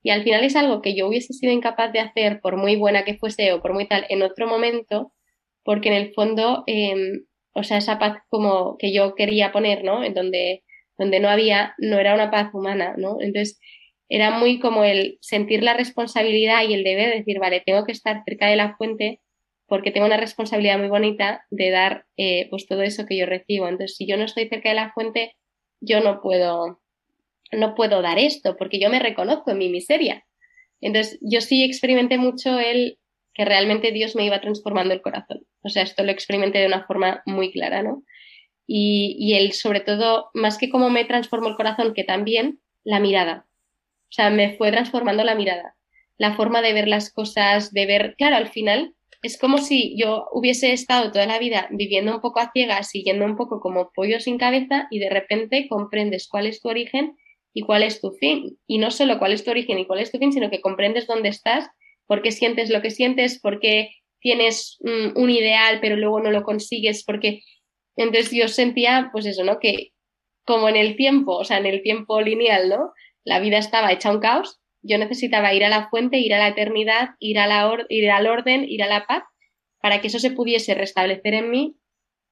Y 0.03 0.11
al 0.11 0.23
final 0.23 0.45
es 0.45 0.57
algo 0.57 0.81
que 0.81 0.95
yo 0.95 1.09
hubiese 1.09 1.33
sido 1.33 1.53
incapaz 1.53 1.93
de 1.93 2.01
hacer, 2.01 2.41
por 2.41 2.57
muy 2.57 2.77
buena 2.77 3.05
que 3.05 3.19
fuese 3.19 3.53
o 3.53 3.61
por 3.61 3.75
muy 3.75 3.87
tal, 3.87 4.07
en 4.09 4.23
otro 4.23 4.47
momento, 4.47 5.13
porque 5.65 5.89
en 5.89 5.95
el 5.97 6.15
fondo, 6.15 6.65
em, 6.67 7.27
o 7.53 7.63
sea, 7.65 7.79
esa 7.79 7.99
paz 7.99 8.19
como 8.29 8.77
que 8.79 8.93
yo 8.93 9.15
quería 9.15 9.53
poner, 9.53 9.85
¿no? 9.85 10.05
En 10.05 10.15
donde, 10.15 10.65
donde 10.97 11.21
no 11.21 11.29
había, 11.29 11.75
no 11.79 11.99
era 11.99 12.15
una 12.15 12.31
paz 12.31 12.51
humana, 12.55 12.95
¿no? 12.97 13.17
Entonces, 13.21 13.61
era 14.09 14.31
muy 14.39 14.61
como 14.61 14.85
el 14.85 15.19
sentir 15.21 15.63
la 15.63 15.75
responsabilidad 15.75 16.63
y 16.67 16.75
el 16.75 16.85
deber 16.85 17.11
de 17.11 17.19
decir, 17.19 17.39
vale, 17.39 17.63
tengo 17.67 17.85
que 17.85 17.93
estar 17.93 18.23
cerca 18.25 18.47
de 18.49 18.57
la 18.57 18.77
fuente 18.77 19.21
porque 19.69 19.91
tengo 19.91 20.07
una 20.07 20.17
responsabilidad 20.17 20.79
muy 20.79 20.89
bonita 20.89 21.45
de 21.51 21.71
dar 21.71 22.07
eh, 22.17 22.49
pues 22.51 22.67
todo 22.67 22.83
eso 22.83 23.05
que 23.07 23.17
yo 23.17 23.27
recibo. 23.27 23.69
Entonces, 23.69 23.97
si 23.97 24.07
yo 24.07 24.17
no 24.17 24.25
estoy 24.25 24.49
cerca 24.49 24.71
de 24.71 24.75
la 24.75 24.93
fuente, 24.93 25.37
yo 25.81 26.01
no 26.01 26.21
puedo, 26.23 26.81
no 27.53 27.75
puedo 27.75 28.01
dar 28.01 28.19
esto 28.19 28.57
porque 28.57 28.81
yo 28.81 28.89
me 28.89 28.99
reconozco 28.99 29.51
en 29.51 29.59
mi 29.59 29.69
miseria. 29.69 30.25
Entonces, 30.81 31.19
yo 31.21 31.43
sí 31.43 31.65
experimenté 31.65 32.17
mucho 32.17 32.59
el 32.59 32.99
que 33.35 33.45
realmente 33.45 33.93
Dios 33.93 34.17
me 34.17 34.25
iba 34.25 34.41
transformando 34.41 34.95
el 34.95 35.03
corazón. 35.03 35.43
O 35.63 35.69
sea, 35.69 35.83
esto 35.83 36.03
lo 36.03 36.11
experimenté 36.11 36.59
de 36.59 36.67
una 36.67 36.87
forma 36.87 37.23
muy 37.27 37.53
clara, 37.53 37.83
¿no? 37.83 38.03
Y, 38.67 39.17
y 39.19 39.35
él, 39.35 39.53
sobre 39.53 39.81
todo, 39.81 40.31
más 40.35 40.57
que 40.57 40.71
cómo 40.71 40.89
me 40.89 41.05
transformó 41.05 41.49
el 41.49 41.57
corazón, 41.57 41.95
que 41.95 42.05
también 42.05 42.61
la 42.85 43.01
mirada. 43.01 43.47
O 44.05 44.13
sea, 44.13 44.31
me 44.31 44.57
fue 44.57 44.71
transformando 44.71 45.25
la 45.25 45.35
mirada, 45.35 45.75
la 46.17 46.35
forma 46.35 46.63
de 46.63 46.73
ver 46.73 46.89
las 46.89 47.13
cosas, 47.13 47.73
de 47.73 47.87
ver, 47.87 48.15
claro, 48.17 48.37
al 48.37 48.49
final 48.49 48.95
es 49.23 49.39
como 49.39 49.59
si 49.59 49.97
yo 49.99 50.27
hubiese 50.33 50.73
estado 50.73 51.11
toda 51.11 51.27
la 51.27 51.39
vida 51.39 51.69
viviendo 51.71 52.15
un 52.15 52.21
poco 52.21 52.41
a 52.41 52.51
ciegas, 52.53 52.91
siguiendo 52.91 53.25
un 53.25 53.37
poco 53.37 53.61
como 53.61 53.91
pollo 53.93 54.21
sin 54.21 54.39
cabeza 54.39 54.87
y 54.91 55.01
de 55.01 55.11
repente 55.11 55.67
comprendes 55.69 56.29
cuál 56.29 56.47
es 56.47 56.61
tu 56.61 56.69
origen 56.69 57.17
y 57.53 57.63
cuál 57.63 57.83
es 57.83 58.01
tu 58.01 58.13
fin. 58.13 58.59
Y 58.67 58.79
no 58.79 58.91
solo 58.91 59.19
cuál 59.19 59.33
es 59.33 59.45
tu 59.45 59.51
origen 59.51 59.79
y 59.79 59.87
cuál 59.87 60.01
es 60.01 60.13
tu 60.13 60.19
fin, 60.19 60.33
sino 60.33 60.51
que 60.51 60.61
comprendes 60.61 61.07
dónde 61.07 61.31
estás, 61.31 61.69
por 62.07 62.23
qué 62.23 62.31
sientes 62.31 62.71
lo 62.71 62.81
que 62.81 62.91
sientes, 62.91 63.41
por 63.41 63.59
qué 63.59 63.91
tienes 64.21 64.79
mm, 64.81 65.21
un 65.21 65.31
ideal 65.31 65.79
pero 65.81 65.97
luego 65.97 66.21
no 66.21 66.31
lo 66.31 66.43
consigues, 66.43 67.05
porque 67.05 67.43
entonces 67.97 68.31
yo 68.31 68.47
sentía, 68.47 69.11
pues 69.13 69.27
eso, 69.27 69.43
¿no? 69.43 69.59
Que 69.59 69.93
como 70.45 70.69
en 70.69 70.77
el 70.77 70.97
tiempo, 70.97 71.37
o 71.37 71.45
sea, 71.45 71.59
en 71.59 71.67
el 71.67 71.83
tiempo 71.83 72.21
lineal, 72.21 72.69
¿no? 72.69 72.93
La 73.25 73.41
vida 73.41 73.59
estaba 73.59 73.93
hecha 73.93 74.13
un 74.13 74.21
caos, 74.21 74.58
yo 74.83 74.99
necesitaba 74.99 75.55
ir 75.55 75.65
a 75.65 75.69
la 75.69 75.89
fuente, 75.89 76.19
ir 76.19 76.35
a 76.35 76.39
la 76.39 76.49
eternidad, 76.49 77.11
ir, 77.19 77.39
a 77.39 77.47
la 77.47 77.87
ir 77.89 78.11
al 78.11 78.27
orden, 78.27 78.65
ir 78.69 78.83
a 78.83 78.87
la 78.87 79.07
paz, 79.07 79.25
para 79.81 80.01
que 80.01 80.09
eso 80.09 80.19
se 80.19 80.31
pudiese 80.31 80.75
restablecer 80.75 81.35
en 81.35 81.51
mí 81.51 81.77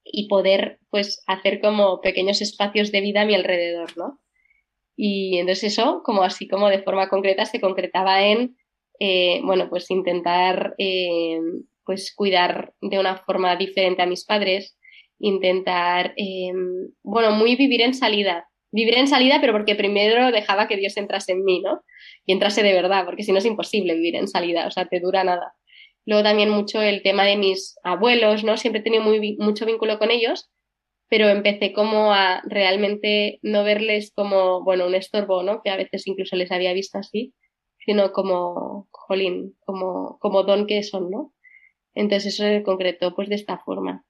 y 0.05 0.29
poder, 0.29 0.79
pues, 0.91 1.23
hacer 1.27 1.61
como 1.61 2.01
pequeños 2.01 2.41
espacios 2.41 2.93
de 2.93 3.01
vida 3.01 3.23
a 3.23 3.27
mi 3.27 3.35
alrededor, 3.35 3.97
¿no? 3.97 4.21
Y 4.97 5.39
entonces 5.39 5.73
eso, 5.73 6.03
como 6.05 6.23
así 6.23 6.49
como 6.49 6.69
de 6.69 6.83
forma 6.83 7.09
concreta, 7.09 7.45
se 7.45 7.61
concretaba 7.61 8.25
en, 8.25 8.57
eh, 8.99 9.41
bueno, 9.45 9.69
pues 9.69 9.91
intentar, 9.91 10.75
eh, 10.79 11.39
pues 11.85 12.15
cuidar 12.15 12.73
de 12.81 12.99
una 12.99 13.19
forma 13.19 13.57
diferente 13.57 14.03
a 14.03 14.07
mis 14.07 14.25
padres, 14.25 14.77
intentar, 15.19 16.15
eh, 16.17 16.53
bueno, 17.03 17.33
muy 17.33 17.57
vivir 17.57 17.83
en 17.83 17.95
salida. 17.95 18.49
Vivir 18.73 18.97
en 18.99 19.07
salida, 19.07 19.39
pero 19.41 19.53
porque 19.53 19.75
primero 19.75 20.33
dejaba 20.33 20.67
que 20.67 20.77
Dios 20.77 20.97
entrase 20.97 21.33
en 21.33 21.45
mí, 21.45 21.61
¿no? 21.61 21.83
Y 22.27 22.33
entrase 22.33 22.63
de 22.63 22.73
verdad, 22.73 23.05
porque 23.05 23.23
si 23.23 23.33
no 23.33 23.39
es 23.39 23.47
imposible 23.47 23.95
vivir 23.95 24.17
en 24.17 24.29
salida, 24.29 24.67
o 24.67 24.71
sea, 24.71 24.87
te 24.87 25.01
dura 25.01 25.25
nada. 25.25 25.55
Luego 26.05 26.23
también 26.23 26.51
mucho 26.51 26.83
el 26.83 27.03
tema 27.03 27.25
de 27.25 27.37
mis 27.37 27.79
abuelos, 27.83 28.45
¿no? 28.45 28.57
Siempre 28.57 28.81
he 28.81 28.85
tenido 28.85 29.03
mucho 29.39 29.67
vínculo 29.67 29.99
con 29.99 30.11
ellos, 30.11 30.51
pero 31.09 31.29
empecé 31.29 31.73
como 31.73 32.13
a 32.13 32.43
realmente 32.45 33.39
no 33.43 33.65
verles 33.65 34.13
como, 34.15 34.63
bueno, 34.63 34.87
un 34.87 34.95
estorbo, 34.95 35.43
¿no? 35.43 35.63
Que 35.63 35.71
a 35.71 35.77
veces 35.77 36.07
incluso 36.07 36.37
les 36.37 36.53
había 36.53 36.73
visto 36.73 36.99
así, 36.99 37.35
sino 37.79 38.13
como, 38.13 38.89
jolín, 38.91 39.57
como, 39.65 40.19
como 40.21 40.43
don 40.43 40.67
que 40.67 40.83
son, 40.83 41.11
¿no? 41.11 41.33
Entonces 41.95 42.35
eso 42.35 42.45
se 42.45 42.63
concretó 42.63 43.15
pues 43.15 43.29
de 43.29 43.37
esta 43.37 43.59
forma. 43.59 44.05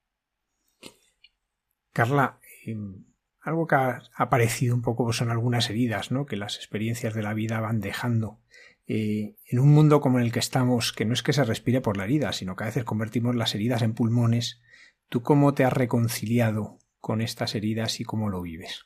Carla, 1.92 2.38
em, 2.66 3.05
algo 3.46 3.66
que 3.66 3.76
ha 3.76 4.02
aparecido 4.14 4.74
un 4.74 4.82
poco 4.82 5.04
pues, 5.04 5.16
son 5.16 5.30
algunas 5.30 5.70
heridas, 5.70 6.10
¿no? 6.10 6.26
Que 6.26 6.36
las 6.36 6.56
experiencias 6.56 7.14
de 7.14 7.22
la 7.22 7.34
vida 7.34 7.60
van 7.60 7.80
dejando. 7.80 8.40
Eh, 8.86 9.34
en 9.46 9.58
un 9.58 9.68
mundo 9.68 10.00
como 10.00 10.18
el 10.18 10.32
que 10.32 10.38
estamos, 10.38 10.92
que 10.92 11.04
no 11.04 11.14
es 11.14 11.22
que 11.22 11.32
se 11.32 11.44
respire 11.44 11.80
por 11.80 11.96
la 11.96 12.04
herida, 12.04 12.32
sino 12.32 12.56
que 12.56 12.64
a 12.64 12.66
veces 12.66 12.84
convertimos 12.84 13.34
las 13.34 13.54
heridas 13.54 13.82
en 13.82 13.94
pulmones, 13.94 14.60
¿tú 15.08 15.22
cómo 15.22 15.54
te 15.54 15.64
has 15.64 15.72
reconciliado 15.72 16.78
con 17.06 17.20
estas 17.20 17.54
heridas 17.54 18.00
y 18.00 18.04
cómo 18.04 18.30
lo 18.30 18.42
vives. 18.42 18.84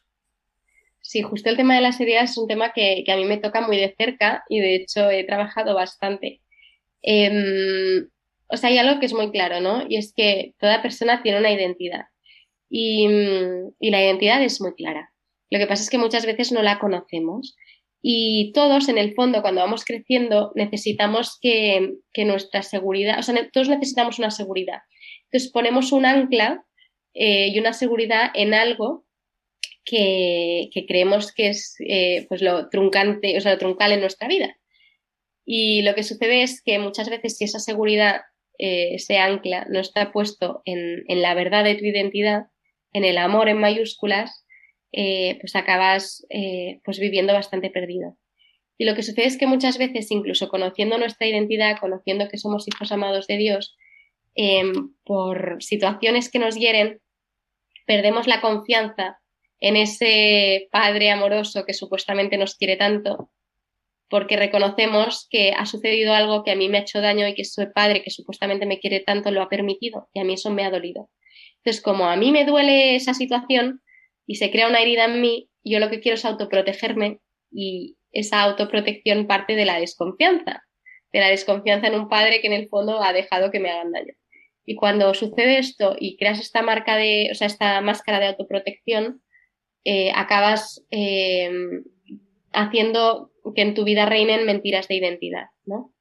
Sí, 1.01 1.23
justo 1.23 1.49
el 1.49 1.57
tema 1.57 1.75
de 1.75 1.81
las 1.81 1.99
heridas 2.03 2.33
es 2.33 2.37
un 2.37 2.47
tema 2.47 2.75
que, 2.75 3.03
a 3.09 3.17
mí 3.17 3.25
me 3.25 3.39
toca 3.39 3.67
muy 3.67 3.79
de 3.79 3.95
cerca 3.97 4.45
y 4.47 4.61
de 4.61 4.75
hecho 4.75 5.11
he 5.11 5.25
trabajado 5.25 5.75
bastante. 5.75 6.43
Em, 7.01 8.11
o 8.47 8.57
sea, 8.59 8.69
hay 8.69 8.77
algo 8.77 9.01
que 9.01 9.07
es 9.07 9.15
muy 9.15 9.31
claro, 9.31 9.63
¿no? 9.63 9.87
Y 9.89 9.97
es 9.97 10.13
que 10.15 10.55
toda 10.59 10.83
persona 10.83 11.23
tiene 11.23 11.39
una 11.39 11.51
identidad 11.51 12.05
y, 12.71 13.09
la 13.81 14.03
identidad 14.03 14.43
es 14.43 14.61
muy 14.61 14.75
clara. 14.75 15.13
Lo 15.51 15.59
que 15.59 15.67
pasa 15.67 15.83
es 15.83 15.91
que 15.91 15.99
muchas 15.99 16.25
veces 16.25 16.53
no 16.53 16.63
la 16.63 16.79
conocemos 16.79 17.57
y 18.03 18.53
todos, 18.53 18.89
en 18.89 18.97
el 18.97 19.15
fondo, 19.15 19.43
cuando 19.43 19.61
vamos 19.61 19.85
creciendo, 19.85 20.53
necesitamos 20.55 21.39
que, 21.41 21.97
nuestra 22.25 22.63
seguridad, 22.63 23.19
o 23.19 23.23
sea, 23.23 23.35
todos 23.53 23.69
necesitamos 23.69 24.19
una 24.19 24.31
seguridad. 24.31 24.79
Entonces 25.25 25.51
ponemos 25.53 25.93
un 25.93 26.07
ancla 26.07 26.65
eh, 27.15 27.49
y 27.49 27.59
una 27.59 27.73
seguridad 27.73 28.31
en 28.35 28.55
algo 28.55 29.05
que, 29.85 30.71
creemos 30.87 31.33
que 31.33 31.49
es 31.49 31.77
eh, 31.87 32.27
pues 32.29 32.43
lo 32.43 32.69
truncante, 32.69 33.37
o 33.37 33.41
sea, 33.41 33.53
lo 33.53 33.59
truncal 33.59 33.93
en 33.93 34.01
nuestra 34.01 34.29
vida. 34.29 34.57
Y 35.45 35.83
lo 35.83 35.95
que 35.95 36.05
sucede 36.05 36.43
es 36.43 36.63
que 36.63 36.79
muchas 36.79 37.11
veces 37.11 37.37
si 37.37 37.45
esa 37.45 37.59
seguridad 37.59 38.21
eh, 38.59 38.99
se 38.99 39.19
ancla, 39.19 39.67
no 39.71 39.81
está 39.81 40.13
puesto 40.13 40.63
en, 40.65 41.03
la 41.09 41.35
verdad 41.35 41.65
de 41.65 41.77
tu 41.77 41.85
identidad, 41.85 42.45
en 42.93 43.05
el 43.05 43.19
amor 43.19 43.49
en 43.49 43.59
mayúsculas, 43.59 44.45
pues 44.93 45.55
acabas 45.55 46.27
pues 46.85 46.99
viviendo 46.99 47.33
bastante 47.33 47.71
perdido. 47.71 48.17
Y 48.79 48.85
lo 48.85 48.95
que 48.95 49.03
sucede 49.03 49.27
es 49.27 49.37
que 49.37 49.47
muchas 49.47 49.79
veces, 49.79 50.11
incluso 50.11 50.49
conociendo 50.49 50.99
nuestra 50.99 51.27
identidad, 51.27 51.79
conociendo 51.79 52.29
que 52.29 52.39
somos 52.39 52.67
hijos 52.67 52.91
amados 52.93 53.27
de 53.27 53.37
Dios, 53.37 53.77
Em, 54.35 54.95
por 55.05 55.57
situaciones 55.61 56.31
que 56.31 56.39
nos 56.39 56.55
hieren, 56.55 57.01
perdemos 57.87 58.27
la 58.27 58.41
confianza 58.41 59.19
en 59.59 59.77
ese 59.77 60.69
padre 60.71 61.11
amoroso 61.11 61.65
que 61.67 61.75
supuestamente 61.75 62.39
nos 62.39 62.55
quiere 62.55 62.77
tanto, 62.77 63.31
porque 64.09 64.37
reconocemos 64.37 65.27
que 65.31 65.53
ha 65.53 65.67
sucedido 65.67 66.15
algo 66.15 66.45
que 66.45 66.53
a 66.53 66.57
mí 66.57 66.69
me 66.69 66.79
ha 66.79 66.83
hecho 66.83 67.01
daño 67.01 67.27
y 67.27 67.35
que 67.35 67.43
ese 67.43 67.67
padre 67.67 68.03
que 68.03 68.11
supuestamente 68.11 68.67
me 68.67 68.79
quiere 68.79 69.01
tanto 69.01 69.31
lo 69.31 69.43
ha 69.43 69.49
permitido 69.49 70.09
y 70.15 70.21
a 70.21 70.25
mí 70.25 70.35
eso 70.35 70.51
me 70.51 70.65
ha 70.65 70.71
dolido. 70.71 71.11
Entonces, 71.63 71.83
como 71.83 72.07
a 72.07 72.17
mí 72.17 72.33
me 72.33 72.45
duele 72.45 72.97
esa 72.97 73.15
situación 73.15 73.83
y 74.27 74.37
se 74.37 74.51
crea 74.51 74.69
una 74.69 74.81
herida 74.81 75.05
en 75.05 75.21
mí, 75.21 75.51
yo 75.63 75.79
lo 75.79 75.91
que 75.91 76.01
quiero 76.01 76.15
es 76.15 76.25
autoprotegerme 76.25 77.21
y 77.51 77.97
esa 78.13 78.43
autoprotección 78.43 79.27
parte 79.27 79.55
de 79.55 79.67
la 79.67 79.79
desconfianza, 79.79 80.63
de 81.13 81.21
la 81.21 81.29
desconfianza 81.29 81.89
en 81.89 81.95
un 81.95 82.09
padre 82.09 82.41
que 82.41 82.47
en 82.47 82.55
el 82.55 82.69
fondo 82.69 83.03
ha 83.03 83.13
dejado 83.13 83.51
que 83.51 83.61
me 83.61 83.71
hagan 83.71 83.93
daño. 83.93 84.15
Y 84.65 84.77
cuando 84.77 85.13
sucede 85.15 85.59
esto 85.59 85.97
y 85.99 86.17
creas 86.17 86.41
esta 86.41 86.63
marca 86.63 86.97
de, 86.97 87.29
o 87.33 87.35
sea, 87.35 87.47
esta 87.47 87.81
máscara 87.81 88.21
de 88.21 88.27
autoprotección, 88.27 89.23
eh, 89.85 90.13
acabas 90.15 90.85
eh, 90.91 91.51
haciendo 92.53 93.33
que 93.55 93.63
en 93.63 93.75
tu 93.75 93.85
vida 93.85 94.07
reinen 94.07 94.47
mentiras 94.47 94.89
de 94.89 94.97
identidad, 94.97 95.47
¿no? 95.65 95.93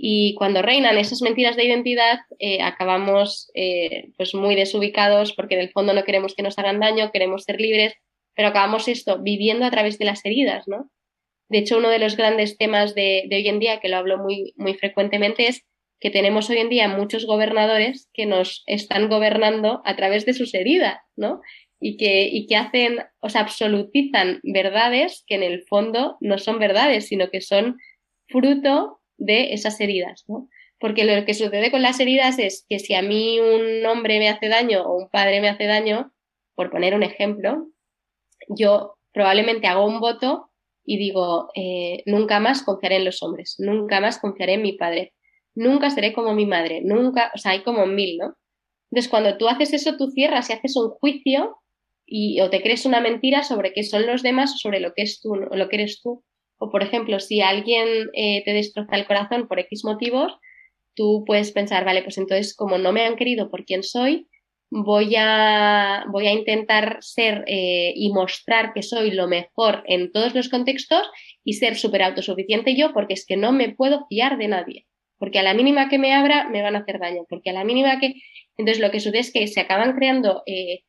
Y 0.00 0.36
cuando 0.36 0.62
reinan 0.62 0.96
esas 0.96 1.22
mentiras 1.22 1.56
de 1.56 1.64
identidad, 1.64 2.20
eh, 2.38 2.62
acabamos 2.62 3.50
eh, 3.54 4.12
pues 4.16 4.32
muy 4.32 4.54
desubicados 4.54 5.32
porque 5.32 5.56
en 5.56 5.60
el 5.62 5.72
fondo 5.72 5.92
no 5.92 6.04
queremos 6.04 6.36
que 6.36 6.44
nos 6.44 6.56
hagan 6.56 6.78
daño, 6.78 7.10
queremos 7.10 7.42
ser 7.42 7.60
libres, 7.60 7.94
pero 8.36 8.48
acabamos 8.48 8.86
esto 8.86 9.18
viviendo 9.20 9.66
a 9.66 9.72
través 9.72 9.98
de 9.98 10.04
las 10.04 10.24
heridas, 10.24 10.68
¿no? 10.68 10.88
De 11.48 11.58
hecho, 11.58 11.78
uno 11.78 11.88
de 11.88 11.98
los 11.98 12.16
grandes 12.16 12.56
temas 12.56 12.94
de, 12.94 13.24
de 13.28 13.36
hoy 13.36 13.48
en 13.48 13.58
día, 13.58 13.80
que 13.80 13.88
lo 13.88 13.96
hablo 13.96 14.18
muy, 14.18 14.54
muy 14.56 14.74
frecuentemente, 14.74 15.48
es 15.48 15.64
que 15.98 16.10
tenemos 16.10 16.48
hoy 16.48 16.58
en 16.58 16.68
día 16.68 16.86
muchos 16.86 17.26
gobernadores 17.26 18.08
que 18.14 18.24
nos 18.24 18.62
están 18.66 19.08
gobernando 19.08 19.82
a 19.84 19.96
través 19.96 20.24
de 20.26 20.34
sus 20.34 20.54
heridas, 20.54 21.00
¿no? 21.16 21.40
Y 21.80 21.96
que, 21.96 22.28
y 22.30 22.46
que 22.46 22.54
hacen, 22.54 23.00
o 23.18 23.30
sea, 23.30 23.40
absolutizan 23.40 24.38
verdades 24.44 25.24
que 25.26 25.34
en 25.34 25.42
el 25.42 25.64
fondo 25.64 26.16
no 26.20 26.38
son 26.38 26.60
verdades, 26.60 27.08
sino 27.08 27.30
que 27.30 27.40
son 27.40 27.78
fruto 28.28 28.97
de 29.18 29.52
esas 29.52 29.80
heridas, 29.80 30.24
¿no? 30.28 30.48
Porque 30.80 31.04
lo 31.04 31.24
que 31.24 31.34
sucede 31.34 31.70
con 31.70 31.82
las 31.82 32.00
heridas 32.00 32.38
es 32.38 32.64
que 32.68 32.78
si 32.78 32.94
a 32.94 33.02
mí 33.02 33.40
un 33.40 33.84
hombre 33.84 34.18
me 34.18 34.28
hace 34.28 34.48
daño 34.48 34.82
o 34.82 34.96
un 34.96 35.10
padre 35.10 35.40
me 35.40 35.48
hace 35.48 35.66
daño, 35.66 36.12
por 36.54 36.70
poner 36.70 36.94
un 36.94 37.02
ejemplo, 37.02 37.66
yo 38.48 38.94
probablemente 39.12 39.66
hago 39.66 39.86
un 39.86 40.00
voto 40.00 40.50
y 40.84 40.96
digo, 40.96 41.48
eh, 41.54 42.02
nunca 42.06 42.40
más 42.40 42.62
confiaré 42.62 42.96
en 42.96 43.04
los 43.04 43.22
hombres, 43.22 43.56
nunca 43.58 44.00
más 44.00 44.18
confiaré 44.18 44.54
en 44.54 44.62
mi 44.62 44.72
padre, 44.72 45.12
nunca 45.54 45.90
seré 45.90 46.12
como 46.12 46.34
mi 46.34 46.46
madre, 46.46 46.80
nunca, 46.82 47.30
o 47.34 47.38
sea, 47.38 47.52
hay 47.52 47.62
como 47.62 47.84
mil, 47.86 48.16
¿no? 48.16 48.36
Entonces, 48.90 49.10
cuando 49.10 49.36
tú 49.36 49.48
haces 49.48 49.74
eso, 49.74 49.96
tú 49.96 50.10
cierras 50.10 50.48
y 50.48 50.54
haces 50.54 50.76
un 50.76 50.90
juicio 50.90 51.58
y, 52.06 52.40
o 52.40 52.48
te 52.48 52.62
crees 52.62 52.86
una 52.86 53.00
mentira 53.00 53.42
sobre 53.42 53.72
qué 53.72 53.82
son 53.82 54.06
los 54.06 54.22
demás 54.22 54.54
o 54.54 54.56
sobre 54.56 54.80
lo 54.80 54.94
que 54.94 55.02
es 55.02 55.20
tú, 55.20 55.34
lo 55.34 55.68
que 55.68 55.76
eres 55.76 56.00
tú. 56.02 56.24
O, 56.58 56.70
por 56.70 56.82
ejemplo, 56.82 57.20
si 57.20 57.40
alguien 57.40 58.10
eh, 58.14 58.42
te 58.44 58.52
destroza 58.52 58.96
el 58.96 59.06
corazón 59.06 59.48
por 59.48 59.60
X 59.60 59.84
motivos, 59.84 60.36
tú 60.94 61.24
puedes 61.26 61.52
pensar, 61.52 61.84
vale, 61.84 62.02
pues 62.02 62.18
entonces, 62.18 62.54
como 62.54 62.78
no 62.78 62.92
me 62.92 63.04
han 63.04 63.16
querido 63.16 63.50
por 63.50 63.64
quién 63.64 63.82
soy, 63.84 64.28
voy 64.70 65.14
a, 65.16 66.04
voy 66.10 66.26
a 66.26 66.32
intentar 66.32 66.98
ser 67.00 67.44
eh, 67.46 67.92
y 67.94 68.12
mostrar 68.12 68.72
que 68.74 68.82
soy 68.82 69.12
lo 69.12 69.28
mejor 69.28 69.82
en 69.86 70.12
todos 70.12 70.34
los 70.34 70.48
contextos 70.48 71.02
y 71.44 71.54
ser 71.54 71.76
súper 71.76 72.02
autosuficiente 72.02 72.76
yo, 72.76 72.92
porque 72.92 73.14
es 73.14 73.24
que 73.24 73.36
no 73.36 73.52
me 73.52 73.70
puedo 73.70 74.06
fiar 74.08 74.38
de 74.38 74.48
nadie. 74.48 74.86
Porque 75.18 75.38
a 75.38 75.42
la 75.42 75.54
mínima 75.54 75.88
que 75.88 75.98
me 75.98 76.12
abra 76.12 76.48
me 76.48 76.62
van 76.62 76.76
a 76.76 76.80
hacer 76.80 76.98
daño, 76.98 77.24
porque 77.28 77.50
a 77.50 77.54
la 77.54 77.64
mínima 77.64 77.98
que... 78.00 78.14
Entonces 78.56 78.82
lo 78.82 78.90
que 78.90 79.00
sucede 79.00 79.20
es 79.20 79.32
que 79.32 79.46
se 79.46 79.60
acaban 79.60 79.94
creando 79.94 80.42
eh, 80.46 80.80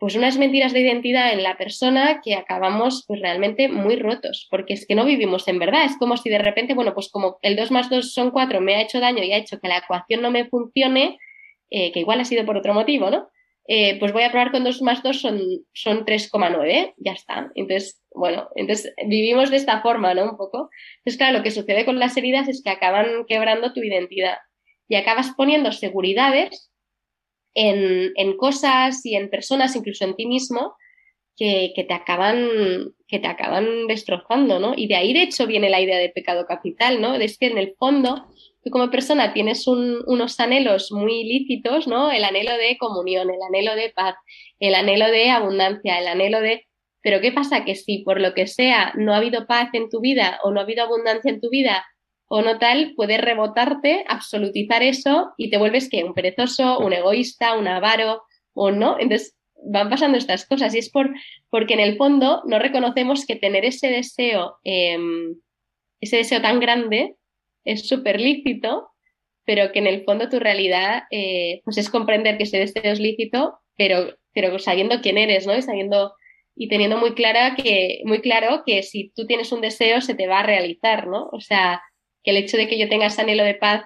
pues 0.00 0.16
unas 0.16 0.38
mentiras 0.38 0.72
de 0.72 0.80
identidad 0.80 1.34
en 1.34 1.42
la 1.42 1.58
persona 1.58 2.22
que 2.24 2.34
acabamos 2.34 3.04
pues 3.06 3.20
realmente 3.20 3.68
muy 3.68 3.96
rotos, 3.96 4.48
porque 4.50 4.72
es 4.72 4.86
que 4.86 4.94
no 4.94 5.04
vivimos 5.04 5.46
en 5.46 5.58
verdad, 5.58 5.84
es 5.84 5.98
como 5.98 6.16
si 6.16 6.30
de 6.30 6.38
repente, 6.38 6.72
bueno, 6.72 6.94
pues 6.94 7.10
como 7.10 7.38
el 7.42 7.54
2 7.54 7.70
más 7.70 7.90
2 7.90 8.14
son 8.14 8.30
4 8.30 8.62
me 8.62 8.76
ha 8.76 8.80
hecho 8.80 8.98
daño 8.98 9.22
y 9.22 9.30
ha 9.32 9.36
hecho 9.36 9.60
que 9.60 9.68
la 9.68 9.76
ecuación 9.76 10.22
no 10.22 10.30
me 10.30 10.46
funcione, 10.46 11.18
eh, 11.68 11.92
que 11.92 12.00
igual 12.00 12.18
ha 12.18 12.24
sido 12.24 12.46
por 12.46 12.56
otro 12.56 12.72
motivo, 12.72 13.10
¿no? 13.10 13.28
Eh, 13.68 13.98
pues 14.00 14.14
voy 14.14 14.22
a 14.22 14.30
probar 14.30 14.52
con 14.52 14.64
2 14.64 14.80
más 14.80 15.02
2 15.02 15.20
son, 15.20 15.38
son 15.74 16.06
3,9, 16.06 16.94
ya 16.96 17.12
está. 17.12 17.52
Entonces, 17.54 18.02
bueno, 18.14 18.48
entonces 18.56 18.94
vivimos 19.06 19.50
de 19.50 19.58
esta 19.58 19.82
forma, 19.82 20.14
¿no? 20.14 20.24
Un 20.24 20.38
poco. 20.38 20.70
Entonces, 21.00 21.18
claro, 21.18 21.36
lo 21.36 21.44
que 21.44 21.50
sucede 21.50 21.84
con 21.84 21.98
las 21.98 22.16
heridas 22.16 22.48
es 22.48 22.62
que 22.62 22.70
acaban 22.70 23.26
quebrando 23.28 23.74
tu 23.74 23.82
identidad 23.82 24.38
y 24.88 24.96
acabas 24.96 25.34
poniendo 25.36 25.72
seguridades 25.72 26.69
en, 27.54 28.12
en 28.16 28.36
cosas 28.36 29.04
y 29.04 29.16
en 29.16 29.30
personas, 29.30 29.76
incluso 29.76 30.04
en 30.04 30.16
ti 30.16 30.26
mismo, 30.26 30.74
que, 31.36 31.72
que, 31.74 31.84
te 31.84 31.94
acaban, 31.94 32.94
que 33.08 33.18
te 33.18 33.26
acaban 33.26 33.86
destrozando, 33.86 34.58
¿no? 34.58 34.74
Y 34.76 34.88
de 34.88 34.96
ahí, 34.96 35.12
de 35.12 35.22
hecho, 35.22 35.46
viene 35.46 35.70
la 35.70 35.80
idea 35.80 35.98
de 35.98 36.10
pecado 36.10 36.44
capital, 36.46 37.00
¿no? 37.00 37.14
Es 37.14 37.38
que 37.38 37.46
en 37.46 37.58
el 37.58 37.74
fondo 37.78 38.26
tú 38.62 38.70
como 38.70 38.90
persona 38.90 39.32
tienes 39.32 39.66
unos 39.66 40.38
anhelos 40.38 40.92
muy 40.92 41.24
lícitos, 41.24 41.86
¿no? 41.86 42.10
El 42.10 42.24
anhelo 42.24 42.52
de 42.52 42.76
comunión, 42.78 43.30
el 43.30 43.40
anhelo 43.42 43.74
de 43.74 43.90
paz, 43.90 44.16
el 44.58 44.74
anhelo 44.74 45.06
de 45.06 45.30
abundancia, 45.30 45.98
el 45.98 46.08
anhelo 46.08 46.40
de... 46.40 46.66
Pero 47.02 47.20
¿qué 47.22 47.32
pasa? 47.32 47.64
Que 47.64 47.74
si 47.74 47.98
por 47.98 48.20
lo 48.20 48.34
que 48.34 48.46
sea 48.46 48.92
no 48.96 49.14
ha 49.14 49.16
habido 49.16 49.46
paz 49.46 49.70
en 49.72 49.88
tu 49.88 50.00
vida 50.00 50.38
o 50.42 50.50
no 50.50 50.60
ha 50.60 50.64
habido 50.64 50.84
abundancia 50.84 51.30
en 51.30 51.40
tu 51.40 51.48
vida 51.48 51.86
o 52.32 52.42
no 52.42 52.60
tal, 52.60 52.92
puedes 52.94 53.20
rebotarte, 53.20 54.04
absolutizar 54.06 54.84
eso 54.84 55.32
y 55.36 55.50
te 55.50 55.58
vuelves 55.58 55.88
que 55.90 56.04
un 56.04 56.14
perezoso, 56.14 56.78
un 56.78 56.92
egoísta, 56.92 57.58
un 57.58 57.66
avaro 57.66 58.22
o 58.54 58.70
no. 58.70 58.96
Entonces 59.00 59.36
van 59.64 59.90
pasando 59.90 60.16
estas 60.16 60.46
cosas 60.46 60.72
y 60.72 60.78
es 60.78 60.90
por, 60.90 61.10
porque 61.50 61.74
en 61.74 61.80
el 61.80 61.96
fondo 61.96 62.42
no 62.46 62.60
reconocemos 62.60 63.26
que 63.26 63.34
tener 63.34 63.64
ese 63.64 63.88
deseo, 63.88 64.58
em, 64.62 65.40
ese 66.00 66.18
deseo 66.18 66.40
tan 66.40 66.60
grande, 66.60 67.16
es 67.64 67.88
súper 67.88 68.20
lícito, 68.20 68.90
pero 69.44 69.72
que 69.72 69.80
en 69.80 69.88
el 69.88 70.04
fondo 70.04 70.28
tu 70.28 70.38
realidad 70.38 71.02
eh, 71.10 71.62
pues 71.64 71.78
es 71.78 71.90
comprender 71.90 72.36
que 72.36 72.44
ese 72.44 72.58
deseo 72.58 72.92
es 72.92 73.00
lícito, 73.00 73.58
pero, 73.76 74.16
pero 74.32 74.56
sabiendo 74.60 75.00
quién 75.00 75.18
eres, 75.18 75.48
¿no? 75.48 75.56
Y 75.56 75.62
sabiendo 75.62 76.14
y 76.54 76.68
teniendo 76.68 76.96
muy 76.96 77.14
clara 77.14 77.56
que, 77.56 78.02
muy 78.04 78.20
claro 78.20 78.62
que 78.64 78.84
si 78.84 79.10
tú 79.16 79.26
tienes 79.26 79.50
un 79.50 79.62
deseo 79.62 80.00
se 80.00 80.14
te 80.14 80.28
va 80.28 80.40
a 80.40 80.46
realizar, 80.46 81.08
¿no? 81.08 81.28
O 81.32 81.40
sea, 81.40 81.82
que 82.22 82.30
el 82.30 82.36
hecho 82.36 82.56
de 82.56 82.68
que 82.68 82.78
yo 82.78 82.88
tenga 82.88 83.06
ese 83.06 83.22
anhelo 83.22 83.44
de 83.44 83.54
paz 83.54 83.84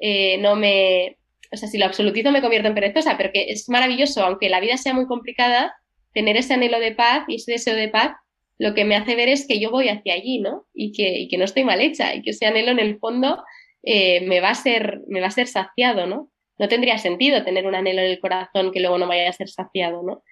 eh, 0.00 0.38
no 0.38 0.56
me, 0.56 1.18
o 1.52 1.56
sea, 1.56 1.68
si 1.68 1.78
lo 1.78 1.86
absolutizo 1.86 2.30
me 2.30 2.40
convierto 2.40 2.68
en 2.68 2.74
perezosa, 2.74 3.16
pero 3.16 3.32
que 3.32 3.46
es 3.48 3.68
maravilloso, 3.68 4.24
aunque 4.24 4.48
la 4.48 4.60
vida 4.60 4.76
sea 4.76 4.94
muy 4.94 5.06
complicada, 5.06 5.74
tener 6.12 6.36
ese 6.36 6.54
anhelo 6.54 6.80
de 6.80 6.92
paz 6.92 7.24
y 7.28 7.36
ese 7.36 7.52
deseo 7.52 7.74
de 7.74 7.88
paz 7.88 8.12
lo 8.58 8.74
que 8.74 8.84
me 8.84 8.96
hace 8.96 9.16
ver 9.16 9.28
es 9.28 9.46
que 9.46 9.58
yo 9.58 9.70
voy 9.70 9.88
hacia 9.88 10.14
allí, 10.14 10.38
¿no? 10.38 10.66
Y 10.72 10.92
que, 10.92 11.18
y 11.18 11.28
que 11.28 11.38
no 11.38 11.44
estoy 11.44 11.64
mal 11.64 11.80
hecha 11.80 12.14
y 12.14 12.22
que 12.22 12.30
ese 12.30 12.46
anhelo 12.46 12.70
en 12.70 12.78
el 12.78 12.98
fondo 12.98 13.42
eh, 13.82 14.20
me, 14.22 14.40
va 14.40 14.50
a 14.50 14.54
ser, 14.54 15.00
me 15.08 15.20
va 15.20 15.26
a 15.26 15.32
ser 15.32 15.48
saciado, 15.48 16.06
¿no? 16.06 16.30
No 16.58 16.68
tendría 16.68 16.98
sentido 16.98 17.42
tener 17.44 17.66
un 17.66 17.74
anhelo 17.74 18.00
en 18.00 18.10
el 18.10 18.20
corazón 18.20 18.70
que 18.70 18.80
luego 18.80 18.96
no 18.96 19.08
vaya 19.08 19.28
a 19.28 19.32
ser 19.32 19.48
saciado, 19.48 20.02
¿no? 20.04 20.22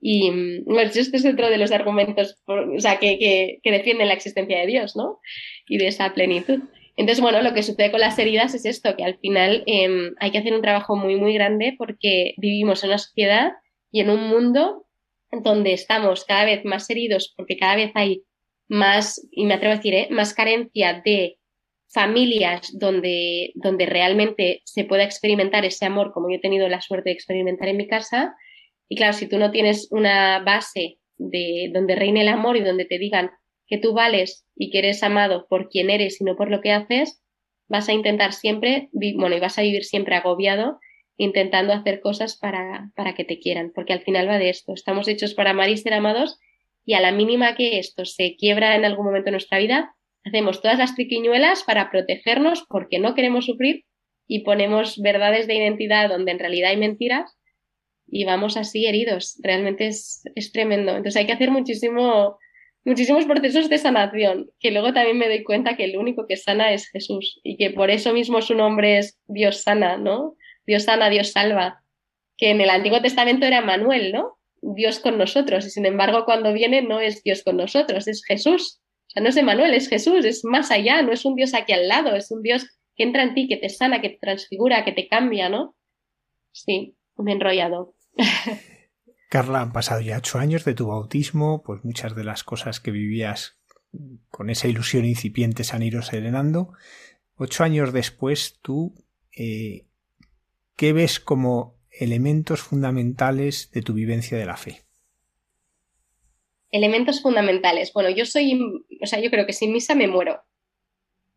Y 0.00 0.30
bueno, 0.64 0.90
este 0.94 1.16
es 1.16 1.24
otro 1.24 1.48
de 1.48 1.58
los 1.58 1.72
argumentos 1.72 2.40
o 2.46 2.78
sea, 2.78 2.98
que, 2.98 3.18
que, 3.18 3.58
que, 3.62 3.70
defienden 3.72 4.08
la 4.08 4.14
existencia 4.14 4.60
de 4.60 4.66
Dios, 4.66 4.94
¿no? 4.94 5.20
Y 5.66 5.78
de 5.78 5.88
esa 5.88 6.12
plenitud. 6.14 6.60
Entonces, 6.96 7.20
bueno, 7.20 7.42
lo 7.42 7.52
que 7.52 7.62
sucede 7.62 7.90
con 7.90 8.00
las 8.00 8.18
heridas 8.18 8.54
es 8.54 8.64
esto, 8.64 8.96
que 8.96 9.04
al 9.04 9.18
final 9.18 9.62
eh, 9.66 10.12
hay 10.18 10.30
que 10.30 10.38
hacer 10.38 10.54
un 10.54 10.62
trabajo 10.62 10.96
muy, 10.96 11.16
muy 11.16 11.34
grande 11.34 11.74
porque 11.76 12.34
vivimos 12.38 12.82
en 12.82 12.90
una 12.90 12.98
sociedad 12.98 13.52
y 13.90 14.00
en 14.00 14.10
un 14.10 14.28
mundo 14.28 14.86
donde 15.30 15.72
estamos 15.72 16.24
cada 16.24 16.44
vez 16.44 16.64
más 16.64 16.88
heridos 16.88 17.34
porque 17.36 17.58
cada 17.58 17.76
vez 17.76 17.92
hay 17.94 18.22
más, 18.68 19.26
y 19.30 19.44
me 19.44 19.54
atrevo 19.54 19.74
a 19.74 19.76
decir, 19.76 19.94
¿eh? 19.94 20.08
más 20.10 20.34
carencia 20.34 21.02
de 21.04 21.38
familias 21.88 22.76
donde, 22.78 23.52
donde 23.54 23.86
realmente 23.86 24.62
se 24.64 24.84
pueda 24.84 25.04
experimentar 25.04 25.64
ese 25.64 25.86
amor 25.86 26.12
como 26.12 26.30
yo 26.30 26.36
he 26.36 26.40
tenido 26.40 26.68
la 26.68 26.80
suerte 26.80 27.10
de 27.10 27.14
experimentar 27.14 27.68
en 27.68 27.76
mi 27.76 27.86
casa. 27.86 28.34
Y 28.88 28.96
claro, 28.96 29.12
si 29.12 29.28
tú 29.28 29.38
no 29.38 29.50
tienes 29.50 29.88
una 29.90 30.40
base 30.40 30.98
de 31.18 31.70
donde 31.72 31.94
reine 31.94 32.22
el 32.22 32.28
amor 32.28 32.56
y 32.56 32.62
donde 32.62 32.84
te 32.84 32.98
digan 32.98 33.30
que 33.66 33.78
tú 33.78 33.92
vales 33.92 34.46
y 34.54 34.70
que 34.70 34.78
eres 34.78 35.02
amado 35.02 35.46
por 35.48 35.68
quien 35.68 35.90
eres 35.90 36.20
y 36.20 36.24
no 36.24 36.36
por 36.36 36.50
lo 36.50 36.60
que 36.60 36.72
haces, 36.72 37.22
vas 37.68 37.88
a 37.88 37.92
intentar 37.92 38.32
siempre, 38.32 38.88
bueno, 38.92 39.36
y 39.36 39.40
vas 39.40 39.58
a 39.58 39.62
vivir 39.62 39.84
siempre 39.84 40.14
agobiado 40.14 40.78
intentando 41.18 41.72
hacer 41.72 42.00
cosas 42.00 42.36
para, 42.36 42.90
para 42.94 43.14
que 43.14 43.24
te 43.24 43.38
quieran, 43.38 43.72
porque 43.74 43.92
al 43.92 44.02
final 44.02 44.28
va 44.28 44.38
de 44.38 44.50
esto. 44.50 44.74
Estamos 44.74 45.08
hechos 45.08 45.34
para 45.34 45.50
amar 45.50 45.70
y 45.70 45.76
ser 45.76 45.94
amados 45.94 46.38
y 46.84 46.94
a 46.94 47.00
la 47.00 47.10
mínima 47.10 47.56
que 47.56 47.78
esto 47.78 48.04
se 48.04 48.36
quiebra 48.36 48.76
en 48.76 48.84
algún 48.84 49.06
momento 49.06 49.26
de 49.26 49.32
nuestra 49.32 49.58
vida, 49.58 49.94
hacemos 50.24 50.60
todas 50.60 50.78
las 50.78 50.94
triquiñuelas 50.94 51.64
para 51.64 51.90
protegernos 51.90 52.64
porque 52.68 52.98
no 52.98 53.14
queremos 53.14 53.46
sufrir 53.46 53.84
y 54.28 54.40
ponemos 54.40 55.00
verdades 55.00 55.46
de 55.46 55.56
identidad 55.56 56.08
donde 56.08 56.32
en 56.32 56.38
realidad 56.38 56.70
hay 56.70 56.76
mentiras 56.76 57.36
y 58.06 58.24
vamos 58.24 58.56
así 58.56 58.86
heridos. 58.86 59.38
Realmente 59.42 59.86
es, 59.86 60.22
es 60.34 60.52
tremendo. 60.52 60.90
Entonces 60.90 61.16
hay 61.16 61.26
que 61.26 61.32
hacer 61.32 61.50
muchísimo, 61.50 62.38
muchísimos 62.86 63.24
procesos 63.26 63.68
de 63.68 63.78
sanación, 63.78 64.48
que 64.60 64.70
luego 64.70 64.92
también 64.92 65.18
me 65.18 65.26
doy 65.26 65.42
cuenta 65.42 65.76
que 65.76 65.84
el 65.84 65.98
único 65.98 66.26
que 66.26 66.36
sana 66.36 66.72
es 66.72 66.88
Jesús 66.88 67.40
y 67.42 67.56
que 67.56 67.70
por 67.70 67.90
eso 67.90 68.12
mismo 68.12 68.40
su 68.40 68.54
nombre 68.54 68.98
es 68.98 69.18
Dios 69.26 69.62
sana, 69.62 69.96
¿no? 69.96 70.36
Dios 70.66 70.84
sana, 70.84 71.10
Dios 71.10 71.32
salva, 71.32 71.82
que 72.38 72.50
en 72.50 72.60
el 72.60 72.70
Antiguo 72.70 73.02
Testamento 73.02 73.44
era 73.44 73.60
Manuel, 73.60 74.12
¿no? 74.12 74.38
Dios 74.62 75.00
con 75.00 75.18
nosotros, 75.18 75.66
y 75.66 75.70
sin 75.70 75.84
embargo 75.84 76.24
cuando 76.24 76.52
viene 76.52 76.80
no 76.80 77.00
es 77.00 77.24
Dios 77.24 77.42
con 77.42 77.56
nosotros, 77.56 78.06
es 78.06 78.24
Jesús. 78.24 78.80
O 79.08 79.10
sea, 79.10 79.22
no 79.22 79.30
es 79.30 79.42
Manuel, 79.42 79.74
es 79.74 79.88
Jesús, 79.88 80.24
es 80.24 80.44
más 80.44 80.70
allá, 80.70 81.02
no 81.02 81.12
es 81.12 81.24
un 81.24 81.34
Dios 81.34 81.54
aquí 81.54 81.72
al 81.72 81.88
lado, 81.88 82.14
es 82.14 82.30
un 82.30 82.42
Dios 82.42 82.66
que 82.94 83.02
entra 83.02 83.24
en 83.24 83.34
ti, 83.34 83.48
que 83.48 83.56
te 83.56 83.68
sana, 83.68 84.00
que 84.00 84.10
te 84.10 84.18
transfigura, 84.18 84.84
que 84.84 84.92
te 84.92 85.08
cambia, 85.08 85.48
¿no? 85.48 85.74
Sí, 86.52 86.94
me 87.16 87.32
he 87.32 87.34
enrollado. 87.34 87.94
Carla, 89.28 89.60
han 89.60 89.72
pasado 89.72 90.00
ya 90.00 90.18
ocho 90.18 90.38
años 90.38 90.64
de 90.64 90.74
tu 90.74 90.88
bautismo, 90.88 91.62
pues 91.62 91.84
muchas 91.84 92.14
de 92.14 92.24
las 92.24 92.44
cosas 92.44 92.80
que 92.80 92.90
vivías 92.90 93.58
con 94.28 94.50
esa 94.50 94.68
ilusión 94.68 95.04
incipiente 95.04 95.64
se 95.64 95.74
han 95.74 95.82
ido 95.82 96.02
serenando. 96.02 96.72
Ocho 97.36 97.64
años 97.64 97.92
después, 97.92 98.58
tú 98.62 98.94
eh, 99.36 99.86
¿qué 100.76 100.92
ves 100.92 101.20
como 101.20 101.76
elementos 101.90 102.60
fundamentales 102.60 103.70
de 103.70 103.82
tu 103.82 103.94
vivencia 103.94 104.38
de 104.38 104.46
la 104.46 104.56
fe? 104.56 104.86
elementos 106.70 107.22
fundamentales. 107.22 107.92
Bueno, 107.92 108.10
yo 108.10 108.24
soy, 108.26 108.58
o 109.00 109.06
sea, 109.06 109.20
yo 109.20 109.30
creo 109.30 109.46
que 109.46 109.52
sin 109.52 109.72
misa 109.72 109.94
me 109.94 110.08
muero. 110.08 110.42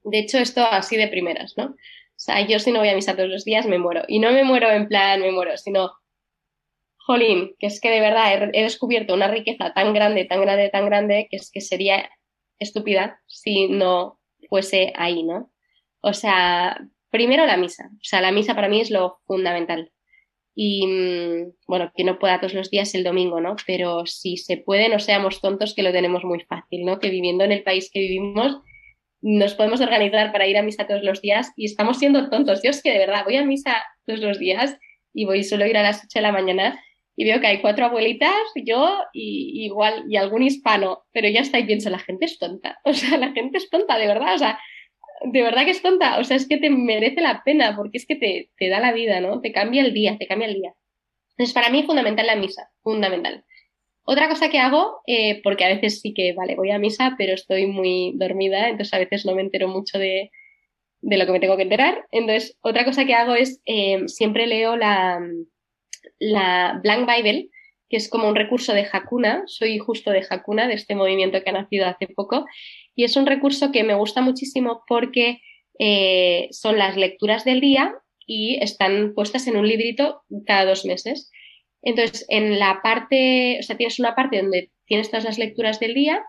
De 0.04 0.20
hecho, 0.20 0.38
esto 0.38 0.64
así 0.66 0.98
de 0.98 1.08
primeras, 1.08 1.56
¿no? 1.58 1.66
O 1.66 2.22
sea, 2.22 2.46
yo 2.46 2.60
si 2.60 2.72
no 2.72 2.80
voy 2.80 2.90
a 2.90 2.96
misa 2.96 3.16
todos 3.16 3.30
los 3.30 3.46
días 3.46 3.66
me 3.66 3.80
muero. 3.80 4.04
Y 4.08 4.20
no 4.20 4.32
me 4.32 4.44
muero 4.44 4.70
en 4.70 4.88
plan 4.88 5.22
me 5.22 5.32
muero, 5.32 5.58
sino, 5.58 5.92
jolín, 7.10 7.56
que 7.58 7.66
es 7.66 7.82
que 7.82 7.90
de 7.90 8.02
verdad 8.02 8.52
he, 8.54 8.62
descubierto 8.62 9.16
una 9.16 9.28
riqueza 9.28 9.74
tan 9.74 9.96
grande, 9.96 10.26
tan 10.26 10.42
grande, 10.42 10.70
tan 10.70 10.86
grande, 10.86 11.28
que 11.32 11.38
es 11.38 11.50
que 11.52 11.60
sería 11.60 12.08
estúpida 12.60 13.20
si 13.26 13.68
no 13.68 14.20
fuese 14.48 14.94
ahí, 14.96 15.24
¿no? 15.24 15.52
O 16.02 16.14
sea, 16.14 16.80
primero 17.10 17.48
la 17.48 17.58
misa. 17.58 17.90
O 17.96 18.04
sea, 18.04 18.22
la 18.22 18.32
misa 18.32 18.54
para 18.54 18.70
mí 18.70 18.80
es 18.80 18.92
lo 18.92 19.22
fundamental. 19.26 19.92
Y 20.54 20.86
mm, 20.86 21.54
bueno, 21.68 21.92
que 21.96 22.04
no 22.04 22.20
pueda 22.20 22.40
todos 22.40 22.54
los 22.54 22.70
días 22.70 22.94
el 22.94 23.04
domingo, 23.04 23.42
¿no? 23.42 23.56
Pero 23.66 24.06
si 24.06 24.38
se 24.38 24.58
puede, 24.58 24.88
no 24.88 25.00
seamos 25.00 25.42
tontos 25.42 25.74
que 25.74 25.82
lo 25.82 25.92
tenemos 25.92 26.24
muy 26.24 26.42
fácil, 26.42 26.86
¿no? 26.86 27.00
Que 27.00 27.10
viviendo 27.10 27.44
en 27.44 27.54
el 27.54 27.64
país 27.64 27.90
que 27.92 28.02
vivimos, 28.02 28.60
nos 29.22 29.56
podemos 29.56 29.82
organizar 29.82 30.32
para 30.32 30.46
ir 30.46 30.60
a 30.60 30.62
misa 30.62 30.86
todos 30.86 31.02
los 31.02 31.22
días 31.24 31.54
y 31.56 31.66
estamos 31.66 31.98
siendo 31.98 32.30
tontos. 32.30 32.62
Yo 32.62 32.70
es 32.70 32.84
que 32.84 32.92
de 32.92 33.00
verdad 33.00 33.26
voy 33.26 33.38
a 33.38 33.46
misa 33.46 33.82
todos 34.06 34.20
los 34.20 34.38
días 34.38 34.78
y 35.12 35.26
voy 35.26 35.44
solo 35.44 35.66
a 35.66 35.68
ir 35.68 35.78
a 35.78 35.82
las 35.82 36.04
8 36.04 36.08
de 36.14 36.22
la 36.22 36.32
mañana 36.32 36.80
y 37.20 37.26
veo 37.26 37.42
que 37.42 37.48
hay 37.48 37.60
cuatro 37.60 37.86
abuelitas, 37.86 38.34
yo 38.56 38.98
y 39.12 39.66
igual 39.66 40.06
y 40.08 40.16
algún 40.16 40.42
hispano, 40.42 41.04
pero 41.12 41.28
ya 41.28 41.42
está 41.42 41.60
y 41.60 41.66
pienso, 41.66 41.90
la 41.90 42.00
gente 42.00 42.24
es 42.24 42.40
tonta. 42.40 42.80
O 42.86 42.94
sea, 42.94 43.18
la 43.18 43.34
gente 43.34 43.58
es 43.58 43.70
tonta, 43.70 43.98
de 43.98 44.08
verdad. 44.08 44.36
O 44.36 44.38
sea, 44.38 44.58
de 45.26 45.42
verdad 45.42 45.66
que 45.66 45.72
es 45.72 45.82
tonta. 45.82 46.18
O 46.20 46.24
sea, 46.24 46.38
es 46.38 46.48
que 46.48 46.56
te 46.56 46.70
merece 46.70 47.20
la 47.20 47.44
pena 47.44 47.76
porque 47.76 47.98
es 47.98 48.06
que 48.06 48.16
te, 48.16 48.52
te 48.56 48.70
da 48.70 48.80
la 48.80 48.94
vida, 48.94 49.20
¿no? 49.20 49.42
Te 49.42 49.52
cambia 49.52 49.82
el 49.82 49.94
día, 49.94 50.18
te 50.18 50.28
cambia 50.28 50.48
el 50.48 50.54
día. 50.54 50.74
Entonces, 51.32 51.54
para 51.54 51.70
mí 51.70 51.80
es 51.80 51.88
fundamental 51.88 52.26
la 52.26 52.38
misa, 52.38 52.72
fundamental. 52.84 53.44
Otra 54.04 54.30
cosa 54.30 54.50
que 54.50 54.60
hago, 54.60 55.02
eh, 55.06 55.42
porque 55.44 55.66
a 55.66 55.76
veces 55.76 56.00
sí 56.00 56.14
que, 56.14 56.32
vale, 56.32 56.56
voy 56.56 56.72
a 56.72 56.80
misa, 56.80 57.16
pero 57.18 57.34
estoy 57.34 57.68
muy 57.68 58.14
dormida, 58.16 58.70
entonces 58.70 58.94
a 58.94 58.98
veces 58.98 59.26
no 59.26 59.36
me 59.36 59.42
entero 59.42 59.68
mucho 59.68 60.00
de, 60.00 60.32
de 61.02 61.18
lo 61.18 61.26
que 61.26 61.34
me 61.34 61.42
tengo 61.42 61.58
que 61.58 61.64
enterar. 61.64 62.06
Entonces, 62.12 62.58
otra 62.62 62.86
cosa 62.86 63.04
que 63.04 63.14
hago 63.14 63.36
es, 63.36 63.62
eh, 63.66 64.08
siempre 64.08 64.48
leo 64.48 64.78
la, 64.78 65.20
la 66.20 66.80
Blank 66.84 67.10
Bible, 67.10 67.50
que 67.90 67.98
es 67.98 68.10
como 68.10 68.28
un 68.28 68.36
recurso 68.36 68.74
de 68.74 68.88
Hakuna. 68.92 69.44
Soy 69.48 69.78
justo 69.80 70.12
de 70.12 70.26
Hakuna, 70.30 70.68
de 70.68 70.76
este 70.76 70.96
movimiento 70.96 71.42
que 71.44 71.50
ha 71.50 71.54
nacido 71.54 71.88
hace 71.88 72.08
poco. 72.08 72.46
Y 72.96 73.04
es 73.04 73.16
un 73.16 73.26
recurso 73.26 73.72
que 73.72 73.84
me 73.84 73.96
gusta 73.96 74.22
muchísimo 74.22 74.84
porque 74.88 75.42
eh, 75.80 76.48
son 76.52 76.78
las 76.78 76.98
lecturas 76.98 77.46
del 77.46 77.62
día 77.62 77.96
y 78.28 78.62
están 78.62 79.14
puestas 79.16 79.48
en 79.48 79.58
un 79.58 79.68
librito 79.68 80.22
cada 80.46 80.66
dos 80.66 80.86
meses. 80.86 81.32
Entonces, 81.82 82.26
en 82.30 82.60
la 82.60 82.82
parte, 82.84 83.58
o 83.60 83.64
sea, 83.64 83.78
tienes 83.78 84.00
una 84.00 84.16
parte 84.16 84.42
donde 84.42 84.72
tienes 84.86 85.10
todas 85.10 85.24
las 85.24 85.40
lecturas 85.40 85.80
del 85.80 85.94
día 85.94 86.22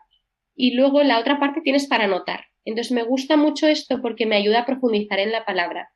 y 0.54 0.74
luego 0.74 1.00
en 1.00 1.08
la 1.08 1.18
otra 1.18 1.38
parte 1.40 1.60
tienes 1.60 1.86
para 1.88 2.04
anotar. 2.04 2.44
Entonces, 2.64 2.92
me 2.92 3.02
gusta 3.02 3.36
mucho 3.36 3.66
esto 3.66 4.00
porque 4.00 4.26
me 4.26 4.36
ayuda 4.36 4.60
a 4.60 4.66
profundizar 4.66 5.18
en 5.18 5.32
la 5.32 5.44
palabra. 5.44 5.90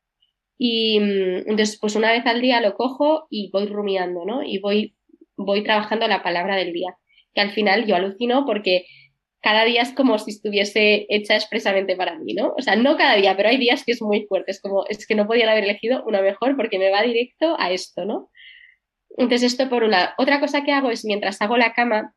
Y 0.58 1.00
mm, 1.00 1.50
entonces, 1.50 1.78
pues 1.80 1.96
una 1.96 2.10
vez 2.12 2.24
al 2.26 2.40
día 2.40 2.60
lo 2.60 2.74
cojo 2.74 3.26
y 3.30 3.50
voy 3.50 3.66
rumiando, 3.66 4.24
¿no? 4.24 4.42
Y 4.42 4.58
voy, 4.58 4.94
voy 5.36 5.62
trabajando 5.62 6.06
la 6.08 6.22
palabra 6.22 6.56
del 6.56 6.72
día. 6.72 6.96
Que 7.34 7.40
al 7.40 7.50
final 7.52 7.86
yo 7.86 7.96
alucino 7.96 8.44
porque 8.46 8.86
cada 9.40 9.64
día 9.64 9.82
es 9.82 9.92
como 9.92 10.18
si 10.18 10.30
estuviese 10.30 11.06
hecha 11.10 11.34
expresamente 11.34 11.96
para 11.96 12.18
mí, 12.18 12.32
¿no? 12.34 12.54
O 12.56 12.62
sea, 12.62 12.76
no 12.76 12.96
cada 12.96 13.16
día, 13.16 13.36
pero 13.36 13.50
hay 13.50 13.58
días 13.58 13.84
que 13.84 13.92
es 13.92 14.00
muy 14.00 14.24
fuerte. 14.26 14.52
Es 14.52 14.60
como, 14.60 14.86
es 14.88 15.06
que 15.06 15.14
no 15.14 15.26
podían 15.26 15.50
haber 15.50 15.64
elegido 15.64 16.02
una 16.06 16.22
mejor 16.22 16.56
porque 16.56 16.78
me 16.78 16.90
va 16.90 17.02
directo 17.02 17.56
a 17.58 17.70
esto, 17.70 18.04
¿no? 18.04 18.30
Entonces, 19.16 19.52
esto 19.52 19.68
por 19.68 19.84
una. 19.84 20.14
Otra 20.18 20.40
cosa 20.40 20.64
que 20.64 20.72
hago 20.72 20.90
es, 20.90 21.04
mientras 21.04 21.40
hago 21.42 21.56
la 21.56 21.72
cama, 21.72 22.14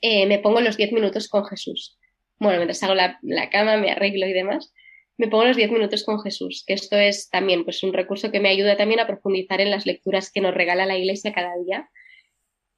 eh, 0.00 0.26
me 0.26 0.38
pongo 0.38 0.60
los 0.60 0.76
10 0.76 0.92
minutos 0.92 1.28
con 1.28 1.44
Jesús. 1.44 1.98
Bueno, 2.38 2.58
mientras 2.58 2.82
hago 2.82 2.94
la, 2.94 3.18
cama, 3.50 3.76
me 3.76 3.90
arreglo 3.90 4.26
y 4.26 4.32
demás, 4.32 4.72
me 5.20 5.28
pongo 5.28 5.44
los 5.44 5.56
10 5.56 5.70
minutos 5.70 6.02
con 6.02 6.18
Jesús, 6.22 6.64
que 6.66 6.72
esto 6.72 6.96
es 6.96 7.28
también 7.28 7.64
pues, 7.64 7.82
un 7.82 7.92
recurso 7.92 8.32
que 8.32 8.40
me 8.40 8.48
ayuda 8.48 8.78
también 8.78 9.00
a 9.00 9.06
profundizar 9.06 9.60
en 9.60 9.70
las 9.70 9.84
lecturas 9.84 10.32
que 10.32 10.40
nos 10.40 10.54
regala 10.54 10.86
la 10.86 10.96
Iglesia 10.96 11.34
cada 11.34 11.52
día. 11.62 11.90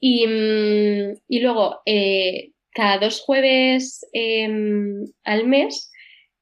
Y, 0.01 0.27
mm, 0.27 1.41
luego, 1.41 1.81
eh, 1.87 2.51
cada 2.73 2.99
dos 2.99 3.21
jueves 3.21 4.05
em, 4.13 5.05
al 5.23 5.47
mes, 5.47 5.93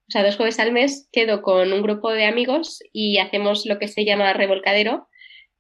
o 0.09 0.11
sea, 0.11 0.25
dos 0.25 0.37
jueves 0.37 0.59
al 0.59 0.73
mes, 0.73 1.07
quedo 1.13 1.43
con 1.43 1.71
un 1.71 1.83
grupo 1.83 2.11
de 2.11 2.25
amigos 2.25 2.83
y 2.95 3.19
hacemos 3.19 3.67
lo 3.67 3.79
que 3.79 3.89
se 3.89 4.07
llama 4.07 4.33
revolcadero, 4.33 5.07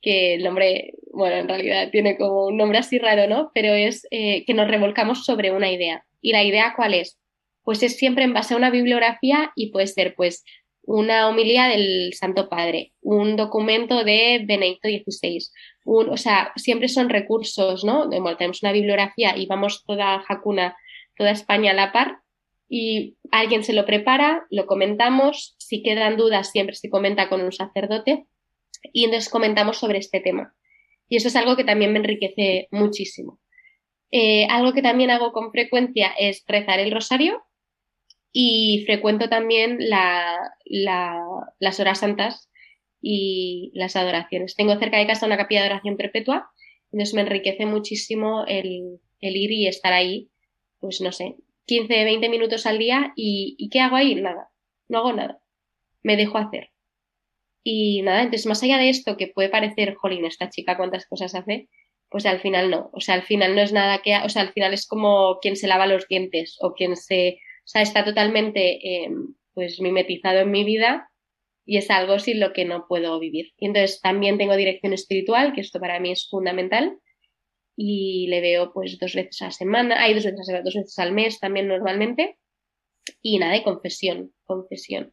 que 0.01 0.36
el 0.36 0.43
nombre, 0.43 0.95
bueno, 1.12 1.36
en 1.36 1.49
realidad 1.49 1.91
tiene 1.91 2.16
como 2.16 2.47
un 2.47 2.57
nombre 2.57 2.78
así 2.78 2.99
raro, 2.99 3.28
¿no? 3.28 3.51
Pero 3.53 3.74
es 3.74 4.07
eh, 4.11 4.47
que 4.47 4.55
nos 4.55 4.68
revolcamos 4.68 5.26
sobre 5.26 5.51
una 5.51 5.70
idea. 5.70 6.07
¿Y 6.22 6.32
la 6.32 6.43
idea 6.45 6.72
cuál 6.74 6.95
es? 6.95 7.20
Pues 7.62 7.82
es 7.82 7.96
siempre 7.96 8.24
en 8.24 8.32
base 8.32 8.54
a 8.54 8.56
una 8.56 8.70
bibliografía 8.70 9.52
y 9.54 9.70
puede 9.70 9.86
ser, 9.86 10.14
pues, 10.14 10.44
una 10.82 11.28
homilía 11.28 11.66
del 11.68 12.12
Santo 12.14 12.48
Padre, 12.48 12.92
un 13.00 13.36
documento 13.36 14.02
de 14.02 14.42
Benedicto 14.44 14.88
XVI, 14.88 15.38
un, 15.84 16.08
o 16.08 16.16
sea, 16.16 16.52
siempre 16.56 16.88
son 16.88 17.08
recursos, 17.08 17.84
¿no? 17.84 18.08
Bueno, 18.08 18.36
tenemos 18.36 18.62
una 18.62 18.72
bibliografía 18.72 19.36
y 19.36 19.46
vamos 19.46 19.84
toda 19.86 20.20
Jacuna, 20.20 20.76
toda 21.16 21.30
España 21.30 21.72
a 21.72 21.74
la 21.74 21.92
par 21.92 22.18
y 22.68 23.16
alguien 23.30 23.62
se 23.62 23.72
lo 23.72 23.84
prepara, 23.84 24.46
lo 24.50 24.66
comentamos, 24.66 25.54
si 25.58 25.82
quedan 25.82 26.16
dudas 26.16 26.50
siempre 26.50 26.74
se 26.74 26.90
comenta 26.90 27.28
con 27.28 27.42
un 27.42 27.52
sacerdote 27.52 28.26
y 28.92 29.04
entonces 29.04 29.28
comentamos 29.28 29.78
sobre 29.78 29.98
este 29.98 30.20
tema. 30.20 30.54
Y 31.08 31.16
eso 31.16 31.28
es 31.28 31.36
algo 31.36 31.56
que 31.56 31.64
también 31.64 31.92
me 31.92 31.98
enriquece 31.98 32.68
muchísimo. 32.70 33.40
Eh, 34.12 34.46
algo 34.48 34.72
que 34.72 34.82
también 34.82 35.11
hago 35.11 35.32
con 35.32 35.50
frecuencia 35.52 36.12
es 36.18 36.44
rezar 36.46 36.80
el 36.80 36.92
rosario 36.92 37.42
y 38.33 38.85
frecuento 38.87 39.28
también 39.28 39.78
las 39.89 41.81
horas 41.81 41.99
santas 41.99 42.51
y 43.01 43.72
las 43.74 43.97
adoraciones. 43.97 44.55
Tengo 44.57 44.78
cerca 44.78 44.99
de 44.99 45.07
casa 45.07 45.26
una 45.26 45.37
capilla 45.37 45.62
de 45.62 45.68
oración 45.68 45.97
perpetua, 45.97 46.51
entonces 46.93 47.14
me 47.14 47.22
enriquece 47.22 47.66
muchísimo 47.66 48.45
el, 48.47 49.01
ir 49.20 49.53
y 49.53 49.66
estar 49.66 49.93
ahí, 49.93 50.31
pues 50.81 51.01
no 51.01 51.12
sé, 51.12 51.37
15, 51.66 52.05
20 52.05 52.28
minutos 52.28 52.66
al 52.66 52.78
día 52.78 53.12
y, 53.16 53.55
y 53.59 53.68
¿qué 53.68 53.81
hago 53.81 53.97
ahí? 53.97 54.14
Nada, 54.14 54.51
no 54.89 54.99
hago 54.99 55.12
nada, 55.12 55.41
me 56.03 56.16
dejo 56.16 56.39
hacer. 56.39 56.70
Y 57.62 58.03
nada, 58.03 58.22
entonces 58.22 58.47
más 58.47 58.62
allá 58.62 58.78
de 58.78 58.89
esto 58.89 59.16
que 59.16 59.28
puede 59.28 59.51
parecer, 59.51 59.95
jolín, 59.95 60.24
esta 60.24 60.49
chica 60.51 60.76
cuántas 60.76 61.07
cosas 61.07 61.35
hace, 61.35 61.68
pues 62.11 62.26
al 62.26 62.41
final 62.41 62.70
no. 62.70 62.91
O 62.93 63.01
sea, 63.01 63.14
al 63.14 63.22
final 63.22 63.55
no 63.55 63.61
es 63.61 63.72
nada 63.72 64.03
que, 64.03 64.16
o 64.16 64.28
sea, 64.28 64.43
al 64.43 64.53
final 64.53 64.72
es 64.74 64.87
como 64.87 65.39
quien 65.41 65.57
se 65.57 65.68
lava 65.68 65.87
los 65.87 66.09
dientes 66.09 66.57
o 66.61 66.72
quien 66.72 66.97
se, 66.97 67.39
sea, 67.64 67.82
está 67.82 68.04
totalmente, 68.04 69.04
em, 69.04 69.34
pues 69.54 69.80
mimetizado 69.80 70.40
en 70.40 70.50
mi 70.50 70.64
vida 70.64 71.11
y 71.64 71.76
es 71.76 71.90
algo 71.90 72.18
sin 72.18 72.40
lo 72.40 72.52
que 72.52 72.64
no 72.64 72.86
puedo 72.88 73.18
vivir. 73.20 73.52
Y 73.58 73.66
entonces 73.66 74.00
también 74.00 74.38
tengo 74.38 74.56
dirección 74.56 74.92
espiritual, 74.92 75.52
que 75.52 75.61
esto 75.61 75.80
para 75.80 76.00
mí 76.00 76.12
es 76.12 76.28
fundamental 76.28 76.98
y 77.76 78.26
le 78.28 78.40
veo 78.40 78.72
pues 78.72 78.98
dos 78.98 79.14
veces 79.14 79.40
a 79.42 79.46
la 79.46 79.50
semana, 79.52 80.02
hay 80.02 80.14
dos 80.14 80.24
veces, 80.24 80.46
dos 80.64 80.74
veces 80.74 80.98
al 80.98 81.12
mes 81.12 81.38
también 81.40 81.68
normalmente. 81.68 82.36
Y 83.22 83.38
nada, 83.38 83.52
de 83.52 83.62
confesión, 83.62 84.32
confesión. 84.44 85.12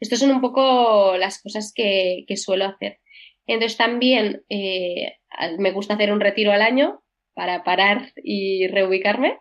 Estas 0.00 0.20
son 0.20 0.30
un 0.30 0.40
poco 0.40 1.16
las 1.18 1.42
cosas 1.42 1.72
que, 1.74 2.24
suelo 2.36 2.64
hacer. 2.64 2.98
Entonces 3.46 3.76
también 3.76 4.42
eh, 4.48 5.18
me 5.58 5.72
gusta 5.72 5.94
hacer 5.94 6.12
un 6.12 6.20
retiro 6.20 6.52
al 6.52 6.62
año 6.62 7.02
para 7.34 7.62
parar 7.62 8.12
y 8.16 8.66
reubicarme. 8.68 9.38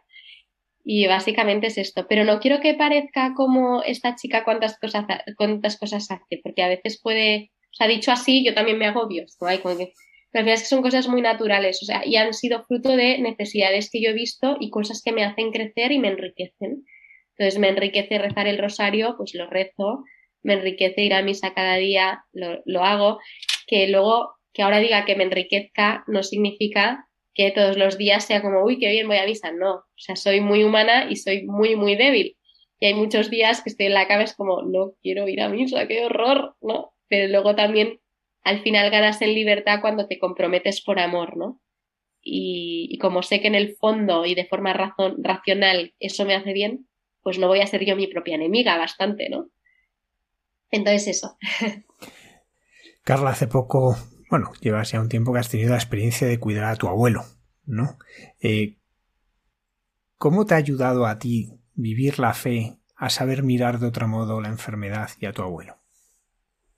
Y 0.91 1.05
básicamente 1.05 1.67
es 1.67 1.77
esto. 1.77 2.07
Pero 2.09 2.23
no 2.25 2.39
quiero 2.39 2.61
que 2.61 2.73
parezca 2.73 3.35
como 3.35 3.83
esta 3.83 4.15
chica 4.15 4.43
cuántas 4.43 4.79
cosas, 4.79 5.05
cuántas 5.37 5.77
cosas 5.77 6.09
hace, 6.09 6.39
porque 6.41 6.63
a 6.63 6.67
veces 6.67 6.99
puede, 6.99 7.51
o 7.71 7.75
sea, 7.75 7.87
dicho 7.87 8.11
así, 8.11 8.43
yo 8.43 8.55
también 8.55 8.79
me 8.79 8.87
agobio. 8.87 9.23
¿no? 9.39 9.61
Como 9.61 9.77
que, 9.77 9.93
pero 10.31 10.49
es 10.49 10.61
que 10.61 10.65
son 10.65 10.81
cosas 10.81 11.07
muy 11.07 11.21
naturales, 11.21 11.77
o 11.83 11.85
sea, 11.85 12.01
y 12.07 12.15
han 12.15 12.33
sido 12.33 12.63
fruto 12.63 12.95
de 12.95 13.19
necesidades 13.19 13.91
que 13.91 14.01
yo 14.01 14.09
he 14.09 14.13
visto 14.13 14.57
y 14.59 14.71
cosas 14.71 15.03
que 15.05 15.11
me 15.11 15.23
hacen 15.23 15.51
crecer 15.51 15.91
y 15.91 15.99
me 15.99 16.07
enriquecen. 16.07 16.83
Entonces 17.37 17.59
me 17.59 17.69
enriquece 17.69 18.17
rezar 18.17 18.47
el 18.47 18.57
rosario, 18.57 19.13
pues 19.15 19.35
lo 19.35 19.47
rezo, 19.47 20.03
me 20.41 20.55
enriquece 20.55 21.03
ir 21.03 21.13
a 21.13 21.21
misa 21.21 21.53
cada 21.53 21.75
día, 21.75 22.23
lo, 22.33 22.83
hago, 22.83 23.19
que 23.67 23.87
luego 23.89 24.33
que 24.53 24.63
ahora 24.63 24.79
diga 24.79 25.05
que 25.05 25.15
me 25.15 25.25
enriquezca 25.25 26.03
no 26.07 26.23
significa 26.23 27.07
que 27.39 27.51
todos 27.51 27.77
los 27.77 27.97
días 27.97 28.25
sea 28.25 28.41
como, 28.41 28.65
uy, 28.65 28.79
qué 28.79 28.89
bien 28.89 29.07
voy 29.07 29.15
a 29.15 29.25
misa, 29.25 29.53
no, 29.53 29.75
o 29.75 29.85
sea, 29.95 30.17
soy 30.17 30.41
muy 30.41 30.65
humana 30.65 31.09
y 31.09 31.15
soy 31.15 31.45
muy, 31.45 31.77
muy 31.77 31.95
débil. 31.95 32.35
Y 32.81 32.87
hay 32.87 32.93
muchos 32.93 33.29
días 33.29 33.61
que 33.63 33.69
estoy 33.69 33.85
en 33.85 33.93
la 33.93 34.09
cama, 34.09 34.23
es 34.23 34.35
como, 34.35 34.61
no 34.63 34.91
quiero 35.01 35.25
ir 35.25 35.39
a 35.39 35.47
misa, 35.47 35.87
qué 35.87 36.03
horror, 36.03 36.57
¿no? 36.59 36.91
Pero 37.07 37.29
luego 37.29 37.55
también 37.55 38.01
al 38.43 38.61
final 38.61 38.91
ganas 38.91 39.21
en 39.21 39.33
libertad 39.33 39.79
cuando 39.79 40.05
te 40.05 40.19
comprometes 40.19 40.81
por 40.81 40.99
amor, 40.99 41.37
¿no? 41.37 41.61
Y, 42.21 42.97
como 42.99 43.23
sé 43.23 43.39
que 43.39 43.47
en 43.47 43.55
el 43.55 43.77
fondo 43.77 44.25
y 44.25 44.35
de 44.35 44.45
forma 44.45 44.73
razón, 44.73 45.23
racional 45.23 45.93
eso 45.97 46.25
me 46.25 46.35
hace 46.35 46.51
bien, 46.51 46.89
pues 47.21 47.39
no 47.39 47.47
voy 47.47 47.61
a 47.61 47.67
ser 47.67 47.85
yo 47.85 47.95
mi 47.95 48.07
propia 48.07 48.35
enemiga 48.35 48.77
bastante, 48.77 49.29
¿no? 49.29 49.47
Entonces 50.71 51.07
eso. 51.07 51.37
Carla, 53.05 53.29
hace 53.29 53.47
poco, 53.47 53.95
bueno, 54.29 54.51
llevas 54.61 54.91
ya 54.91 55.01
un 55.01 55.09
tiempo 55.09 55.33
que 55.33 55.39
has 55.39 55.49
tenido 55.49 55.71
la 55.71 55.77
experiencia 55.77 56.27
de 56.27 56.39
cuidar 56.39 56.65
a 56.65 56.75
tu 56.75 56.87
abuelo, 56.87 57.23
¿no? 57.65 57.97
Eh, 58.41 58.77
¿Cómo 60.17 60.45
te 60.45 60.53
ha 60.53 60.57
ayudado 60.57 61.05
a 61.05 61.17
ti 61.17 61.53
vivir 61.73 62.19
la 62.19 62.33
fe, 62.33 62.77
a 62.95 63.09
saber 63.09 63.43
mirar 63.43 63.79
de 63.79 63.87
otro 63.87 64.07
modo 64.07 64.41
la 64.41 64.49
enfermedad 64.49 65.09
y 65.19 65.25
a 65.25 65.31
tu 65.31 65.41
abuelo? 65.41 65.77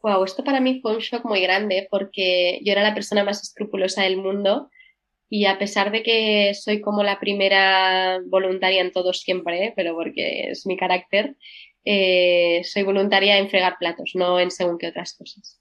Wow, 0.01 0.23
esto 0.23 0.43
para 0.43 0.59
mí 0.59 0.79
fue 0.81 0.95
un 0.95 0.99
shock 0.99 1.25
muy 1.25 1.41
grande 1.41 1.87
porque 1.91 2.59
yo 2.63 2.71
era 2.71 2.83
la 2.83 2.93
persona 2.93 3.23
más 3.23 3.41
escrupulosa 3.41 4.03
del 4.03 4.17
mundo 4.17 4.69
y 5.29 5.45
a 5.45 5.57
pesar 5.59 5.91
de 5.91 6.03
que 6.03 6.53
soy 6.53 6.81
como 6.81 7.03
la 7.03 7.19
primera 7.19 8.19
voluntaria 8.27 8.81
en 8.81 8.91
todo 8.91 9.13
siempre, 9.13 9.73
pero 9.75 9.93
porque 9.95 10.51
es 10.51 10.65
mi 10.65 10.75
carácter, 10.75 11.35
eh, 11.85 12.61
soy 12.63 12.83
voluntaria 12.83 13.37
en 13.37 13.49
fregar 13.49 13.77
platos, 13.79 14.11
no 14.13 14.39
en 14.39 14.51
según 14.51 14.77
qué 14.77 14.87
otras 14.87 15.15
cosas. 15.15 15.60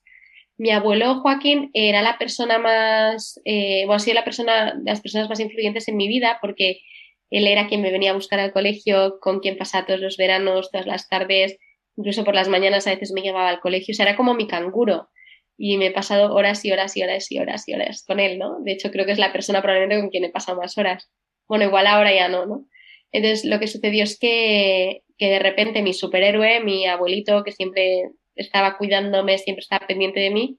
Mi 0.60 0.72
abuelo 0.72 1.20
Joaquín 1.22 1.70
era 1.72 2.02
la 2.02 2.18
persona 2.18 2.58
más, 2.58 3.40
eh, 3.46 3.84
bueno, 3.86 3.94
ha 3.94 3.98
sido 3.98 4.16
la 4.16 4.24
persona, 4.24 4.78
las 4.84 5.00
personas 5.00 5.26
más 5.30 5.40
influyentes 5.40 5.88
en 5.88 5.96
mi 5.96 6.06
vida 6.06 6.36
porque 6.42 6.82
él 7.30 7.46
era 7.46 7.66
quien 7.66 7.80
me 7.80 7.90
venía 7.90 8.10
a 8.10 8.14
buscar 8.14 8.40
al 8.40 8.52
colegio, 8.52 9.20
con 9.22 9.40
quien 9.40 9.56
pasaba 9.56 9.86
todos 9.86 10.00
los 10.00 10.18
veranos, 10.18 10.70
todas 10.70 10.86
las 10.86 11.08
tardes, 11.08 11.56
incluso 11.96 12.26
por 12.26 12.34
las 12.34 12.50
mañanas 12.50 12.86
a 12.86 12.90
veces 12.90 13.10
me 13.12 13.22
llevaba 13.22 13.48
al 13.48 13.60
colegio, 13.60 13.92
o 13.92 13.94
sea, 13.94 14.04
era 14.04 14.18
como 14.18 14.34
mi 14.34 14.46
canguro. 14.46 15.08
Y 15.56 15.78
me 15.78 15.86
he 15.86 15.90
pasado 15.92 16.34
horas 16.34 16.62
y 16.66 16.72
horas 16.72 16.94
y 16.94 17.04
horas 17.04 17.32
y 17.32 17.38
horas 17.38 17.66
y 17.66 17.72
horas 17.72 18.04
con 18.06 18.20
él, 18.20 18.38
¿no? 18.38 18.58
De 18.60 18.72
hecho, 18.72 18.90
creo 18.90 19.06
que 19.06 19.12
es 19.12 19.18
la 19.18 19.32
persona 19.32 19.62
probablemente 19.62 20.02
con 20.02 20.10
quien 20.10 20.24
he 20.24 20.30
pasado 20.30 20.58
más 20.60 20.76
horas. 20.76 21.10
Bueno, 21.48 21.64
igual 21.64 21.86
ahora 21.86 22.14
ya 22.14 22.28
no, 22.28 22.44
¿no? 22.44 22.66
Entonces, 23.12 23.46
lo 23.46 23.58
que 23.60 23.66
sucedió 23.66 24.04
es 24.04 24.18
que, 24.18 25.04
que 25.16 25.30
de 25.30 25.38
repente 25.38 25.80
mi 25.80 25.94
superhéroe, 25.94 26.60
mi 26.60 26.86
abuelito, 26.86 27.44
que 27.44 27.52
siempre 27.52 28.10
estaba 28.40 28.76
cuidándome, 28.78 29.38
siempre 29.38 29.60
estaba 29.60 29.86
pendiente 29.86 30.20
de 30.20 30.30
mí, 30.30 30.58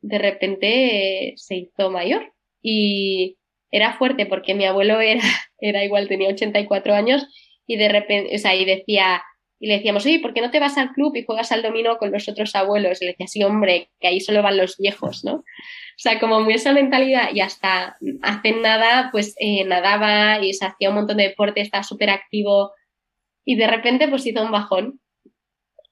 de 0.00 0.18
repente 0.18 1.28
eh, 1.28 1.32
se 1.36 1.56
hizo 1.56 1.90
mayor. 1.90 2.32
Y 2.62 3.36
era 3.70 3.94
fuerte 3.94 4.26
porque 4.26 4.54
mi 4.54 4.64
abuelo 4.64 5.00
era, 5.00 5.24
era 5.60 5.84
igual, 5.84 6.08
tenía 6.08 6.28
84 6.28 6.94
años 6.94 7.26
y 7.66 7.76
de 7.76 7.88
repente, 7.88 8.34
o 8.34 8.38
sea, 8.38 8.54
y 8.54 8.64
decía, 8.64 9.22
y 9.58 9.68
le 9.68 9.76
decíamos, 9.76 10.04
oye, 10.04 10.20
¿por 10.20 10.34
qué 10.34 10.40
no 10.40 10.50
te 10.50 10.60
vas 10.60 10.76
al 10.76 10.92
club 10.92 11.16
y 11.16 11.24
juegas 11.24 11.50
al 11.50 11.62
dominó 11.62 11.96
con 11.96 12.12
los 12.12 12.28
otros 12.28 12.54
abuelos? 12.54 13.00
Y 13.00 13.06
le 13.06 13.10
decía, 13.12 13.26
sí, 13.26 13.42
hombre, 13.42 13.90
que 14.00 14.08
ahí 14.08 14.20
solo 14.20 14.42
van 14.42 14.58
los 14.58 14.76
viejos, 14.76 15.24
¿no? 15.24 15.36
O 15.36 15.98
sea, 15.98 16.20
como 16.20 16.40
muy 16.40 16.54
esa 16.54 16.72
mentalidad 16.72 17.30
y 17.32 17.40
hasta 17.40 17.96
hace 18.22 18.52
nada, 18.52 19.08
pues 19.10 19.34
eh, 19.38 19.64
nadaba 19.64 20.44
y 20.44 20.52
se 20.52 20.66
hacía 20.66 20.90
un 20.90 20.96
montón 20.96 21.16
de 21.16 21.28
deporte, 21.28 21.62
estaba 21.62 21.82
súper 21.82 22.10
activo 22.10 22.72
y 23.46 23.56
de 23.56 23.66
repente 23.66 24.08
pues 24.08 24.26
hizo 24.26 24.42
un 24.42 24.50
bajón. 24.50 25.00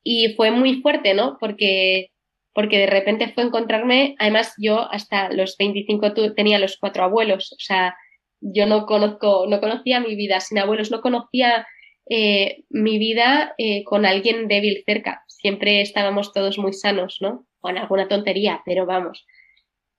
Y 0.05 0.35
fue 0.35 0.51
muy 0.53 0.83
fuerte, 0.83 1.15
¿no? 1.15 1.39
Porque, 1.41 2.11
porque 2.53 2.79
de 2.79 2.87
repente 2.87 3.33
fue 3.33 3.43
encontrarme, 3.43 4.15
además 4.19 4.55
yo 4.59 4.93
hasta 4.93 5.33
los 5.33 5.57
25 5.57 6.13
tenía 6.35 6.59
los 6.59 6.77
cuatro 6.79 7.03
abuelos, 7.03 7.53
o 7.53 7.57
sea, 7.59 7.97
yo 8.41 8.67
no 8.67 8.85
conozco, 8.85 9.47
no 9.49 9.61
conocía 9.61 10.01
mi 10.01 10.15
vida 10.15 10.39
sin 10.41 10.59
abuelos, 10.59 10.91
no 10.91 11.01
conocía 11.01 11.67
eh, 12.11 12.65
mi 12.69 12.99
vida 12.99 13.55
eh, 13.57 13.83
con 13.85 14.05
alguien 14.05 14.49
débil 14.49 14.83
cerca. 14.85 15.25
Siempre 15.27 15.81
estábamos 15.81 16.33
todos 16.33 16.59
muy 16.59 16.75
sanos, 16.75 17.19
¿no? 17.21 17.47
Con 17.61 17.79
alguna 17.79 18.09
tontería, 18.09 18.63
pero 18.67 18.85
vamos. 18.85 19.25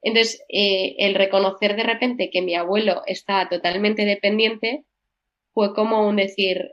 Entonces, 0.04 0.44
eh, 0.50 0.96
el 1.00 1.16
reconocer 1.16 1.76
de 1.76 1.84
repente 1.84 2.30
que 2.32 2.44
mi 2.44 2.54
abuelo 2.54 3.02
estaba 3.08 3.50
totalmente 3.50 4.06
dependiente 4.06 4.84
fue 5.54 5.74
como 5.74 6.08
un 6.08 6.18
decir, 6.18 6.70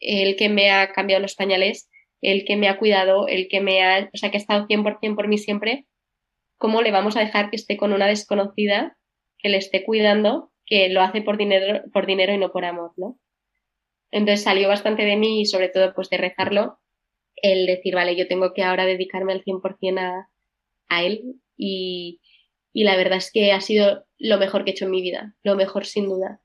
el 0.00 0.36
que 0.36 0.48
me 0.48 0.70
ha 0.70 0.90
cambiado 0.92 1.20
los 1.20 1.34
pañales, 1.34 1.88
el 2.20 2.44
que 2.44 2.56
me 2.56 2.68
ha 2.68 2.78
cuidado, 2.78 3.28
el 3.28 3.48
que 3.48 3.60
me 3.60 3.82
ha, 3.82 4.10
o 4.12 4.16
sea, 4.16 4.30
que 4.30 4.36
ha 4.36 4.40
estado 4.40 4.66
100% 4.66 5.14
por 5.14 5.28
mí 5.28 5.38
siempre, 5.38 5.86
¿cómo 6.56 6.82
le 6.82 6.90
vamos 6.90 7.16
a 7.16 7.20
dejar 7.20 7.50
que 7.50 7.56
esté 7.56 7.76
con 7.76 7.92
una 7.92 8.06
desconocida 8.06 8.96
que 9.38 9.48
le 9.48 9.58
esté 9.58 9.84
cuidando, 9.84 10.52
que 10.66 10.88
lo 10.88 11.00
hace 11.00 11.22
por 11.22 11.38
dinero, 11.38 11.82
por 11.92 12.06
dinero 12.06 12.32
y 12.32 12.38
no 12.38 12.50
por 12.50 12.64
amor, 12.64 12.92
¿no? 12.96 13.18
Entonces 14.10 14.42
salió 14.42 14.68
bastante 14.68 15.04
de 15.04 15.16
mí 15.16 15.42
y 15.42 15.46
sobre 15.46 15.68
todo 15.68 15.94
pues 15.94 16.10
de 16.10 16.16
rezarlo, 16.16 16.78
el 17.36 17.66
decir, 17.66 17.94
vale, 17.94 18.16
yo 18.16 18.26
tengo 18.26 18.52
que 18.52 18.64
ahora 18.64 18.84
dedicarme 18.84 19.32
al 19.32 19.44
100% 19.44 20.00
a, 20.00 20.28
a 20.88 21.04
él 21.04 21.36
y, 21.56 22.20
y 22.72 22.84
la 22.84 22.96
verdad 22.96 23.18
es 23.18 23.30
que 23.32 23.52
ha 23.52 23.60
sido 23.60 24.06
lo 24.18 24.38
mejor 24.38 24.64
que 24.64 24.70
he 24.70 24.72
hecho 24.72 24.86
en 24.86 24.90
mi 24.90 25.02
vida, 25.02 25.34
lo 25.42 25.54
mejor 25.56 25.86
sin 25.86 26.08
duda. 26.08 26.40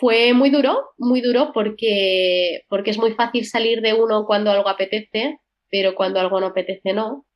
Fue 0.00 0.32
muy 0.32 0.50
duro, 0.50 0.90
muy 0.96 1.20
duro 1.20 1.50
porque, 1.52 2.62
porque 2.68 2.90
es 2.90 2.98
muy 2.98 3.12
fácil 3.12 3.44
salir 3.44 3.80
de 3.80 3.94
uno 3.94 4.26
cuando 4.26 4.50
algo 4.50 4.68
apetece, 4.68 5.40
pero 5.70 5.94
cuando 5.96 6.20
algo 6.20 6.40
no 6.40 6.46
apetece 6.46 6.92
no. 6.92 7.26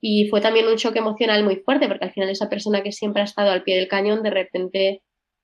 Y 0.00 0.28
fue 0.28 0.40
también 0.40 0.66
un 0.66 0.76
choque 0.76 0.98
emocional 0.98 1.44
muy 1.44 1.56
fuerte 1.56 1.86
porque 1.86 2.04
al 2.04 2.12
final 2.12 2.28
esa 2.28 2.48
persona 2.48 2.82
que 2.82 2.90
siempre 2.90 3.22
ha 3.22 3.24
estado 3.24 3.52
al 3.52 3.62
pie 3.62 3.76
del 3.76 3.86
cañón 3.86 4.24
de 4.24 4.30
repente 4.30 5.02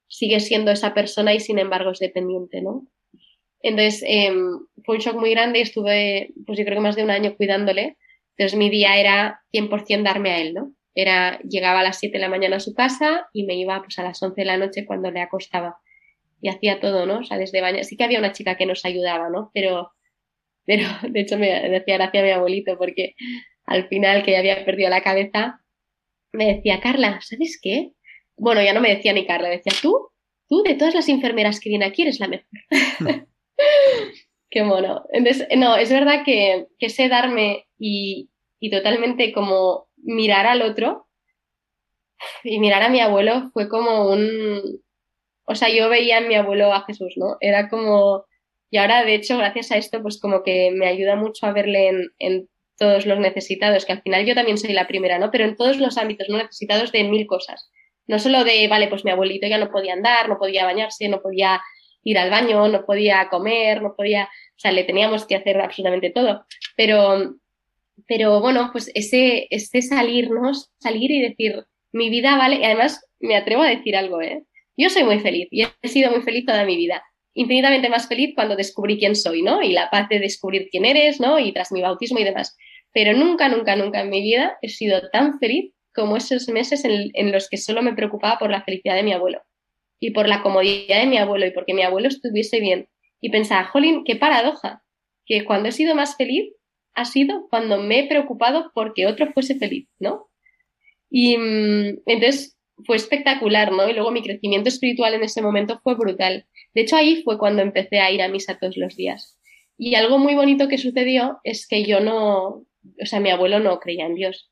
sigue 0.09 0.41
siendo 0.41 0.73
esa 0.73 0.95
persona 0.95 1.33
y 1.33 1.39
sin 1.39 1.61
embargo 1.61 1.93
es 1.93 2.01
dependiente, 2.01 2.61
¿no? 2.61 2.89
Entonces, 3.61 4.03
em, 4.07 4.59
fue 4.85 4.97
un 4.97 5.01
shock 5.01 5.17
muy 5.17 5.31
grande 5.31 5.61
y 5.61 5.63
estuve, 5.63 6.33
pues 6.45 6.59
yo 6.59 6.65
creo 6.65 6.79
que 6.79 6.83
más 6.83 6.97
de 6.97 7.05
un 7.05 7.11
año 7.11 7.37
cuidándole. 7.37 7.97
Entonces, 8.37 8.59
mi 8.59 8.71
día 8.71 8.99
era 8.99 9.43
100% 9.53 10.09
darme 10.09 10.31
a 10.31 10.41
él, 10.41 10.55
¿no? 10.55 10.73
Era, 10.95 11.39
llegaba 11.41 11.81
a 11.81 11.83
las 11.85 11.99
7 11.99 12.19
de 12.19 12.23
la 12.23 12.29
mañana 12.29 12.57
a 12.57 12.61
su 12.61 12.75
casa 12.75 13.29
y 13.33 13.45
me 13.45 13.55
iba 13.55 13.81
pues 13.81 13.99
a 13.99 14.03
las 14.03 14.21
11 14.23 14.41
de 14.41 14.45
la 14.47 14.57
noche 14.57 14.87
cuando 14.87 15.11
le 15.11 15.21
acostaba. 15.21 15.79
Y 16.41 16.49
hacía 16.49 16.81
todo, 16.81 17.07
¿no? 17.07 17.19
O 17.19 17.25
sea, 17.25 17.39
desde 17.39 17.61
baño. 17.61 17.83
Sí 17.85 17.97
que 17.97 18.05
había 18.05 18.19
una 18.19 18.33
chica 18.33 18.57
que 18.57 18.67
nos 18.67 18.85
ayudaba, 18.85 19.29
¿no? 19.29 19.51
Pero, 19.55 19.91
pero 20.65 20.85
de 21.09 21.21
hecho 21.21 21.39
me 21.39 21.69
decía 21.69 21.97
gracia 21.97 22.21
a 22.21 22.25
mi 22.25 22.31
abuelito 22.31 22.77
porque 22.79 23.15
al 23.65 23.89
final 23.89 24.25
que 24.25 24.33
ya 24.33 24.39
había 24.39 24.65
perdido 24.65 24.89
la 24.91 25.03
cabeza, 25.03 25.61
me 26.33 26.55
decía, 26.55 26.81
Carla, 26.81 27.21
¿sabes 27.21 27.59
qué? 27.63 27.93
Bueno, 28.37 28.63
ya 28.63 28.73
no 28.73 28.81
me 28.81 28.95
decía 28.95 29.13
ni 29.13 29.27
Carla, 29.27 29.49
decía, 29.49 29.73
tú, 29.83 30.11
tú 30.49 30.63
de 30.63 30.75
todas 30.75 30.95
las 30.95 31.09
enfermeras 31.09 31.61
que 31.61 31.69
vienen 31.69 31.89
aquí 31.89 32.03
eres 32.03 32.21
la 32.21 32.29
mejor. 32.29 32.47
Qué 34.51 34.63
mono. 34.63 35.05
Entonces, 35.13 35.47
no, 35.57 35.77
es 35.77 35.91
verdad 35.91 36.25
que, 36.25 36.69
que 36.79 36.89
sé 36.89 37.09
darme 37.09 37.67
y, 37.79 38.31
y, 38.61 38.71
totalmente 38.71 39.33
como 39.33 39.89
mirar 39.97 40.47
al 40.47 40.63
otro 40.63 41.07
y 42.43 42.59
mirar 42.59 42.83
a 42.83 42.89
mi 42.89 43.01
abuelo 43.01 43.51
fue 43.53 43.69
como 43.69 44.11
un... 44.11 44.81
O 45.49 45.55
sea, 45.55 45.69
yo 45.71 45.89
veía 45.89 46.19
en 46.19 46.29
mi 46.29 46.35
abuelo 46.35 46.73
a 46.73 46.85
Jesús, 46.85 47.15
¿no? 47.17 47.37
Era 47.41 47.69
como... 47.69 48.27
Y 48.71 48.77
ahora, 48.77 49.03
de 49.03 49.15
hecho, 49.15 49.39
gracias 49.39 49.73
a 49.73 49.79
esto, 49.79 50.03
pues 50.03 50.21
como 50.21 50.43
que 50.43 50.71
me 50.71 50.87
ayuda 50.87 51.17
mucho 51.17 51.47
a 51.47 51.53
verle 51.53 51.89
en, 51.89 52.11
en 52.19 52.49
todos 52.77 53.07
los 53.07 53.19
necesitados, 53.19 53.87
que 53.87 53.93
al 53.93 54.03
final 54.03 54.27
yo 54.27 54.35
también 54.35 54.59
soy 54.59 54.73
la 54.73 54.87
primera, 54.87 55.19
¿no? 55.19 55.31
Pero 55.31 55.45
en 55.45 55.57
todos 55.57 55.79
los 55.79 55.97
ámbitos, 55.97 56.29
¿no? 56.29 56.37
Necesitados 56.37 56.93
de 56.93 57.05
mil 57.05 57.27
cosas. 57.27 57.71
No 58.07 58.19
solo 58.19 58.45
de, 58.45 58.69
vale, 58.69 58.89
pues 58.89 59.05
mi 59.05 59.11
abuelito 59.11 59.47
ya 59.47 59.59
no 59.59 59.71
podía 59.71 59.95
andar, 59.95 60.29
no 60.29 60.39
podía 60.39 60.65
bañarse, 60.65 61.09
no 61.09 61.21
podía 61.21 61.61
ir 62.03 62.19
al 62.19 62.31
baño, 62.31 62.69
no 62.69 62.85
podía 62.85 63.29
comer, 63.31 63.83
no 63.83 63.95
podía, 63.97 64.25
o 64.25 64.59
sea, 64.59 64.73
le 64.73 64.85
teníamos 64.85 65.27
que 65.27 65.37
hacer 65.37 65.61
absolutamente 65.61 66.11
todo. 66.11 66.47
Pero, 66.77 67.35
pero 68.07 68.41
bueno, 68.41 68.71
pues 68.73 68.91
ese, 68.95 69.47
ese 69.51 69.83
salirnos, 69.83 70.71
salir 70.79 71.11
y 71.11 71.21
decir, 71.21 71.65
mi 71.93 72.11
vida 72.11 72.37
vale, 72.37 72.57
y 72.57 72.65
además 72.65 73.05
me 73.19 73.37
atrevo 73.37 73.63
a 73.63 73.69
decir 73.69 73.97
algo, 73.97 74.23
¿eh? 74.23 74.45
Yo 74.79 74.89
soy 74.91 75.03
muy 75.03 75.19
feliz 75.19 75.49
y 75.51 75.65
he 75.83 75.89
sido 75.89 76.13
muy 76.13 76.23
feliz 76.23 76.47
toda 76.47 76.65
mi 76.65 76.77
vida. 76.77 77.03
Infinitamente 77.35 77.89
más 77.89 78.07
feliz 78.07 78.33
cuando 78.37 78.55
descubrí 78.55 78.97
quién 78.97 79.17
soy, 79.17 79.43
¿no? 79.43 79.61
Y 79.61 79.73
la 79.73 79.91
paz 79.91 80.09
de 80.09 80.21
descubrir 80.21 80.69
quién 80.71 80.85
eres, 80.85 81.21
¿no? 81.21 81.41
Y 81.41 81.53
tras 81.53 81.73
mi 81.73 81.83
bautismo 81.83 82.21
y 82.21 82.25
demás. 82.25 82.57
Pero 82.93 83.13
nunca, 83.13 83.49
nunca, 83.49 83.75
nunca 83.75 84.01
en 84.03 84.11
mi 84.11 84.23
vida 84.23 84.57
he 84.63 84.69
sido 84.69 85.11
tan 85.11 85.41
feliz 85.41 85.75
como 85.93 86.17
esos 86.17 86.49
meses 86.49 86.85
en, 86.85 87.33
los 87.33 87.49
que 87.49 87.57
solo 87.57 87.83
me 87.83 87.93
preocupaba 87.93 88.39
por 88.39 88.51
la 88.51 88.63
felicidad 88.63 88.95
de 88.95 89.03
mi 89.03 89.13
abuelo 89.13 89.43
y 89.99 90.13
por 90.13 90.29
la 90.29 90.43
comodidad 90.43 91.01
de 91.01 91.07
mi 91.07 91.19
abuelo 91.19 91.45
y 91.45 91.51
porque 91.51 91.75
mi 91.75 91.83
abuelo 91.83 92.07
estuviese 92.07 92.61
bien. 92.61 92.89
Y 93.21 93.31
pensaba, 93.31 93.65
jolín, 93.65 94.05
qué 94.05 94.15
paradoja, 94.15 94.85
que 95.27 95.45
cuando 95.45 95.71
he 95.71 95.73
sido 95.73 95.97
más 95.97 96.17
feliz 96.17 96.53
ha 96.95 97.05
sido 97.05 97.49
cuando 97.51 97.79
me 97.79 97.99
he 97.99 98.09
preocupado 98.09 98.71
porque 98.75 99.09
otro 99.09 99.33
fuese 99.33 99.57
feliz, 99.57 99.89
¿no? 99.99 100.29
Y 101.11 101.37
mm, 101.37 101.99
entonces 102.07 102.58
fue 102.87 102.97
espectacular, 102.97 103.73
¿no? 103.73 103.89
Y 103.89 103.93
luego 103.93 104.11
mi 104.11 104.23
crecimiento 104.23 104.69
espiritual 104.69 105.15
en 105.15 105.25
ese 105.25 105.43
momento 105.43 105.81
fue 105.83 105.95
brutal. 105.95 106.47
De 106.75 106.83
hecho, 106.83 106.97
ahí 106.97 107.23
fue 107.23 107.39
cuando 107.39 107.63
empecé 107.63 108.01
a 108.01 108.11
ir 108.11 108.23
a 108.23 108.29
misa 108.29 108.59
todos 108.59 108.77
los 108.77 108.97
días. 108.97 109.39
Y 109.77 109.95
algo 109.95 110.19
muy 110.19 110.35
bonito 110.35 110.69
que 110.69 110.79
sucedió 110.79 111.39
es 111.45 111.67
que 111.67 111.85
yo 111.85 112.01
no, 112.01 112.47
o 112.47 113.07
sea, 113.07 113.21
mi 113.21 113.31
abuelo 113.31 113.61
no 113.61 113.79
creía 113.79 114.07
en 114.07 114.15
Dios 114.15 114.51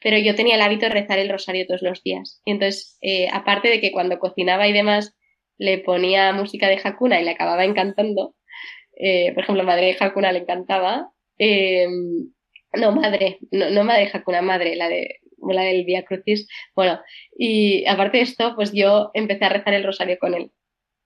pero 0.00 0.18
yo 0.18 0.34
tenía 0.34 0.54
el 0.54 0.60
hábito 0.60 0.86
de 0.86 0.92
rezar 0.92 1.18
el 1.18 1.28
rosario 1.28 1.66
todos 1.66 1.82
los 1.82 2.02
días. 2.02 2.40
Y 2.44 2.52
entonces, 2.52 2.96
eh, 3.00 3.28
aparte 3.32 3.68
de 3.68 3.80
que 3.80 3.92
cuando 3.92 4.18
cocinaba 4.18 4.68
y 4.68 4.72
demás 4.72 5.16
le 5.58 5.78
ponía 5.78 6.32
música 6.32 6.68
de 6.68 6.80
Hakuna 6.82 7.20
y 7.20 7.24
le 7.24 7.32
acababa 7.32 7.64
encantando, 7.64 8.34
eh, 8.96 9.32
por 9.34 9.42
ejemplo, 9.42 9.64
Madre 9.64 9.86
de 9.86 9.96
Hakuna 9.98 10.32
le 10.32 10.40
encantaba, 10.40 11.10
em, 11.38 12.30
no, 12.74 12.92
madre, 12.92 13.38
no, 13.50 13.70
no 13.70 13.84
madre 13.84 14.04
de 14.04 14.10
Hakuna, 14.12 14.42
madre, 14.42 14.76
la 14.76 14.88
de 14.88 15.18
la 15.52 15.62
del 15.62 15.84
Via 15.84 16.04
Crucis. 16.04 16.48
Bueno, 16.74 17.00
y 17.36 17.86
aparte 17.86 18.18
de 18.18 18.24
esto, 18.24 18.54
pues 18.54 18.72
yo 18.72 19.10
empecé 19.14 19.44
a 19.44 19.50
rezar 19.50 19.74
el 19.74 19.84
rosario 19.84 20.18
con 20.18 20.34
él. 20.34 20.50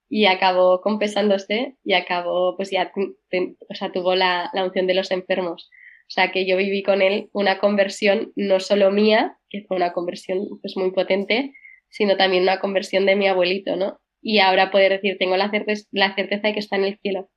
Y 0.08 0.26
acabó 0.26 0.80
confesándose 0.82 1.76
y 1.84 1.94
acabó, 1.94 2.56
pues 2.56 2.70
ya, 2.70 2.92
o 2.94 3.74
sea, 3.74 3.92
tuvo 3.92 4.14
la, 4.14 4.50
la 4.52 4.64
unción 4.64 4.86
de 4.86 4.94
los 4.94 5.10
enfermos. 5.10 5.70
O 6.02 6.10
sea, 6.10 6.30
que 6.32 6.46
yo 6.46 6.56
viví 6.58 6.82
con 6.82 7.00
él 7.00 7.30
una 7.32 7.58
conversión 7.58 8.32
no 8.36 8.60
solo 8.60 8.90
mía, 8.90 9.38
que 9.48 9.62
fue 9.62 9.78
una 9.78 9.92
conversión 9.92 10.46
pues 10.60 10.76
muy 10.76 10.90
potente, 10.92 11.54
sino 11.88 12.16
también 12.16 12.42
una 12.42 12.60
conversión 12.60 13.06
de 13.06 13.16
mi 13.16 13.28
abuelito, 13.28 13.76
¿no? 13.76 14.02
y 14.22 14.38
ahora 14.38 14.70
poder 14.70 14.92
decir, 14.92 15.18
tengo 15.18 15.36
la, 15.36 15.50
la 15.90 16.14
certeza 16.14 16.48
de 16.48 16.54
que 16.54 16.60
está 16.60 16.76
en 16.76 16.84
el 16.84 16.98
cielo. 17.00 17.28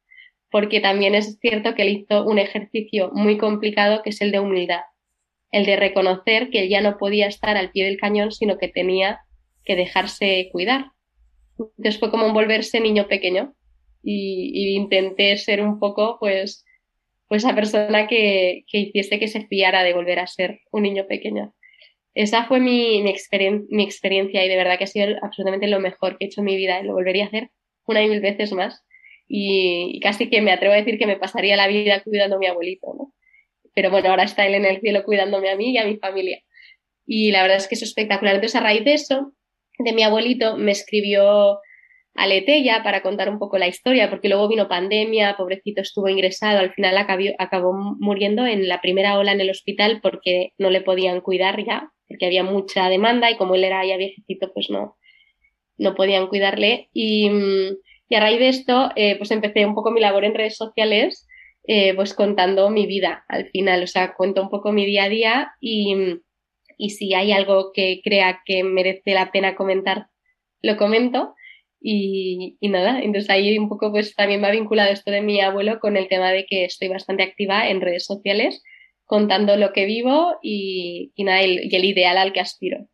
Porque 0.51 0.79
también 0.79 1.15
es 1.15 1.39
cierto 1.41 1.73
que 1.73 1.81
él 1.81 1.89
hizo 1.89 2.23
un 2.23 2.37
ejercicio 2.37 3.09
muy 3.11 3.37
complicado 3.37 4.03
que 4.03 4.11
es 4.11 4.21
el 4.21 4.31
de 4.31 4.39
humildad, 4.39 4.81
el 5.51 5.65
de 5.65 5.75
reconocer 5.75 6.49
que 6.49 6.67
ya 6.69 6.81
no 6.81 6.97
podía 6.97 7.27
estar 7.27 7.57
al 7.57 7.71
pie 7.71 7.85
del 7.85 7.97
cañón, 7.97 8.31
sino 8.31 8.57
que 8.57 8.67
tenía 8.67 9.19
que 9.63 9.75
dejarse 9.75 10.49
cuidar. 10.51 10.91
Entonces 11.57 11.99
fue 11.99 12.11
como 12.11 12.25
un 12.25 12.33
volverse 12.33 12.79
niño 12.79 13.07
pequeño 13.07 13.55
y, 14.03 14.75
intenté 14.75 15.35
ser 15.37 15.61
un 15.61 15.79
poco, 15.79 16.17
pues, 16.19 16.65
pues 17.27 17.43
esa 17.43 17.55
persona 17.55 18.07
que, 18.07 18.63
que, 18.67 18.79
hiciese 18.79 19.19
que 19.19 19.27
se 19.27 19.47
fiara 19.47 19.83
de 19.83 19.93
volver 19.93 20.19
a 20.19 20.27
ser 20.27 20.59
un 20.71 20.83
niño 20.83 21.07
pequeño. 21.07 21.53
Esa 22.13 22.45
fue 22.45 22.59
mi, 22.59 23.01
mi, 23.01 23.13
mi 23.69 23.83
experiencia 23.83 24.45
y 24.45 24.49
de 24.49 24.55
verdad 24.55 24.77
que 24.77 24.85
ha 24.85 24.87
sido 24.87 25.17
absolutamente 25.21 25.67
lo 25.67 25.79
mejor 25.79 26.17
que 26.17 26.25
he 26.25 26.27
hecho 26.27 26.41
en 26.41 26.45
mi 26.45 26.55
vida 26.55 26.79
y 26.79 26.85
lo 26.85 26.93
volvería 26.93 27.25
a 27.25 27.27
hacer 27.27 27.49
una 27.85 28.03
y 28.03 28.09
mil 28.09 28.21
veces 28.21 28.53
más. 28.53 28.83
Y, 29.27 29.99
casi 30.01 30.29
que 30.29 30.41
me 30.41 30.51
atrevo 30.51 30.73
a 30.73 30.77
decir 30.77 30.99
que 30.99 31.07
me 31.07 31.17
pasaría 31.17 31.55
la 31.55 31.67
vida 31.67 32.03
cuidando 32.03 32.35
a 32.35 32.39
mi 32.39 32.47
abuelito, 32.47 32.93
¿no? 32.93 33.13
Pero 33.75 33.91
bueno, 33.91 34.09
ahora 34.09 34.23
está 34.23 34.47
él 34.47 34.55
en 34.55 34.65
el 34.65 34.81
cielo 34.81 35.03
cuidándome 35.03 35.51
a 35.51 35.55
mí 35.55 35.71
y 35.71 35.77
a 35.77 35.85
mi 35.85 35.97
familia. 35.97 36.39
Y 37.05 37.31
la 37.31 37.43
verdad 37.43 37.57
es 37.57 37.67
que 37.67 37.75
es 37.75 37.83
espectacular. 37.83 38.33
Entonces, 38.33 38.59
a 38.59 38.63
raíz 38.63 38.83
de 38.83 38.93
eso, 38.93 39.33
de 39.77 39.93
mi 39.93 40.01
abuelito, 40.01 40.57
me 40.57 40.71
escribió 40.71 41.59
a 42.15 42.27
Letella 42.27 42.81
para 42.81 43.01
contar 43.01 43.29
un 43.29 43.39
poco 43.39 43.57
la 43.57 43.67
historia, 43.67 44.09
porque 44.09 44.29
luego 44.29 44.47
vino 44.47 44.69
pandemia, 44.69 45.35
pobrecito 45.37 45.81
estuvo 45.81 46.07
ingresado, 46.07 46.59
al 46.59 46.73
final 46.73 46.97
acabó, 46.97 47.23
acabó 47.37 47.73
muriendo 47.99 48.45
en 48.47 48.69
la 48.69 48.81
primera 48.81 49.19
ola 49.19 49.33
en 49.33 49.41
el 49.41 49.49
hospital 49.49 49.99
porque 50.01 50.53
no 50.57 50.69
le 50.69 50.81
podían 50.81 51.19
cuidar 51.19 51.63
ya, 51.63 51.91
porque 52.07 52.25
había 52.25 52.43
mucha 52.43 52.87
demanda 52.87 53.29
y 53.29 53.35
como 53.35 53.55
él 53.55 53.65
era 53.65 53.85
ya 53.85 53.97
viejecito, 53.97 54.53
pues 54.53 54.69
no, 54.69 54.97
no 55.77 55.93
podían 55.93 56.27
cuidarle. 56.27 56.89
Y, 56.93 57.29
y 58.07 58.15
a 58.15 58.21
raíz 58.21 58.39
de 58.39 58.47
esto, 58.47 58.91
eh, 58.95 59.17
pues 59.17 59.31
empecé 59.31 59.65
un 59.65 59.75
poco 59.75 59.91
mi 59.91 59.99
labor 59.99 60.23
en 60.23 60.35
redes 60.35 60.55
sociales, 60.55 61.24
eh, 61.67 61.93
pues 61.95 62.13
contando 62.13 62.69
mi 62.69 62.85
vida 62.85 63.25
al 63.27 63.47
final, 63.49 63.83
o 63.83 63.87
sea, 63.87 64.13
cuento 64.13 64.41
un 64.41 64.49
poco 64.49 64.71
mi 64.71 64.85
día 64.85 65.05
a 65.05 65.09
día 65.09 65.51
y, 65.59 65.95
y 66.77 66.89
si 66.91 67.13
hay 67.13 67.31
algo 67.31 67.71
que 67.73 68.01
crea 68.03 68.41
que 68.45 68.63
merece 68.63 69.13
la 69.13 69.31
pena 69.31 69.55
comentar, 69.55 70.07
lo 70.61 70.77
comento. 70.77 71.35
Y, 71.87 72.57
nada, 72.61 72.99
entonces 72.99 73.29
ahí 73.29 73.59
un 73.59 73.69
poco 73.69 73.91
pues 73.91 74.15
también 74.15 74.43
ha 74.43 74.49
vinculado 74.49 74.91
esto 74.91 75.11
de 75.11 75.21
mi 75.21 75.39
abuelo 75.39 75.79
con 75.79 75.97
el 75.97 76.07
tema 76.07 76.31
de 76.31 76.47
que 76.47 76.65
estoy 76.65 76.87
bastante 76.87 77.21
activa 77.21 77.69
en 77.69 77.79
redes 77.79 78.05
sociales 78.05 78.63
contando 79.03 79.55
lo 79.55 79.71
que 79.71 79.85
vivo 79.85 80.39
y, 80.41 81.13
y 81.15 81.23
nada, 81.25 81.41
el, 81.41 81.71
y 81.71 81.75
el 81.75 81.85
ideal 81.85 82.17
al 82.17 82.33
que 82.33 82.39
aspiro. 82.39 82.87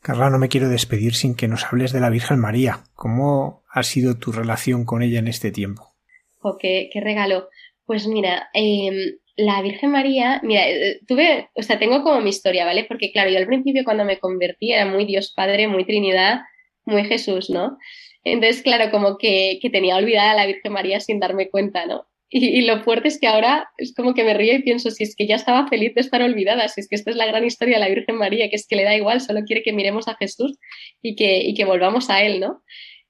Carla, 0.00 0.30
no 0.30 0.38
me 0.38 0.48
quiero 0.48 0.70
despedir 0.70 1.14
sin 1.14 1.34
que 1.34 1.48
nos 1.48 1.64
hables 1.64 1.92
de 1.92 2.00
la 2.00 2.08
Virgen 2.08 2.38
María. 2.38 2.84
¿Cómo 2.94 3.62
ha 3.70 3.82
sido 3.82 4.18
tu 4.18 4.32
relación 4.32 4.86
con 4.86 5.02
ella 5.02 5.18
en 5.18 5.28
este 5.28 5.52
tiempo? 5.52 5.94
Oh, 6.40 6.56
qué, 6.58 6.88
qué 6.90 7.00
regalo. 7.02 7.50
Pues 7.90 8.06
mira, 8.06 8.48
eh, 8.54 9.16
la 9.34 9.60
Virgen 9.62 9.90
María, 9.90 10.40
mira, 10.44 10.70
eh, 10.70 11.00
tuve, 11.08 11.48
o 11.54 11.62
sea, 11.64 11.80
tengo 11.80 12.04
como 12.04 12.20
mi 12.20 12.30
historia, 12.30 12.64
¿vale? 12.64 12.84
Porque 12.84 13.10
claro, 13.10 13.30
yo 13.30 13.38
al 13.38 13.48
principio 13.48 13.82
cuando 13.82 14.04
me 14.04 14.20
convertí 14.20 14.72
era 14.72 14.86
muy 14.86 15.06
Dios 15.06 15.32
Padre, 15.34 15.66
muy 15.66 15.84
Trinidad, 15.84 16.42
muy 16.84 17.02
Jesús, 17.06 17.50
¿no? 17.50 17.78
Entonces, 18.22 18.62
claro, 18.62 18.92
como 18.92 19.18
que, 19.18 19.58
que 19.60 19.70
tenía 19.70 19.96
olvidada 19.96 20.30
a 20.30 20.34
la 20.36 20.46
Virgen 20.46 20.72
María 20.72 21.00
sin 21.00 21.18
darme 21.18 21.50
cuenta, 21.50 21.84
¿no? 21.84 22.06
Y, 22.28 22.62
lo 22.62 22.80
fuerte 22.84 23.08
es 23.08 23.18
que 23.18 23.26
ahora 23.26 23.68
es 23.76 23.92
como 23.92 24.14
que 24.14 24.22
me 24.22 24.34
río 24.34 24.54
y 24.54 24.62
pienso, 24.62 24.92
si 24.92 25.02
es 25.02 25.16
que 25.16 25.26
ya 25.26 25.34
estaba 25.34 25.66
feliz 25.66 25.92
de 25.96 26.02
estar 26.02 26.22
olvidada, 26.22 26.68
si 26.68 26.82
es 26.82 26.88
que 26.88 26.94
esta 26.94 27.10
es 27.10 27.16
la 27.16 27.26
gran 27.26 27.44
historia 27.44 27.74
de 27.74 27.80
la 27.80 27.88
Virgen 27.88 28.14
María, 28.14 28.48
que 28.50 28.54
es 28.54 28.68
que 28.68 28.76
le 28.76 28.84
da 28.84 28.94
igual, 28.94 29.20
solo 29.20 29.40
quiere 29.44 29.64
que 29.64 29.72
miremos 29.72 30.06
a 30.06 30.14
Jesús 30.14 30.56
y 31.02 31.16
que, 31.16 31.40
y 31.40 31.54
que 31.54 31.64
volvamos 31.64 32.08
a 32.08 32.22
Él, 32.22 32.38
¿no? 32.38 32.62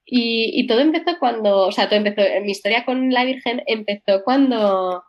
Y, 0.05 0.67
todo 0.67 0.81
empezó 0.81 1.19
cuando, 1.19 1.67
o 1.67 1.73
sea, 1.73 1.89
todo 1.89 1.99
empezó, 1.99 2.23
mi 2.43 2.51
historia 2.51 2.85
con 2.85 3.11
la 3.13 3.25
Virgen 3.25 3.63
empezó 3.67 4.25
cuando, 4.25 5.05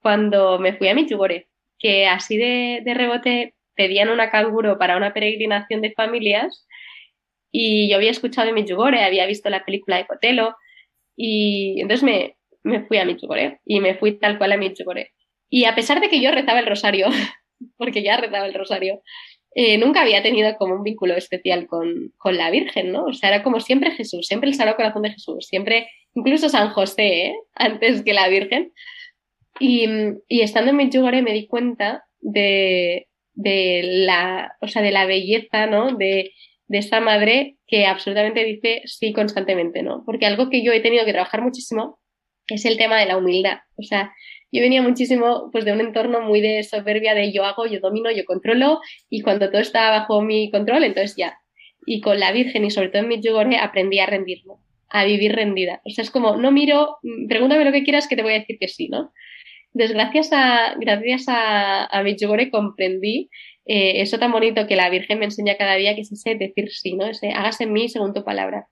cuando 0.00 0.58
me 0.58 0.74
fui 0.74 0.88
a 0.88 0.94
Michugore, 0.94 1.48
que 1.78 2.06
así 2.06 2.38
de, 2.38 2.80
de 2.84 2.94
rebote 2.94 3.54
pedían 3.74 4.08
una 4.08 4.30
canguro 4.30 4.78
para 4.78 4.96
una 4.96 5.12
peregrinación 5.12 5.82
de 5.82 5.92
familias 5.92 6.66
y 7.56 7.88
yo 7.88 7.96
había 7.96 8.10
escuchado 8.10 8.46
de 8.46 8.52
Michugore, 8.52 9.04
había 9.04 9.26
visto 9.26 9.50
la 9.50 9.64
película 9.64 9.96
de 9.96 10.06
Cotelo 10.06 10.56
y 11.16 11.80
entonces 11.80 12.02
me, 12.02 12.36
me 12.64 12.84
fui 12.84 12.98
a 12.98 13.04
Michugore 13.04 13.60
y 13.64 13.80
me 13.80 13.94
fui 13.94 14.18
tal 14.18 14.38
cual 14.38 14.52
a 14.52 14.56
Michugore. 14.56 15.12
Y 15.48 15.66
a 15.66 15.74
pesar 15.76 16.00
de 16.00 16.08
que 16.08 16.20
yo 16.20 16.32
rezaba 16.32 16.58
el 16.58 16.66
rosario, 16.66 17.06
porque 17.76 18.02
ya 18.02 18.16
rezaba 18.16 18.46
el 18.46 18.54
rosario, 18.54 19.02
eh, 19.54 19.78
nunca 19.78 20.02
había 20.02 20.22
tenido 20.22 20.56
como 20.56 20.74
un 20.74 20.82
vínculo 20.82 21.14
especial 21.14 21.66
con, 21.66 22.12
con, 22.18 22.36
la 22.36 22.50
Virgen, 22.50 22.92
¿no? 22.92 23.04
O 23.04 23.12
sea, 23.12 23.28
era 23.28 23.42
como 23.42 23.60
siempre 23.60 23.92
Jesús, 23.92 24.26
siempre 24.26 24.48
el 24.48 24.56
Sagrado 24.56 24.76
Corazón 24.76 25.02
de 25.02 25.12
Jesús, 25.12 25.46
siempre, 25.46 25.88
incluso 26.14 26.48
San 26.48 26.70
José, 26.70 27.26
¿eh? 27.26 27.34
antes 27.54 28.02
que 28.02 28.14
la 28.14 28.28
Virgen. 28.28 28.72
Y, 29.60 29.86
y 30.28 30.40
estando 30.40 30.70
en 30.70 30.76
Medjugorje 30.76 31.22
me 31.22 31.32
di 31.32 31.46
cuenta 31.46 32.04
de, 32.20 33.06
de 33.34 33.82
la, 33.84 34.56
o 34.60 34.66
sea, 34.66 34.82
de 34.82 34.90
la 34.90 35.06
belleza, 35.06 35.66
¿no? 35.66 35.92
De, 35.96 36.32
de 36.66 36.78
esta 36.78 37.00
madre 37.00 37.56
que 37.66 37.86
absolutamente 37.86 38.44
dice 38.44 38.82
sí 38.86 39.12
constantemente, 39.12 39.82
¿no? 39.82 40.02
Porque 40.04 40.26
algo 40.26 40.50
que 40.50 40.64
yo 40.64 40.72
he 40.72 40.80
tenido 40.80 41.04
que 41.04 41.12
trabajar 41.12 41.42
muchísimo 41.42 42.00
es 42.48 42.64
el 42.64 42.76
tema 42.76 42.98
de 42.98 43.06
la 43.06 43.16
humildad. 43.16 43.58
O 43.76 43.82
sea, 43.82 44.12
yo 44.52 44.62
venía 44.62 44.82
muchísimo 44.82 45.50
pues 45.50 45.64
de 45.64 45.72
un 45.72 45.80
entorno 45.80 46.20
muy 46.20 46.40
de 46.40 46.62
soberbia 46.62 47.14
de 47.14 47.32
yo 47.32 47.44
hago, 47.44 47.66
yo 47.66 47.80
domino, 47.80 48.10
yo 48.10 48.24
controlo 48.24 48.80
y 49.10 49.22
cuando 49.22 49.50
todo 49.50 49.60
está 49.60 49.90
bajo 49.90 50.22
mi 50.22 50.50
control, 50.50 50.84
entonces 50.84 51.16
ya. 51.16 51.38
Y 51.86 52.00
con 52.00 52.18
la 52.18 52.32
Virgen 52.32 52.64
y 52.64 52.70
sobre 52.70 52.88
todo 52.88 53.02
en 53.02 53.08
mi 53.08 53.20
aprendí 53.58 53.98
a 53.98 54.06
rendirme, 54.06 54.54
a 54.88 55.04
vivir 55.04 55.34
rendida. 55.34 55.80
O 55.84 55.90
sea, 55.90 56.02
es 56.02 56.10
como, 56.10 56.36
no 56.36 56.50
miro, 56.50 56.96
pregúntame 57.28 57.64
lo 57.64 57.72
que 57.72 57.82
quieras 57.82 58.08
que 58.08 58.16
te 58.16 58.22
voy 58.22 58.32
a 58.32 58.38
decir 58.38 58.56
que 58.58 58.68
sí, 58.68 58.88
¿no? 58.88 59.12
Entonces, 59.74 59.96
gracias 59.96 60.32
a, 60.32 60.76
gracias 60.78 61.24
a, 61.28 61.86
a 61.86 62.02
mi 62.04 62.16
comprendí 62.50 63.28
eh, 63.66 64.02
eso 64.02 64.18
tan 64.18 64.30
bonito 64.30 64.66
que 64.66 64.76
la 64.76 64.90
Virgen 64.90 65.18
me 65.18 65.24
enseña 65.24 65.56
cada 65.56 65.74
día, 65.74 65.94
que 65.94 66.02
es 66.02 66.12
ese 66.12 66.34
decir 66.34 66.70
sí, 66.70 66.94
¿no? 66.94 67.06
Ese 67.06 67.30
hágase 67.30 67.64
en 67.64 67.72
mí 67.72 67.88
según 67.88 68.12
tu 68.12 68.24
palabra. 68.24 68.68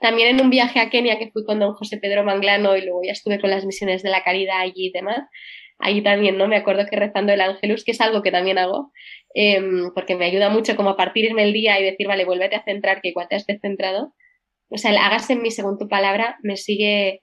También 0.00 0.28
en 0.36 0.44
un 0.44 0.50
viaje 0.50 0.80
a 0.80 0.88
Kenia 0.88 1.18
que 1.18 1.30
fui 1.30 1.44
con 1.44 1.60
don 1.60 1.74
José 1.74 1.98
Pedro 1.98 2.24
Manglano 2.24 2.76
y 2.76 2.80
luego 2.82 3.02
ya 3.04 3.12
estuve 3.12 3.38
con 3.38 3.50
las 3.50 3.66
misiones 3.66 4.02
de 4.02 4.08
la 4.08 4.24
caridad 4.24 4.60
allí 4.60 4.86
y 4.86 4.92
demás. 4.92 5.28
Allí 5.78 6.02
también, 6.02 6.38
¿no? 6.38 6.48
Me 6.48 6.56
acuerdo 6.56 6.86
que 6.90 6.96
rezando 6.96 7.32
el 7.32 7.40
Ángelus, 7.40 7.84
que 7.84 7.92
es 7.92 8.00
algo 8.00 8.22
que 8.22 8.30
también 8.30 8.58
hago, 8.58 8.92
em, 9.34 9.92
porque 9.94 10.16
me 10.16 10.26
ayuda 10.26 10.50
mucho 10.50 10.76
como 10.76 10.90
a 10.90 10.96
partirme 10.96 11.42
el 11.42 11.52
día 11.52 11.78
y 11.80 11.84
decir, 11.84 12.06
vale, 12.06 12.24
vuélvete 12.24 12.56
a 12.56 12.64
centrar, 12.64 13.00
que 13.00 13.08
igual 13.08 13.28
te 13.28 13.36
has 13.36 13.46
descentrado. 13.46 14.14
O 14.70 14.78
sea, 14.78 14.90
hágase 14.92 15.34
en 15.34 15.42
mí 15.42 15.50
según 15.50 15.78
tu 15.78 15.88
palabra 15.88 16.38
me 16.42 16.56
sigue, 16.56 17.22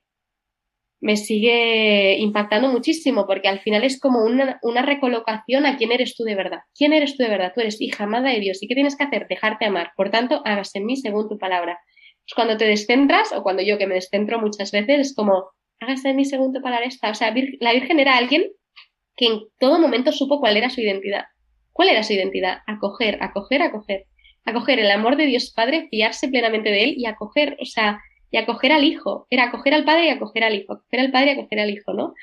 me 0.99 1.17
sigue 1.17 2.17
impactando 2.19 2.69
muchísimo, 2.69 3.25
porque 3.27 3.47
al 3.47 3.59
final 3.59 3.83
es 3.83 3.99
como 3.99 4.23
una, 4.23 4.59
una 4.63 4.81
recolocación 4.83 5.65
a 5.65 5.77
quién 5.77 5.91
eres 5.91 6.15
tú 6.15 6.23
de 6.23 6.35
verdad. 6.35 6.59
¿Quién 6.75 6.93
eres 6.93 7.17
tú 7.17 7.23
de 7.23 7.29
verdad? 7.29 7.53
Tú 7.55 7.61
eres 7.61 7.81
hija 7.81 8.05
amada 8.05 8.29
de 8.31 8.39
Dios. 8.39 8.61
¿Y 8.61 8.67
qué 8.67 8.75
tienes 8.75 8.95
que 8.97 9.03
hacer? 9.03 9.27
Dejarte 9.27 9.65
amar. 9.65 9.91
Por 9.95 10.11
tanto, 10.11 10.41
hágase 10.45 10.79
en 10.79 10.85
mí 10.85 10.95
según 10.97 11.29
tu 11.29 11.37
palabra 11.37 11.79
cuando 12.35 12.57
te 12.57 12.65
descentras, 12.65 13.31
o 13.33 13.43
cuando 13.43 13.63
yo 13.63 13.77
que 13.77 13.87
me 13.87 13.95
descentro 13.95 14.39
muchas 14.39 14.71
veces, 14.71 14.99
es 14.99 15.15
como, 15.15 15.51
hágase 15.79 16.13
mi 16.13 16.25
segundo 16.25 16.61
para 16.61 16.83
esta. 16.83 17.09
O 17.09 17.15
sea, 17.15 17.33
la 17.59 17.73
Virgen 17.73 17.99
era 17.99 18.17
alguien 18.17 18.51
que 19.15 19.25
en 19.25 19.39
todo 19.59 19.79
momento 19.79 20.11
supo 20.11 20.39
cuál 20.39 20.57
era 20.57 20.69
su 20.69 20.81
identidad. 20.81 21.25
¿Cuál 21.71 21.89
era 21.89 22.03
su 22.03 22.13
identidad? 22.13 22.59
Acoger, 22.67 23.17
acoger, 23.21 23.61
acoger. 23.61 24.05
Acoger 24.45 24.79
el 24.79 24.91
amor 24.91 25.17
de 25.17 25.25
Dios 25.25 25.51
Padre, 25.51 25.87
fiarse 25.89 26.27
plenamente 26.29 26.69
de 26.69 26.83
Él 26.83 26.93
y 26.97 27.05
acoger, 27.05 27.57
o 27.59 27.65
sea, 27.65 27.99
y 28.31 28.37
acoger 28.37 28.71
al 28.71 28.83
Hijo. 28.83 29.27
Era 29.29 29.45
acoger 29.45 29.73
al 29.73 29.83
Padre 29.83 30.05
y 30.05 30.09
acoger 30.09 30.43
al 30.43 30.55
Hijo. 30.55 30.73
Acoger 30.73 30.99
al 30.99 31.11
Padre 31.11 31.27
y 31.27 31.33
acoger 31.33 31.59
al 31.59 31.69
Hijo, 31.69 31.93
¿no? 31.93 32.13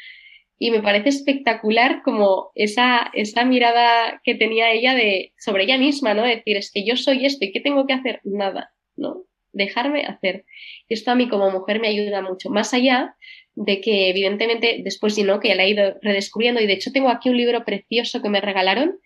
Y 0.58 0.70
me 0.70 0.82
parece 0.82 1.08
espectacular 1.08 2.02
como 2.02 2.50
esa, 2.54 3.10
esa 3.12 3.44
mirada 3.44 4.20
que 4.22 4.34
tenía 4.34 4.72
ella 4.72 4.94
de, 4.94 5.32
sobre 5.36 5.64
ella 5.64 5.78
misma, 5.78 6.14
¿no? 6.14 6.22
decir, 6.22 6.56
es 6.56 6.70
que 6.72 6.86
yo 6.86 6.96
soy 6.96 7.26
esto 7.26 7.44
y 7.44 7.52
¿qué 7.52 7.60
tengo 7.60 7.86
que 7.86 7.92
hacer? 7.92 8.20
Nada, 8.22 8.72
¿no? 8.96 9.24
Dejarme 9.54 10.04
hacer. 10.04 10.44
Esto 10.88 11.10
a 11.10 11.14
mí 11.14 11.28
como 11.28 11.50
mujer 11.50 11.80
me 11.80 11.88
ayuda 11.88 12.20
mucho, 12.20 12.50
más 12.50 12.74
allá 12.74 13.16
de 13.54 13.80
que 13.80 14.10
evidentemente 14.10 14.80
después, 14.84 15.16
no, 15.18 15.40
que 15.40 15.48
ya 15.48 15.54
la 15.54 15.64
he 15.64 15.70
ido 15.70 15.94
redescubriendo 16.02 16.60
y 16.60 16.66
de 16.66 16.72
hecho 16.74 16.92
tengo 16.92 17.08
aquí 17.08 17.30
un 17.30 17.36
libro 17.36 17.64
precioso 17.64 18.20
que 18.20 18.28
me 18.28 18.40
regalaron 18.40 18.98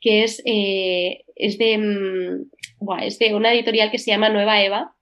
que 0.00 0.24
es, 0.24 0.42
eh, 0.44 1.24
es, 1.34 1.58
de, 1.58 1.78
mm, 1.78 3.00
es 3.02 3.18
de 3.18 3.34
una 3.34 3.52
editorial 3.52 3.90
que 3.90 3.98
se 3.98 4.10
llama 4.10 4.28
Nueva 4.28 4.62
Eva, 4.62 4.94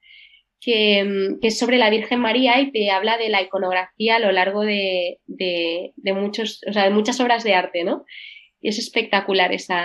que, 0.60 1.04
mm, 1.04 1.40
que, 1.40 1.48
es 1.48 1.58
sobre 1.58 1.78
la 1.78 1.90
Virgen 1.90 2.20
María 2.20 2.60
y 2.60 2.70
te 2.70 2.90
habla 2.90 3.18
de 3.18 3.28
la 3.28 3.42
iconografía 3.42 4.16
a 4.16 4.20
lo 4.20 4.32
largo 4.32 4.62
de, 4.62 5.18
de, 5.26 5.92
de 5.96 6.12
muchos, 6.12 6.60
o 6.68 6.72
sea, 6.72 6.84
de 6.84 6.90
muchas 6.90 7.20
obras 7.20 7.44
de 7.44 7.54
arte, 7.54 7.84
¿no? 7.84 8.04
Y 8.64 8.70
es 8.70 8.78
espectacular 8.78 9.52
ese 9.52 9.76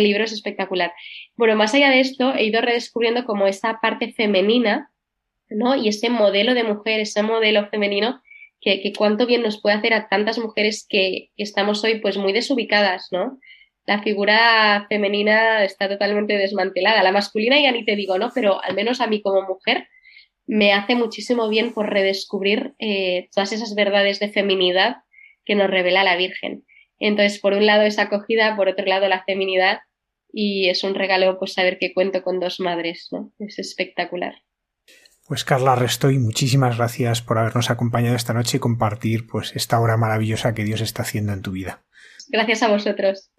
libro 0.00 0.24
es 0.24 0.32
espectacular. 0.32 0.92
Bueno, 1.34 1.56
más 1.56 1.72
allá 1.72 1.88
de 1.88 2.00
esto, 2.00 2.34
he 2.34 2.44
ido 2.44 2.60
redescubriendo 2.60 3.24
como 3.24 3.46
esa 3.46 3.78
parte 3.80 4.12
femenina, 4.12 4.92
¿no? 5.48 5.76
Y 5.76 5.88
ese 5.88 6.10
modelo 6.10 6.52
de 6.52 6.62
mujer, 6.62 7.00
ese 7.00 7.22
modelo 7.22 7.70
femenino, 7.70 8.20
que, 8.60 8.82
que 8.82 8.92
cuánto 8.92 9.24
bien 9.24 9.40
nos 9.40 9.62
puede 9.62 9.76
hacer 9.76 9.94
a 9.94 10.10
tantas 10.10 10.38
mujeres 10.38 10.86
que, 10.86 11.30
estamos 11.38 11.82
hoy 11.84 12.00
pues 12.00 12.18
muy 12.18 12.34
desubicadas, 12.34 13.08
¿no? 13.10 13.38
la 13.86 14.02
figura 14.02 14.84
femenina 14.90 15.64
está 15.64 15.88
totalmente 15.88 16.36
desmantelada. 16.36 17.02
La 17.02 17.12
masculina 17.12 17.58
ya 17.58 17.72
ni 17.72 17.86
te 17.86 17.96
digo, 17.96 18.18
¿no? 18.18 18.30
Pero 18.34 18.62
al 18.62 18.74
menos 18.74 19.00
a 19.00 19.06
mí 19.06 19.22
como 19.22 19.40
mujer 19.40 19.88
me 20.46 20.74
hace 20.74 20.96
muchísimo 20.96 21.48
bien 21.48 21.72
por 21.72 21.88
redescubrir 21.88 22.74
eh, 22.78 23.30
todas 23.34 23.52
esas 23.52 23.74
verdades 23.74 24.20
de 24.20 24.28
feminidad 24.28 24.96
que 25.46 25.54
nos 25.54 25.70
revela 25.70 26.04
la 26.04 26.16
Virgen. 26.16 26.66
Entonces, 27.00 27.40
por 27.40 27.54
un 27.54 27.66
lado 27.66 27.82
esa 27.82 28.02
acogida, 28.02 28.54
por 28.54 28.68
otro 28.68 28.84
lado 28.84 29.08
la 29.08 29.24
feminidad 29.24 29.80
y 30.32 30.68
es 30.68 30.84
un 30.84 30.94
regalo 30.94 31.38
pues 31.38 31.54
saber 31.54 31.78
que 31.78 31.92
cuento 31.92 32.22
con 32.22 32.38
dos 32.38 32.60
madres, 32.60 33.08
¿no? 33.10 33.32
Es 33.38 33.58
espectacular. 33.58 34.34
Pues 35.26 35.44
Carla 35.44 35.76
Restoy, 35.76 36.18
muchísimas 36.18 36.76
gracias 36.76 37.22
por 37.22 37.38
habernos 37.38 37.70
acompañado 37.70 38.16
esta 38.16 38.34
noche 38.34 38.56
y 38.56 38.60
compartir 38.60 39.26
pues 39.26 39.54
esta 39.54 39.80
obra 39.80 39.96
maravillosa 39.96 40.54
que 40.54 40.64
Dios 40.64 40.80
está 40.80 41.02
haciendo 41.02 41.32
en 41.32 41.42
tu 41.42 41.52
vida. 41.52 41.84
Gracias 42.28 42.62
a 42.62 42.68
vosotros. 42.68 43.30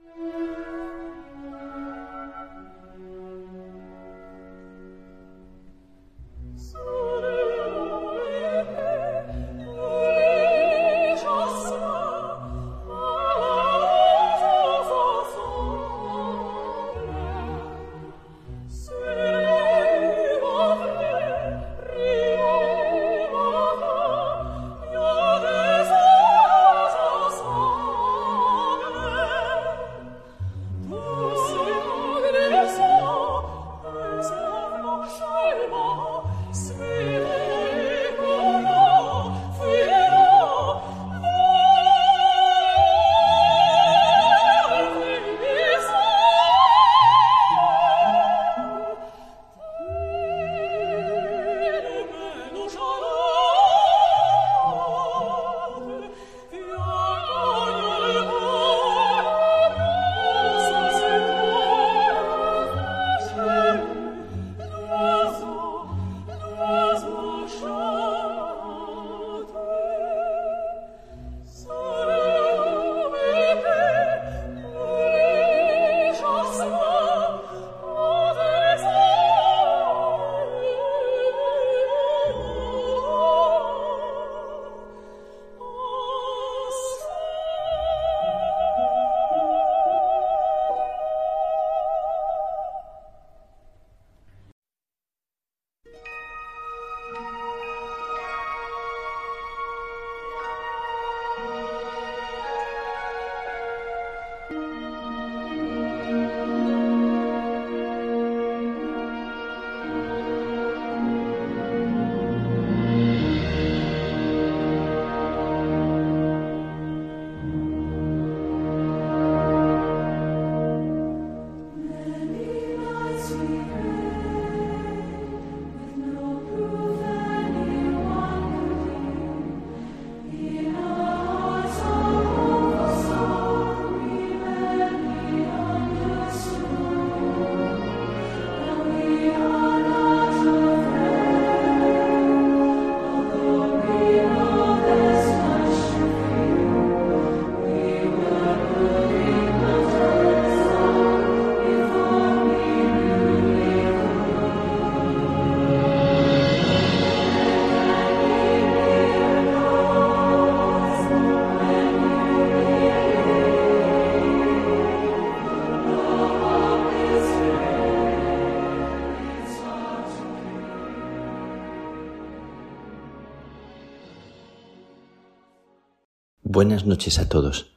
Buenas 176.61 176.85
noches 176.85 177.17
a 177.17 177.27
todos. 177.27 177.73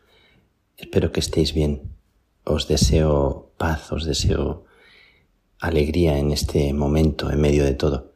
Espero 0.77 1.11
que 1.11 1.19
estéis 1.19 1.55
bien. 1.55 1.97
Os 2.45 2.69
deseo 2.69 3.51
paz, 3.57 3.91
os 3.93 4.05
deseo 4.05 4.67
alegría 5.59 6.19
en 6.19 6.33
este 6.33 6.75
momento, 6.75 7.31
en 7.31 7.41
medio 7.41 7.65
de 7.65 7.73
todo. 7.73 8.13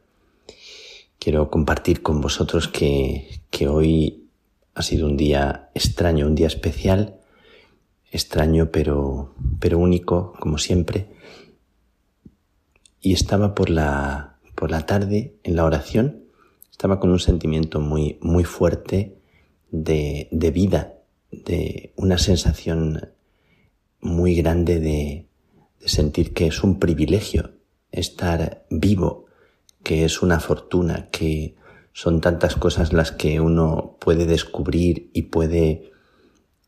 Quiero 1.17 1.49
compartir 1.49 2.03
con 2.03 2.21
vosotros 2.21 2.67
que, 2.67 3.41
que 3.49 3.67
hoy 3.67 4.29
ha 4.75 4.83
sido 4.83 5.07
un 5.07 5.17
día 5.17 5.71
extraño, 5.73 6.27
un 6.27 6.35
día 6.35 6.45
especial, 6.45 7.19
extraño 8.11 8.69
pero, 8.71 9.33
pero 9.59 9.79
único, 9.79 10.33
como 10.39 10.59
siempre. 10.59 11.09
Y 13.01 13.13
estaba 13.13 13.55
por 13.55 13.71
la, 13.71 14.37
por 14.53 14.69
la 14.69 14.85
tarde 14.85 15.33
en 15.41 15.55
la 15.55 15.65
oración, 15.65 16.25
estaba 16.69 16.99
con 16.99 17.09
un 17.09 17.19
sentimiento 17.19 17.79
muy, 17.79 18.19
muy 18.21 18.43
fuerte 18.43 19.18
de, 19.71 20.27
de 20.31 20.51
vida, 20.51 20.95
de 21.31 21.93
una 21.95 22.17
sensación 22.17 23.09
muy 24.01 24.35
grande 24.35 24.79
de, 24.79 25.27
de 25.79 25.87
sentir 25.87 26.33
que 26.33 26.47
es 26.47 26.63
un 26.63 26.79
privilegio 26.79 27.51
estar 27.91 28.65
vivo, 28.69 29.25
que 29.83 30.05
es 30.05 30.21
una 30.21 30.39
fortuna, 30.39 31.07
que 31.11 31.55
son 31.93 32.21
tantas 32.21 32.55
cosas 32.55 32.93
las 32.93 33.11
que 33.11 33.39
uno 33.39 33.97
puede 33.99 34.25
descubrir 34.25 35.09
y 35.13 35.23
puede 35.23 35.91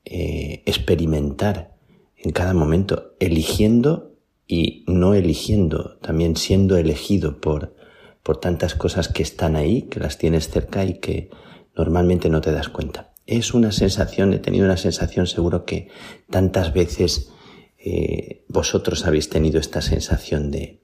eh, 0.05 0.63
experimentar 0.65 1.75
en 2.17 2.31
cada 2.31 2.53
momento, 2.53 3.13
eligiendo 3.19 4.15
y 4.47 4.83
no 4.87 5.13
eligiendo, 5.13 5.97
también 6.01 6.35
siendo 6.35 6.77
elegido 6.77 7.39
por, 7.39 7.75
por 8.23 8.37
tantas 8.37 8.75
cosas 8.75 9.07
que 9.07 9.23
están 9.23 9.55
ahí, 9.55 9.83
que 9.83 9.99
las 9.99 10.17
tienes 10.17 10.49
cerca 10.49 10.85
y 10.85 10.95
que 10.95 11.29
normalmente 11.75 12.29
no 12.29 12.41
te 12.41 12.51
das 12.51 12.69
cuenta. 12.69 13.13
Es 13.25 13.53
una 13.53 13.71
sensación, 13.71 14.33
he 14.33 14.39
tenido 14.39 14.65
una 14.65 14.77
sensación, 14.77 15.27
seguro 15.27 15.65
que 15.65 15.89
tantas 16.29 16.73
veces 16.73 17.31
eh, 17.77 18.43
vosotros 18.47 19.05
habéis 19.05 19.29
tenido 19.29 19.59
esta 19.59 19.81
sensación 19.81 20.51
de, 20.51 20.81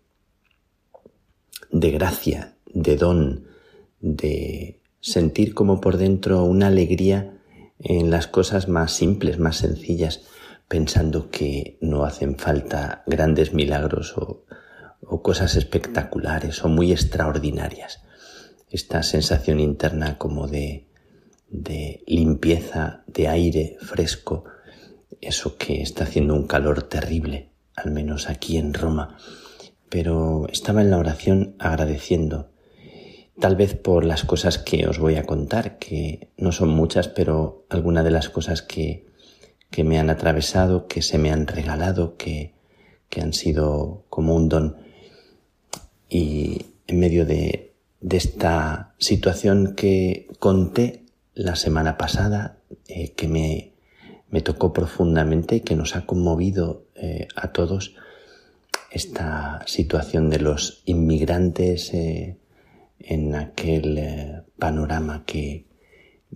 de 1.72 1.91
gracia, 1.91 2.55
de 2.65 2.95
don, 2.95 3.47
de 3.99 4.81
sentir 4.99 5.53
como 5.53 5.81
por 5.81 5.97
dentro 5.97 6.43
una 6.43 6.68
alegría 6.68 7.38
en 7.80 8.09
las 8.09 8.27
cosas 8.27 8.68
más 8.68 8.93
simples, 8.93 9.39
más 9.39 9.57
sencillas, 9.57 10.23
pensando 10.68 11.30
que 11.30 11.77
no 11.81 12.03
hacen 12.03 12.38
falta 12.38 13.03
grandes 13.07 13.53
milagros 13.53 14.18
o, 14.18 14.45
o 15.01 15.22
cosas 15.22 15.55
espectaculares 15.55 16.64
o 16.64 16.69
muy 16.69 16.91
extraordinarias 16.91 18.07
esta 18.69 19.03
sensación 19.03 19.60
interna 19.60 20.18
como 20.18 20.48
de, 20.48 20.88
de 21.49 22.03
limpieza, 22.07 23.03
de 23.07 23.27
aire 23.27 23.77
fresco, 23.80 24.45
eso 25.22 25.57
que 25.57 25.81
está 25.81 26.03
haciendo 26.03 26.34
un 26.34 26.48
calor 26.48 26.84
terrible, 26.84 27.49
al 27.76 27.91
menos 27.91 28.30
aquí 28.30 28.57
en 28.57 28.73
Roma. 28.73 29.18
Pero 29.89 30.48
estaba 30.52 30.81
en 30.81 30.91
la 30.91 30.98
oración 30.98 31.56
agradeciendo, 31.60 32.52
tal 33.39 33.56
vez 33.56 33.76
por 33.76 34.03
las 34.03 34.23
cosas 34.23 34.57
que 34.57 34.88
os 34.88 34.99
voy 34.99 35.15
a 35.15 35.26
contar, 35.26 35.77
que 35.77 36.31
no 36.38 36.52
son 36.52 36.69
muchas, 36.69 37.07
pero 37.07 37.65
algunas 37.69 38.03
de 38.03 38.11
las 38.11 38.30
cosas 38.30 38.61
que, 38.61 39.07
que 39.72 39.84
me 39.84 39.99
han 39.99 40.10
atravesado, 40.10 40.88
que 40.88 41.02
se 41.02 41.18
me 41.18 41.31
han 41.31 41.48
regalado, 41.48 42.18
que, 42.18 42.53
que 43.10 43.22
han 43.22 43.34
sido 43.34 44.06
como 44.10 44.35
un 44.35 44.49
don. 44.49 44.77
Y 46.10 46.65
en 46.88 46.99
medio 46.99 47.26
de, 47.26 47.66
de 48.02 48.18
esta 48.18 48.94
situación 48.99 49.74
que 49.76 50.28
conté 50.40 51.06
la 51.34 51.56
semana 51.56 51.98
pasada, 51.98 52.60
eh, 52.88 53.14
que 53.14 53.28
me, 53.28 53.74
me, 54.30 54.41
tocó 54.41 54.74
profundamente 54.74 55.57
y 55.57 55.61
que 55.61 55.76
nos 55.76 55.95
ha 55.95 56.06
conmovido 56.06 56.86
eh, 56.95 57.28
a 57.36 57.52
todos, 57.52 57.95
esta 58.91 59.61
situación 59.65 60.30
de 60.30 60.40
los 60.40 60.82
inmigrantes 60.86 61.94
eh, 61.94 62.38
en 62.99 63.36
aquel 63.36 64.44
panorama 64.57 65.24
que 65.26 65.65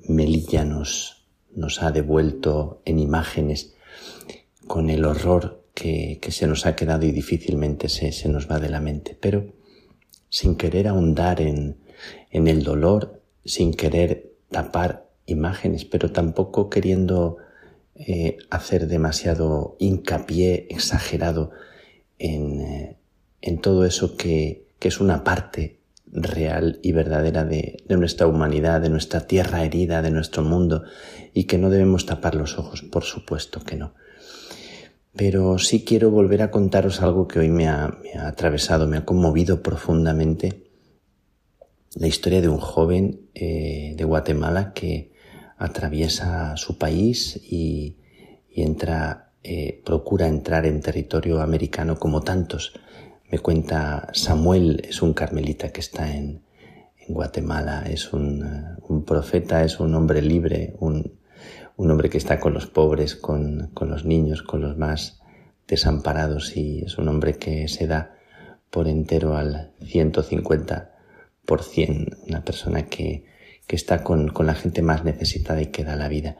Melilla 0.07 0.63
nos, 0.63 1.25
nos 1.55 1.81
ha 1.81 1.91
devuelto 1.91 2.81
en 2.85 2.99
imágenes 2.99 3.73
con 4.67 4.89
el 4.89 5.05
horror 5.05 5.63
que, 5.73 6.19
que, 6.21 6.31
se 6.31 6.47
nos 6.47 6.65
ha 6.65 6.75
quedado 6.75 7.05
y 7.05 7.11
difícilmente 7.11 7.89
se, 7.89 8.11
se 8.11 8.29
nos 8.29 8.49
va 8.49 8.59
de 8.59 8.69
la 8.69 8.79
mente. 8.79 9.17
Pero 9.19 9.53
sin 10.31 10.55
querer 10.55 10.87
ahondar 10.87 11.41
en, 11.41 11.77
en 12.31 12.47
el 12.47 12.63
dolor, 12.63 13.21
sin 13.45 13.73
querer 13.73 14.31
tapar 14.49 15.05
imágenes, 15.25 15.85
pero 15.85 16.11
tampoco 16.11 16.69
queriendo 16.69 17.37
eh, 17.95 18.37
hacer 18.49 18.87
demasiado 18.87 19.75
hincapié 19.77 20.67
exagerado 20.69 21.51
en, 22.17 22.61
eh, 22.61 22.97
en 23.41 23.59
todo 23.59 23.85
eso 23.85 24.15
que, 24.15 24.67
que, 24.79 24.87
es 24.87 25.01
una 25.01 25.23
parte 25.25 25.79
real 26.07 26.79
y 26.81 26.93
verdadera 26.93 27.43
de, 27.43 27.83
de 27.85 27.97
nuestra 27.97 28.25
humanidad, 28.25 28.79
de 28.79 28.89
nuestra 28.89 29.27
tierra 29.27 29.65
herida, 29.65 30.01
de 30.01 30.11
nuestro 30.11 30.43
mundo, 30.43 30.83
y 31.33 31.43
que 31.43 31.57
no 31.57 31.69
debemos 31.69 32.05
tapar 32.05 32.35
los 32.35 32.57
ojos, 32.57 32.83
por 32.83 33.03
supuesto 33.03 33.61
que 33.63 33.75
no. 33.75 33.93
Pero 35.15 35.57
sí 35.59 35.83
quiero 35.83 36.09
volver 36.09 36.41
a 36.41 36.51
contaros 36.51 37.01
algo 37.01 37.27
que 37.27 37.39
hoy 37.39 37.49
me 37.49 37.67
ha, 37.67 37.97
atravesado, 38.25 38.87
me 38.87 38.97
ha 38.97 39.05
conmovido 39.05 39.61
profundamente. 39.61 40.71
La 41.95 42.07
historia 42.07 42.41
de 42.41 42.47
un 42.47 42.59
joven 42.59 43.29
eh, 43.33 43.93
de 43.97 44.03
Guatemala 44.05 44.73
que 44.73 45.11
atraviesa 45.57 46.55
su 46.55 46.77
país 46.77 47.41
y, 47.43 47.97
entra, 48.53 49.33
eh, 49.43 49.81
procura 49.85 50.27
entrar 50.27 50.65
en 50.65 50.81
territorio 50.81 51.41
americano 51.41 51.99
como 51.99 52.21
tantos. 52.21 52.73
Me 53.29 53.39
cuenta 53.39 54.09
Samuel, 54.13 54.81
es 54.87 55.01
un 55.01 55.13
carmelita 55.13 55.71
que 55.71 55.81
está 55.81 56.15
en, 56.15 56.43
Guatemala, 57.07 57.83
es 57.89 58.13
un, 58.13 58.77
un, 58.87 59.03
profeta, 59.03 59.65
es 59.65 59.81
un 59.81 59.95
hombre 59.95 60.21
libre, 60.21 60.75
un, 60.79 61.19
un 61.81 61.89
hombre 61.89 62.11
que 62.11 62.19
está 62.19 62.39
con 62.39 62.53
los 62.53 62.67
pobres, 62.67 63.15
con, 63.15 63.71
con 63.73 63.89
los 63.89 64.05
niños, 64.05 64.43
con 64.43 64.61
los 64.61 64.77
más 64.77 65.19
desamparados 65.67 66.55
y 66.55 66.83
es 66.83 66.99
un 66.99 67.07
hombre 67.07 67.39
que 67.39 67.67
se 67.67 67.87
da 67.87 68.13
por 68.69 68.87
entero 68.87 69.35
al 69.35 69.73
150%, 69.79 72.17
una 72.27 72.45
persona 72.45 72.85
que, 72.85 73.25
que 73.65 73.75
está 73.75 74.03
con, 74.03 74.27
con, 74.27 74.45
la 74.45 74.53
gente 74.53 74.83
más 74.83 75.03
necesitada 75.03 75.59
y 75.59 75.71
que 75.71 75.83
da 75.83 75.95
la 75.95 76.07
vida. 76.07 76.37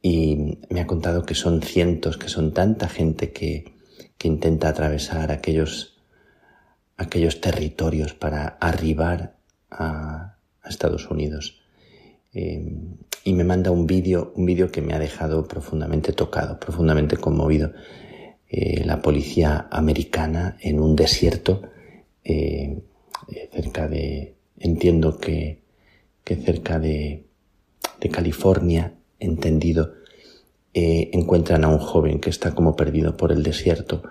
Y 0.00 0.60
me 0.70 0.80
ha 0.80 0.86
contado 0.86 1.26
que 1.26 1.34
son 1.34 1.60
cientos, 1.60 2.16
que 2.16 2.30
son 2.30 2.54
tanta 2.54 2.88
gente 2.88 3.32
que, 3.32 3.74
que 4.16 4.28
intenta 4.28 4.70
atravesar 4.70 5.30
aquellos, 5.30 6.00
aquellos 6.96 7.42
territorios 7.42 8.14
para 8.14 8.46
arribar 8.46 9.36
a, 9.70 10.38
Estados 10.64 11.10
Unidos. 11.10 11.60
Eh, 12.32 12.64
y 13.28 13.34
me 13.34 13.44
manda 13.44 13.70
un 13.70 13.86
vídeo, 13.86 14.32
un 14.36 14.46
vídeo 14.46 14.72
que 14.72 14.80
me 14.80 14.94
ha 14.94 14.98
dejado 14.98 15.46
profundamente 15.46 16.14
tocado, 16.14 16.58
profundamente 16.58 17.18
conmovido. 17.18 17.72
Eh, 18.48 18.82
la 18.86 19.02
policía 19.02 19.68
americana 19.70 20.56
en 20.62 20.80
un 20.80 20.96
desierto 20.96 21.60
eh, 22.24 22.78
cerca 23.52 23.86
de, 23.86 24.34
entiendo 24.58 25.18
que, 25.18 25.60
que 26.24 26.36
cerca 26.36 26.78
de, 26.78 27.26
de, 28.00 28.08
California, 28.08 28.94
entendido, 29.20 29.92
eh, 30.72 31.10
encuentran 31.12 31.64
a 31.64 31.68
un 31.68 31.80
joven 31.80 32.20
que 32.20 32.30
está 32.30 32.54
como 32.54 32.76
perdido 32.76 33.18
por 33.18 33.30
el 33.30 33.42
desierto 33.42 34.02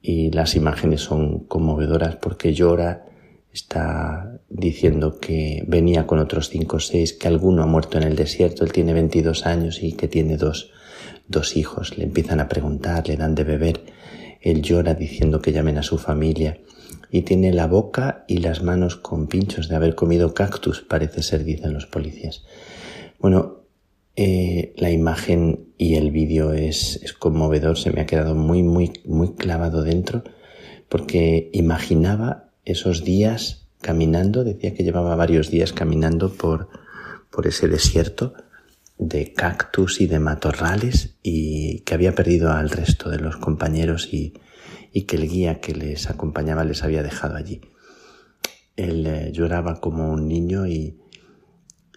y 0.00 0.30
las 0.30 0.54
imágenes 0.54 1.00
son 1.00 1.40
conmovedoras 1.40 2.14
porque 2.16 2.54
llora, 2.54 3.06
está 3.52 4.33
diciendo 4.48 5.18
que 5.18 5.64
venía 5.66 6.06
con 6.06 6.18
otros 6.18 6.48
cinco 6.48 6.76
o 6.76 6.80
seis, 6.80 7.12
que 7.12 7.28
alguno 7.28 7.62
ha 7.62 7.66
muerto 7.66 7.98
en 7.98 8.04
el 8.04 8.16
desierto, 8.16 8.64
él 8.64 8.72
tiene 8.72 8.92
22 8.92 9.46
años 9.46 9.82
y 9.82 9.92
que 9.92 10.08
tiene 10.08 10.36
dos, 10.36 10.70
dos 11.28 11.56
hijos. 11.56 11.96
Le 11.98 12.04
empiezan 12.04 12.40
a 12.40 12.48
preguntar, 12.48 13.08
le 13.08 13.16
dan 13.16 13.34
de 13.34 13.44
beber, 13.44 13.80
él 14.40 14.62
llora 14.62 14.94
diciendo 14.94 15.40
que 15.40 15.52
llamen 15.52 15.78
a 15.78 15.82
su 15.82 15.98
familia 15.98 16.58
y 17.10 17.22
tiene 17.22 17.52
la 17.52 17.66
boca 17.66 18.24
y 18.28 18.38
las 18.38 18.62
manos 18.62 18.96
con 18.96 19.26
pinchos 19.26 19.68
de 19.68 19.76
haber 19.76 19.94
comido 19.94 20.34
cactus, 20.34 20.82
parece 20.82 21.22
ser, 21.22 21.44
dicen 21.44 21.72
los 21.72 21.86
policías. 21.86 22.44
Bueno, 23.18 23.62
eh, 24.16 24.74
la 24.76 24.90
imagen 24.90 25.68
y 25.78 25.94
el 25.94 26.10
vídeo 26.10 26.52
es, 26.52 27.00
es 27.02 27.12
conmovedor, 27.12 27.78
se 27.78 27.90
me 27.90 28.00
ha 28.00 28.06
quedado 28.06 28.34
muy, 28.34 28.62
muy, 28.62 28.92
muy 29.04 29.34
clavado 29.34 29.82
dentro, 29.82 30.22
porque 30.88 31.50
imaginaba 31.52 32.50
esos 32.64 33.04
días 33.04 33.63
caminando, 33.84 34.44
decía 34.44 34.72
que 34.72 34.82
llevaba 34.82 35.14
varios 35.14 35.50
días 35.50 35.74
caminando 35.74 36.32
por, 36.32 36.70
por 37.30 37.46
ese 37.46 37.68
desierto 37.68 38.32
de 38.96 39.34
cactus 39.34 40.00
y 40.00 40.06
de 40.06 40.18
matorrales 40.20 41.18
y 41.22 41.80
que 41.80 41.92
había 41.92 42.14
perdido 42.14 42.50
al 42.50 42.70
resto 42.70 43.10
de 43.10 43.18
los 43.18 43.36
compañeros 43.36 44.08
y, 44.10 44.40
y 44.90 45.02
que 45.02 45.16
el 45.16 45.28
guía 45.28 45.60
que 45.60 45.74
les 45.74 46.08
acompañaba 46.08 46.64
les 46.64 46.82
había 46.82 47.02
dejado 47.02 47.36
allí. 47.36 47.60
Él 48.74 49.06
eh, 49.06 49.30
lloraba 49.32 49.82
como 49.82 50.10
un 50.10 50.28
niño 50.28 50.66
y, 50.66 50.98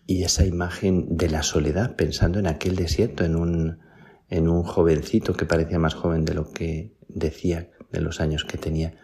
y 0.05 0.23
esa 0.23 0.45
imagen 0.45 1.15
de 1.15 1.29
la 1.29 1.41
soledad, 1.41 1.95
pensando 1.95 2.37
en 2.39 2.47
aquel 2.47 2.75
desierto, 2.75 3.23
en 3.23 3.37
un, 3.37 3.79
en 4.27 4.49
un 4.49 4.63
jovencito 4.63 5.35
que 5.35 5.45
parecía 5.45 5.79
más 5.79 5.93
joven 5.93 6.25
de 6.25 6.33
lo 6.33 6.51
que 6.51 6.97
decía, 7.07 7.69
de 7.93 8.01
los 8.01 8.19
años 8.19 8.43
que 8.43 8.57
tenía, 8.57 8.97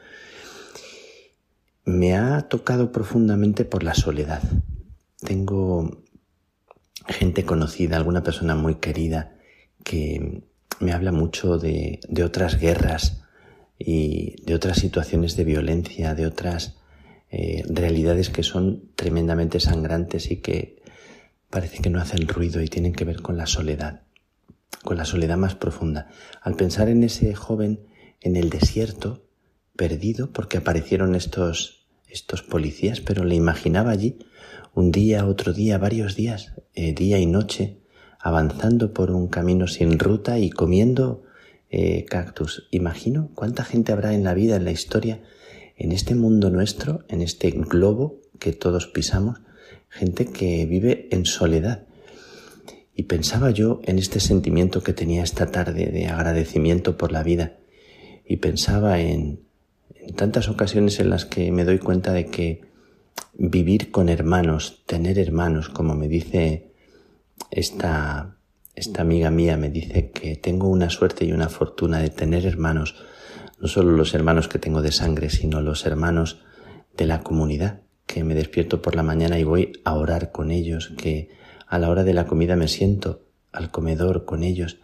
me 1.85 2.15
ha 2.15 2.41
tocado 2.43 2.91
profundamente 2.91 3.65
por 3.65 3.84
la 3.84 3.93
soledad. 3.93 4.41
Tengo 5.19 6.03
gente 7.07 7.45
conocida, 7.45 7.97
alguna 7.97 8.23
persona 8.23 8.55
muy 8.55 8.76
querida 8.76 9.35
que 9.84 10.43
me 10.80 10.93
habla 10.93 11.11
mucho 11.11 11.57
de, 11.57 11.99
otras 12.23 12.60
guerras 12.60 13.23
y 13.77 14.41
de 14.45 14.55
otras 14.55 14.77
situaciones 14.77 15.35
de 15.35 15.43
violencia, 15.43 16.15
de 16.15 16.26
otras 16.26 16.77
eh, 17.30 17.64
realidades 17.68 18.30
que 18.30 18.43
son 18.43 18.91
tremendamente 18.95 19.60
sangrantes 19.60 20.31
y 20.31 20.38
que 20.38 20.81
parece 21.49 21.80
que 21.81 21.89
no 21.89 21.99
hacen 21.99 22.27
ruido 22.27 22.61
y 22.61 22.68
tienen 22.68 22.93
que 22.93 23.05
ver 23.05 23.22
con 23.22 23.38
la 23.38 23.45
soledad, 23.45 24.01
con 24.84 24.97
la 24.97 25.05
soledad 25.05 25.38
más 25.38 25.55
profunda. 25.55 26.07
Al 26.41 26.55
pensar 26.55 26.89
en 26.89 27.03
ese 27.03 27.35
joven 27.35 27.81
en 28.22 28.35
el 28.38 28.49
desierto, 28.49 29.26
perdido 29.75 30.31
porque 30.31 30.57
aparecieron 30.57 31.15
estos, 31.15 31.87
estos 32.07 32.43
policías, 32.43 33.01
pero 33.01 33.23
le 33.23 33.35
imaginaba 33.35 33.91
allí 33.91 34.19
un 34.73 34.91
día, 34.91 35.25
otro 35.25 35.53
día, 35.53 35.77
varios 35.77 36.15
días, 36.15 36.53
eh, 36.73 36.93
día 36.93 37.19
y 37.19 37.25
noche, 37.25 37.79
avanzando 38.19 38.93
por 38.93 39.11
un 39.11 39.27
camino 39.27 39.67
sin 39.67 39.99
ruta 39.99 40.39
y 40.39 40.49
comiendo 40.49 41.23
eh, 41.69 42.05
cactus. 42.05 42.67
Imagino 42.71 43.29
cuánta 43.35 43.63
gente 43.63 43.91
habrá 43.91 44.13
en 44.13 44.23
la 44.23 44.33
vida, 44.33 44.55
en 44.55 44.63
la 44.63 44.71
historia, 44.71 45.21
en 45.75 45.91
este 45.91 46.15
mundo 46.15 46.49
nuestro, 46.49 47.03
en 47.09 47.21
este 47.21 47.51
globo 47.51 48.21
que 48.39 48.53
todos 48.53 48.87
pisamos, 48.87 49.41
gente 49.89 50.25
que 50.25 50.65
vive 50.65 51.07
en 51.11 51.25
soledad. 51.25 51.85
Y 52.95 53.03
pensaba 53.03 53.51
yo 53.51 53.81
en 53.85 53.97
este 53.97 54.19
sentimiento 54.19 54.83
que 54.83 54.93
tenía 54.93 55.23
esta 55.23 55.47
tarde 55.47 55.87
de 55.87 56.07
agradecimiento 56.07 56.95
por 56.95 57.11
la 57.11 57.23
vida 57.23 57.57
y 58.25 58.37
pensaba 58.37 58.99
en 58.99 59.41
en 59.95 60.15
tantas 60.15 60.49
ocasiones 60.49 60.99
en 60.99 61.09
las 61.09 61.25
que 61.25 61.51
me 61.51 61.65
doy 61.65 61.79
cuenta 61.79 62.13
de 62.13 62.27
que 62.27 62.61
vivir 63.33 63.91
con 63.91 64.09
hermanos, 64.09 64.83
tener 64.85 65.19
hermanos, 65.19 65.69
como 65.69 65.95
me 65.95 66.07
dice 66.07 66.73
esta, 67.51 68.37
esta 68.75 69.01
amiga 69.01 69.29
mía, 69.29 69.57
me 69.57 69.69
dice 69.69 70.11
que 70.11 70.35
tengo 70.35 70.67
una 70.67 70.89
suerte 70.89 71.25
y 71.25 71.31
una 71.31 71.49
fortuna 71.49 71.99
de 71.99 72.09
tener 72.09 72.45
hermanos, 72.45 72.95
no 73.59 73.67
solo 73.67 73.91
los 73.91 74.13
hermanos 74.13 74.47
que 74.47 74.59
tengo 74.59 74.81
de 74.81 74.91
sangre, 74.91 75.29
sino 75.29 75.61
los 75.61 75.85
hermanos 75.85 76.43
de 76.97 77.05
la 77.05 77.21
comunidad, 77.21 77.81
que 78.05 78.23
me 78.23 78.35
despierto 78.35 78.81
por 78.81 78.95
la 78.95 79.03
mañana 79.03 79.39
y 79.39 79.43
voy 79.43 79.73
a 79.85 79.95
orar 79.95 80.31
con 80.31 80.51
ellos, 80.51 80.93
que 80.97 81.29
a 81.67 81.79
la 81.79 81.89
hora 81.89 82.03
de 82.03 82.13
la 82.13 82.27
comida 82.27 82.55
me 82.55 82.67
siento 82.67 83.25
al 83.51 83.71
comedor 83.71 84.25
con 84.25 84.43
ellos 84.43 84.79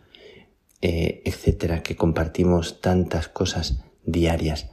eh, 0.82 1.24
etcétera, 1.26 1.84
que 1.84 1.98
compartimos 1.98 2.80
tantas 2.80 3.28
cosas 3.28 3.84
diarias. 4.06 4.70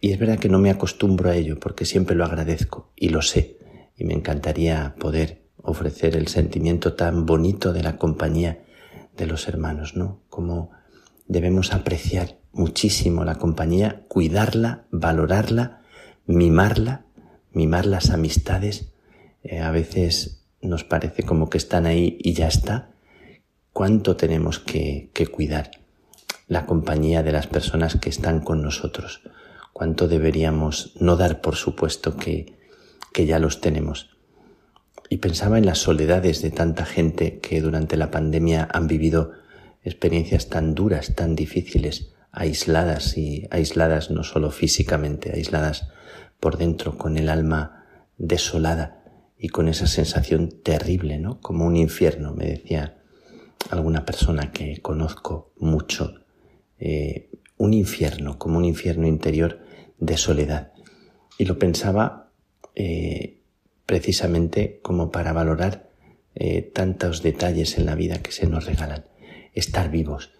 Y 0.00 0.12
es 0.12 0.18
verdad 0.18 0.38
que 0.38 0.48
no 0.48 0.58
me 0.58 0.70
acostumbro 0.70 1.30
a 1.30 1.36
ello 1.36 1.58
porque 1.58 1.84
siempre 1.84 2.14
lo 2.14 2.24
agradezco 2.24 2.92
y 2.94 3.08
lo 3.08 3.22
sé. 3.22 3.58
Y 3.96 4.04
me 4.04 4.14
encantaría 4.14 4.94
poder 4.98 5.44
ofrecer 5.62 6.16
el 6.16 6.28
sentimiento 6.28 6.92
tan 6.92 7.24
bonito 7.24 7.72
de 7.72 7.82
la 7.82 7.96
compañía 7.96 8.64
de 9.16 9.26
los 9.26 9.48
hermanos, 9.48 9.96
¿no? 9.96 10.20
Como 10.28 10.72
debemos 11.26 11.72
apreciar 11.72 12.36
muchísimo 12.52 13.24
la 13.24 13.36
compañía, 13.36 14.04
cuidarla, 14.08 14.84
valorarla, 14.90 15.80
mimarla, 16.26 17.06
mimar 17.52 17.86
las 17.86 18.10
amistades. 18.10 18.92
Eh, 19.42 19.60
a 19.60 19.70
veces 19.70 20.44
nos 20.60 20.84
parece 20.84 21.22
como 21.22 21.48
que 21.48 21.58
están 21.58 21.86
ahí 21.86 22.18
y 22.20 22.34
ya 22.34 22.48
está. 22.48 22.90
¿Cuánto 23.72 24.16
tenemos 24.16 24.58
que, 24.58 25.10
que 25.14 25.26
cuidar 25.26 25.70
la 26.46 26.66
compañía 26.66 27.22
de 27.22 27.32
las 27.32 27.46
personas 27.46 27.96
que 27.96 28.10
están 28.10 28.40
con 28.40 28.62
nosotros? 28.62 29.22
¿Cuánto 29.74 30.08
deberíamos 30.08 30.94
no 30.98 31.16
dar 31.16 31.42
por 31.42 31.56
supuesto 31.56 32.16
que, 32.16 32.56
que 33.12 33.26
ya 33.26 33.38
los 33.38 33.60
tenemos? 33.60 34.14
y 35.08 35.18
pensaba 35.18 35.58
en 35.58 35.66
las 35.66 35.78
soledades 35.78 36.42
de 36.42 36.50
tanta 36.50 36.84
gente 36.84 37.38
que 37.38 37.60
durante 37.60 37.96
la 37.96 38.10
pandemia 38.10 38.68
han 38.72 38.86
vivido 38.86 39.32
experiencias 39.82 40.48
tan 40.48 40.74
duras, 40.74 41.14
tan 41.14 41.36
difíciles, 41.36 42.12
aisladas 42.32 43.16
y 43.16 43.46
aisladas 43.50 44.10
no 44.10 44.24
solo 44.24 44.50
físicamente, 44.50 45.32
aisladas 45.32 45.88
por 46.40 46.56
dentro, 46.56 46.96
con 46.96 47.16
el 47.16 47.28
alma 47.28 47.84
desolada 48.16 49.04
y 49.38 49.50
con 49.50 49.68
esa 49.68 49.86
sensación 49.86 50.48
terrible, 50.62 51.18
¿no? 51.18 51.40
Como 51.40 51.66
un 51.66 51.76
infierno, 51.76 52.32
me 52.34 52.46
decía 52.46 52.98
alguna 53.70 54.04
persona 54.04 54.52
que 54.52 54.80
conozco 54.80 55.52
mucho, 55.58 56.14
eh, 56.78 57.30
un 57.56 57.72
infierno, 57.72 58.38
como 58.38 58.58
un 58.58 58.64
infierno 58.64 59.06
interior 59.06 59.60
de 60.04 60.16
soledad. 60.16 60.72
Y 61.38 61.46
lo 61.46 61.58
pensaba 61.58 62.30
eh, 62.74 63.40
precisamente 63.86 64.80
como 64.82 65.10
para 65.10 65.32
valorar 65.32 65.90
eh, 66.34 66.62
tantos 66.62 67.22
detalles 67.22 67.78
en 67.78 67.86
la 67.86 67.94
vida 67.94 68.22
que 68.22 68.32
se 68.32 68.46
nos 68.46 68.66
regalan. 68.66 69.04
Estar 69.52 69.90
vivos 69.90 70.32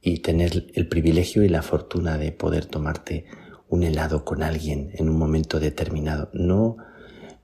y 0.00 0.18
tener 0.18 0.66
el 0.74 0.88
privilegio 0.88 1.42
y 1.44 1.48
la 1.48 1.62
fortuna 1.62 2.18
de 2.18 2.32
poder 2.32 2.66
tomarte 2.66 3.26
un 3.68 3.82
helado 3.82 4.24
con 4.24 4.42
alguien 4.42 4.90
en 4.94 5.08
un 5.08 5.16
momento 5.16 5.60
determinado. 5.60 6.30
No, 6.32 6.76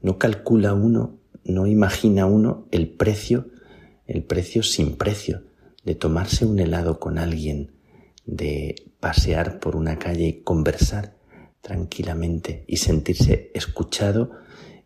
no 0.03 0.19
calcula 0.19 0.75
uno, 0.75 1.19
no 1.45 1.67
imagina 1.67 2.27
uno 2.27 2.67
el 2.71 2.89
precio, 2.89 3.49
el 4.07 4.25
precio 4.25 4.63
sin 4.63 4.97
precio 4.97 5.43
de 5.85 5.95
tomarse 5.95 6.45
un 6.45 6.59
helado 6.59 6.99
con 6.99 7.19
alguien, 7.19 7.73
de 8.27 8.75
pasear 9.01 9.59
por 9.59 9.77
una 9.77 9.99
calle 9.99 10.27
y 10.27 10.43
conversar 10.43 11.18
tranquilamente 11.61 12.65
y 12.67 12.79
sentirse 12.79 13.51
escuchado 13.55 14.31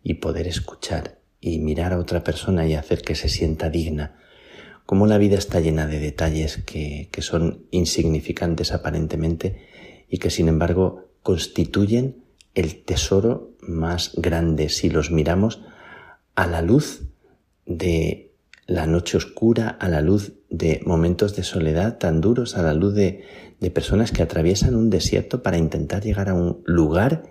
y 0.03 0.15
poder 0.15 0.47
escuchar 0.47 1.19
y 1.39 1.59
mirar 1.59 1.93
a 1.93 1.99
otra 1.99 2.23
persona 2.23 2.67
y 2.67 2.73
hacer 2.73 3.01
que 3.01 3.15
se 3.15 3.29
sienta 3.29 3.69
digna. 3.69 4.17
Como 4.85 5.07
la 5.07 5.17
vida 5.17 5.37
está 5.37 5.59
llena 5.59 5.87
de 5.87 5.99
detalles 5.99 6.57
que, 6.57 7.09
que 7.11 7.21
son 7.21 7.65
insignificantes 7.71 8.71
aparentemente 8.71 9.61
y 10.09 10.17
que 10.17 10.29
sin 10.29 10.47
embargo 10.47 11.09
constituyen 11.21 12.23
el 12.53 12.83
tesoro 12.83 13.51
más 13.61 14.11
grande 14.15 14.69
si 14.69 14.89
los 14.89 15.09
miramos 15.09 15.61
a 16.35 16.47
la 16.47 16.61
luz 16.61 17.03
de 17.65 18.33
la 18.65 18.87
noche 18.87 19.17
oscura, 19.17 19.69
a 19.69 19.89
la 19.89 20.01
luz 20.01 20.33
de 20.49 20.81
momentos 20.85 21.35
de 21.35 21.43
soledad 21.43 21.97
tan 21.97 22.21
duros, 22.21 22.55
a 22.57 22.61
la 22.61 22.73
luz 22.73 22.93
de, 22.93 23.23
de 23.63 23.71
personas 23.71 24.11
que 24.11 24.21
atraviesan 24.21 24.75
un 24.75 24.89
desierto 24.89 25.41
para 25.41 25.57
intentar 25.57 26.03
llegar 26.03 26.29
a 26.29 26.33
un 26.33 26.61
lugar 26.65 27.23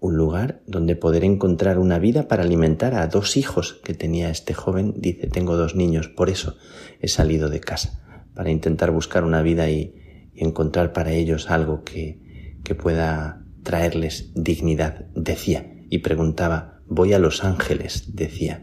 un 0.00 0.16
lugar 0.16 0.62
donde 0.66 0.96
poder 0.96 1.24
encontrar 1.24 1.78
una 1.78 1.98
vida 1.98 2.26
para 2.26 2.42
alimentar 2.42 2.94
a 2.94 3.06
dos 3.06 3.36
hijos 3.36 3.80
que 3.84 3.94
tenía 3.94 4.30
este 4.30 4.54
joven. 4.54 4.94
Dice, 4.96 5.26
tengo 5.26 5.56
dos 5.56 5.76
niños, 5.76 6.08
por 6.08 6.30
eso 6.30 6.56
he 7.00 7.08
salido 7.08 7.50
de 7.50 7.60
casa, 7.60 8.02
para 8.34 8.50
intentar 8.50 8.90
buscar 8.90 9.24
una 9.24 9.42
vida 9.42 9.70
y, 9.70 9.94
encontrar 10.34 10.94
para 10.94 11.12
ellos 11.12 11.50
algo 11.50 11.84
que, 11.84 12.56
que 12.64 12.74
pueda 12.74 13.44
traerles 13.62 14.32
dignidad, 14.34 15.04
decía. 15.14 15.70
Y 15.90 15.98
preguntaba, 15.98 16.80
voy 16.86 17.12
a 17.12 17.18
Los 17.18 17.44
Ángeles, 17.44 18.14
decía. 18.14 18.62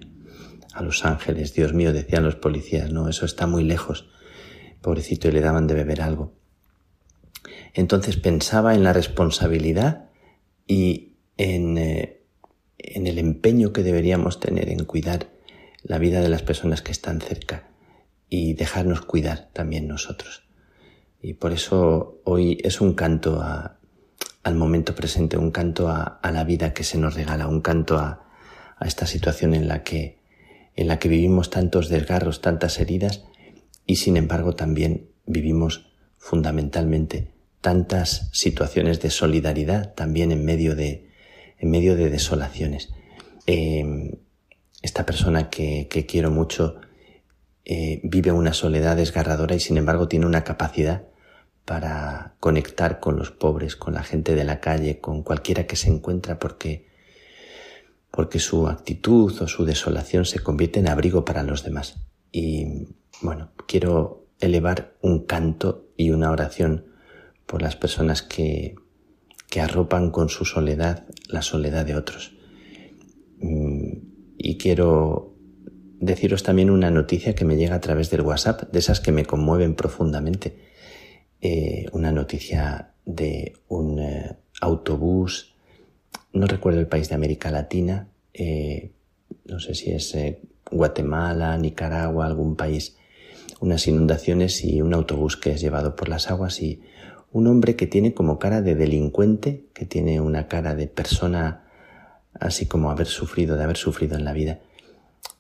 A 0.74 0.82
Los 0.82 1.06
Ángeles, 1.06 1.54
Dios 1.54 1.74
mío, 1.74 1.94
decían 1.94 2.24
los 2.24 2.36
policías, 2.36 2.92
no, 2.92 3.10
eso 3.10 3.28
está 3.28 3.46
muy 3.46 3.64
lejos. 3.64 4.10
Pobrecito, 4.82 5.28
y 5.28 5.34
le 5.34 5.42
daban 5.42 5.68
de 5.68 5.76
beber 5.76 6.02
algo. 6.02 6.37
Entonces 7.74 8.18
pensaba 8.18 8.76
en 8.76 8.84
la 8.84 8.94
responsabilidad 8.94 10.10
y 10.68 11.18
eh, 11.38 12.24
en, 12.78 13.08
el 13.08 13.18
empeño 13.18 13.74
que 13.74 13.84
deberíamos 13.84 14.40
tener 14.40 14.70
en 14.70 14.86
cuidar 14.86 15.30
la 15.84 16.00
vida 16.00 16.22
de 16.22 16.30
las 16.30 16.44
personas 16.44 16.82
que 16.82 16.92
están 16.92 17.22
cerca 17.22 17.70
y 18.30 18.54
dejarnos 18.54 19.02
cuidar 19.02 19.50
también 19.54 19.88
nosotros. 19.88 20.44
Y 21.22 21.34
por 21.34 21.54
eso 21.54 22.22
hoy 22.24 22.58
es 22.64 22.82
un 22.82 22.94
canto 22.94 23.42
al 23.42 24.56
momento 24.56 24.96
presente, 24.96 25.38
un 25.38 25.52
canto 25.52 25.90
a, 25.90 26.20
la 26.24 26.44
vida 26.44 26.74
que 26.74 26.84
se 26.84 26.98
nos 26.98 27.16
regala, 27.16 27.48
un 27.48 27.62
canto 27.62 27.98
a, 27.98 28.28
a 28.78 28.88
esta 28.88 29.06
situación 29.06 29.54
en 29.54 29.68
la 29.68 29.84
que 29.84 30.18
en 30.76 30.88
la 30.88 31.00
que 31.00 31.10
vivimos 31.10 31.50
tantos 31.50 31.90
desgarros, 31.90 32.40
tantas 32.40 32.80
heridas 32.80 33.26
y 33.88 33.96
sin 33.96 34.16
embargo 34.16 34.54
también 34.54 35.10
vivimos 35.26 35.90
fundamentalmente 36.20 37.32
tantas 37.62 38.30
situaciones 38.32 39.02
de 39.02 39.10
solidaridad 39.10 39.94
también 39.94 40.32
en 40.32 40.46
medio 40.46 40.76
de, 40.76 41.10
en 41.58 41.70
medio 41.70 41.96
de 41.96 42.10
desolaciones. 42.10 42.90
Em, 43.46 44.12
esta 44.82 45.06
persona 45.06 45.50
que, 45.50 45.88
quiero 46.08 46.32
mucho 46.32 46.80
eh, 47.66 48.00
vive 48.04 48.32
una 48.32 48.54
soledad 48.54 48.96
desgarradora 48.96 49.56
y 49.56 49.60
sin 49.60 49.78
embargo 49.78 50.08
tiene 50.08 50.26
una 50.26 50.44
capacidad 50.44 51.08
para 51.66 52.36
conectar 52.40 53.00
con 53.00 53.18
los 53.18 53.32
pobres, 53.32 53.76
con 53.76 53.94
la 53.94 54.04
gente 54.04 54.36
de 54.36 54.46
la 54.46 54.62
calle, 54.62 55.00
con 55.00 55.24
cualquiera 55.24 55.68
que 55.68 55.76
se 55.76 55.90
encuentra 55.90 56.40
porque 56.40 56.88
porque 58.12 58.40
su 58.40 58.68
actitud 58.68 59.42
o 59.42 59.48
su 59.48 59.66
desolación 59.66 60.26
se 60.26 60.40
convierte 60.40 60.80
en 60.80 60.88
abrigo 60.88 61.24
para 61.24 61.44
los 61.44 61.64
demás. 61.64 61.98
Y 62.32 62.88
bueno, 63.22 63.52
quiero 63.68 64.26
elevar 64.40 64.96
un 65.02 65.26
canto 65.26 65.90
y 65.98 66.10
una 66.10 66.32
oración 66.32 66.87
por 67.48 67.62
las 67.62 67.76
personas 67.76 68.22
que, 68.22 68.76
que 69.50 69.62
arropan 69.62 70.12
con 70.12 70.30
su 70.30 70.46
soledad 70.46 71.06
la 71.28 71.42
soledad 71.42 71.86
de 71.86 71.96
otros. 71.96 72.34
Mm, 73.40 73.94
y 74.38 74.58
quiero 74.58 75.34
deciros 76.00 76.44
también 76.44 76.70
una 76.70 76.92
noticia 76.92 77.34
que 77.34 77.46
me 77.46 77.56
llega 77.56 77.76
a 77.76 77.82
través 77.82 78.10
del 78.10 78.22
WhatsApp, 78.22 78.72
de 78.72 78.80
esas 78.80 79.00
que 79.00 79.12
me 79.12 79.26
conmueven 79.26 79.76
profundamente. 79.76 80.60
Eh, 81.42 81.86
una 81.92 82.12
noticia 82.12 82.94
de 83.06 83.54
un 83.68 84.00
eh, 84.00 84.38
autobús, 84.62 85.56
no 86.34 86.46
recuerdo 86.48 86.80
el 86.80 86.88
país 86.88 87.10
de 87.10 87.16
América 87.16 87.52
Latina, 87.52 88.10
eh, 88.34 88.92
no 89.46 89.60
sé 89.60 89.74
si 89.74 89.92
es 89.92 90.16
Guatemala, 90.70 91.58
Nicaragua, 91.58 92.26
algún 92.26 92.56
país, 92.56 92.98
unas 93.60 93.88
inundaciones 93.88 94.64
y 94.64 94.82
un 94.82 94.94
autobús 94.94 95.38
que 95.38 95.52
es 95.52 95.62
llevado 95.62 95.96
por 95.96 96.10
las 96.10 96.30
aguas 96.30 96.62
y 96.62 96.82
un 97.32 97.48
hombre 97.48 97.76
que 97.76 97.88
tiene 97.88 98.14
como 98.14 98.40
cara 98.40 98.62
de 98.62 98.76
delincuente, 98.76 99.66
que 99.74 99.86
tiene 99.86 100.22
una 100.22 100.48
cara 100.48 100.76
de 100.76 100.88
persona 100.88 101.64
así 102.40 102.66
como 102.66 102.92
haber 102.92 103.08
sufrido, 103.08 103.58
de 103.58 103.64
haber 103.64 103.78
sufrido 103.78 104.16
en 104.16 104.26
la 104.26 104.34
vida. 104.34 104.60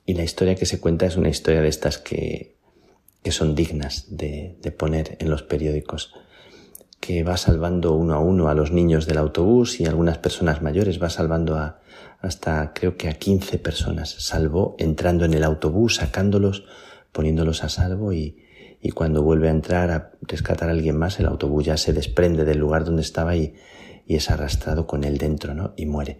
Y 0.05 0.13
la 0.13 0.23
historia 0.23 0.55
que 0.55 0.65
se 0.65 0.79
cuenta 0.79 1.05
es 1.05 1.17
una 1.17 1.29
historia 1.29 1.61
de 1.61 1.67
estas 1.67 1.97
que, 1.97 2.55
que 3.23 3.31
son 3.31 3.55
dignas 3.55 4.05
de, 4.09 4.57
de 4.61 4.71
poner 4.71 5.17
en 5.19 5.29
los 5.29 5.43
periódicos, 5.43 6.13
que 6.99 7.23
va 7.23 7.37
salvando 7.37 7.93
uno 7.93 8.15
a 8.15 8.19
uno 8.19 8.49
a 8.49 8.53
los 8.53 8.71
niños 8.71 9.05
del 9.05 9.17
autobús 9.17 9.79
y 9.79 9.85
algunas 9.85 10.17
personas 10.17 10.61
mayores, 10.61 11.01
va 11.01 11.09
salvando 11.09 11.55
a, 11.55 11.79
hasta 12.19 12.73
creo 12.73 12.97
que 12.97 13.09
a 13.09 13.13
15 13.13 13.59
personas. 13.59 14.09
Salvó 14.19 14.75
entrando 14.79 15.25
en 15.25 15.33
el 15.33 15.43
autobús, 15.43 15.95
sacándolos, 15.95 16.65
poniéndolos 17.11 17.63
a 17.63 17.69
salvo 17.69 18.13
y, 18.13 18.46
y 18.87 18.91
cuando 18.91 19.21
vuelve 19.21 19.49
a 19.49 19.51
entrar 19.51 19.91
a 19.91 20.11
rescatar 20.21 20.69
a 20.69 20.71
alguien 20.71 20.97
más, 20.97 21.19
el 21.19 21.25
autobús 21.25 21.65
ya 21.65 21.75
se 21.75 21.91
desprende 21.91 22.45
del 22.45 22.57
lugar 22.57 22.85
donde 22.85 23.01
estaba 23.01 23.35
y, 23.35 23.53
y 24.05 24.15
es 24.15 24.29
arrastrado 24.29 24.87
con 24.87 25.03
él 25.03 25.17
dentro, 25.17 25.53
¿no? 25.53 25.73
Y 25.75 25.87
muere. 25.87 26.19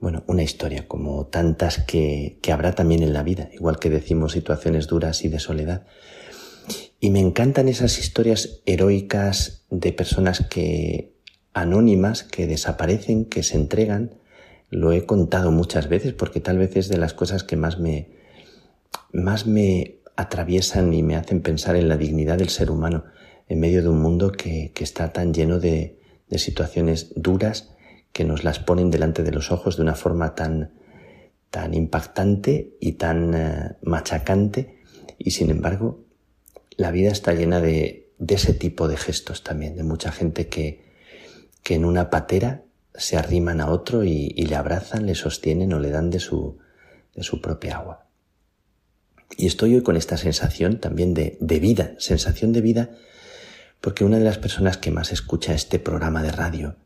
Bueno, 0.00 0.24
una 0.26 0.42
historia 0.42 0.88
como 0.88 1.26
tantas 1.26 1.78
que, 1.78 2.40
que 2.42 2.50
habrá 2.50 2.74
también 2.74 3.04
en 3.04 3.12
la 3.12 3.22
vida, 3.22 3.50
igual 3.52 3.78
que 3.78 3.88
decimos 3.88 4.32
situaciones 4.32 4.88
duras 4.88 5.24
y 5.24 5.28
de 5.28 5.38
soledad. 5.38 5.86
Y 6.98 7.10
me 7.10 7.20
encantan 7.20 7.68
esas 7.68 8.00
historias 8.00 8.62
heroicas 8.66 9.64
de 9.70 9.92
personas 9.92 10.44
que 10.44 11.14
anónimas, 11.52 12.24
que 12.24 12.48
desaparecen, 12.48 13.26
que 13.26 13.44
se 13.44 13.58
entregan. 13.58 14.16
Lo 14.70 14.90
he 14.92 15.06
contado 15.06 15.52
muchas 15.52 15.88
veces 15.88 16.14
porque 16.14 16.40
tal 16.40 16.58
vez 16.58 16.74
es 16.74 16.88
de 16.88 16.98
las 16.98 17.14
cosas 17.14 17.44
que 17.44 17.54
más 17.54 17.78
me, 17.78 18.10
más 19.12 19.46
me 19.46 19.95
atraviesan 20.16 20.92
y 20.94 21.02
me 21.02 21.16
hacen 21.16 21.42
pensar 21.42 21.76
en 21.76 21.88
la 21.88 21.96
dignidad 21.96 22.38
del 22.38 22.48
ser 22.48 22.70
humano 22.70 23.04
en 23.48 23.60
medio 23.60 23.82
de 23.82 23.88
un 23.88 24.00
mundo 24.00 24.32
que, 24.32 24.72
está 24.78 25.12
tan 25.12 25.32
lleno 25.32 25.58
de, 25.58 25.98
situaciones 26.36 27.12
duras 27.14 27.74
que 28.12 28.24
nos 28.24 28.42
las 28.42 28.58
ponen 28.58 28.90
delante 28.90 29.22
de 29.22 29.30
los 29.30 29.52
ojos 29.52 29.76
de 29.76 29.82
una 29.82 29.94
forma 29.94 30.34
tan, 30.34 30.72
tan 31.50 31.74
impactante 31.74 32.76
y 32.80 32.92
tan 32.92 33.34
eh, 33.34 33.76
machacante 33.82 34.82
y 35.18 35.30
sin 35.30 35.50
embargo 35.50 36.04
la 36.76 36.90
vida 36.90 37.10
está 37.10 37.32
llena 37.32 37.60
de, 37.60 38.12
de, 38.18 38.34
ese 38.34 38.52
tipo 38.52 38.88
de 38.88 38.96
gestos 38.96 39.44
también, 39.44 39.76
de 39.76 39.84
mucha 39.84 40.10
gente 40.10 40.48
que, 40.48 40.84
que 41.62 41.74
en 41.74 41.84
una 41.84 42.10
patera 42.10 42.64
se 42.94 43.16
arriman 43.16 43.60
a 43.60 43.70
otro 43.70 44.04
y, 44.04 44.32
y, 44.34 44.46
le 44.46 44.56
abrazan, 44.56 45.06
le 45.06 45.14
sostienen 45.14 45.72
o 45.72 45.78
le 45.78 45.90
dan 45.90 46.10
de 46.10 46.18
su, 46.18 46.58
de 47.14 47.22
su 47.22 47.40
propia 47.40 47.78
agua. 47.78 48.05
Y 49.36 49.46
estoy 49.46 49.74
hoy 49.74 49.82
con 49.82 49.96
esta 49.96 50.16
sensación 50.16 50.78
también 50.78 51.14
de, 51.14 51.36
de 51.40 51.60
vida, 51.60 51.94
sensación 51.98 52.52
de 52.52 52.60
vida 52.60 52.90
porque 53.80 54.04
una 54.04 54.18
de 54.18 54.24
las 54.24 54.38
personas 54.38 54.78
que 54.78 54.90
más 54.90 55.12
escucha 55.12 55.54
este 55.54 55.78
programa 55.78 56.22
de 56.22 56.32
radio 56.32 56.76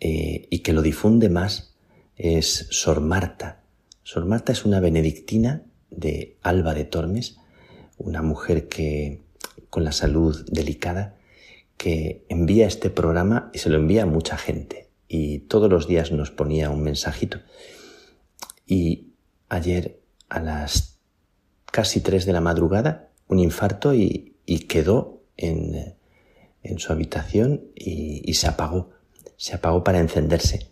eh, 0.00 0.46
y 0.50 0.60
que 0.60 0.72
lo 0.72 0.82
difunde 0.82 1.28
más 1.28 1.74
es 2.16 2.68
Sor 2.70 3.00
Marta. 3.00 3.62
Sor 4.02 4.24
Marta 4.24 4.52
es 4.52 4.64
una 4.64 4.80
benedictina 4.80 5.62
de 5.90 6.38
Alba 6.42 6.74
de 6.74 6.84
Tormes, 6.84 7.36
una 7.96 8.22
mujer 8.22 8.68
que 8.68 9.20
con 9.70 9.84
la 9.84 9.92
salud 9.92 10.46
delicada 10.50 11.16
que 11.76 12.24
envía 12.28 12.66
este 12.66 12.90
programa 12.90 13.50
y 13.52 13.58
se 13.58 13.70
lo 13.70 13.76
envía 13.76 14.04
a 14.04 14.06
mucha 14.06 14.36
gente 14.36 14.88
y 15.06 15.40
todos 15.40 15.70
los 15.70 15.86
días 15.86 16.12
nos 16.12 16.30
ponía 16.30 16.70
un 16.70 16.82
mensajito. 16.82 17.40
Y 18.66 19.12
ayer 19.48 20.00
a 20.28 20.40
las 20.40 20.97
casi 21.78 22.00
tres 22.00 22.26
de 22.26 22.32
la 22.32 22.40
madrugada 22.40 23.10
un 23.28 23.38
infarto 23.38 23.94
y, 23.94 24.34
y 24.44 24.66
quedó 24.66 25.22
en, 25.36 25.94
en 26.64 26.78
su 26.80 26.92
habitación 26.92 27.68
y, 27.76 28.34
se 28.34 28.48
apagó. 28.48 28.90
Se 29.36 29.54
apagó 29.54 29.84
para 29.84 30.00
encenderse. 30.00 30.66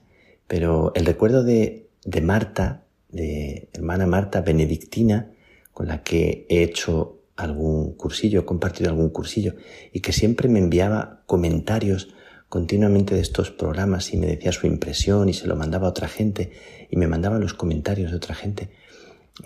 Pero 0.48 0.90
el 0.96 1.06
recuerdo 1.06 1.44
de, 1.44 1.86
de 2.04 2.20
Marta, 2.22 2.82
de 3.08 3.68
hermana 3.72 4.08
Marta 4.08 4.40
benedictina, 4.40 5.30
con 5.72 5.86
la 5.86 6.02
que 6.02 6.44
he 6.48 6.64
hecho 6.64 7.20
algún 7.36 7.92
cursillo, 7.92 8.40
he 8.40 8.44
compartido 8.44 8.90
algún 8.90 9.10
cursillo, 9.10 9.54
y 9.92 10.00
que 10.00 10.12
siempre 10.12 10.48
me 10.48 10.58
enviaba 10.58 11.22
comentarios 11.26 12.08
continuamente 12.48 13.14
de 13.14 13.20
estos 13.20 13.52
programas 13.52 14.12
y 14.12 14.16
me 14.16 14.26
decía 14.26 14.50
su 14.50 14.66
impresión 14.66 15.28
y 15.28 15.34
se 15.34 15.46
lo 15.46 15.54
mandaba 15.54 15.86
a 15.86 15.90
otra 15.90 16.08
gente 16.08 16.50
y 16.90 16.96
me 16.96 17.06
mandaba 17.06 17.38
los 17.38 17.54
comentarios 17.54 18.10
de 18.10 18.16
otra 18.16 18.34
gente. 18.34 18.70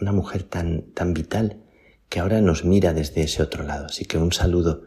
Una 0.01 0.13
mujer 0.13 0.43
tan, 0.43 0.93
tan 0.93 1.15
vital 1.15 1.63
que 2.09 2.21
ahora 2.21 2.41
nos 2.41 2.65
mira 2.65 2.93
desde 2.93 3.23
ese 3.23 3.43
otro 3.43 3.65
lado. 3.65 3.87
Así 3.87 4.05
que 4.05 4.19
un 4.19 4.33
saludo 4.33 4.85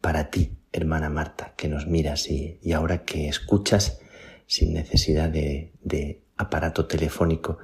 para 0.00 0.30
ti, 0.30 0.52
hermana 0.72 1.10
Marta, 1.10 1.54
que 1.56 1.68
nos 1.68 1.86
miras 1.86 2.30
y, 2.30 2.60
ahora 2.72 3.04
que 3.04 3.28
escuchas 3.28 4.00
sin 4.46 4.74
necesidad 4.74 5.28
de, 5.28 5.72
de 5.82 6.22
aparato 6.36 6.86
telefónico, 6.86 7.58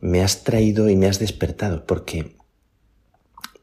me 0.00 0.22
has 0.22 0.44
traído 0.44 0.88
y 0.88 0.96
me 0.96 1.06
has 1.06 1.18
despertado 1.18 1.86
porque 1.86 2.36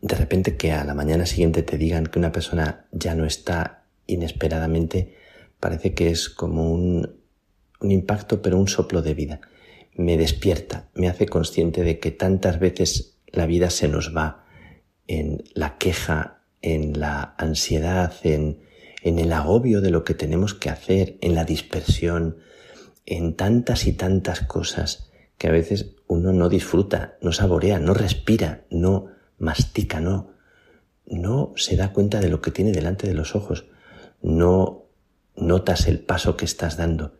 de 0.02 0.16
repente 0.16 0.58
que 0.58 0.72
a 0.72 0.84
la 0.84 0.94
mañana 0.94 1.26
siguiente 1.26 1.64
te 1.64 1.78
digan 1.78 2.06
que 2.06 2.20
una 2.20 2.32
persona 2.32 2.86
ya 2.92 3.16
no 3.16 3.26
está 3.26 3.84
inesperadamente, 4.08 5.16
parece 5.60 5.94
que 5.94 6.10
es 6.10 6.30
como 6.30 6.72
un, 6.72 7.20
un 7.80 7.92
impacto, 7.92 8.42
pero 8.42 8.58
un 8.58 8.68
soplo 8.68 9.02
de 9.02 9.14
vida. 9.14 9.42
Me 10.00 10.16
despierta, 10.16 10.90
me 10.94 11.10
hace 11.10 11.26
consciente 11.26 11.84
de 11.84 12.00
que 12.00 12.12
tantas 12.12 12.58
veces 12.58 13.18
la 13.28 13.46
vida 13.46 13.70
se 13.70 13.90
nos 13.90 14.16
va 14.16 14.46
en 15.08 15.44
la 15.54 15.78
queja, 15.78 16.44
en 16.62 17.02
la 17.02 17.36
ansiedad, 17.38 18.14
en, 18.24 18.62
en 19.04 19.20
el 19.20 19.34
agobio 19.34 19.82
de 19.82 19.90
lo 19.90 20.06
que 20.06 20.14
tenemos 20.14 20.54
que 20.54 20.70
hacer, 20.70 21.18
en 21.20 21.36
la 21.36 21.44
dispersión, 21.44 22.38
en 23.06 23.36
tantas 23.36 23.88
y 23.88 23.92
tantas 23.92 24.40
cosas 24.40 25.12
que 25.38 25.50
a 25.50 25.52
veces 25.52 25.96
uno 26.08 26.32
no 26.32 26.48
disfruta, 26.48 27.18
no 27.22 27.34
saborea, 27.34 27.78
no 27.80 27.94
respira, 27.94 28.64
no 28.70 29.08
mastica, 29.38 30.00
no, 30.00 30.32
no 31.08 31.52
se 31.58 31.76
da 31.76 31.92
cuenta 31.92 32.22
de 32.22 32.30
lo 32.30 32.40
que 32.40 32.52
tiene 32.52 32.72
delante 32.72 33.06
de 33.06 33.16
los 33.16 33.36
ojos, 33.36 33.66
no 34.22 34.86
notas 35.36 35.88
el 35.88 36.00
paso 36.00 36.38
que 36.38 36.46
estás 36.46 36.78
dando, 36.78 37.19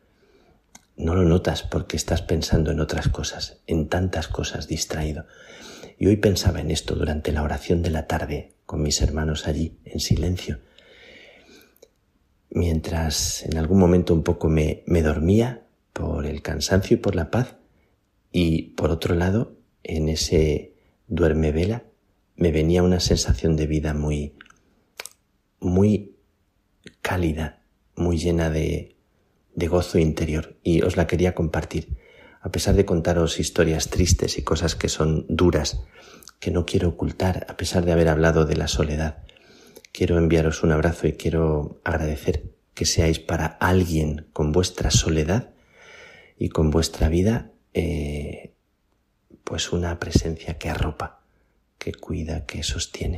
no 1.00 1.16
lo 1.16 1.24
notas 1.24 1.64
porque 1.64 1.96
estás 1.96 2.22
pensando 2.22 2.72
en 2.72 2.82
otras 2.82 3.08
cosas, 3.08 3.62
en 3.68 3.88
tantas 3.88 4.28
cosas 4.28 4.68
distraído. 4.68 5.26
Y 5.98 6.08
hoy 6.08 6.18
pensaba 6.18 6.60
en 6.60 6.72
esto 6.72 6.94
durante 6.94 7.32
la 7.32 7.42
oración 7.42 7.82
de 7.82 7.90
la 7.90 8.06
tarde 8.06 8.54
con 8.66 8.84
mis 8.84 9.02
hermanos 9.02 9.48
allí, 9.48 9.80
en 9.86 10.02
silencio, 10.02 10.60
mientras 12.50 13.44
en 13.44 13.58
algún 13.58 13.80
momento 13.80 14.14
un 14.14 14.24
poco 14.24 14.50
me, 14.50 14.84
me 14.88 15.02
dormía 15.02 15.66
por 15.94 16.26
el 16.26 16.42
cansancio 16.42 16.96
y 16.96 17.00
por 17.00 17.16
la 17.16 17.32
paz, 17.32 17.56
y 18.32 18.74
por 18.74 18.92
otro 18.92 19.16
lado, 19.16 19.58
en 19.84 20.10
ese 20.10 20.76
duerme 21.08 21.52
vela, 21.54 21.86
me 22.36 22.52
venía 22.52 22.84
una 22.84 23.00
sensación 23.00 23.56
de 23.56 23.68
vida 23.68 23.94
muy, 23.94 24.36
muy 25.62 26.18
cálida, 27.02 27.64
muy 27.96 28.18
llena 28.18 28.50
de, 28.50 28.99
de 29.60 29.68
gozo 29.68 30.00
interior, 30.00 30.58
y 30.64 30.82
os 30.82 30.98
la 30.98 31.06
quería 31.06 31.36
compartir 31.36 31.98
a 32.42 32.52
pesar 32.52 32.76
de 32.76 32.86
contaros 32.86 33.40
historias 33.40 33.90
tristes 33.90 34.38
y 34.38 34.44
cosas 34.44 34.76
que 34.76 34.90
son 34.90 35.26
duras, 35.28 35.82
que 36.40 36.52
no 36.52 36.66
quiero 36.66 36.90
ocultar, 36.90 37.46
a 37.50 37.58
pesar 37.58 37.84
de 37.86 37.92
haber 37.92 38.08
hablado 38.08 38.46
de 38.46 38.56
la 38.56 38.68
soledad, 38.68 39.24
quiero 39.92 40.18
enviaros 40.18 40.64
un 40.64 40.72
abrazo 40.72 41.08
y 41.08 41.14
quiero 41.14 41.82
agradecer 41.84 42.54
que 42.74 42.86
seáis 42.86 43.20
para 43.20 43.46
alguien 43.46 44.28
con 44.32 44.54
vuestra 44.54 44.90
soledad 44.90 45.50
y 46.38 46.50
con 46.50 46.72
vuestra 46.72 47.10
vida, 47.10 47.52
eh, 47.74 48.54
pues 49.44 49.74
una 49.74 50.00
presencia 50.00 50.58
que 50.58 50.70
arropa, 50.70 51.22
que 51.78 51.94
cuida, 51.94 52.46
que 52.46 52.64
sostiene. 52.64 53.18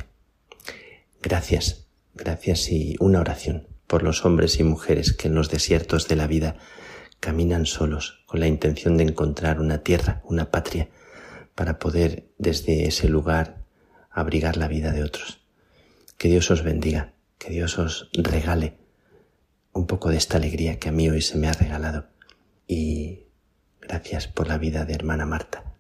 Gracias, 1.22 1.85
gracias 2.15 2.72
y 2.72 2.95
una 2.99 3.19
oración 3.19 3.70
por 3.91 4.03
los 4.03 4.23
hombres 4.23 4.57
y 4.57 4.63
mujeres 4.63 5.11
que 5.11 5.27
en 5.27 5.35
los 5.35 5.49
desiertos 5.49 6.07
de 6.07 6.15
la 6.15 6.26
vida 6.26 6.55
caminan 7.19 7.65
solos 7.65 8.23
con 8.26 8.39
la 8.39 8.47
intención 8.47 8.95
de 8.95 9.03
encontrar 9.03 9.59
una 9.59 9.80
tierra, 9.80 10.22
una 10.23 10.49
patria, 10.49 10.88
para 11.55 11.77
poder 11.77 12.30
desde 12.38 12.88
ese 12.88 13.09
lugar 13.09 13.65
abrigar 14.09 14.55
la 14.55 14.69
vida 14.69 14.93
de 14.93 15.03
otros. 15.03 15.41
Que 16.18 16.30
Dios 16.30 16.49
os 16.51 16.63
bendiga, 16.63 17.11
que 17.38 17.49
Dios 17.49 17.77
os 17.80 18.09
regale 18.13 18.77
un 19.73 19.88
poco 19.88 20.09
de 20.09 20.15
esta 20.15 20.38
alegría 20.38 20.80
que 20.80 20.88
a 20.88 20.93
mí 20.93 21.09
hoy 21.09 21.22
se 21.22 21.38
me 21.38 21.49
ha 21.49 21.53
regalado. 21.53 22.05
Y 22.68 23.26
gracias 23.81 24.30
por 24.30 24.47
la 24.47 24.57
vida 24.57 24.85
de 24.85 24.93
hermana 24.93 25.26
Marta. 25.26 25.70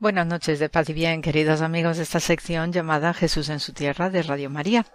Buenas 0.00 0.26
noches 0.26 0.58
de 0.58 0.70
paz 0.70 0.88
y 0.88 0.94
bien, 0.94 1.20
queridos 1.20 1.60
amigos 1.60 1.98
de 1.98 2.04
esta 2.04 2.20
sección 2.20 2.72
llamada 2.72 3.12
Jesús 3.12 3.50
en 3.50 3.60
su 3.60 3.74
tierra 3.74 4.08
de 4.08 4.22
Radio 4.22 4.48
María. 4.48 4.86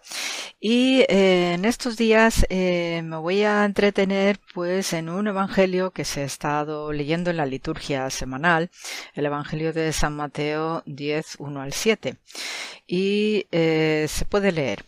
Y 0.60 1.02
eh, 1.02 1.53
en 1.53 1.64
estos 1.64 1.95
días 1.95 2.44
eh, 2.49 3.03
me 3.03 3.18
voy 3.18 3.44
a 3.44 3.65
entretener 3.65 4.40
pues 4.56 4.94
en 4.94 5.10
un 5.10 5.27
evangelio 5.27 5.91
que 5.91 6.06
se 6.06 6.22
ha 6.22 6.26
estado 6.26 6.91
leyendo 6.91 7.30
en 7.30 7.38
la 7.38 7.45
liturgia 7.45 8.10
semanal, 8.10 8.72
el 9.14 9.27
evangelio 9.27 9.73
de 9.73 9.94
San 9.94 10.15
Mateo 10.15 10.82
10, 10.88 11.36
1 11.38 11.61
al 11.61 11.73
7. 11.73 12.18
Y 12.88 13.45
eh, 13.52 14.07
se 14.10 14.26
puede 14.26 14.52
leer. 14.52 14.86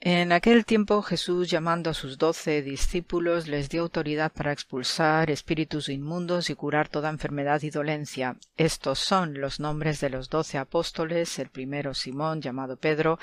En 0.00 0.30
aquel 0.30 0.64
tiempo 0.64 1.02
Jesús, 1.02 1.50
llamando 1.50 1.90
a 1.90 1.94
sus 1.94 2.18
doce 2.18 2.62
discípulos, 2.62 3.48
les 3.48 3.68
dio 3.68 3.82
autoridad 3.82 4.30
para 4.30 4.52
expulsar 4.52 5.28
espíritus 5.28 5.88
inmundos 5.88 6.50
y 6.50 6.54
curar 6.54 6.88
toda 6.88 7.10
enfermedad 7.10 7.60
y 7.62 7.70
dolencia. 7.70 8.36
Estos 8.56 9.00
son 9.00 9.40
los 9.40 9.58
nombres 9.58 10.00
de 10.00 10.08
los 10.08 10.30
doce 10.30 10.56
apóstoles, 10.56 11.36
el 11.40 11.48
primero 11.48 11.94
Simón, 11.94 12.40
llamado 12.40 12.76
Pedro, 12.76 13.18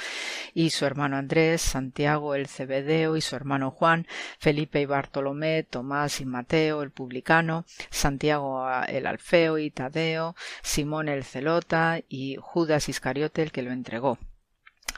y 0.53 0.71
su 0.71 0.83
hermano 0.83 1.15
Andrés, 1.15 1.61
Santiago 1.61 2.35
el 2.35 2.47
Cebedeo 2.47 3.15
y 3.15 3.21
su 3.21 3.37
hermano 3.37 3.71
Juan, 3.71 4.05
Felipe 4.37 4.81
y 4.81 4.85
Bartolomé, 4.85 5.63
Tomás 5.63 6.19
y 6.19 6.25
Mateo 6.25 6.81
el 6.81 6.91
publicano, 6.91 7.63
Santiago 7.89 8.67
el 8.89 9.07
Alfeo 9.07 9.59
y 9.59 9.71
Tadeo, 9.71 10.35
Simón 10.61 11.07
el 11.07 11.23
Celota 11.23 12.01
y 12.09 12.35
Judas 12.37 12.89
Iscariote 12.89 13.43
el 13.43 13.53
que 13.53 13.61
lo 13.61 13.71
entregó. 13.71 14.19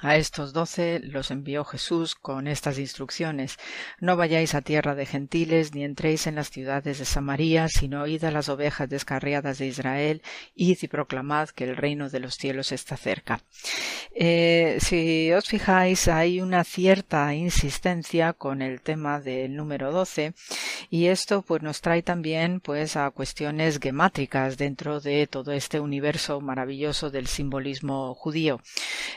A 0.01 0.15
estos 0.15 0.53
doce 0.53 0.99
los 0.99 1.31
envió 1.31 1.65
Jesús 1.65 2.13
con 2.13 2.47
estas 2.47 2.77
instrucciones 2.77 3.57
No 3.99 4.15
vayáis 4.15 4.53
a 4.53 4.61
tierra 4.61 4.93
de 4.93 5.07
gentiles, 5.07 5.73
ni 5.73 5.83
entréis 5.83 6.27
en 6.27 6.35
las 6.35 6.51
ciudades 6.51 6.99
de 6.99 7.05
Samaria, 7.05 7.67
sino 7.67 8.05
id 8.05 8.23
a 8.23 8.31
las 8.31 8.47
ovejas 8.47 8.87
descarriadas 8.89 9.57
de 9.57 9.65
Israel, 9.65 10.21
id 10.53 10.77
y 10.81 10.87
proclamad 10.87 11.49
que 11.49 11.63
el 11.63 11.75
reino 11.75 12.09
de 12.09 12.19
los 12.19 12.35
cielos 12.35 12.71
está 12.71 12.95
cerca. 12.95 13.41
Eh, 14.13 14.77
si 14.81 15.31
os 15.31 15.47
fijáis, 15.47 16.07
hay 16.07 16.41
una 16.41 16.63
cierta 16.63 17.33
insistencia 17.33 18.33
con 18.33 18.61
el 18.61 18.81
tema 18.81 19.19
del 19.19 19.55
número 19.55 19.91
doce, 19.91 20.33
y 20.89 21.07
esto 21.07 21.41
pues 21.41 21.63
nos 21.63 21.81
trae 21.81 22.03
también 22.03 22.59
pues 22.59 22.95
a 22.95 23.09
cuestiones 23.09 23.79
gemátricas 23.81 24.57
dentro 24.57 24.99
de 24.99 25.25
todo 25.27 25.51
este 25.53 25.79
universo 25.79 26.39
maravilloso 26.39 27.09
del 27.09 27.27
simbolismo 27.27 28.13
judío. 28.13 28.61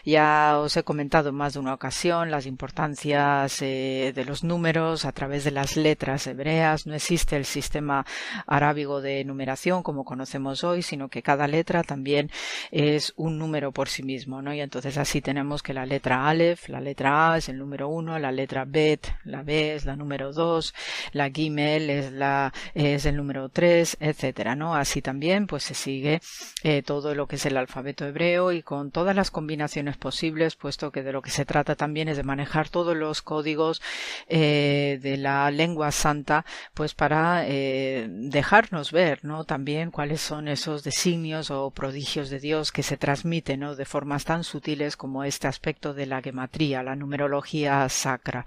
Ya 0.05 0.59
os 0.59 0.70
he 0.77 0.83
comentado 0.83 1.31
en 1.31 1.35
más 1.35 1.55
de 1.55 1.61
una 1.61 1.75
ocasión 1.75 2.31
las 2.31 2.47
importancias 2.47 3.63
eh, 3.63 4.13
de 4.15 4.25
los 4.25 4.45
números 4.45 5.05
a 5.05 5.13
través 5.13 5.45
de 5.45 5.51
las 5.51 5.77
letras 5.77 6.27
hebreas. 6.27 6.87
No 6.87 6.95
existe 6.95 7.37
el 7.37 7.45
sistema 7.45 8.05
arábigo 8.47 9.01
de 9.01 9.25
numeración 9.25 9.83
como 9.83 10.05
conocemos 10.05 10.65
hoy, 10.65 10.83
sino 10.83 11.09
que 11.09 11.23
cada 11.23 11.47
letra 11.47 11.83
también 11.83 12.31
es 12.71 13.13
un 13.17 13.39
número 13.39 13.73
por 13.73 13.89
sí 13.89 14.03
mismo, 14.03 14.43
¿no? 14.43 14.53
Y 14.55 14.61
entonces 14.61 14.99
así 14.99 15.21
tenemos 15.21 15.63
que 15.63 15.75
la 15.75 15.87
letra 15.87 16.29
Aleph, 16.29 16.69
la 16.69 16.81
letra 16.81 17.33
A 17.33 17.39
es 17.39 17.49
el 17.49 17.59
número 17.59 17.89
uno, 17.89 18.19
la 18.19 18.33
letra 18.33 18.65
Bet, 18.67 19.07
la 19.25 19.43
B 19.43 19.75
es 19.75 19.85
la 19.85 19.97
número 19.97 20.33
dos, 20.33 20.75
la 21.13 21.31
Gimel 21.31 21.91
es 21.91 22.13
la 22.13 22.53
es 22.75 23.07
el 23.07 23.17
número 23.17 23.49
tres, 23.49 23.97
etcétera, 24.01 24.55
¿no? 24.55 24.75
Así 24.75 25.03
también 25.03 25.47
pues 25.47 25.65
se 25.65 25.75
sigue 25.75 26.21
eh, 26.63 26.83
todo 26.83 27.15
lo 27.15 27.27
que 27.27 27.37
es 27.37 27.47
el 27.47 27.57
alfabeto 27.57 28.07
hebreo 28.07 28.53
y 28.53 28.63
con 28.63 28.91
todas 28.91 29.15
las 29.17 29.31
combinaciones 29.31 29.97
posibles 29.97 30.57
puesto 30.61 30.93
que 30.93 31.03
de 31.03 31.13
lo 31.13 31.23
que 31.23 31.31
se 31.31 31.45
trata 31.45 31.75
también 31.75 32.09
es 32.09 32.17
de 32.17 32.23
manejar 32.23 32.69
todos 32.69 32.97
los 32.97 33.23
códigos 33.23 33.83
eh, 34.29 35.01
de 35.03 35.17
la 35.17 35.51
lengua 35.51 35.91
santa, 35.91 36.45
pues 36.75 36.95
para 36.95 37.45
eh, 37.49 38.07
dejarnos 38.09 38.93
ver, 38.93 39.25
¿no? 39.25 39.45
También 39.45 39.91
cuáles 39.91 40.21
son 40.21 40.47
esos 40.47 40.85
designios 40.85 41.51
o 41.51 41.71
prodigios 41.71 42.31
de 42.31 42.39
Dios 42.39 42.71
que 42.71 42.85
se 42.85 42.97
transmiten, 42.97 43.61
¿no? 43.61 43.75
De 43.75 43.85
formas 43.85 44.25
tan 44.25 44.45
sutiles 44.45 44.97
como 44.97 45.25
este 45.25 45.49
aspecto 45.49 45.95
de 45.95 46.07
la 46.07 46.23
gematría, 46.23 46.83
la 46.83 46.95
numerología 46.95 47.89
sacra. 47.89 48.45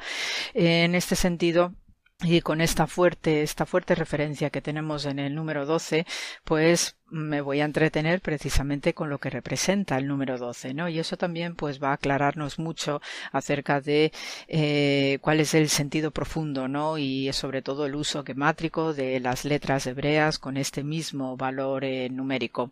En 0.53 0.95
este 0.95 1.15
sentido, 1.15 1.73
y 2.21 2.41
con 2.41 2.61
esta 2.61 2.87
fuerte, 2.87 3.43
esta 3.43 3.65
fuerte 3.65 3.95
referencia 3.95 4.49
que 4.49 4.61
tenemos 4.61 5.05
en 5.05 5.19
el 5.19 5.35
número 5.35 5.65
12, 5.65 6.05
pues 6.43 6.97
me 7.13 7.41
voy 7.41 7.61
a 7.61 7.65
entretener 7.65 8.21
precisamente 8.21 8.95
con 8.95 9.09
lo 9.09 9.19
que 9.19 9.29
representa 9.29 9.97
el 9.97 10.07
número 10.07 10.39
12, 10.39 10.73
¿no? 10.73 10.89
Y 10.89 10.97
eso 10.97 11.15
también 11.15 11.55
pues 11.55 11.81
va 11.81 11.89
a 11.89 11.93
aclararnos 11.93 12.57
mucho 12.57 13.01
acerca 13.31 13.81
de 13.81 14.11
eh, 14.47 15.19
cuál 15.21 15.39
es 15.39 15.53
el 15.53 15.69
sentido 15.69 16.09
profundo, 16.09 16.67
¿no? 16.67 16.97
Y 16.97 17.31
sobre 17.33 17.61
todo 17.61 17.85
el 17.85 17.95
uso 17.95 18.23
gemátrico 18.23 18.93
de 18.93 19.19
las 19.19 19.45
letras 19.45 19.85
hebreas 19.85 20.39
con 20.39 20.57
este 20.57 20.83
mismo 20.83 21.37
valor 21.37 21.85
eh, 21.85 22.09
numérico. 22.09 22.71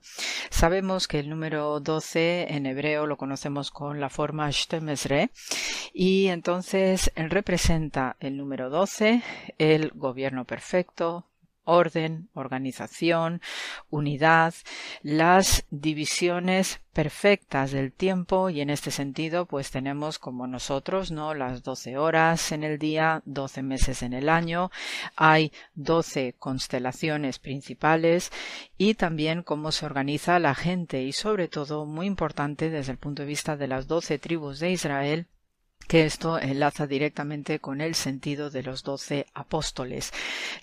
Sabemos 0.49 1.07
que 1.07 1.19
el 1.19 1.29
número 1.29 1.79
12 1.79 2.47
en 2.49 2.65
hebreo 2.65 3.05
lo 3.05 3.17
conocemos 3.17 3.69
con 3.69 3.99
la 3.99 4.09
forma 4.09 4.49
Shtemesre 4.49 5.29
y 5.93 6.27
entonces 6.27 7.11
representa 7.15 8.15
el 8.19 8.37
número 8.37 8.71
12, 8.71 9.21
el 9.57 9.91
gobierno 9.91 10.45
perfecto, 10.45 11.25
orden, 11.63 12.29
organización, 12.33 13.41
unidad, 13.89 14.53
las 15.03 15.65
divisiones 15.69 16.81
perfectas 16.93 17.71
del 17.71 17.93
tiempo 17.93 18.49
y 18.49 18.61
en 18.61 18.69
este 18.69 18.91
sentido 18.91 19.45
pues 19.45 19.71
tenemos 19.71 20.19
como 20.19 20.47
nosotros 20.47 21.11
no 21.11 21.33
las 21.33 21.63
doce 21.63 21.97
horas 21.97 22.51
en 22.51 22.63
el 22.63 22.77
día, 22.79 23.21
doce 23.25 23.61
meses 23.61 24.03
en 24.03 24.13
el 24.13 24.27
año, 24.27 24.71
hay 25.15 25.53
doce 25.73 26.35
constelaciones 26.37 27.39
principales 27.39 28.31
y 28.77 28.95
también 28.95 29.43
cómo 29.43 29.71
se 29.71 29.85
organiza 29.85 30.39
la 30.39 30.55
gente 30.55 31.03
y 31.03 31.13
sobre 31.13 31.47
todo 31.47 31.85
muy 31.85 32.07
importante 32.07 32.69
desde 32.69 32.91
el 32.91 32.97
punto 32.97 33.21
de 33.21 33.27
vista 33.29 33.55
de 33.55 33.67
las 33.67 33.87
doce 33.87 34.19
tribus 34.19 34.59
de 34.59 34.71
Israel 34.71 35.27
que 35.91 36.05
esto 36.05 36.39
enlaza 36.39 36.87
directamente 36.87 37.59
con 37.59 37.81
el 37.81 37.95
sentido 37.95 38.49
de 38.49 38.63
los 38.63 38.81
doce 38.81 39.25
apóstoles. 39.33 40.13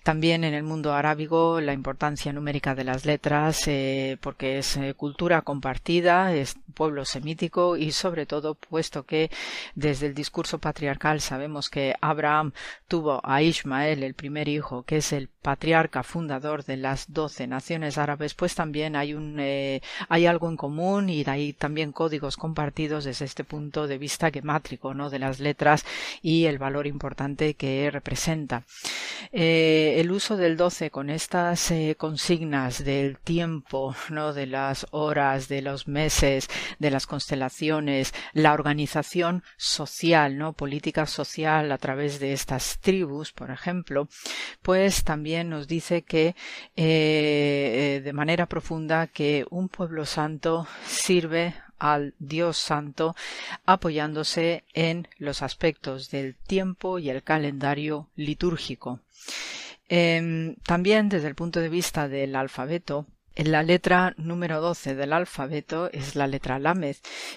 También 0.02 0.42
en 0.42 0.54
el 0.54 0.62
mundo 0.62 0.94
arábigo 0.94 1.60
la 1.60 1.74
importancia 1.74 2.32
numérica 2.32 2.74
de 2.74 2.84
las 2.84 3.04
letras, 3.04 3.68
eh, 3.68 4.16
porque 4.22 4.56
es 4.56 4.78
eh, 4.78 4.94
cultura 4.94 5.42
compartida, 5.42 6.32
es 6.34 6.56
pueblo 6.72 7.04
semítico 7.04 7.76
y 7.76 7.92
sobre 7.92 8.24
todo 8.24 8.54
puesto 8.54 9.02
que 9.02 9.30
desde 9.74 10.06
el 10.06 10.14
discurso 10.14 10.60
patriarcal 10.60 11.20
sabemos 11.20 11.68
que 11.68 11.94
Abraham 12.00 12.52
tuvo 12.86 13.20
a 13.22 13.42
Ismael, 13.42 14.04
el 14.04 14.14
primer 14.14 14.48
hijo, 14.48 14.84
que 14.84 14.96
es 14.98 15.12
el 15.12 15.28
patriarca 15.28 16.04
fundador 16.04 16.64
de 16.64 16.78
las 16.78 17.12
doce 17.12 17.46
naciones 17.46 17.98
árabes, 17.98 18.32
pues 18.32 18.54
también 18.54 18.96
hay 18.96 19.12
un 19.12 19.36
eh, 19.40 19.82
hay 20.08 20.24
algo 20.24 20.48
en 20.48 20.56
común 20.56 21.10
y 21.10 21.22
hay 21.26 21.52
también 21.52 21.92
códigos 21.92 22.38
compartidos 22.38 23.04
desde 23.04 23.26
este 23.26 23.44
punto 23.44 23.86
de 23.86 23.98
vista 23.98 24.30
gemátrico, 24.30 24.94
¿no? 24.94 25.10
de 25.10 25.17
las 25.18 25.40
letras 25.40 25.84
y 26.22 26.46
el 26.46 26.58
valor 26.58 26.86
importante 26.86 27.54
que 27.54 27.90
representa. 27.90 28.64
Eh, 29.32 29.96
el 29.98 30.10
uso 30.10 30.36
del 30.36 30.56
12 30.56 30.90
con 30.90 31.10
estas 31.10 31.70
eh, 31.70 31.96
consignas 31.98 32.84
del 32.84 33.18
tiempo, 33.18 33.94
¿no? 34.10 34.32
de 34.32 34.46
las 34.46 34.86
horas, 34.90 35.48
de 35.48 35.62
los 35.62 35.88
meses, 35.88 36.48
de 36.78 36.90
las 36.90 37.06
constelaciones, 37.06 38.14
la 38.32 38.52
organización 38.52 39.42
social, 39.56 40.38
¿no? 40.38 40.52
política 40.54 41.06
social 41.06 41.72
a 41.72 41.78
través 41.78 42.20
de 42.20 42.32
estas 42.32 42.78
tribus, 42.80 43.32
por 43.32 43.50
ejemplo, 43.50 44.08
pues 44.62 45.04
también 45.04 45.50
nos 45.50 45.68
dice 45.68 46.02
que 46.02 46.34
eh, 46.76 48.00
de 48.02 48.12
manera 48.12 48.46
profunda 48.46 49.06
que 49.06 49.44
un 49.50 49.68
pueblo 49.68 50.06
santo 50.06 50.66
sirve 50.86 51.54
al 51.78 52.14
Dios 52.18 52.58
Santo 52.58 53.14
apoyándose 53.66 54.64
en 54.74 55.08
los 55.18 55.42
aspectos 55.42 56.10
del 56.10 56.34
tiempo 56.34 56.98
y 56.98 57.10
el 57.10 57.22
calendario 57.22 58.08
litúrgico. 58.16 59.00
Em, 59.88 60.56
también 60.56 61.08
desde 61.08 61.28
el 61.28 61.34
punto 61.34 61.60
de 61.60 61.68
vista 61.68 62.08
del 62.08 62.36
alfabeto, 62.36 63.06
la 63.36 63.62
letra 63.62 64.14
número 64.16 64.60
12 64.60 64.96
del 64.96 65.12
alfabeto 65.12 65.90
es 65.92 66.16
la 66.16 66.26
letra 66.26 66.58
Lamed 66.58 66.96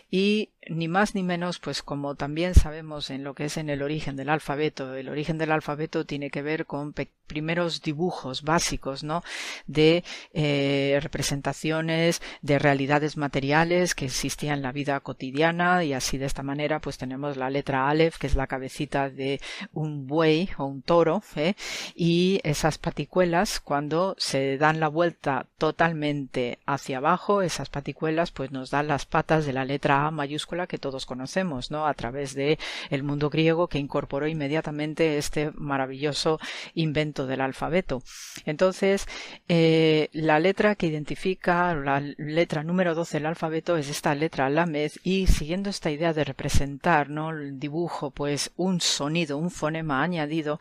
y 0.09 0.49
ni 0.69 0.87
más 0.87 1.15
ni 1.15 1.23
menos, 1.23 1.59
pues 1.59 1.81
como 1.81 2.15
también 2.15 2.53
sabemos 2.53 3.09
en 3.09 3.23
lo 3.23 3.33
que 3.33 3.45
es 3.45 3.57
en 3.57 3.69
el 3.69 3.81
origen 3.81 4.15
del 4.15 4.29
alfabeto, 4.29 4.93
el 4.93 5.09
origen 5.09 5.37
del 5.37 5.51
alfabeto 5.51 6.05
tiene 6.05 6.29
que 6.29 6.43
ver 6.43 6.67
con 6.67 6.93
primeros 7.25 7.81
dibujos 7.81 8.43
básicos, 8.43 9.03
¿no? 9.03 9.23
De 9.65 10.03
eh, 10.33 10.99
representaciones 11.01 12.21
de 12.41 12.59
realidades 12.59 13.17
materiales 13.17 13.95
que 13.95 14.05
existían 14.05 14.57
en 14.57 14.61
la 14.61 14.71
vida 14.71 14.99
cotidiana 14.99 15.83
y 15.83 15.93
así 15.93 16.17
de 16.17 16.25
esta 16.25 16.43
manera, 16.43 16.79
pues 16.79 16.97
tenemos 16.97 17.37
la 17.37 17.49
letra 17.49 17.89
Aleph, 17.89 18.17
que 18.17 18.27
es 18.27 18.35
la 18.35 18.47
cabecita 18.47 19.09
de 19.09 19.39
un 19.73 20.07
buey 20.07 20.49
o 20.57 20.65
un 20.65 20.81
toro, 20.81 21.23
¿eh? 21.35 21.55
y 21.95 22.39
esas 22.43 22.77
paticuelas, 22.77 23.59
cuando 23.59 24.15
se 24.17 24.57
dan 24.57 24.79
la 24.79 24.89
vuelta 24.89 25.47
totalmente 25.57 26.59
hacia 26.65 26.97
abajo, 26.97 27.41
esas 27.41 27.69
paticuelas, 27.69 28.31
pues 28.31 28.51
nos 28.51 28.69
dan 28.69 28.87
las 28.87 29.05
patas 29.05 29.45
de 29.45 29.53
la 29.53 29.65
letra 29.65 30.05
A 30.05 30.11
mayúscula 30.11 30.50
que 30.67 30.77
todos 30.77 31.05
conocemos, 31.05 31.71
¿no? 31.71 31.85
A 31.85 31.93
través 31.93 32.33
de 32.33 32.57
el 32.89 33.03
mundo 33.03 33.29
griego 33.29 33.67
que 33.67 33.79
incorporó 33.79 34.27
inmediatamente 34.27 35.17
este 35.17 35.51
maravilloso 35.55 36.39
invento 36.73 37.27
del 37.27 37.41
alfabeto. 37.41 38.01
Entonces, 38.45 39.07
eh, 39.49 40.09
la 40.13 40.39
letra 40.39 40.75
que 40.75 40.87
identifica, 40.87 41.73
la 41.75 41.99
letra 41.99 42.63
número 42.63 42.95
12 42.95 43.17
del 43.17 43.25
alfabeto 43.25 43.77
es 43.77 43.89
esta 43.89 44.15
letra 44.15 44.49
Lamed 44.49 44.91
y 45.03 45.27
siguiendo 45.27 45.69
esta 45.69 45.91
idea 45.91 46.13
de 46.13 46.23
representar, 46.23 47.09
¿no? 47.09 47.31
El 47.31 47.59
dibujo, 47.59 48.11
pues 48.11 48.51
un 48.55 48.81
sonido, 48.81 49.37
un 49.37 49.51
fonema 49.51 50.03
añadido, 50.03 50.59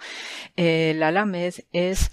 eh, 0.57 0.95
la 0.97 1.11
es 1.73 2.11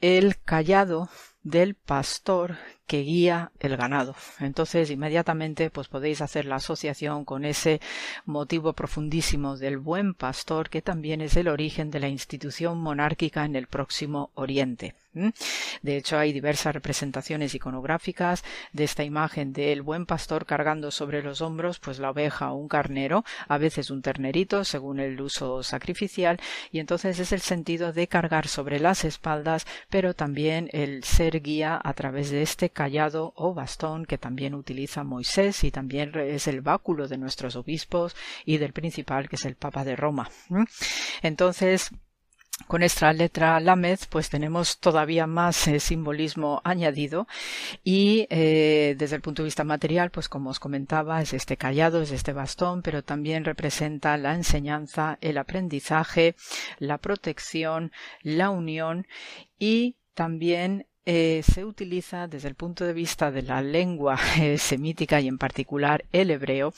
el 0.00 0.40
callado 0.40 1.08
del 1.42 1.74
pastor 1.74 2.56
que 2.86 3.00
guía 3.00 3.50
el 3.60 3.76
ganado. 3.76 4.14
Entonces, 4.40 4.90
inmediatamente, 4.90 5.70
pues 5.70 5.88
podéis 5.88 6.20
hacer 6.20 6.44
la 6.44 6.56
asociación 6.56 7.24
con 7.24 7.44
ese 7.44 7.80
motivo 8.24 8.72
profundísimo 8.72 9.56
del 9.56 9.78
buen 9.78 10.14
pastor, 10.14 10.68
que 10.70 10.82
también 10.82 11.20
es 11.20 11.36
el 11.36 11.48
origen 11.48 11.90
de 11.90 12.00
la 12.00 12.08
institución 12.08 12.78
monárquica 12.78 13.44
en 13.44 13.56
el 13.56 13.66
próximo 13.66 14.30
Oriente. 14.34 14.94
De 15.82 15.96
hecho, 15.96 16.18
hay 16.18 16.32
diversas 16.32 16.74
representaciones 16.74 17.54
iconográficas 17.54 18.42
de 18.72 18.82
esta 18.82 19.04
imagen 19.04 19.52
del 19.52 19.82
buen 19.82 20.06
pastor 20.06 20.44
cargando 20.44 20.90
sobre 20.90 21.22
los 21.22 21.40
hombros, 21.40 21.78
pues 21.78 22.00
la 22.00 22.10
oveja 22.10 22.50
o 22.50 22.56
un 22.56 22.66
carnero, 22.66 23.24
a 23.46 23.56
veces 23.58 23.90
un 23.90 24.02
ternerito, 24.02 24.64
según 24.64 24.98
el 24.98 25.20
uso 25.20 25.62
sacrificial, 25.62 26.40
y 26.72 26.80
entonces 26.80 27.20
es 27.20 27.30
el 27.30 27.42
sentido 27.42 27.92
de 27.92 28.08
cargar 28.08 28.48
sobre 28.48 28.80
las 28.80 29.04
espaldas, 29.04 29.66
pero 29.88 30.14
también 30.14 30.68
el 30.72 31.04
ser 31.04 31.40
guía 31.40 31.80
a 31.82 31.92
través 31.92 32.30
de 32.30 32.42
este 32.42 32.70
callado 32.74 33.32
o 33.36 33.54
bastón 33.54 34.04
que 34.04 34.18
también 34.18 34.54
utiliza 34.54 35.04
Moisés 35.04 35.64
y 35.64 35.70
también 35.70 36.12
es 36.18 36.46
el 36.46 36.60
báculo 36.60 37.08
de 37.08 37.16
nuestros 37.16 37.56
obispos 37.56 38.14
y 38.44 38.58
del 38.58 38.74
principal 38.74 39.28
que 39.28 39.36
es 39.36 39.44
el 39.46 39.56
Papa 39.56 39.84
de 39.84 39.96
Roma. 39.96 40.28
Entonces, 41.22 41.90
con 42.68 42.82
esta 42.82 43.12
letra 43.12 43.58
Lamed, 43.58 43.98
pues 44.10 44.30
tenemos 44.30 44.78
todavía 44.78 45.26
más 45.26 45.66
eh, 45.66 45.80
simbolismo 45.80 46.62
añadido 46.64 47.26
y 47.82 48.26
eh, 48.30 48.94
desde 48.96 49.16
el 49.16 49.22
punto 49.22 49.42
de 49.42 49.46
vista 49.46 49.64
material, 49.64 50.10
pues 50.10 50.28
como 50.28 50.50
os 50.50 50.60
comentaba, 50.60 51.20
es 51.20 51.32
este 51.34 51.56
callado, 51.56 52.00
es 52.00 52.12
este 52.12 52.32
bastón, 52.32 52.82
pero 52.82 53.02
también 53.02 53.44
representa 53.44 54.16
la 54.16 54.34
enseñanza, 54.34 55.18
el 55.20 55.38
aprendizaje, 55.38 56.36
la 56.78 56.98
protección, 56.98 57.90
la 58.22 58.50
unión 58.50 59.06
y 59.58 59.96
también 60.14 60.86
eh, 61.06 61.42
se 61.42 61.64
utiliza 61.64 62.26
desde 62.28 62.48
el 62.48 62.54
punto 62.54 62.84
de 62.84 62.94
vista 62.94 63.30
de 63.30 63.42
la 63.42 63.60
lengua 63.60 64.18
eh, 64.38 64.58
semítica 64.58 65.20
y 65.20 65.28
en 65.28 65.38
particular 65.38 66.04
el 66.12 66.30
hebreo, 66.30 66.72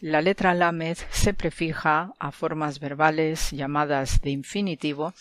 la 0.00 0.20
letra 0.20 0.54
lamed 0.54 0.98
se 1.10 1.32
prefija 1.32 2.12
a 2.18 2.32
formas 2.32 2.80
verbales 2.80 3.50
llamadas 3.50 4.20
de 4.20 4.30
infinitivo 4.30 5.14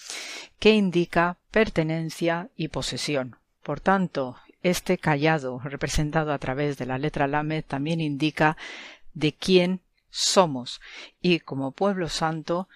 que 0.59 0.71
indica 0.71 1.37
pertenencia 1.51 2.49
y 2.57 2.67
posesión. 2.67 3.37
Por 3.63 3.79
tanto, 3.79 4.37
este 4.63 4.97
callado 4.97 5.59
representado 5.59 6.33
a 6.33 6.39
través 6.39 6.77
de 6.77 6.85
la 6.85 6.97
letra 6.97 7.27
lamed 7.27 7.63
también 7.65 8.01
indica 8.01 8.57
de 9.13 9.33
quién 9.33 9.81
somos 10.09 10.81
y 11.21 11.39
como 11.39 11.71
pueblo 11.71 12.09
santo 12.09 12.67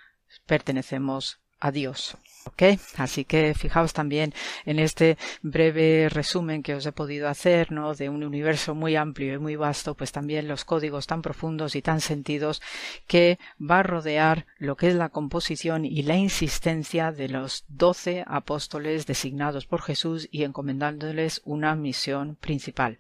pertenecemos 0.46 1.40
a 1.60 1.72
Dios. 1.72 2.18
Ok, 2.48 2.62
así 2.98 3.26
que 3.26 3.56
fijaos 3.56 3.94
también 3.94 4.34
en 4.66 4.78
este 4.78 5.18
breve 5.42 6.10
resumen 6.10 6.62
que 6.62 6.76
os 6.76 6.86
he 6.86 6.92
podido 6.92 7.28
hacer, 7.28 7.72
¿no? 7.72 7.96
De 7.96 8.08
un 8.08 8.24
universo 8.24 8.76
muy 8.76 8.96
amplio 8.96 9.34
y 9.34 9.40
muy 9.40 9.56
vasto, 9.56 9.96
pues 9.96 10.12
también 10.12 10.48
los 10.48 10.64
códigos 10.64 11.08
tan 11.08 11.24
profundos 11.24 11.76
y 11.76 11.82
tan 11.82 12.02
sentidos 12.02 12.62
que 13.08 13.40
va 13.60 13.80
a 13.80 13.84
rodear 13.84 14.46
lo 14.60 14.78
que 14.78 14.90
es 14.90 14.96
la 14.96 15.10
composición 15.10 15.86
y 15.86 16.04
la 16.04 16.18
insistencia 16.18 17.12
de 17.12 17.30
los 17.30 17.66
doce 17.68 18.24
apóstoles 18.28 19.08
designados 19.08 19.66
por 19.66 19.82
Jesús 19.82 20.30
y 20.32 20.44
encomendándoles 20.44 21.42
una 21.46 21.76
misión 21.76 22.36
principal. 22.36 23.00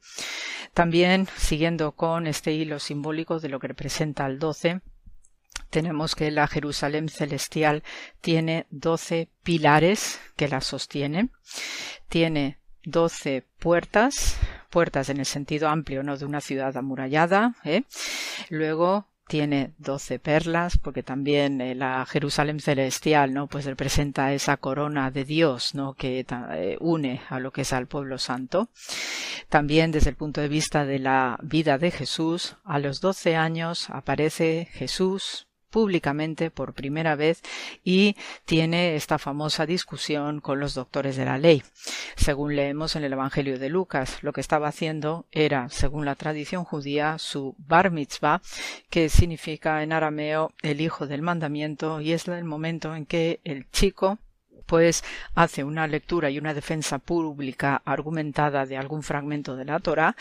También, 0.73 1.27
siguiendo 1.38 1.91
con 1.91 2.26
este 2.26 2.51
hilo 2.51 2.80
simbólico 2.80 3.39
de 3.39 3.49
lo 3.49 3.59
que 3.59 3.67
representa 3.67 4.26
el 4.26 4.39
doce, 4.39 4.81
tenemos 5.69 6.15
que 6.15 6.32
la 6.32 6.48
Jerusalén 6.48 7.10
celestial 7.10 7.84
tiene 8.22 8.65
doce 8.69 9.30
pilares 9.44 10.19
que 10.36 10.48
la 10.48 10.61
sostienen, 10.61 11.32
tiene 12.07 12.60
doce 12.84 13.45
puertas, 13.60 14.38
puertas 14.69 15.10
en 15.10 15.19
el 15.19 15.26
sentido 15.26 15.68
amplio, 15.68 16.03
no 16.03 16.18
de 16.18 16.26
una 16.26 16.41
ciudad 16.41 16.77
amurallada, 16.77 17.56
¿eh? 17.64 17.84
luego 18.49 19.07
tiene 19.27 19.73
doce 19.80 20.19
perlas, 20.19 20.77
porque 20.77 21.02
también 21.02 21.60
eh, 21.60 21.73
la 21.73 22.06
Jerusalén 22.06 22.60
celestial, 22.60 23.34
¿no? 23.34 23.48
Pues 23.48 23.65
representa 23.65 24.34
esa 24.34 24.57
corona 24.57 25.10
de 25.10 25.26
Dios, 25.26 25.73
¿no? 25.73 25.95
Que 25.95 26.26
eh, 26.30 26.77
une 26.80 27.22
a 27.30 27.40
lo 27.40 27.52
que 27.52 27.61
es 27.61 27.73
al 27.73 27.88
pueblo 27.88 28.19
santo. 28.19 28.69
También 29.49 29.91
desde 29.91 30.11
el 30.11 30.15
punto 30.15 30.41
de 30.41 30.48
vista 30.48 30.86
de 30.86 30.99
la 30.99 31.40
vida 31.41 31.80
de 31.80 31.90
Jesús, 31.90 32.56
a 32.64 32.77
los 32.77 33.02
doce 33.02 33.36
años 33.36 33.90
aparece 33.90 34.69
Jesús 34.72 35.44
públicamente 35.76 36.52
por 36.52 36.73
primera 36.73 37.18
vez 37.18 37.41
y 37.84 38.15
tiene 38.45 38.95
esta 38.95 39.19
famosa 39.19 39.65
discusión 39.65 40.39
con 40.39 40.61
los 40.61 40.73
doctores 40.73 41.18
de 41.18 41.26
la 41.26 41.38
ley. 41.38 41.64
Según 42.15 42.56
leemos 42.56 42.95
en 42.95 43.03
el 43.03 43.11
Evangelio 43.11 43.60
de 43.60 43.68
Lucas, 43.68 44.19
lo 44.22 44.31
que 44.31 44.39
estaba 44.39 44.69
haciendo 44.69 45.26
era, 45.34 45.68
según 45.68 46.06
la 46.06 46.15
tradición 46.15 46.64
judía, 46.64 47.18
su 47.18 47.56
bar 47.57 47.91
mitzvah, 47.91 48.41
que 48.89 49.10
significa 49.10 49.84
en 49.84 49.91
arameo 49.91 50.53
el 50.61 50.80
hijo 50.80 51.07
del 51.07 51.22
mandamiento, 51.22 51.99
y 51.99 52.14
es 52.14 52.30
el 52.30 52.45
momento 52.45 52.95
en 52.95 53.06
que 53.06 53.41
el 53.43 53.69
chico 53.69 54.18
pues 54.65 55.03
hace 55.33 55.63
una 55.63 55.87
lectura 55.87 56.29
y 56.29 56.37
una 56.37 56.53
defensa 56.53 56.99
pública 56.99 57.81
argumentada 57.85 58.65
de 58.65 58.77
algún 58.77 59.03
fragmento 59.03 59.55
de 59.55 59.65
la 59.65 59.79
Torah 59.79 60.15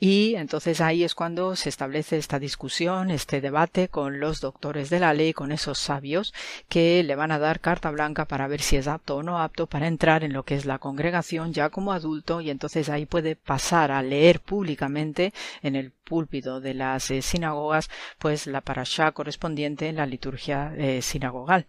y 0.00 0.34
entonces 0.36 0.80
ahí 0.80 1.04
es 1.04 1.14
cuando 1.14 1.56
se 1.56 1.68
establece 1.68 2.18
esta 2.18 2.38
discusión, 2.38 3.10
este 3.10 3.40
debate 3.40 3.88
con 3.88 4.20
los 4.20 4.40
doctores 4.40 4.90
de 4.90 5.00
la 5.00 5.14
ley, 5.14 5.32
con 5.32 5.52
esos 5.52 5.78
sabios 5.78 6.32
que 6.68 7.02
le 7.02 7.14
van 7.14 7.32
a 7.32 7.38
dar 7.38 7.60
carta 7.60 7.90
blanca 7.90 8.24
para 8.24 8.48
ver 8.48 8.60
si 8.62 8.76
es 8.76 8.88
apto 8.88 9.16
o 9.16 9.22
no 9.22 9.40
apto 9.40 9.66
para 9.66 9.86
entrar 9.86 10.24
en 10.24 10.32
lo 10.32 10.44
que 10.44 10.54
es 10.54 10.64
la 10.64 10.78
congregación 10.78 11.52
ya 11.52 11.70
como 11.70 11.92
adulto 11.92 12.40
y 12.40 12.50
entonces 12.50 12.88
ahí 12.88 13.06
puede 13.06 13.36
pasar 13.36 13.90
a 13.90 14.02
leer 14.02 14.40
públicamente 14.40 15.32
en 15.62 15.76
el 15.76 15.90
púlpito 15.90 16.60
de 16.60 16.74
las 16.74 17.10
eh, 17.10 17.22
sinagogas 17.22 17.90
pues 18.18 18.46
la 18.46 18.60
parashá 18.60 19.12
correspondiente 19.12 19.88
en 19.88 19.96
la 19.96 20.06
liturgia 20.06 20.74
eh, 20.76 21.02
sinagogal. 21.02 21.66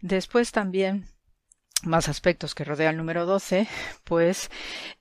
Después 0.00 0.52
también 0.52 1.06
más 1.86 2.08
aspectos 2.08 2.54
que 2.54 2.64
rodea 2.64 2.90
el 2.90 2.96
número 2.96 3.26
12, 3.26 3.68
pues 4.04 4.50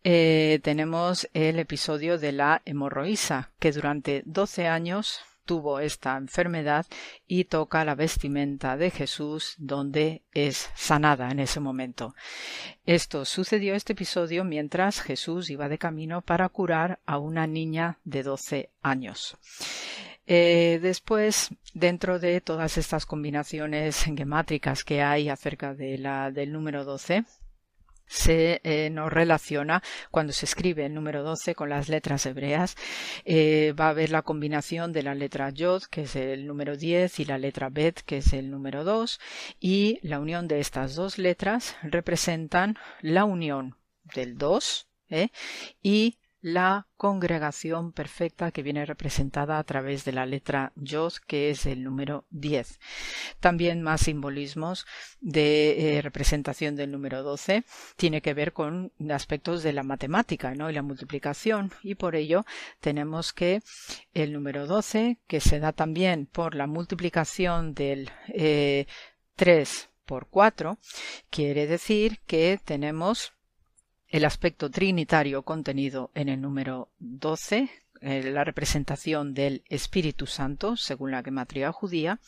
eh, 0.03 0.59
tenemos 0.63 1.27
el 1.33 1.59
episodio 1.59 2.17
de 2.17 2.31
la 2.31 2.61
hemorroísa, 2.65 3.51
que 3.59 3.71
durante 3.71 4.23
12 4.25 4.67
años 4.67 5.19
tuvo 5.45 5.79
esta 5.79 6.17
enfermedad 6.17 6.85
y 7.27 7.45
toca 7.45 7.85
la 7.85 7.95
vestimenta 7.95 8.77
de 8.77 8.91
Jesús 8.91 9.55
donde 9.57 10.23
es 10.33 10.69
sanada 10.75 11.29
en 11.29 11.39
ese 11.39 11.59
momento. 11.59 12.15
Esto 12.85 13.25
sucedió 13.25 13.75
este 13.75 13.93
episodio 13.93 14.43
mientras 14.43 15.01
Jesús 15.01 15.49
iba 15.49 15.69
de 15.69 15.77
camino 15.77 16.21
para 16.21 16.49
curar 16.49 16.99
a 17.05 17.19
una 17.19 17.47
niña 17.47 17.99
de 18.03 18.23
12 18.23 18.69
años. 18.81 19.37
Eh, 20.27 20.79
después, 20.81 21.49
dentro 21.73 22.19
de 22.19 22.41
todas 22.41 22.77
estas 22.77 23.05
combinaciones 23.05 24.03
gemátricas 24.03 24.83
que 24.83 25.01
hay 25.01 25.29
acerca 25.29 25.73
de 25.73 25.97
la, 25.97 26.31
del 26.31 26.51
número 26.51 26.83
12, 26.83 27.25
se 28.07 28.61
eh, 28.63 28.89
nos 28.91 29.11
relaciona 29.11 29.81
cuando 30.11 30.31
se 30.31 30.45
escribe 30.45 30.85
el 30.85 30.93
número 30.93 31.23
12 31.23 31.55
con 31.55 31.69
las 31.69 31.89
letras 31.89 32.25
hebreas. 32.25 32.75
Eh, 33.23 33.73
va 33.79 33.87
a 33.87 33.89
haber 33.89 34.11
la 34.11 34.21
combinación 34.21 34.93
de 34.93 35.03
la 35.03 35.15
letra 35.15 35.49
Yod, 35.49 35.83
que 35.89 36.03
es 36.03 36.15
el 36.15 36.47
número 36.47 36.77
10, 36.77 37.19
y 37.19 37.25
la 37.25 37.37
letra 37.37 37.69
Bet, 37.69 38.01
que 38.01 38.17
es 38.17 38.33
el 38.33 38.51
número 38.51 38.83
2, 38.83 39.19
y 39.59 39.99
la 40.01 40.19
unión 40.19 40.47
de 40.47 40.59
estas 40.59 40.95
dos 40.95 41.17
letras 41.17 41.75
representan 41.83 42.77
la 43.01 43.25
unión 43.25 43.75
del 44.13 44.37
2 44.37 44.87
y 45.81 46.17
la 46.45 46.85
congregación 46.95 47.91
perfecta 47.91 48.51
que 48.51 48.61
viene 48.61 48.85
representada 48.85 49.57
a 49.57 49.63
través 49.63 50.05
de 50.05 50.11
la 50.11 50.27
letra 50.27 50.73
Yod, 50.75 51.13
que 51.25 51.49
es 51.49 51.65
el 51.65 51.83
número 51.83 52.25
10. 52.29 52.79
También 53.39 53.81
más 53.81 54.01
simbolismos 54.01 54.85
de 55.21 55.97
eh, 55.97 56.01
representación 56.03 56.75
del 56.75 56.91
número 56.91 57.23
12 57.23 57.63
tiene 57.95 58.21
que 58.21 58.35
ver 58.35 58.53
con 58.53 58.91
aspectos 59.09 59.63
de 59.63 59.73
la 59.73 59.81
matemática 59.81 60.53
¿no? 60.53 60.69
y 60.69 60.73
la 60.73 60.83
multiplicación 60.83 61.71
y 61.81 61.95
por 61.95 62.15
ello 62.15 62.45
tenemos 62.79 63.33
que 63.33 63.63
el 64.13 64.31
número 64.31 64.67
12 64.67 65.17
que 65.25 65.39
se 65.39 65.59
da 65.59 65.71
también 65.71 66.27
por 66.27 66.53
la 66.53 66.67
multiplicación 66.67 67.73
del 67.73 68.11
3 68.27 68.37
eh, 68.37 69.87
por 70.05 70.27
4 70.27 70.77
quiere 71.31 71.65
decir 71.65 72.19
que 72.27 72.59
tenemos 72.63 73.33
el 74.15 74.23
aspecto 74.23 74.71
trinitario 74.71 75.43
contenido 75.43 76.09
en 76.15 76.29
el 76.29 76.39
número 76.39 76.87
12 76.99 77.69
eh, 77.99 78.23
la 78.31 78.45
representación 78.45 79.33
del 79.33 79.61
Espíritu 79.67 80.25
Santo, 80.25 80.77
según 80.77 81.11
la 81.11 81.21
gematría 81.21 81.73
judía, 81.73 82.21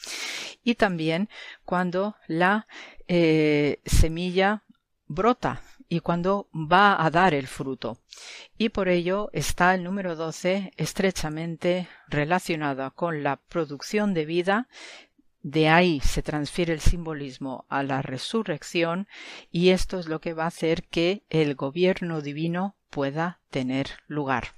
y 0.65 0.75
también 0.75 1.29
cuando 1.63 2.17
la 2.27 2.67
eh, 3.07 3.79
semilla 3.85 4.63
brota 5.07 5.61
y 5.87 6.01
cuando 6.01 6.49
va 6.53 7.01
a 7.01 7.09
dar 7.09 7.33
el 7.33 7.47
fruto. 7.47 7.99
Y 8.57 8.67
por 8.69 8.89
ello 8.89 9.29
está 9.31 9.73
el 9.73 9.85
número 9.85 10.17
12 10.17 10.73
estrechamente 10.75 11.87
relacionado 12.09 12.91
con 12.95 13.23
la 13.23 13.37
producción 13.37 14.13
de 14.13 14.25
vida. 14.25 14.67
De 15.41 15.69
ahí 15.69 15.99
se 16.01 16.21
transfiere 16.21 16.73
el 16.73 16.79
simbolismo 16.79 17.65
a 17.69 17.83
la 17.83 18.01
resurrección 18.01 19.07
y 19.51 19.69
esto 19.69 19.99
es 19.99 20.07
lo 20.07 20.19
que 20.19 20.33
va 20.33 20.45
a 20.45 20.47
hacer 20.47 20.83
que 20.83 21.23
el 21.29 21.55
gobierno 21.55 22.21
divino 22.21 22.75
pueda 22.89 23.39
tener 23.49 23.87
lugar. 24.07 24.55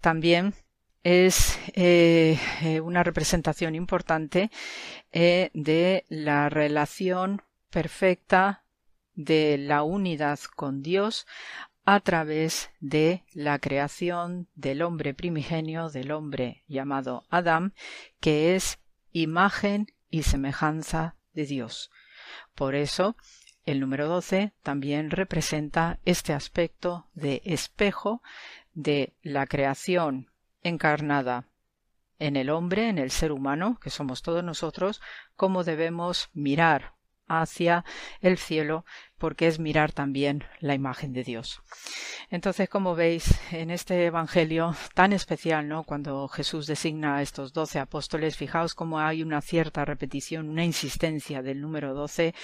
También 0.00 0.54
es 1.02 1.58
eh, 1.74 2.38
eh, 2.62 2.80
una 2.80 3.02
representación 3.02 3.74
importante 3.74 4.50
eh, 5.10 5.50
de 5.52 6.04
la 6.08 6.48
relación 6.48 7.42
perfecta 7.70 8.64
de 9.14 9.58
la 9.58 9.82
unidad 9.82 10.38
con 10.56 10.82
Dios 10.82 11.26
a 11.84 12.00
través 12.00 12.70
de 12.80 13.24
la 13.32 13.58
creación 13.58 14.48
del 14.54 14.82
hombre 14.82 15.14
primigenio, 15.14 15.88
del 15.90 16.12
hombre 16.12 16.62
llamado 16.68 17.24
Adán, 17.28 17.74
que 18.20 18.54
es 18.54 18.78
imagen 19.12 19.86
y 20.10 20.22
semejanza 20.22 21.16
de 21.32 21.46
Dios. 21.46 21.90
Por 22.54 22.74
eso, 22.74 23.16
el 23.64 23.80
número 23.80 24.08
12 24.08 24.52
también 24.62 25.10
representa 25.10 26.00
este 26.04 26.32
aspecto 26.32 27.06
de 27.14 27.42
espejo 27.44 28.22
de 28.74 29.14
la 29.22 29.46
creación 29.46 30.30
encarnada 30.62 31.46
en 32.18 32.36
el 32.36 32.50
hombre, 32.50 32.88
en 32.88 32.98
el 32.98 33.10
ser 33.10 33.32
humano, 33.32 33.78
que 33.80 33.90
somos 33.90 34.22
todos 34.22 34.44
nosotros, 34.44 35.00
cómo 35.34 35.64
debemos 35.64 36.30
mirar 36.32 36.94
hacia 37.28 37.84
el 38.20 38.38
cielo 38.38 38.84
porque 39.18 39.46
es 39.46 39.58
mirar 39.58 39.92
también 39.92 40.44
la 40.58 40.74
imagen 40.74 41.12
de 41.12 41.22
Dios. 41.22 41.62
Entonces, 42.30 42.68
como 42.68 42.94
veis, 42.94 43.38
en 43.52 43.70
este 43.70 44.06
Evangelio 44.06 44.74
tan 44.94 45.12
especial, 45.12 45.68
¿no? 45.68 45.84
Cuando 45.84 46.26
Jesús 46.28 46.66
designa 46.66 47.16
a 47.16 47.22
estos 47.22 47.52
doce 47.52 47.78
apóstoles, 47.78 48.36
fijaos 48.36 48.74
cómo 48.74 48.98
hay 48.98 49.22
una 49.22 49.40
cierta 49.40 49.84
repetición, 49.84 50.48
una 50.48 50.64
insistencia 50.64 51.42
del 51.42 51.60
número 51.60 51.94
doce 51.94 52.34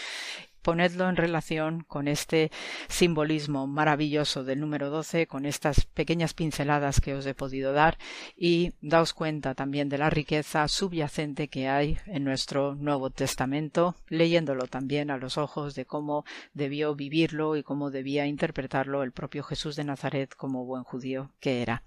ponedlo 0.63 1.09
en 1.09 1.17
relación 1.17 1.85
con 1.85 2.09
este 2.09 2.51
simbolismo 2.89 3.67
maravilloso 3.67 4.45
del 4.45 4.61
número 4.61 4.91
12, 4.91 5.27
con 5.27 5.47
estas 5.47 5.85
pequeñas 5.85 6.35
pinceladas 6.35 7.01
que 7.01 7.15
os 7.15 7.27
he 7.27 7.35
podido 7.35 7.73
dar 7.73 7.99
y 8.37 8.73
daos 8.81 9.13
cuenta 9.13 9.55
también 9.55 9.89
de 9.89 9.99
la 9.99 10.11
riqueza 10.11 10.67
subyacente 10.69 11.49
que 11.49 11.69
hay 11.69 11.99
en 12.07 12.25
nuestro 12.25 12.75
Nuevo 12.75 13.11
Testamento, 13.11 13.95
leyéndolo 14.09 14.67
también 14.67 15.11
a 15.11 15.19
los 15.19 15.39
ojos 15.39 15.75
de 15.75 15.85
cómo 15.85 16.25
debió 16.55 16.95
vivirlo 16.95 17.57
y 17.57 17.63
cómo 17.63 17.91
debía 17.91 18.27
interpretarlo 18.27 19.03
el 19.03 19.13
propio 19.13 19.43
Jesús 19.43 19.77
de 19.77 19.85
Nazaret 19.85 20.35
como 20.35 20.65
buen 20.65 20.85
judío 20.85 21.31
que 21.41 21.63
era. 21.63 21.83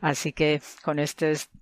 Así 0.00 0.32
que 0.32 0.60
con 0.82 0.98
Mm, 0.98 1.61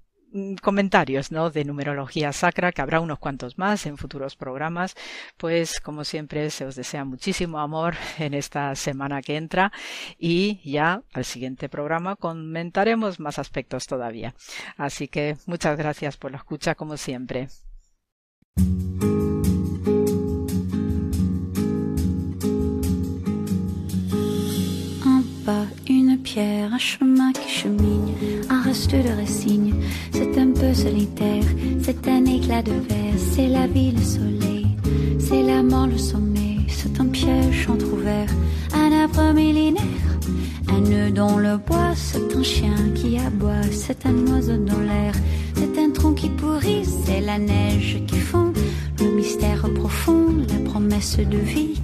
comentarios 0.62 1.32
¿no? 1.32 1.50
de 1.50 1.64
numerología 1.64 2.32
sacra, 2.32 2.72
que 2.72 2.82
habrá 2.82 3.00
unos 3.00 3.18
cuantos 3.18 3.58
más 3.58 3.86
en 3.86 3.96
futuros 3.96 4.36
programas, 4.36 4.96
pues 5.36 5.80
como 5.80 6.04
siempre 6.04 6.50
se 6.50 6.64
os 6.64 6.76
desea 6.76 7.04
muchísimo 7.04 7.58
amor 7.58 7.94
en 8.18 8.34
esta 8.34 8.74
semana 8.74 9.22
que 9.22 9.36
entra 9.36 9.72
y 10.18 10.60
ya 10.70 11.02
al 11.12 11.24
siguiente 11.24 11.68
programa 11.68 12.16
comentaremos 12.16 13.20
más 13.20 13.38
aspectos 13.38 13.86
todavía. 13.86 14.34
Así 14.76 15.08
que 15.08 15.36
muchas 15.46 15.76
gracias 15.76 16.16
por 16.16 16.30
la 16.30 16.38
escucha 16.38 16.74
como 16.74 16.96
siempre. 16.96 17.48
pierre, 26.22 26.66
un 26.72 26.78
chemin 26.78 27.32
chemine, 27.32 28.09
C'est 28.72 30.38
un 30.38 30.52
peu 30.52 30.72
solitaire, 30.72 31.42
c'est 31.82 32.06
un 32.06 32.24
éclat 32.24 32.62
de 32.62 32.70
verre, 32.70 33.18
c'est 33.34 33.48
la 33.48 33.66
vie, 33.66 33.90
le 33.90 34.02
soleil, 34.02 34.66
c'est 35.18 35.42
la 35.42 35.60
mort, 35.60 35.88
le 35.88 35.98
sommeil, 35.98 36.66
c'est 36.68 37.00
un 37.00 37.06
piège 37.06 37.68
entrouvert, 37.68 38.28
un 38.72 38.92
arbre 38.92 39.34
millénaire. 39.34 39.82
Un 40.68 40.88
nœud 40.88 41.10
dans 41.10 41.36
le 41.36 41.56
bois, 41.56 41.94
c'est 41.96 42.36
un 42.36 42.42
chien 42.44 42.76
qui 42.94 43.18
aboie, 43.18 43.66
c'est 43.72 44.06
un 44.06 44.14
oiseau 44.28 44.56
dans 44.58 44.80
l'air, 44.80 45.14
c'est 45.56 45.76
un 45.76 45.90
tronc 45.90 46.12
qui 46.14 46.28
pourrit, 46.28 46.84
c'est 46.84 47.20
la 47.20 47.38
neige 47.38 48.00
qui 48.06 48.20
fond, 48.20 48.52
le 49.00 49.10
mystère 49.16 49.68
profond, 49.74 50.26
la 50.48 50.70
promesse 50.70 51.16
de 51.18 51.38
vie 51.38 51.79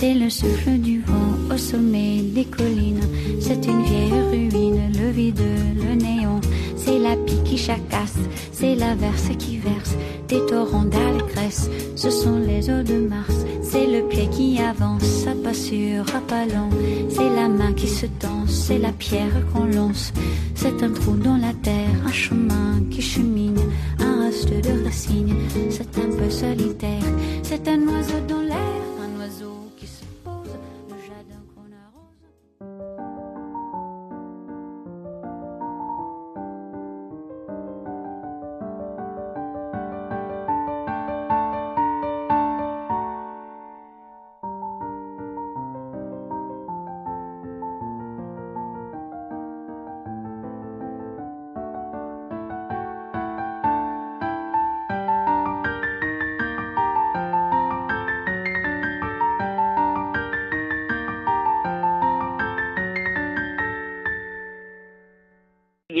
c'est 0.00 0.14
le 0.14 0.30
souffle 0.30 0.78
du 0.78 1.00
vent 1.00 1.52
au 1.52 1.58
sommet 1.58 2.22
des 2.22 2.44
collines. 2.44 3.00
C'est 3.40 3.66
une 3.66 3.82
vieille 3.82 4.20
ruine, 4.30 4.92
le 4.96 5.10
vide, 5.10 5.42
le 5.74 5.94
néant. 5.96 6.40
C'est 6.76 7.00
la 7.00 7.16
pie 7.16 7.42
qui 7.44 7.58
chacasse, 7.58 8.14
c'est 8.52 8.76
la 8.76 8.94
verse 8.94 9.30
qui 9.40 9.58
verse 9.58 9.96
des 10.28 10.46
torrents 10.46 10.84
d'allégresse. 10.84 11.68
Ce 11.96 12.10
sont 12.10 12.38
les 12.38 12.70
eaux 12.70 12.84
de 12.84 13.08
Mars, 13.08 13.44
c'est 13.60 13.88
le 13.88 14.06
pied 14.08 14.28
qui 14.28 14.60
avance, 14.60 15.26
à 15.26 15.34
pas 15.42 15.52
sûr, 15.52 16.04
à 16.14 16.20
pas 16.20 16.46
lent. 16.46 16.70
C'est 17.08 17.34
la 17.34 17.48
main 17.48 17.72
qui 17.72 17.88
se 17.88 18.06
tend, 18.06 18.46
c'est 18.46 18.78
la 18.78 18.92
pierre 18.92 19.34
qu'on 19.52 19.64
lance. 19.64 20.12
C'est 20.54 20.80
un 20.80 20.90
trou 20.90 21.16
dans 21.16 21.38
la 21.38 21.54
terre, 21.54 21.96
un 22.06 22.12
chemin 22.12 22.80
qui 22.88 23.02
chemine, 23.02 23.58
un 23.98 24.26
reste 24.26 24.50
de 24.50 24.84
racines. 24.84 25.34
C'est 25.70 25.98
un 25.98 26.16
peu 26.16 26.30
solitaire, 26.30 27.08
c'est 27.42 27.66
un 27.66 27.80
oiseau 27.88 28.20
dans 28.28 28.42
l'air. 28.42 28.77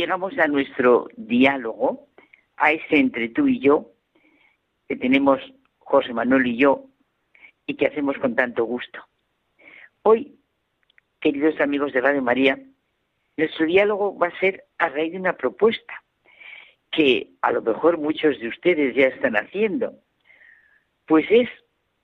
Llegamos 0.08 0.38
a 0.38 0.48
nuestro 0.48 1.06
diálogo, 1.18 2.08
a 2.56 2.72
ese 2.72 2.96
entre 2.96 3.28
tú 3.28 3.46
y 3.46 3.60
yo, 3.60 3.90
que 4.88 4.96
tenemos 4.96 5.38
José 5.80 6.14
Manuel 6.14 6.46
y 6.46 6.56
yo, 6.56 6.86
y 7.66 7.74
que 7.74 7.88
hacemos 7.88 8.16
con 8.16 8.34
tanto 8.34 8.64
gusto. 8.64 9.04
Hoy, 10.04 10.34
queridos 11.20 11.60
amigos 11.60 11.92
de 11.92 12.00
Radio 12.00 12.22
María, 12.22 12.58
nuestro 13.36 13.66
diálogo 13.66 14.16
va 14.16 14.28
a 14.28 14.40
ser 14.40 14.64
a 14.78 14.88
raíz 14.88 15.12
de 15.12 15.18
una 15.18 15.36
propuesta 15.36 16.02
que 16.90 17.28
a 17.42 17.52
lo 17.52 17.60
mejor 17.60 17.98
muchos 17.98 18.40
de 18.40 18.48
ustedes 18.48 18.94
ya 18.94 19.08
están 19.08 19.36
haciendo, 19.36 19.92
pues 21.04 21.26
es 21.28 21.50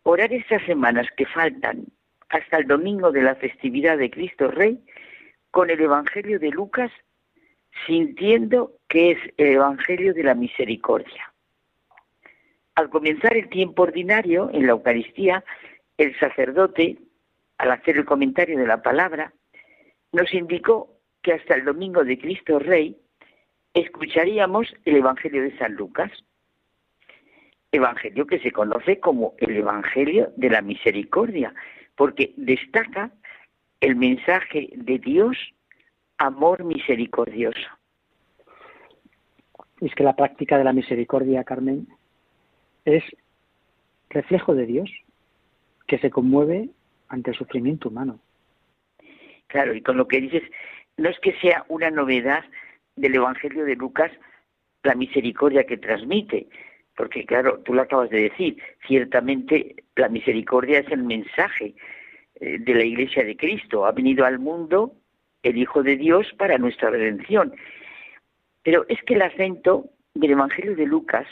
orar 0.02 0.30
estas 0.30 0.62
semanas 0.66 1.06
que 1.16 1.24
faltan 1.24 1.86
hasta 2.28 2.58
el 2.58 2.66
domingo 2.66 3.12
de 3.12 3.22
la 3.22 3.34
festividad 3.36 3.96
de 3.96 4.10
Cristo 4.10 4.48
Rey 4.48 4.78
con 5.50 5.70
el 5.70 5.80
Evangelio 5.80 6.38
de 6.38 6.50
Lucas 6.50 6.92
sintiendo 7.86 8.72
que 8.88 9.12
es 9.12 9.18
el 9.36 9.54
Evangelio 9.54 10.14
de 10.14 10.22
la 10.22 10.34
Misericordia. 10.34 11.32
Al 12.74 12.90
comenzar 12.90 13.36
el 13.36 13.48
tiempo 13.48 13.82
ordinario 13.82 14.50
en 14.52 14.66
la 14.66 14.72
Eucaristía, 14.72 15.44
el 15.96 16.18
sacerdote, 16.18 16.98
al 17.58 17.70
hacer 17.70 17.96
el 17.96 18.04
comentario 18.04 18.58
de 18.58 18.66
la 18.66 18.82
palabra, 18.82 19.32
nos 20.12 20.32
indicó 20.34 20.90
que 21.22 21.32
hasta 21.32 21.54
el 21.54 21.64
domingo 21.64 22.04
de 22.04 22.18
Cristo 22.18 22.58
Rey 22.58 22.96
escucharíamos 23.74 24.74
el 24.84 24.96
Evangelio 24.96 25.42
de 25.42 25.56
San 25.58 25.74
Lucas, 25.74 26.10
Evangelio 27.72 28.26
que 28.26 28.38
se 28.38 28.52
conoce 28.52 29.00
como 29.00 29.34
el 29.38 29.56
Evangelio 29.56 30.32
de 30.36 30.50
la 30.50 30.62
Misericordia, 30.62 31.52
porque 31.96 32.32
destaca 32.36 33.10
el 33.80 33.96
mensaje 33.96 34.70
de 34.74 34.98
Dios 34.98 35.36
amor 36.18 36.64
misericordioso. 36.64 37.68
Es 39.80 39.94
que 39.94 40.04
la 40.04 40.16
práctica 40.16 40.56
de 40.56 40.64
la 40.64 40.72
misericordia, 40.72 41.44
Carmen, 41.44 41.88
es 42.84 43.02
reflejo 44.10 44.54
de 44.54 44.66
Dios, 44.66 44.90
que 45.86 45.98
se 45.98 46.10
conmueve 46.10 46.70
ante 47.08 47.30
el 47.30 47.36
sufrimiento 47.36 47.88
humano. 47.88 48.20
Claro, 49.48 49.74
y 49.74 49.82
con 49.82 49.96
lo 49.96 50.08
que 50.08 50.20
dices, 50.20 50.42
no 50.96 51.08
es 51.08 51.18
que 51.20 51.38
sea 51.40 51.64
una 51.68 51.90
novedad 51.90 52.44
del 52.96 53.16
Evangelio 53.16 53.64
de 53.64 53.76
Lucas 53.76 54.10
la 54.82 54.94
misericordia 54.94 55.64
que 55.64 55.78
transmite, 55.78 56.46
porque 56.96 57.24
claro, 57.24 57.60
tú 57.60 57.74
lo 57.74 57.82
acabas 57.82 58.10
de 58.10 58.22
decir, 58.22 58.62
ciertamente 58.86 59.84
la 59.96 60.08
misericordia 60.08 60.80
es 60.80 60.90
el 60.90 61.02
mensaje 61.02 61.74
eh, 62.36 62.58
de 62.58 62.74
la 62.74 62.84
Iglesia 62.84 63.24
de 63.24 63.36
Cristo. 63.36 63.86
Ha 63.86 63.92
venido 63.92 64.24
al 64.24 64.38
mundo 64.38 64.94
el 65.44 65.58
Hijo 65.58 65.82
de 65.82 65.96
Dios 65.96 66.26
para 66.36 66.58
nuestra 66.58 66.90
redención. 66.90 67.54
Pero 68.62 68.84
es 68.88 69.00
que 69.02 69.14
el 69.14 69.22
acento 69.22 69.90
del 70.14 70.32
Evangelio 70.32 70.74
de 70.74 70.86
Lucas 70.86 71.26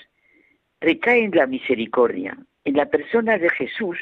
recae 0.80 1.24
en 1.24 1.32
la 1.32 1.46
misericordia. 1.46 2.36
En 2.64 2.76
la 2.76 2.86
persona 2.86 3.38
de 3.38 3.48
Jesús 3.50 3.98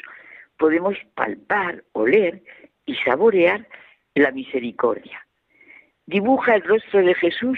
podemos 0.57 0.95
palpar, 1.15 1.83
oler 1.93 2.43
y 2.85 2.95
saborear 2.95 3.67
la 4.13 4.31
misericordia. 4.31 5.25
Dibuja 6.05 6.55
el 6.55 6.63
rostro 6.63 7.01
de 7.01 7.15
Jesús 7.15 7.57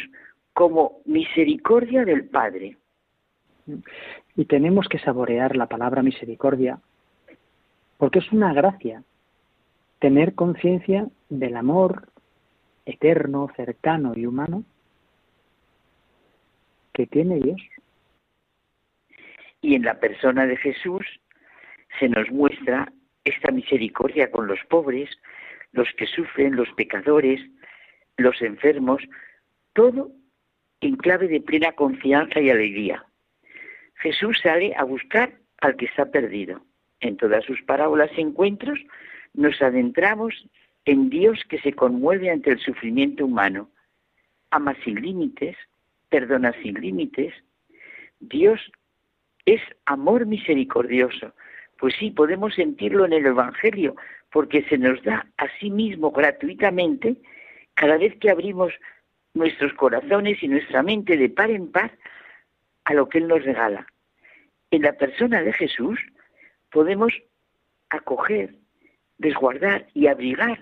como 0.53 1.01
misericordia 1.05 2.05
del 2.05 2.25
Padre. 2.25 2.77
Y 4.35 4.45
tenemos 4.45 4.87
que 4.87 4.99
saborear 4.99 5.55
la 5.55 5.67
palabra 5.67 6.03
misericordia 6.03 6.79
porque 7.97 8.19
es 8.19 8.31
una 8.31 8.53
gracia 8.53 9.03
tener 9.99 10.35
conciencia 10.35 11.07
del 11.29 11.55
amor 11.55 12.09
eterno, 12.85 13.49
cercano 13.55 14.13
y 14.15 14.25
humano 14.25 14.63
que 16.93 17.07
tiene 17.07 17.39
Dios. 17.39 17.61
Y 19.61 19.75
en 19.75 19.83
la 19.83 19.99
persona 19.99 20.45
de 20.45 20.57
Jesús 20.57 21.05
se 21.99 22.09
nos 22.09 22.29
muestra 22.31 22.91
esta 23.23 23.51
misericordia 23.51 24.29
con 24.31 24.47
los 24.47 24.59
pobres, 24.69 25.09
los 25.71 25.87
que 25.97 26.05
sufren, 26.05 26.55
los 26.55 26.69
pecadores, 26.73 27.41
los 28.17 28.41
enfermos, 28.41 29.01
todo 29.73 30.11
en 30.81 30.97
clave 30.97 31.27
de 31.27 31.41
plena 31.41 31.71
confianza 31.71 32.39
y 32.41 32.49
alegría. 32.49 33.05
Jesús 33.95 34.39
sale 34.43 34.73
a 34.75 34.83
buscar 34.83 35.33
al 35.61 35.77
que 35.77 35.85
está 35.85 36.05
perdido. 36.11 36.61
En 36.99 37.17
todas 37.17 37.43
sus 37.45 37.61
parábolas 37.63 38.11
y 38.17 38.21
encuentros 38.21 38.79
nos 39.33 39.61
adentramos 39.61 40.47
en 40.85 41.09
Dios 41.09 41.39
que 41.49 41.59
se 41.59 41.73
conmueve 41.73 42.29
ante 42.29 42.51
el 42.51 42.59
sufrimiento 42.59 43.25
humano. 43.25 43.69
Ama 44.51 44.75
sin 44.83 45.01
límites, 45.01 45.55
perdona 46.09 46.53
sin 46.61 46.75
límites. 46.75 47.33
Dios 48.19 48.59
es 49.45 49.61
amor 49.85 50.25
misericordioso. 50.25 51.33
Pues 51.79 51.95
sí, 51.97 52.11
podemos 52.11 52.53
sentirlo 52.55 53.05
en 53.05 53.13
el 53.13 53.25
Evangelio, 53.25 53.95
porque 54.31 54.63
se 54.63 54.77
nos 54.77 55.01
da 55.03 55.27
a 55.37 55.47
sí 55.59 55.69
mismo 55.69 56.11
gratuitamente 56.11 57.17
cada 57.73 57.97
vez 57.97 58.15
que 58.19 58.29
abrimos 58.29 58.73
nuestros 59.33 59.73
corazones 59.73 60.41
y 60.43 60.47
nuestra 60.47 60.83
mente 60.83 61.17
de 61.17 61.29
par 61.29 61.49
en 61.49 61.71
par 61.71 61.97
a 62.85 62.93
lo 62.93 63.09
que 63.09 63.17
Él 63.17 63.27
nos 63.27 63.43
regala. 63.43 63.87
En 64.71 64.83
la 64.83 64.93
persona 64.93 65.41
de 65.41 65.53
Jesús 65.53 65.99
podemos 66.71 67.13
acoger, 67.89 68.55
desguardar 69.17 69.87
y 69.93 70.07
abrigar 70.07 70.59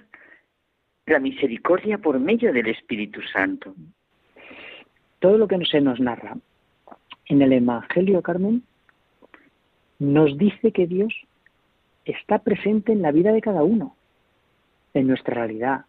la 1.06 1.20
misericordia 1.20 1.98
por 1.98 2.20
medio 2.20 2.54
del 2.54 2.68
Espíritu 2.68 3.22
Santo. 3.34 3.74
Todo 5.20 5.38
lo 5.38 5.48
que 5.48 5.64
se 5.66 5.82
nos 5.82 6.00
narra 6.00 6.38
en 7.26 7.42
el 7.42 7.54
Evangelio, 7.54 8.22
Carmen, 8.22 8.64
nos 10.00 10.38
dice 10.38 10.72
que 10.72 10.88
Dios 10.88 11.14
está 12.06 12.40
presente 12.40 12.92
en 12.92 13.02
la 13.02 13.12
vida 13.12 13.32
de 13.32 13.42
cada 13.42 13.64
uno, 13.64 13.96
en 14.94 15.08
nuestra 15.08 15.36
realidad, 15.36 15.86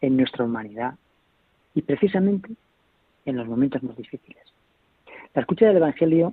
en 0.00 0.16
nuestra 0.16 0.44
humanidad 0.44 0.94
y 1.74 1.82
precisamente 1.82 2.50
en 3.24 3.36
los 3.36 3.46
momentos 3.46 3.82
más 3.82 3.96
difíciles. 3.96 4.42
La 5.34 5.42
escucha 5.42 5.66
del 5.66 5.76
Evangelio 5.76 6.32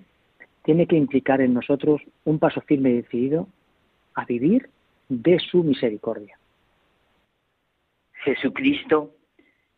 tiene 0.64 0.88
que 0.88 0.96
implicar 0.96 1.42
en 1.42 1.54
nosotros 1.54 2.02
un 2.24 2.40
paso 2.40 2.62
firme 2.62 2.92
y 2.92 3.02
decidido 3.02 3.48
a 4.14 4.26
vivir 4.26 4.70
de 5.10 5.40
su 5.40 5.64
misericordia. 5.64 6.38
Jesucristo 8.26 9.16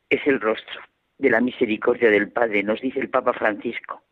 es 0.10 0.26
el 0.26 0.40
rostro 0.40 0.80
de 1.18 1.30
la 1.30 1.41
misericordia 1.41 2.10
del 2.10 2.32
Padre, 2.32 2.64
nos 2.64 2.80
dice 2.80 3.02
el 3.02 3.10
Papa 3.10 3.34
Francisco. 3.34 4.03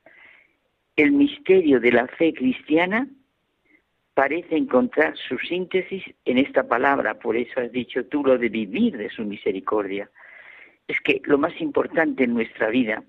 El 0.98 1.14
misterio 1.14 1.80
de 1.80 1.94
la 1.94 2.06
fe 2.08 2.34
cristiana 2.34 3.08
parece 4.14 4.58
encontrar 4.58 5.16
su 5.16 5.38
síntesis 5.40 6.04
en 6.26 6.38
esta 6.38 6.68
palabra, 6.68 7.18
por 7.18 7.38
eso 7.38 7.62
has 7.62 7.72
dicho 7.72 8.06
tú 8.08 8.24
lo 8.26 8.38
de 8.38 8.50
vivir 8.50 8.98
de 8.98 9.10
su 9.10 9.24
misericordia. 9.24 10.10
Es 10.86 11.00
que 11.00 11.22
lo 11.24 11.38
más 11.38 11.60
importante 11.62 12.26
en 12.26 12.34
nuestra 12.34 12.70
vida 12.70 13.06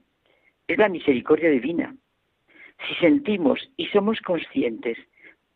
es 0.69 0.78
la 0.78 0.89
misericordia 0.89 1.51
divina. 1.51 1.97
Si 2.86 2.94
sentimos 2.97 3.69
y 3.77 3.86
somos 3.86 4.20
conscientes 4.20 4.97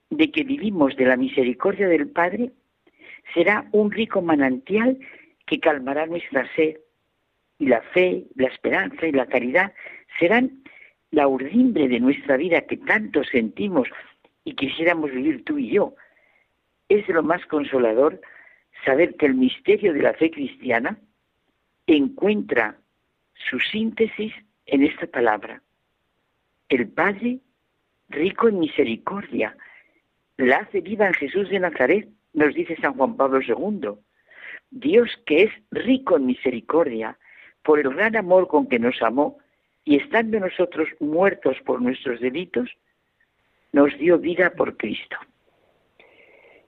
de 0.08 0.32
que 0.32 0.42
vivimos 0.42 0.96
de 0.96 1.06
la 1.06 1.16
misericordia 1.16 1.86
del 1.86 2.08
Padre, 2.08 2.50
será 3.34 3.68
un 3.70 3.92
rico 3.92 4.20
manantial 4.20 4.98
que 5.50 5.58
calmará 5.58 6.06
nuestra 6.06 6.48
sed, 6.54 6.76
y 7.58 7.66
la 7.66 7.82
fe, 7.82 8.24
la 8.36 8.46
esperanza 8.46 9.04
y 9.04 9.10
la 9.10 9.26
caridad 9.26 9.72
serán 10.16 10.62
la 11.10 11.26
urdimbre 11.26 11.88
de 11.88 11.98
nuestra 11.98 12.36
vida 12.36 12.60
que 12.60 12.76
tanto 12.76 13.24
sentimos 13.24 13.88
y 14.44 14.54
quisiéramos 14.54 15.10
vivir 15.10 15.44
tú 15.44 15.58
y 15.58 15.72
yo. 15.72 15.96
Es 16.88 17.06
lo 17.08 17.24
más 17.24 17.44
consolador 17.46 18.20
saber 18.84 19.16
que 19.16 19.26
el 19.26 19.34
misterio 19.34 19.92
de 19.92 20.02
la 20.02 20.14
fe 20.14 20.30
cristiana 20.30 20.96
encuentra 21.88 22.76
su 23.34 23.58
síntesis 23.58 24.32
en 24.66 24.84
esta 24.84 25.08
palabra. 25.08 25.62
El 26.68 26.88
Padre, 26.90 27.40
rico 28.08 28.48
en 28.48 28.60
misericordia, 28.60 29.56
la 30.36 30.58
hace 30.58 30.80
viva 30.80 31.08
en 31.08 31.14
Jesús 31.14 31.50
de 31.50 31.58
Nazaret, 31.58 32.08
nos 32.34 32.54
dice 32.54 32.76
San 32.76 32.94
Juan 32.94 33.16
Pablo 33.16 33.40
II. 33.40 33.98
Dios 34.70 35.10
que 35.26 35.44
es 35.44 35.50
rico 35.70 36.16
en 36.16 36.26
misericordia, 36.26 37.18
por 37.62 37.78
el 37.78 37.90
gran 37.94 38.16
amor 38.16 38.48
con 38.48 38.66
que 38.68 38.78
nos 38.78 39.00
amó, 39.02 39.38
y 39.84 39.96
estando 39.96 40.38
nosotros 40.38 40.88
muertos 41.00 41.56
por 41.64 41.80
nuestros 41.80 42.20
delitos, 42.20 42.70
nos 43.72 43.96
dio 43.98 44.18
vida 44.18 44.50
por 44.50 44.76
Cristo. 44.76 45.16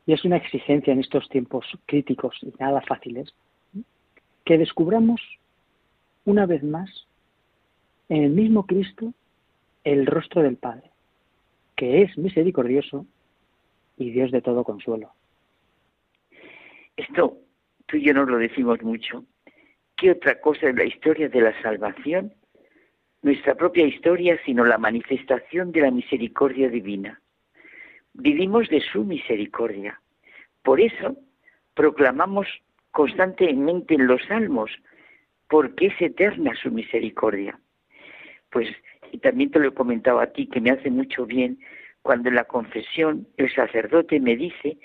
Y 0.07 0.13
es 0.13 0.25
una 0.25 0.37
exigencia 0.37 0.93
en 0.93 1.01
estos 1.01 1.29
tiempos 1.29 1.67
críticos 1.87 2.37
y 2.43 2.53
nada 2.59 2.81
fáciles 2.83 3.33
que 4.45 4.59
descubramos 4.59 5.21
una 6.25 6.47
vez 6.47 6.63
más 6.63 7.07
en 8.09 8.25
el 8.25 8.31
mismo 8.31 8.67
Cristo 8.67 9.13
el 9.85 10.07
rostro 10.07 10.43
del 10.43 10.57
Padre, 10.57 10.91
que 11.77 12.03
es 12.03 12.17
misericordioso 12.19 13.07
y 13.97 14.11
Dios 14.11 14.31
de 14.31 14.43
todo 14.43 14.65
consuelo. 14.65 15.13
Esto 16.97 17.39
tú 17.93 17.99
y 17.99 18.05
yo 18.05 18.15
no 18.15 18.25
lo 18.25 18.39
decimos 18.39 18.81
mucho. 18.83 19.27
¿Qué 19.97 20.13
otra 20.13 20.41
cosa 20.41 20.71
es 20.71 20.75
la 20.75 20.85
historia 20.85 21.29
de 21.29 21.43
la 21.43 21.61
salvación? 21.61 22.33
Nuestra 23.21 23.55
propia 23.55 23.87
historia, 23.87 24.41
sino 24.47 24.65
la 24.65 24.79
manifestación 24.79 25.73
de 25.73 25.83
la 25.83 25.91
misericordia 25.91 26.71
divina. 26.71 27.21
Vivimos 28.15 28.71
de 28.71 28.81
su 28.81 29.05
misericordia. 29.05 30.01
Por 30.63 30.81
eso 30.81 31.19
proclamamos 31.75 32.49
constantemente 32.93 33.95
en 33.95 34.07
los 34.07 34.23
salmos, 34.25 34.71
porque 35.47 35.89
es 35.89 36.01
eterna 36.01 36.55
su 36.55 36.71
misericordia. 36.71 37.61
Pues, 38.51 38.69
y 39.13 39.19
también 39.19 39.51
te 39.51 39.59
lo 39.59 39.69
he 39.69 39.75
comentado 39.75 40.21
a 40.21 40.29
ti, 40.29 40.47
que 40.47 40.63
me 40.63 40.71
hace 40.71 40.91
mucho 40.91 41.27
bien 41.27 41.59
cuando 42.01 42.31
en 42.31 42.37
la 42.37 42.45
confesión 42.45 43.29
el 43.37 43.55
sacerdote 43.55 44.19
me 44.19 44.35
dice 44.35 44.79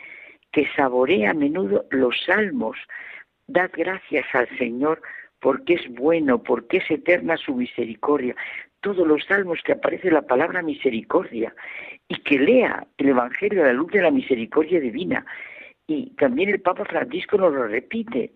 que 0.52 0.68
saborea 0.76 1.32
a 1.32 1.34
menudo 1.34 1.86
los 1.92 2.16
salmos. 2.26 2.78
Dad 3.48 3.72
gracias 3.74 4.26
al 4.34 4.48
Señor 4.58 5.02
porque 5.40 5.76
es 5.76 5.88
bueno, 5.90 6.42
porque 6.42 6.78
es 6.78 6.90
eterna 6.90 7.38
su 7.38 7.54
misericordia. 7.54 8.36
Todos 8.82 9.08
los 9.08 9.24
salmos 9.26 9.60
que 9.64 9.74
aparece 9.74 10.12
la 10.12 10.22
palabra 10.22 10.62
misericordia 10.62 11.54
y 12.08 12.16
que 12.22 12.40
lea 12.40 12.86
el 12.98 13.10
Evangelio 13.10 13.64
a 13.64 13.68
la 13.68 13.74
luz 13.74 13.92
de 13.92 14.02
la 14.02 14.12
misericordia 14.12 14.80
divina. 14.80 15.26
Y 15.88 16.12
también 16.16 16.50
el 16.50 16.62
Papa 16.62 16.86
Francisco 16.86 17.38
nos 17.38 17.54
lo 17.54 17.68
repite. 17.68 18.34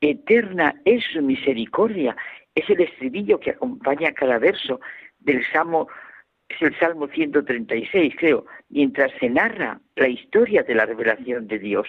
Eterna 0.00 0.74
es 0.84 1.04
su 1.12 1.22
misericordia. 1.22 2.16
Es 2.54 2.68
el 2.70 2.80
estribillo 2.80 3.38
que 3.38 3.50
acompaña 3.50 4.12
cada 4.12 4.38
verso 4.38 4.80
del 5.20 5.44
Salmo 5.52 5.88
es 6.48 6.62
el 6.62 6.78
Salmo 6.78 7.08
136, 7.08 8.14
creo, 8.18 8.46
mientras 8.70 9.12
se 9.20 9.28
narra 9.28 9.80
la 9.96 10.08
historia 10.08 10.62
de 10.62 10.74
la 10.74 10.86
revelación 10.86 11.46
de 11.46 11.58
Dios. 11.58 11.88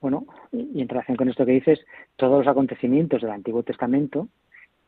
Bueno, 0.00 0.26
y 0.52 0.80
en 0.80 0.88
relación 0.88 1.16
con 1.16 1.28
esto 1.28 1.44
que 1.44 1.52
dices, 1.52 1.84
todos 2.16 2.44
los 2.44 2.50
acontecimientos 2.50 3.22
del 3.22 3.30
Antiguo 3.30 3.62
Testamento 3.62 4.28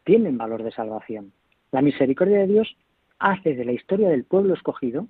tienen 0.05 0.39
valor 0.39 0.63
de 0.63 0.71
salvación. 0.71 1.33
La 1.73 1.83
misericordia 1.83 2.39
de 2.39 2.47
Dios 2.47 2.77
hace 3.19 3.55
de 3.55 3.65
la 3.65 3.73
historia 3.73 4.09
del 4.09 4.25
pueblo 4.25 4.55
escogido 4.55 5.07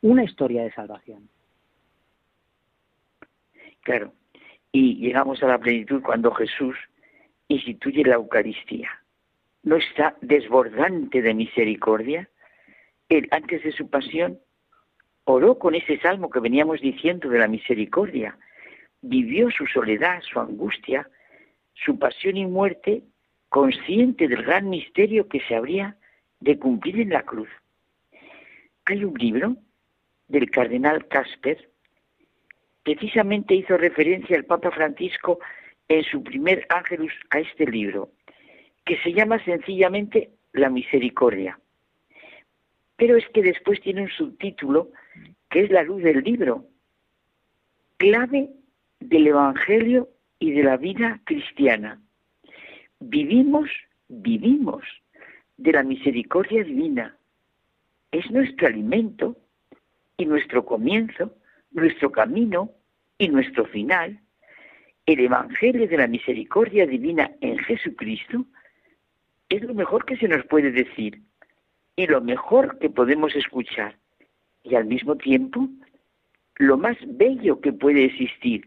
una 0.00 0.24
historia 0.24 0.62
de 0.62 0.72
salvación. 0.72 1.28
Claro, 3.82 4.12
y 4.70 4.96
llegamos 4.96 5.42
a 5.42 5.46
la 5.46 5.58
plenitud 5.58 6.02
cuando 6.02 6.32
Jesús 6.32 6.76
instituye 7.48 8.04
la 8.04 8.14
Eucaristía. 8.14 8.88
no 9.64 9.76
está 9.76 10.16
desbordante 10.20 11.22
de 11.22 11.34
misericordia? 11.34 12.28
Él, 13.12 13.28
antes 13.30 13.62
de 13.62 13.72
su 13.72 13.90
pasión, 13.90 14.38
oró 15.24 15.58
con 15.58 15.74
ese 15.74 15.98
salmo 15.98 16.30
que 16.30 16.40
veníamos 16.40 16.80
diciendo 16.80 17.28
de 17.28 17.40
la 17.40 17.46
misericordia. 17.46 18.38
Vivió 19.02 19.50
su 19.50 19.66
soledad, 19.66 20.22
su 20.22 20.40
angustia, 20.40 21.06
su 21.74 21.98
pasión 21.98 22.38
y 22.38 22.46
muerte, 22.46 23.02
consciente 23.50 24.28
del 24.28 24.42
gran 24.44 24.70
misterio 24.70 25.28
que 25.28 25.40
se 25.40 25.54
habría 25.54 25.98
de 26.40 26.58
cumplir 26.58 27.00
en 27.00 27.10
la 27.10 27.22
cruz. 27.22 27.50
Hay 28.86 29.04
un 29.04 29.12
libro 29.12 29.56
del 30.28 30.50
cardenal 30.50 31.06
Casper, 31.06 31.68
precisamente 32.82 33.54
hizo 33.54 33.76
referencia 33.76 34.36
el 34.36 34.46
Papa 34.46 34.70
Francisco 34.70 35.38
en 35.86 36.02
su 36.04 36.22
primer 36.22 36.66
ángelus 36.70 37.12
a 37.28 37.40
este 37.40 37.66
libro, 37.66 38.08
que 38.86 38.96
se 39.02 39.12
llama 39.12 39.44
sencillamente 39.44 40.30
La 40.54 40.70
Misericordia. 40.70 41.58
Pero 42.96 43.16
es 43.16 43.28
que 43.30 43.42
después 43.42 43.80
tiene 43.80 44.02
un 44.02 44.10
subtítulo 44.10 44.90
que 45.50 45.64
es 45.64 45.70
la 45.70 45.82
luz 45.82 46.02
del 46.02 46.22
libro, 46.22 46.66
clave 47.96 48.50
del 49.00 49.26
Evangelio 49.26 50.08
y 50.38 50.52
de 50.52 50.62
la 50.62 50.76
vida 50.76 51.20
cristiana. 51.24 52.00
Vivimos, 53.00 53.68
vivimos 54.08 54.82
de 55.56 55.72
la 55.72 55.82
misericordia 55.82 56.64
divina. 56.64 57.16
Es 58.10 58.30
nuestro 58.30 58.66
alimento 58.66 59.36
y 60.16 60.26
nuestro 60.26 60.64
comienzo, 60.64 61.36
nuestro 61.70 62.10
camino 62.10 62.70
y 63.18 63.28
nuestro 63.28 63.66
final. 63.66 64.20
El 65.06 65.20
Evangelio 65.20 65.88
de 65.88 65.96
la 65.96 66.06
misericordia 66.06 66.86
divina 66.86 67.30
en 67.40 67.58
Jesucristo 67.58 68.46
es 69.48 69.62
lo 69.62 69.74
mejor 69.74 70.04
que 70.04 70.16
se 70.16 70.28
nos 70.28 70.44
puede 70.46 70.70
decir 70.70 71.20
y 71.96 72.06
lo 72.06 72.20
mejor 72.20 72.78
que 72.78 72.90
podemos 72.90 73.34
escuchar 73.36 73.96
y 74.62 74.74
al 74.74 74.86
mismo 74.86 75.16
tiempo 75.16 75.68
lo 76.56 76.76
más 76.76 76.96
bello 77.04 77.60
que 77.60 77.72
puede 77.72 78.04
existir, 78.04 78.66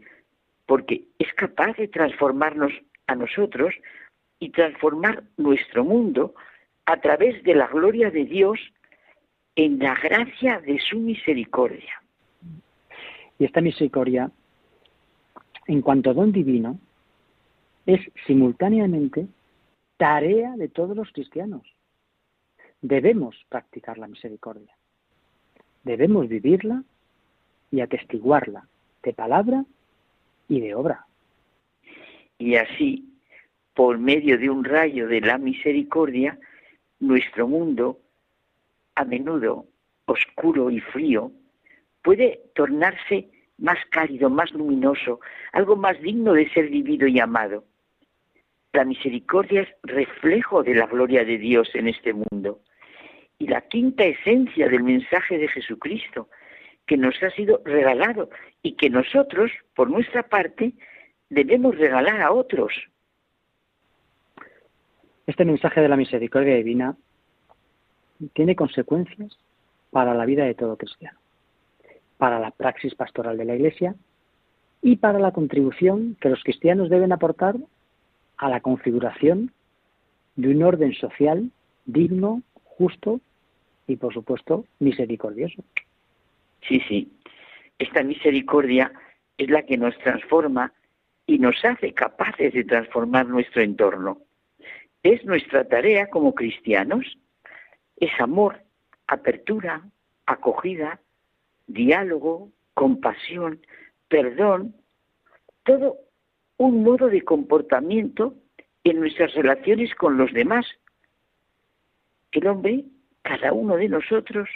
porque 0.65 1.05
es 1.19 1.31
capaz 1.33 1.77
de 1.77 1.87
transformarnos 1.87 2.73
a 3.07 3.15
nosotros 3.15 3.73
y 4.39 4.49
transformar 4.49 5.23
nuestro 5.37 5.83
mundo 5.83 6.33
a 6.85 6.97
través 6.97 7.41
de 7.43 7.55
la 7.55 7.67
gloria 7.67 8.11
de 8.11 8.25
Dios 8.25 8.59
en 9.55 9.79
la 9.79 9.95
gracia 9.95 10.59
de 10.59 10.79
su 10.79 10.99
misericordia. 10.99 12.01
Y 13.39 13.45
esta 13.45 13.61
misericordia, 13.61 14.31
en 15.67 15.81
cuanto 15.81 16.09
a 16.09 16.13
don 16.13 16.31
divino, 16.31 16.79
es 17.85 18.01
simultáneamente 18.25 19.27
tarea 19.97 20.55
de 20.57 20.67
todos 20.67 20.95
los 20.95 21.11
cristianos. 21.11 21.74
Debemos 22.87 23.35
practicar 23.49 23.97
la 23.97 24.05
misericordia. 24.05 24.77
Debemos 25.83 26.29
vivirla 26.29 26.83
y 27.71 27.81
atestiguarla 27.81 28.67
de 29.01 29.11
palabra 29.11 29.65
y 30.47 30.61
de 30.61 30.75
obra. 30.75 31.07
Y 32.37 32.57
así, 32.57 33.11
por 33.73 33.97
medio 33.97 34.37
de 34.37 34.51
un 34.51 34.63
rayo 34.63 35.07
de 35.07 35.19
la 35.19 35.39
misericordia, 35.39 36.37
nuestro 36.99 37.47
mundo, 37.47 37.97
a 38.93 39.03
menudo 39.03 39.65
oscuro 40.05 40.69
y 40.69 40.79
frío, 40.79 41.31
puede 42.03 42.39
tornarse 42.53 43.31
más 43.57 43.79
cálido, 43.89 44.29
más 44.29 44.51
luminoso, 44.51 45.21
algo 45.53 45.75
más 45.75 45.99
digno 46.01 46.33
de 46.33 46.47
ser 46.51 46.69
vivido 46.69 47.07
y 47.07 47.19
amado. 47.19 47.63
La 48.73 48.85
misericordia 48.85 49.61
es 49.61 49.69
reflejo 49.81 50.61
de 50.61 50.75
la 50.75 50.85
gloria 50.85 51.25
de 51.25 51.39
Dios 51.39 51.67
en 51.73 51.87
este 51.87 52.13
mundo 52.13 52.59
y 53.39 53.47
la 53.47 53.61
quinta 53.61 54.03
esencia 54.03 54.67
del 54.69 54.83
mensaje 54.83 55.37
de 55.37 55.47
Jesucristo 55.47 56.29
que 56.85 56.97
nos 56.97 57.21
ha 57.23 57.31
sido 57.31 57.61
regalado 57.65 58.29
y 58.61 58.73
que 58.73 58.89
nosotros, 58.89 59.51
por 59.75 59.89
nuestra 59.89 60.23
parte, 60.23 60.73
debemos 61.29 61.77
regalar 61.77 62.21
a 62.21 62.31
otros. 62.31 62.73
Este 65.25 65.43
mensaje 65.43 65.81
de 65.81 65.89
la 65.89 65.97
misericordia 65.97 66.55
divina 66.55 66.95
tiene 68.33 68.55
consecuencias 68.55 69.37
para 69.89 70.13
la 70.13 70.25
vida 70.25 70.45
de 70.45 70.53
todo 70.53 70.77
cristiano, 70.77 71.17
para 72.17 72.39
la 72.39 72.51
praxis 72.51 72.93
pastoral 72.95 73.37
de 73.37 73.45
la 73.45 73.55
Iglesia 73.55 73.95
y 74.81 74.97
para 74.97 75.19
la 75.19 75.31
contribución 75.31 76.15
que 76.21 76.29
los 76.29 76.43
cristianos 76.43 76.89
deben 76.89 77.11
aportar 77.11 77.55
a 78.37 78.49
la 78.49 78.61
configuración 78.61 79.51
de 80.35 80.49
un 80.49 80.63
orden 80.63 80.93
social 80.93 81.49
digno, 81.85 82.41
justo 82.77 83.21
y, 83.87 83.95
por 83.95 84.13
supuesto, 84.13 84.65
misericordioso. 84.79 85.63
Sí, 86.67 86.81
sí. 86.87 87.11
Esta 87.77 88.03
misericordia 88.03 88.91
es 89.37 89.49
la 89.49 89.63
que 89.63 89.77
nos 89.77 89.97
transforma 89.99 90.73
y 91.27 91.39
nos 91.39 91.63
hace 91.65 91.93
capaces 91.93 92.53
de 92.53 92.63
transformar 92.63 93.27
nuestro 93.27 93.61
entorno. 93.61 94.19
Es 95.03 95.23
nuestra 95.25 95.67
tarea 95.67 96.09
como 96.09 96.33
cristianos. 96.33 97.17
Es 97.97 98.11
amor, 98.19 98.61
apertura, 99.07 99.83
acogida, 100.25 100.99
diálogo, 101.67 102.51
compasión, 102.73 103.61
perdón, 104.07 104.75
todo 105.63 105.97
un 106.57 106.83
modo 106.83 107.07
de 107.07 107.21
comportamiento 107.21 108.35
en 108.83 108.99
nuestras 108.99 109.33
relaciones 109.33 109.93
con 109.95 110.17
los 110.17 110.31
demás. 110.33 110.65
El 112.35 112.47
hombre, 112.47 112.83
cada 113.23 113.51
uno 113.51 113.77
de 113.77 113.89
nosotros, 113.89 114.47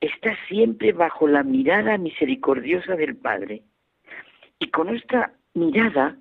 está 0.00 0.36
siempre 0.48 0.92
bajo 0.92 1.28
la 1.28 1.44
mirada 1.44 1.96
misericordiosa 1.98 2.96
del 2.96 3.14
Padre. 3.16 3.62
Y 4.58 4.70
con 4.70 4.88
esta 4.88 5.32
mirada 5.54 6.16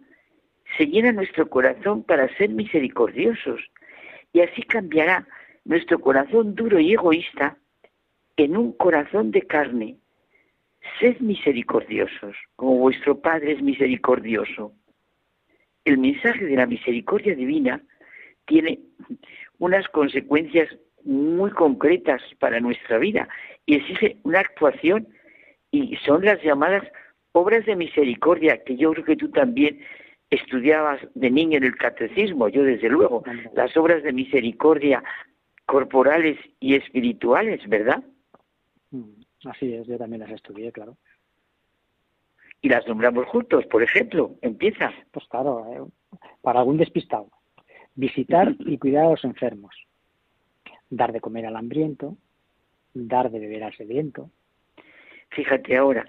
se 0.78 0.86
llena 0.86 1.12
nuestro 1.12 1.50
corazón 1.50 2.04
para 2.04 2.28
ser 2.38 2.50
misericordiosos. 2.50 3.62
Y 4.34 4.42
así 4.42 4.62
cambiará 4.64 5.26
nuestro 5.66 6.00
corazón 6.00 6.54
duro 6.54 6.80
y 6.80 6.94
egoísta 6.94 7.58
en 8.38 8.56
un 8.56 8.74
corazón 8.74 9.32
de 9.32 9.42
carne. 9.42 9.96
Sed 11.00 11.20
misericordiosos, 11.22 12.36
como 12.56 12.76
vuestro 12.78 13.20
Padre 13.20 13.54
es 13.54 13.62
misericordioso 13.64 14.74
el 15.86 15.98
mensaje 15.98 16.46
de 16.46 16.56
la 16.56 16.66
misericordia 16.66 17.36
divina 17.36 17.82
tiene 18.46 18.80
unas 19.62 19.88
consecuencias 19.90 20.68
muy 21.04 21.52
concretas 21.52 22.20
para 22.40 22.60
nuestra 22.60 22.98
vida 22.98 23.30
y 23.68 23.76
exige 23.76 24.18
una 24.24 24.40
actuación 24.40 25.08
y 25.70 25.96
son 25.98 26.26
las 26.26 26.42
llamadas 26.44 26.84
obras 27.32 27.66
de 27.68 27.76
misericordia 27.76 28.64
que 28.64 28.76
yo 28.76 28.92
creo 28.92 29.06
que 29.06 29.16
tú 29.16 29.30
también 29.30 29.80
estudiabas 30.32 31.00
de 31.14 31.30
niño 31.30 31.58
en 31.58 31.64
el 31.64 31.76
catecismo, 31.76 32.50
yo 32.50 32.64
desde 32.64 32.90
luego, 32.90 33.24
las 33.54 33.78
obras 33.78 34.02
de 34.02 34.12
misericordia 34.12 35.04
corporales 35.68 36.40
y 36.60 36.74
espirituales, 36.74 37.62
¿verdad? 37.70 38.04
Mm, 38.90 39.22
así 39.46 39.76
es, 39.76 39.86
yo 39.86 39.98
también 40.00 40.22
las 40.22 40.32
estudié, 40.32 40.72
claro 40.72 40.98
y 42.62 42.70
las 42.70 42.88
nombramos 42.88 43.26
juntos, 43.28 43.66
por 43.66 43.82
ejemplo. 43.82 44.36
Empieza. 44.42 44.92
Pues 45.12 45.26
claro, 45.28 45.66
eh, 45.74 46.18
para 46.42 46.60
algún 46.60 46.78
despistado. 46.78 47.28
Visitar 47.96 48.56
y 48.60 48.78
cuidar 48.78 49.06
a 49.06 49.10
los 49.12 49.24
enfermos. 49.24 49.76
Dar 50.90 51.12
de 51.12 51.22
comer 51.22 51.46
al 51.46 51.56
hambriento. 51.56 52.18
Dar 52.94 53.32
de 53.32 53.40
beber 53.40 53.64
al 53.64 53.76
sediento. 53.76 54.30
Fíjate 55.30 55.78
ahora, 55.78 56.06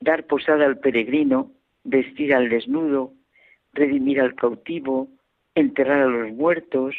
dar 0.00 0.26
posada 0.26 0.66
al 0.66 0.78
peregrino, 0.78 1.52
vestir 1.84 2.34
al 2.34 2.48
desnudo, 2.48 3.12
redimir 3.72 4.20
al 4.20 4.34
cautivo, 4.34 5.08
enterrar 5.54 6.02
a 6.02 6.06
los 6.06 6.32
muertos. 6.32 6.94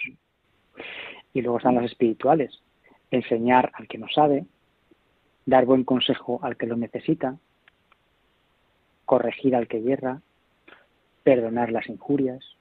Y 1.34 1.42
luego 1.42 1.58
están 1.58 1.76
las 1.76 1.86
espirituales. 1.86 2.62
Enseñar 3.12 3.72
al 3.76 3.88
que 3.88 3.98
no 3.98 4.08
sabe, 4.10 4.46
dar 5.46 5.66
buen 5.66 5.84
consejo 5.84 6.40
al 6.44 6.58
que 6.58 6.68
lo 6.68 6.76
necesita, 6.76 7.38
corregir 9.06 9.56
al 9.56 9.68
que 9.68 9.82
hierra, 9.82 10.22
perdonar 11.24 11.72
las 11.72 11.88
injurias. 11.88 12.57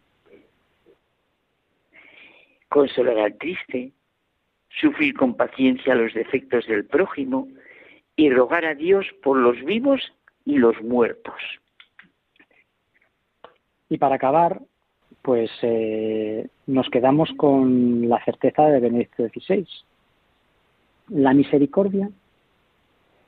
Consolar 2.68 3.18
al 3.18 3.38
triste, 3.38 3.92
sufrir 4.68 5.14
con 5.14 5.34
paciencia 5.34 5.94
los 5.94 6.12
defectos 6.14 6.66
del 6.66 6.84
prójimo 6.84 7.48
y 8.16 8.30
rogar 8.30 8.64
a 8.64 8.74
Dios 8.74 9.06
por 9.22 9.38
los 9.38 9.62
vivos 9.64 10.00
y 10.44 10.58
los 10.58 10.80
muertos. 10.82 11.34
Y 13.88 13.98
para 13.98 14.16
acabar, 14.16 14.60
pues 15.22 15.50
eh, 15.62 16.48
nos 16.66 16.88
quedamos 16.90 17.30
con 17.36 18.08
la 18.08 18.22
certeza 18.24 18.66
de 18.66 18.80
Benedicto 18.80 19.28
XVI. 19.28 19.66
La 21.08 21.34
misericordia 21.34 22.10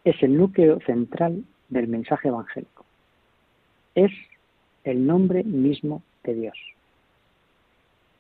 es 0.05 0.23
el 0.23 0.37
núcleo 0.37 0.81
central 0.81 1.45
del 1.69 1.87
mensaje 1.87 2.29
evangélico 2.29 2.79
es 4.05 4.13
el 4.85 5.07
nombre 5.07 5.43
mismo 5.43 6.03
de 6.23 6.35
Dios. 6.35 6.59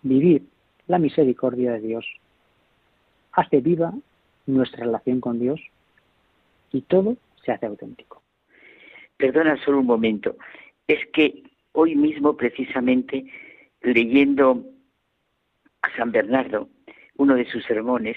Vivir 0.03 0.43
la 0.89 0.99
misericordia 0.99 1.73
de 1.73 1.81
Dios 1.81 2.07
hace 3.33 3.61
viva 3.61 3.93
nuestra 4.47 4.85
relación 4.85 5.21
con 5.21 5.39
Dios 5.39 5.61
y 6.73 6.81
todo 6.83 7.17
se 7.45 7.53
hace 7.53 7.67
auténtico. 7.67 8.23
Perdona 9.17 9.63
solo 9.65 9.81
un 9.81 9.87
momento. 9.87 10.37
Es 10.87 11.07
que 11.13 11.43
hoy 11.73 11.95
mismo, 11.95 12.37
precisamente, 12.37 13.25
leyendo 13.83 14.65
a 15.83 15.97
San 15.97 16.11
Bernardo, 16.11 16.69
uno 17.17 17.35
de 17.35 17.45
sus 17.47 17.65
sermones, 17.65 18.17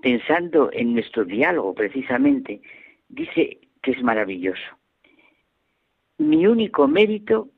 pensando 0.00 0.70
en 0.72 0.94
nuestro 0.94 1.24
diálogo 1.24 1.74
precisamente, 1.74 2.60
dice 3.08 3.58
que 3.82 3.90
es 3.92 4.02
maravilloso. 4.02 4.78
Mi 6.18 6.46
único 6.46 6.88
mérito 6.88 7.50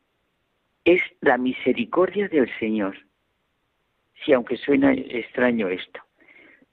es 0.85 1.03
la 1.20 1.36
misericordia 1.39 2.28
del 2.28 2.51
Señor. 2.59 3.05
Si 4.24 4.32
aunque 4.32 4.56
suena 4.56 4.93
extraño 4.93 5.68
esto. 5.68 6.01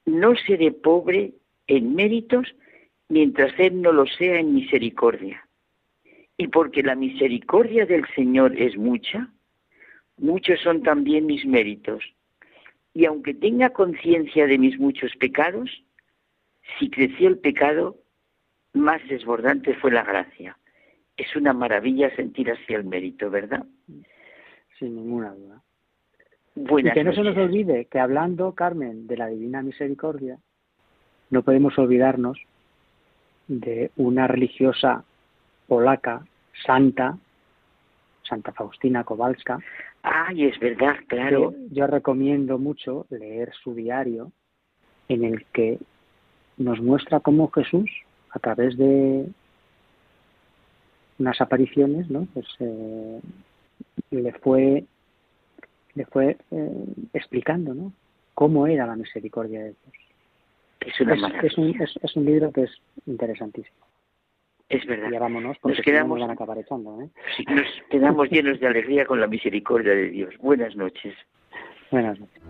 No 0.06 0.36
seré 0.36 0.72
pobre 0.72 1.34
en 1.68 1.96
méritos 1.96 2.56
mientras 3.10 3.58
Él 3.60 3.82
no 3.82 3.92
lo 3.92 4.06
sea 4.06 4.40
en 4.40 4.54
misericordia. 4.54 5.48
Y 6.38 6.48
porque 6.48 6.82
la 6.84 6.96
misericordia 6.96 7.86
del 7.86 8.06
Señor 8.16 8.60
es 8.60 8.76
mucha, 8.76 9.30
muchos 10.18 10.60
son 10.62 10.82
también 10.82 11.26
mis 11.26 11.46
méritos. 11.46 12.04
Y 12.94 13.06
aunque 13.06 13.34
tenga 13.34 13.70
conciencia 13.72 14.48
de 14.48 14.58
mis 14.58 14.80
muchos 14.80 15.16
pecados, 15.16 15.70
si 16.78 16.90
creció 16.90 17.28
el 17.28 17.40
pecado, 17.40 17.98
más 18.74 19.08
desbordante 19.08 19.76
fue 19.76 19.92
la 19.92 20.04
gracia. 20.04 20.58
Es 21.16 21.36
una 21.36 21.54
maravilla 21.54 22.16
sentir 22.16 22.50
así 22.50 22.74
el 22.74 22.84
mérito, 22.84 23.30
¿verdad? 23.30 23.66
Sin 24.80 24.96
ninguna 24.96 25.32
duda. 25.34 25.64
Buenas 26.56 26.92
y 26.92 26.94
que 26.94 27.04
no 27.04 27.14
se 27.14 27.24
nos 27.24 27.38
olvide 27.38 27.86
que 27.86 28.00
hablando, 28.00 28.54
Carmen, 28.54 29.08
de 29.08 29.18
la 29.18 29.28
Divina 29.28 29.62
Misericordia, 29.62 30.38
no 31.30 31.42
podemos 31.42 31.78
olvidarnos 31.80 32.38
de 33.48 33.92
una 33.98 34.28
religiosa 34.28 35.04
polaca, 35.68 36.26
santa, 36.66 37.18
Santa 38.28 38.52
Faustina 38.54 39.04
Kowalska. 39.04 39.60
Ay, 40.02 40.46
es 40.46 40.60
verdad, 40.60 40.96
claro. 41.08 41.54
Yo 41.72 41.88
recomiendo 41.88 42.58
mucho 42.58 43.06
leer 43.10 43.52
su 43.64 43.74
diario 43.74 44.32
en 45.10 45.24
el 45.24 45.46
que 45.46 45.80
nos 46.58 46.80
muestra 46.80 47.20
cómo 47.20 47.50
Jesús, 47.52 47.90
a 48.30 48.40
través 48.40 48.78
de 48.78 49.28
unas 51.20 51.42
apariciones, 51.42 52.10
¿no? 52.10 52.28
Pues 52.34 52.46
eh, 52.60 53.20
le 54.12 54.32
fue 54.34 54.86
le 55.96 56.06
fue 56.06 56.38
eh, 56.52 56.86
explicando, 57.14 57.74
¿no? 57.74 57.94
Cómo 58.34 58.66
era 58.68 58.86
la 58.88 58.96
misericordia 58.96 59.60
de 59.60 59.66
Dios. 59.70 59.96
Es 60.82 61.00
una 61.02 61.14
Es, 61.14 61.44
es 61.52 61.58
un, 61.58 61.70
es, 62.02 62.16
un 62.16 62.26
libro 62.26 62.52
que 62.52 62.64
es 62.64 62.72
interesantísimo. 63.06 63.78
Es 64.70 64.86
verdad. 64.86 65.10
Y 65.12 65.18
vámonos 65.18 65.58
porque 65.60 65.78
Nos 65.78 65.86
si 65.86 65.92
no 65.92 65.94
quedamos- 65.96 66.18
nos 66.20 66.22
van 66.28 66.30
a 66.32 66.34
acabar 66.34 66.58
echando, 66.58 67.02
¿eh? 67.02 67.10
Sí, 67.38 67.46
nos 67.48 67.68
quedamos 67.90 68.30
llenos 68.32 68.60
de 68.60 68.68
alegría 68.68 69.06
con 69.06 69.22
la 69.22 69.28
misericordia 69.28 69.94
de 69.94 70.10
Dios. 70.10 70.34
Buenas 70.40 70.76
noches. 70.76 71.14
Buenas 71.92 72.20
noches. 72.20 72.42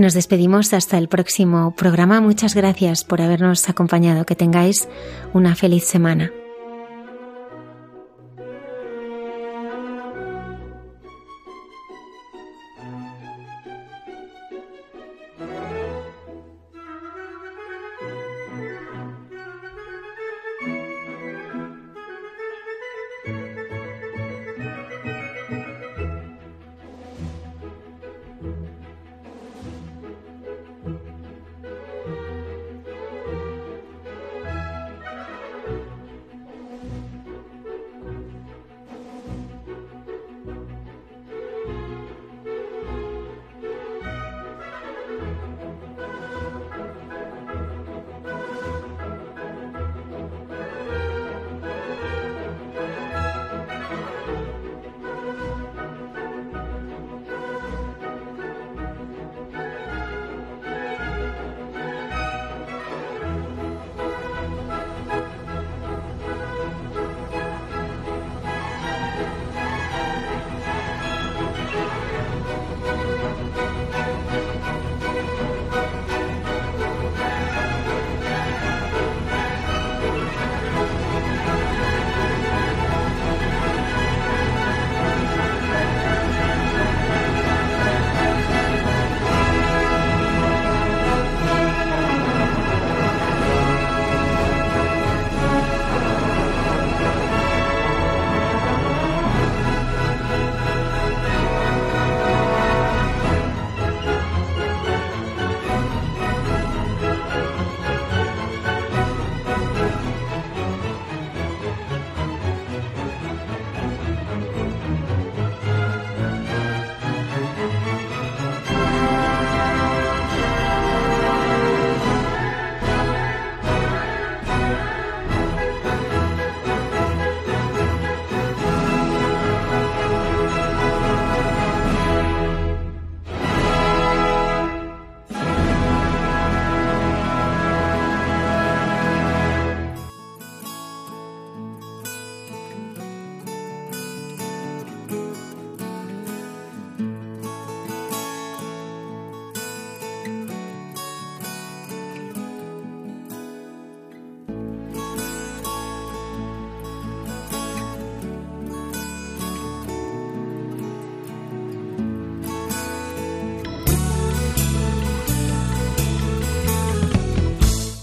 Nos 0.00 0.14
despedimos 0.14 0.72
hasta 0.72 0.96
el 0.96 1.08
próximo 1.08 1.74
programa. 1.76 2.22
Muchas 2.22 2.54
gracias 2.54 3.04
por 3.04 3.20
habernos 3.20 3.68
acompañado. 3.68 4.24
Que 4.24 4.34
tengáis 4.34 4.88
una 5.34 5.54
feliz 5.54 5.84
semana. 5.84 6.32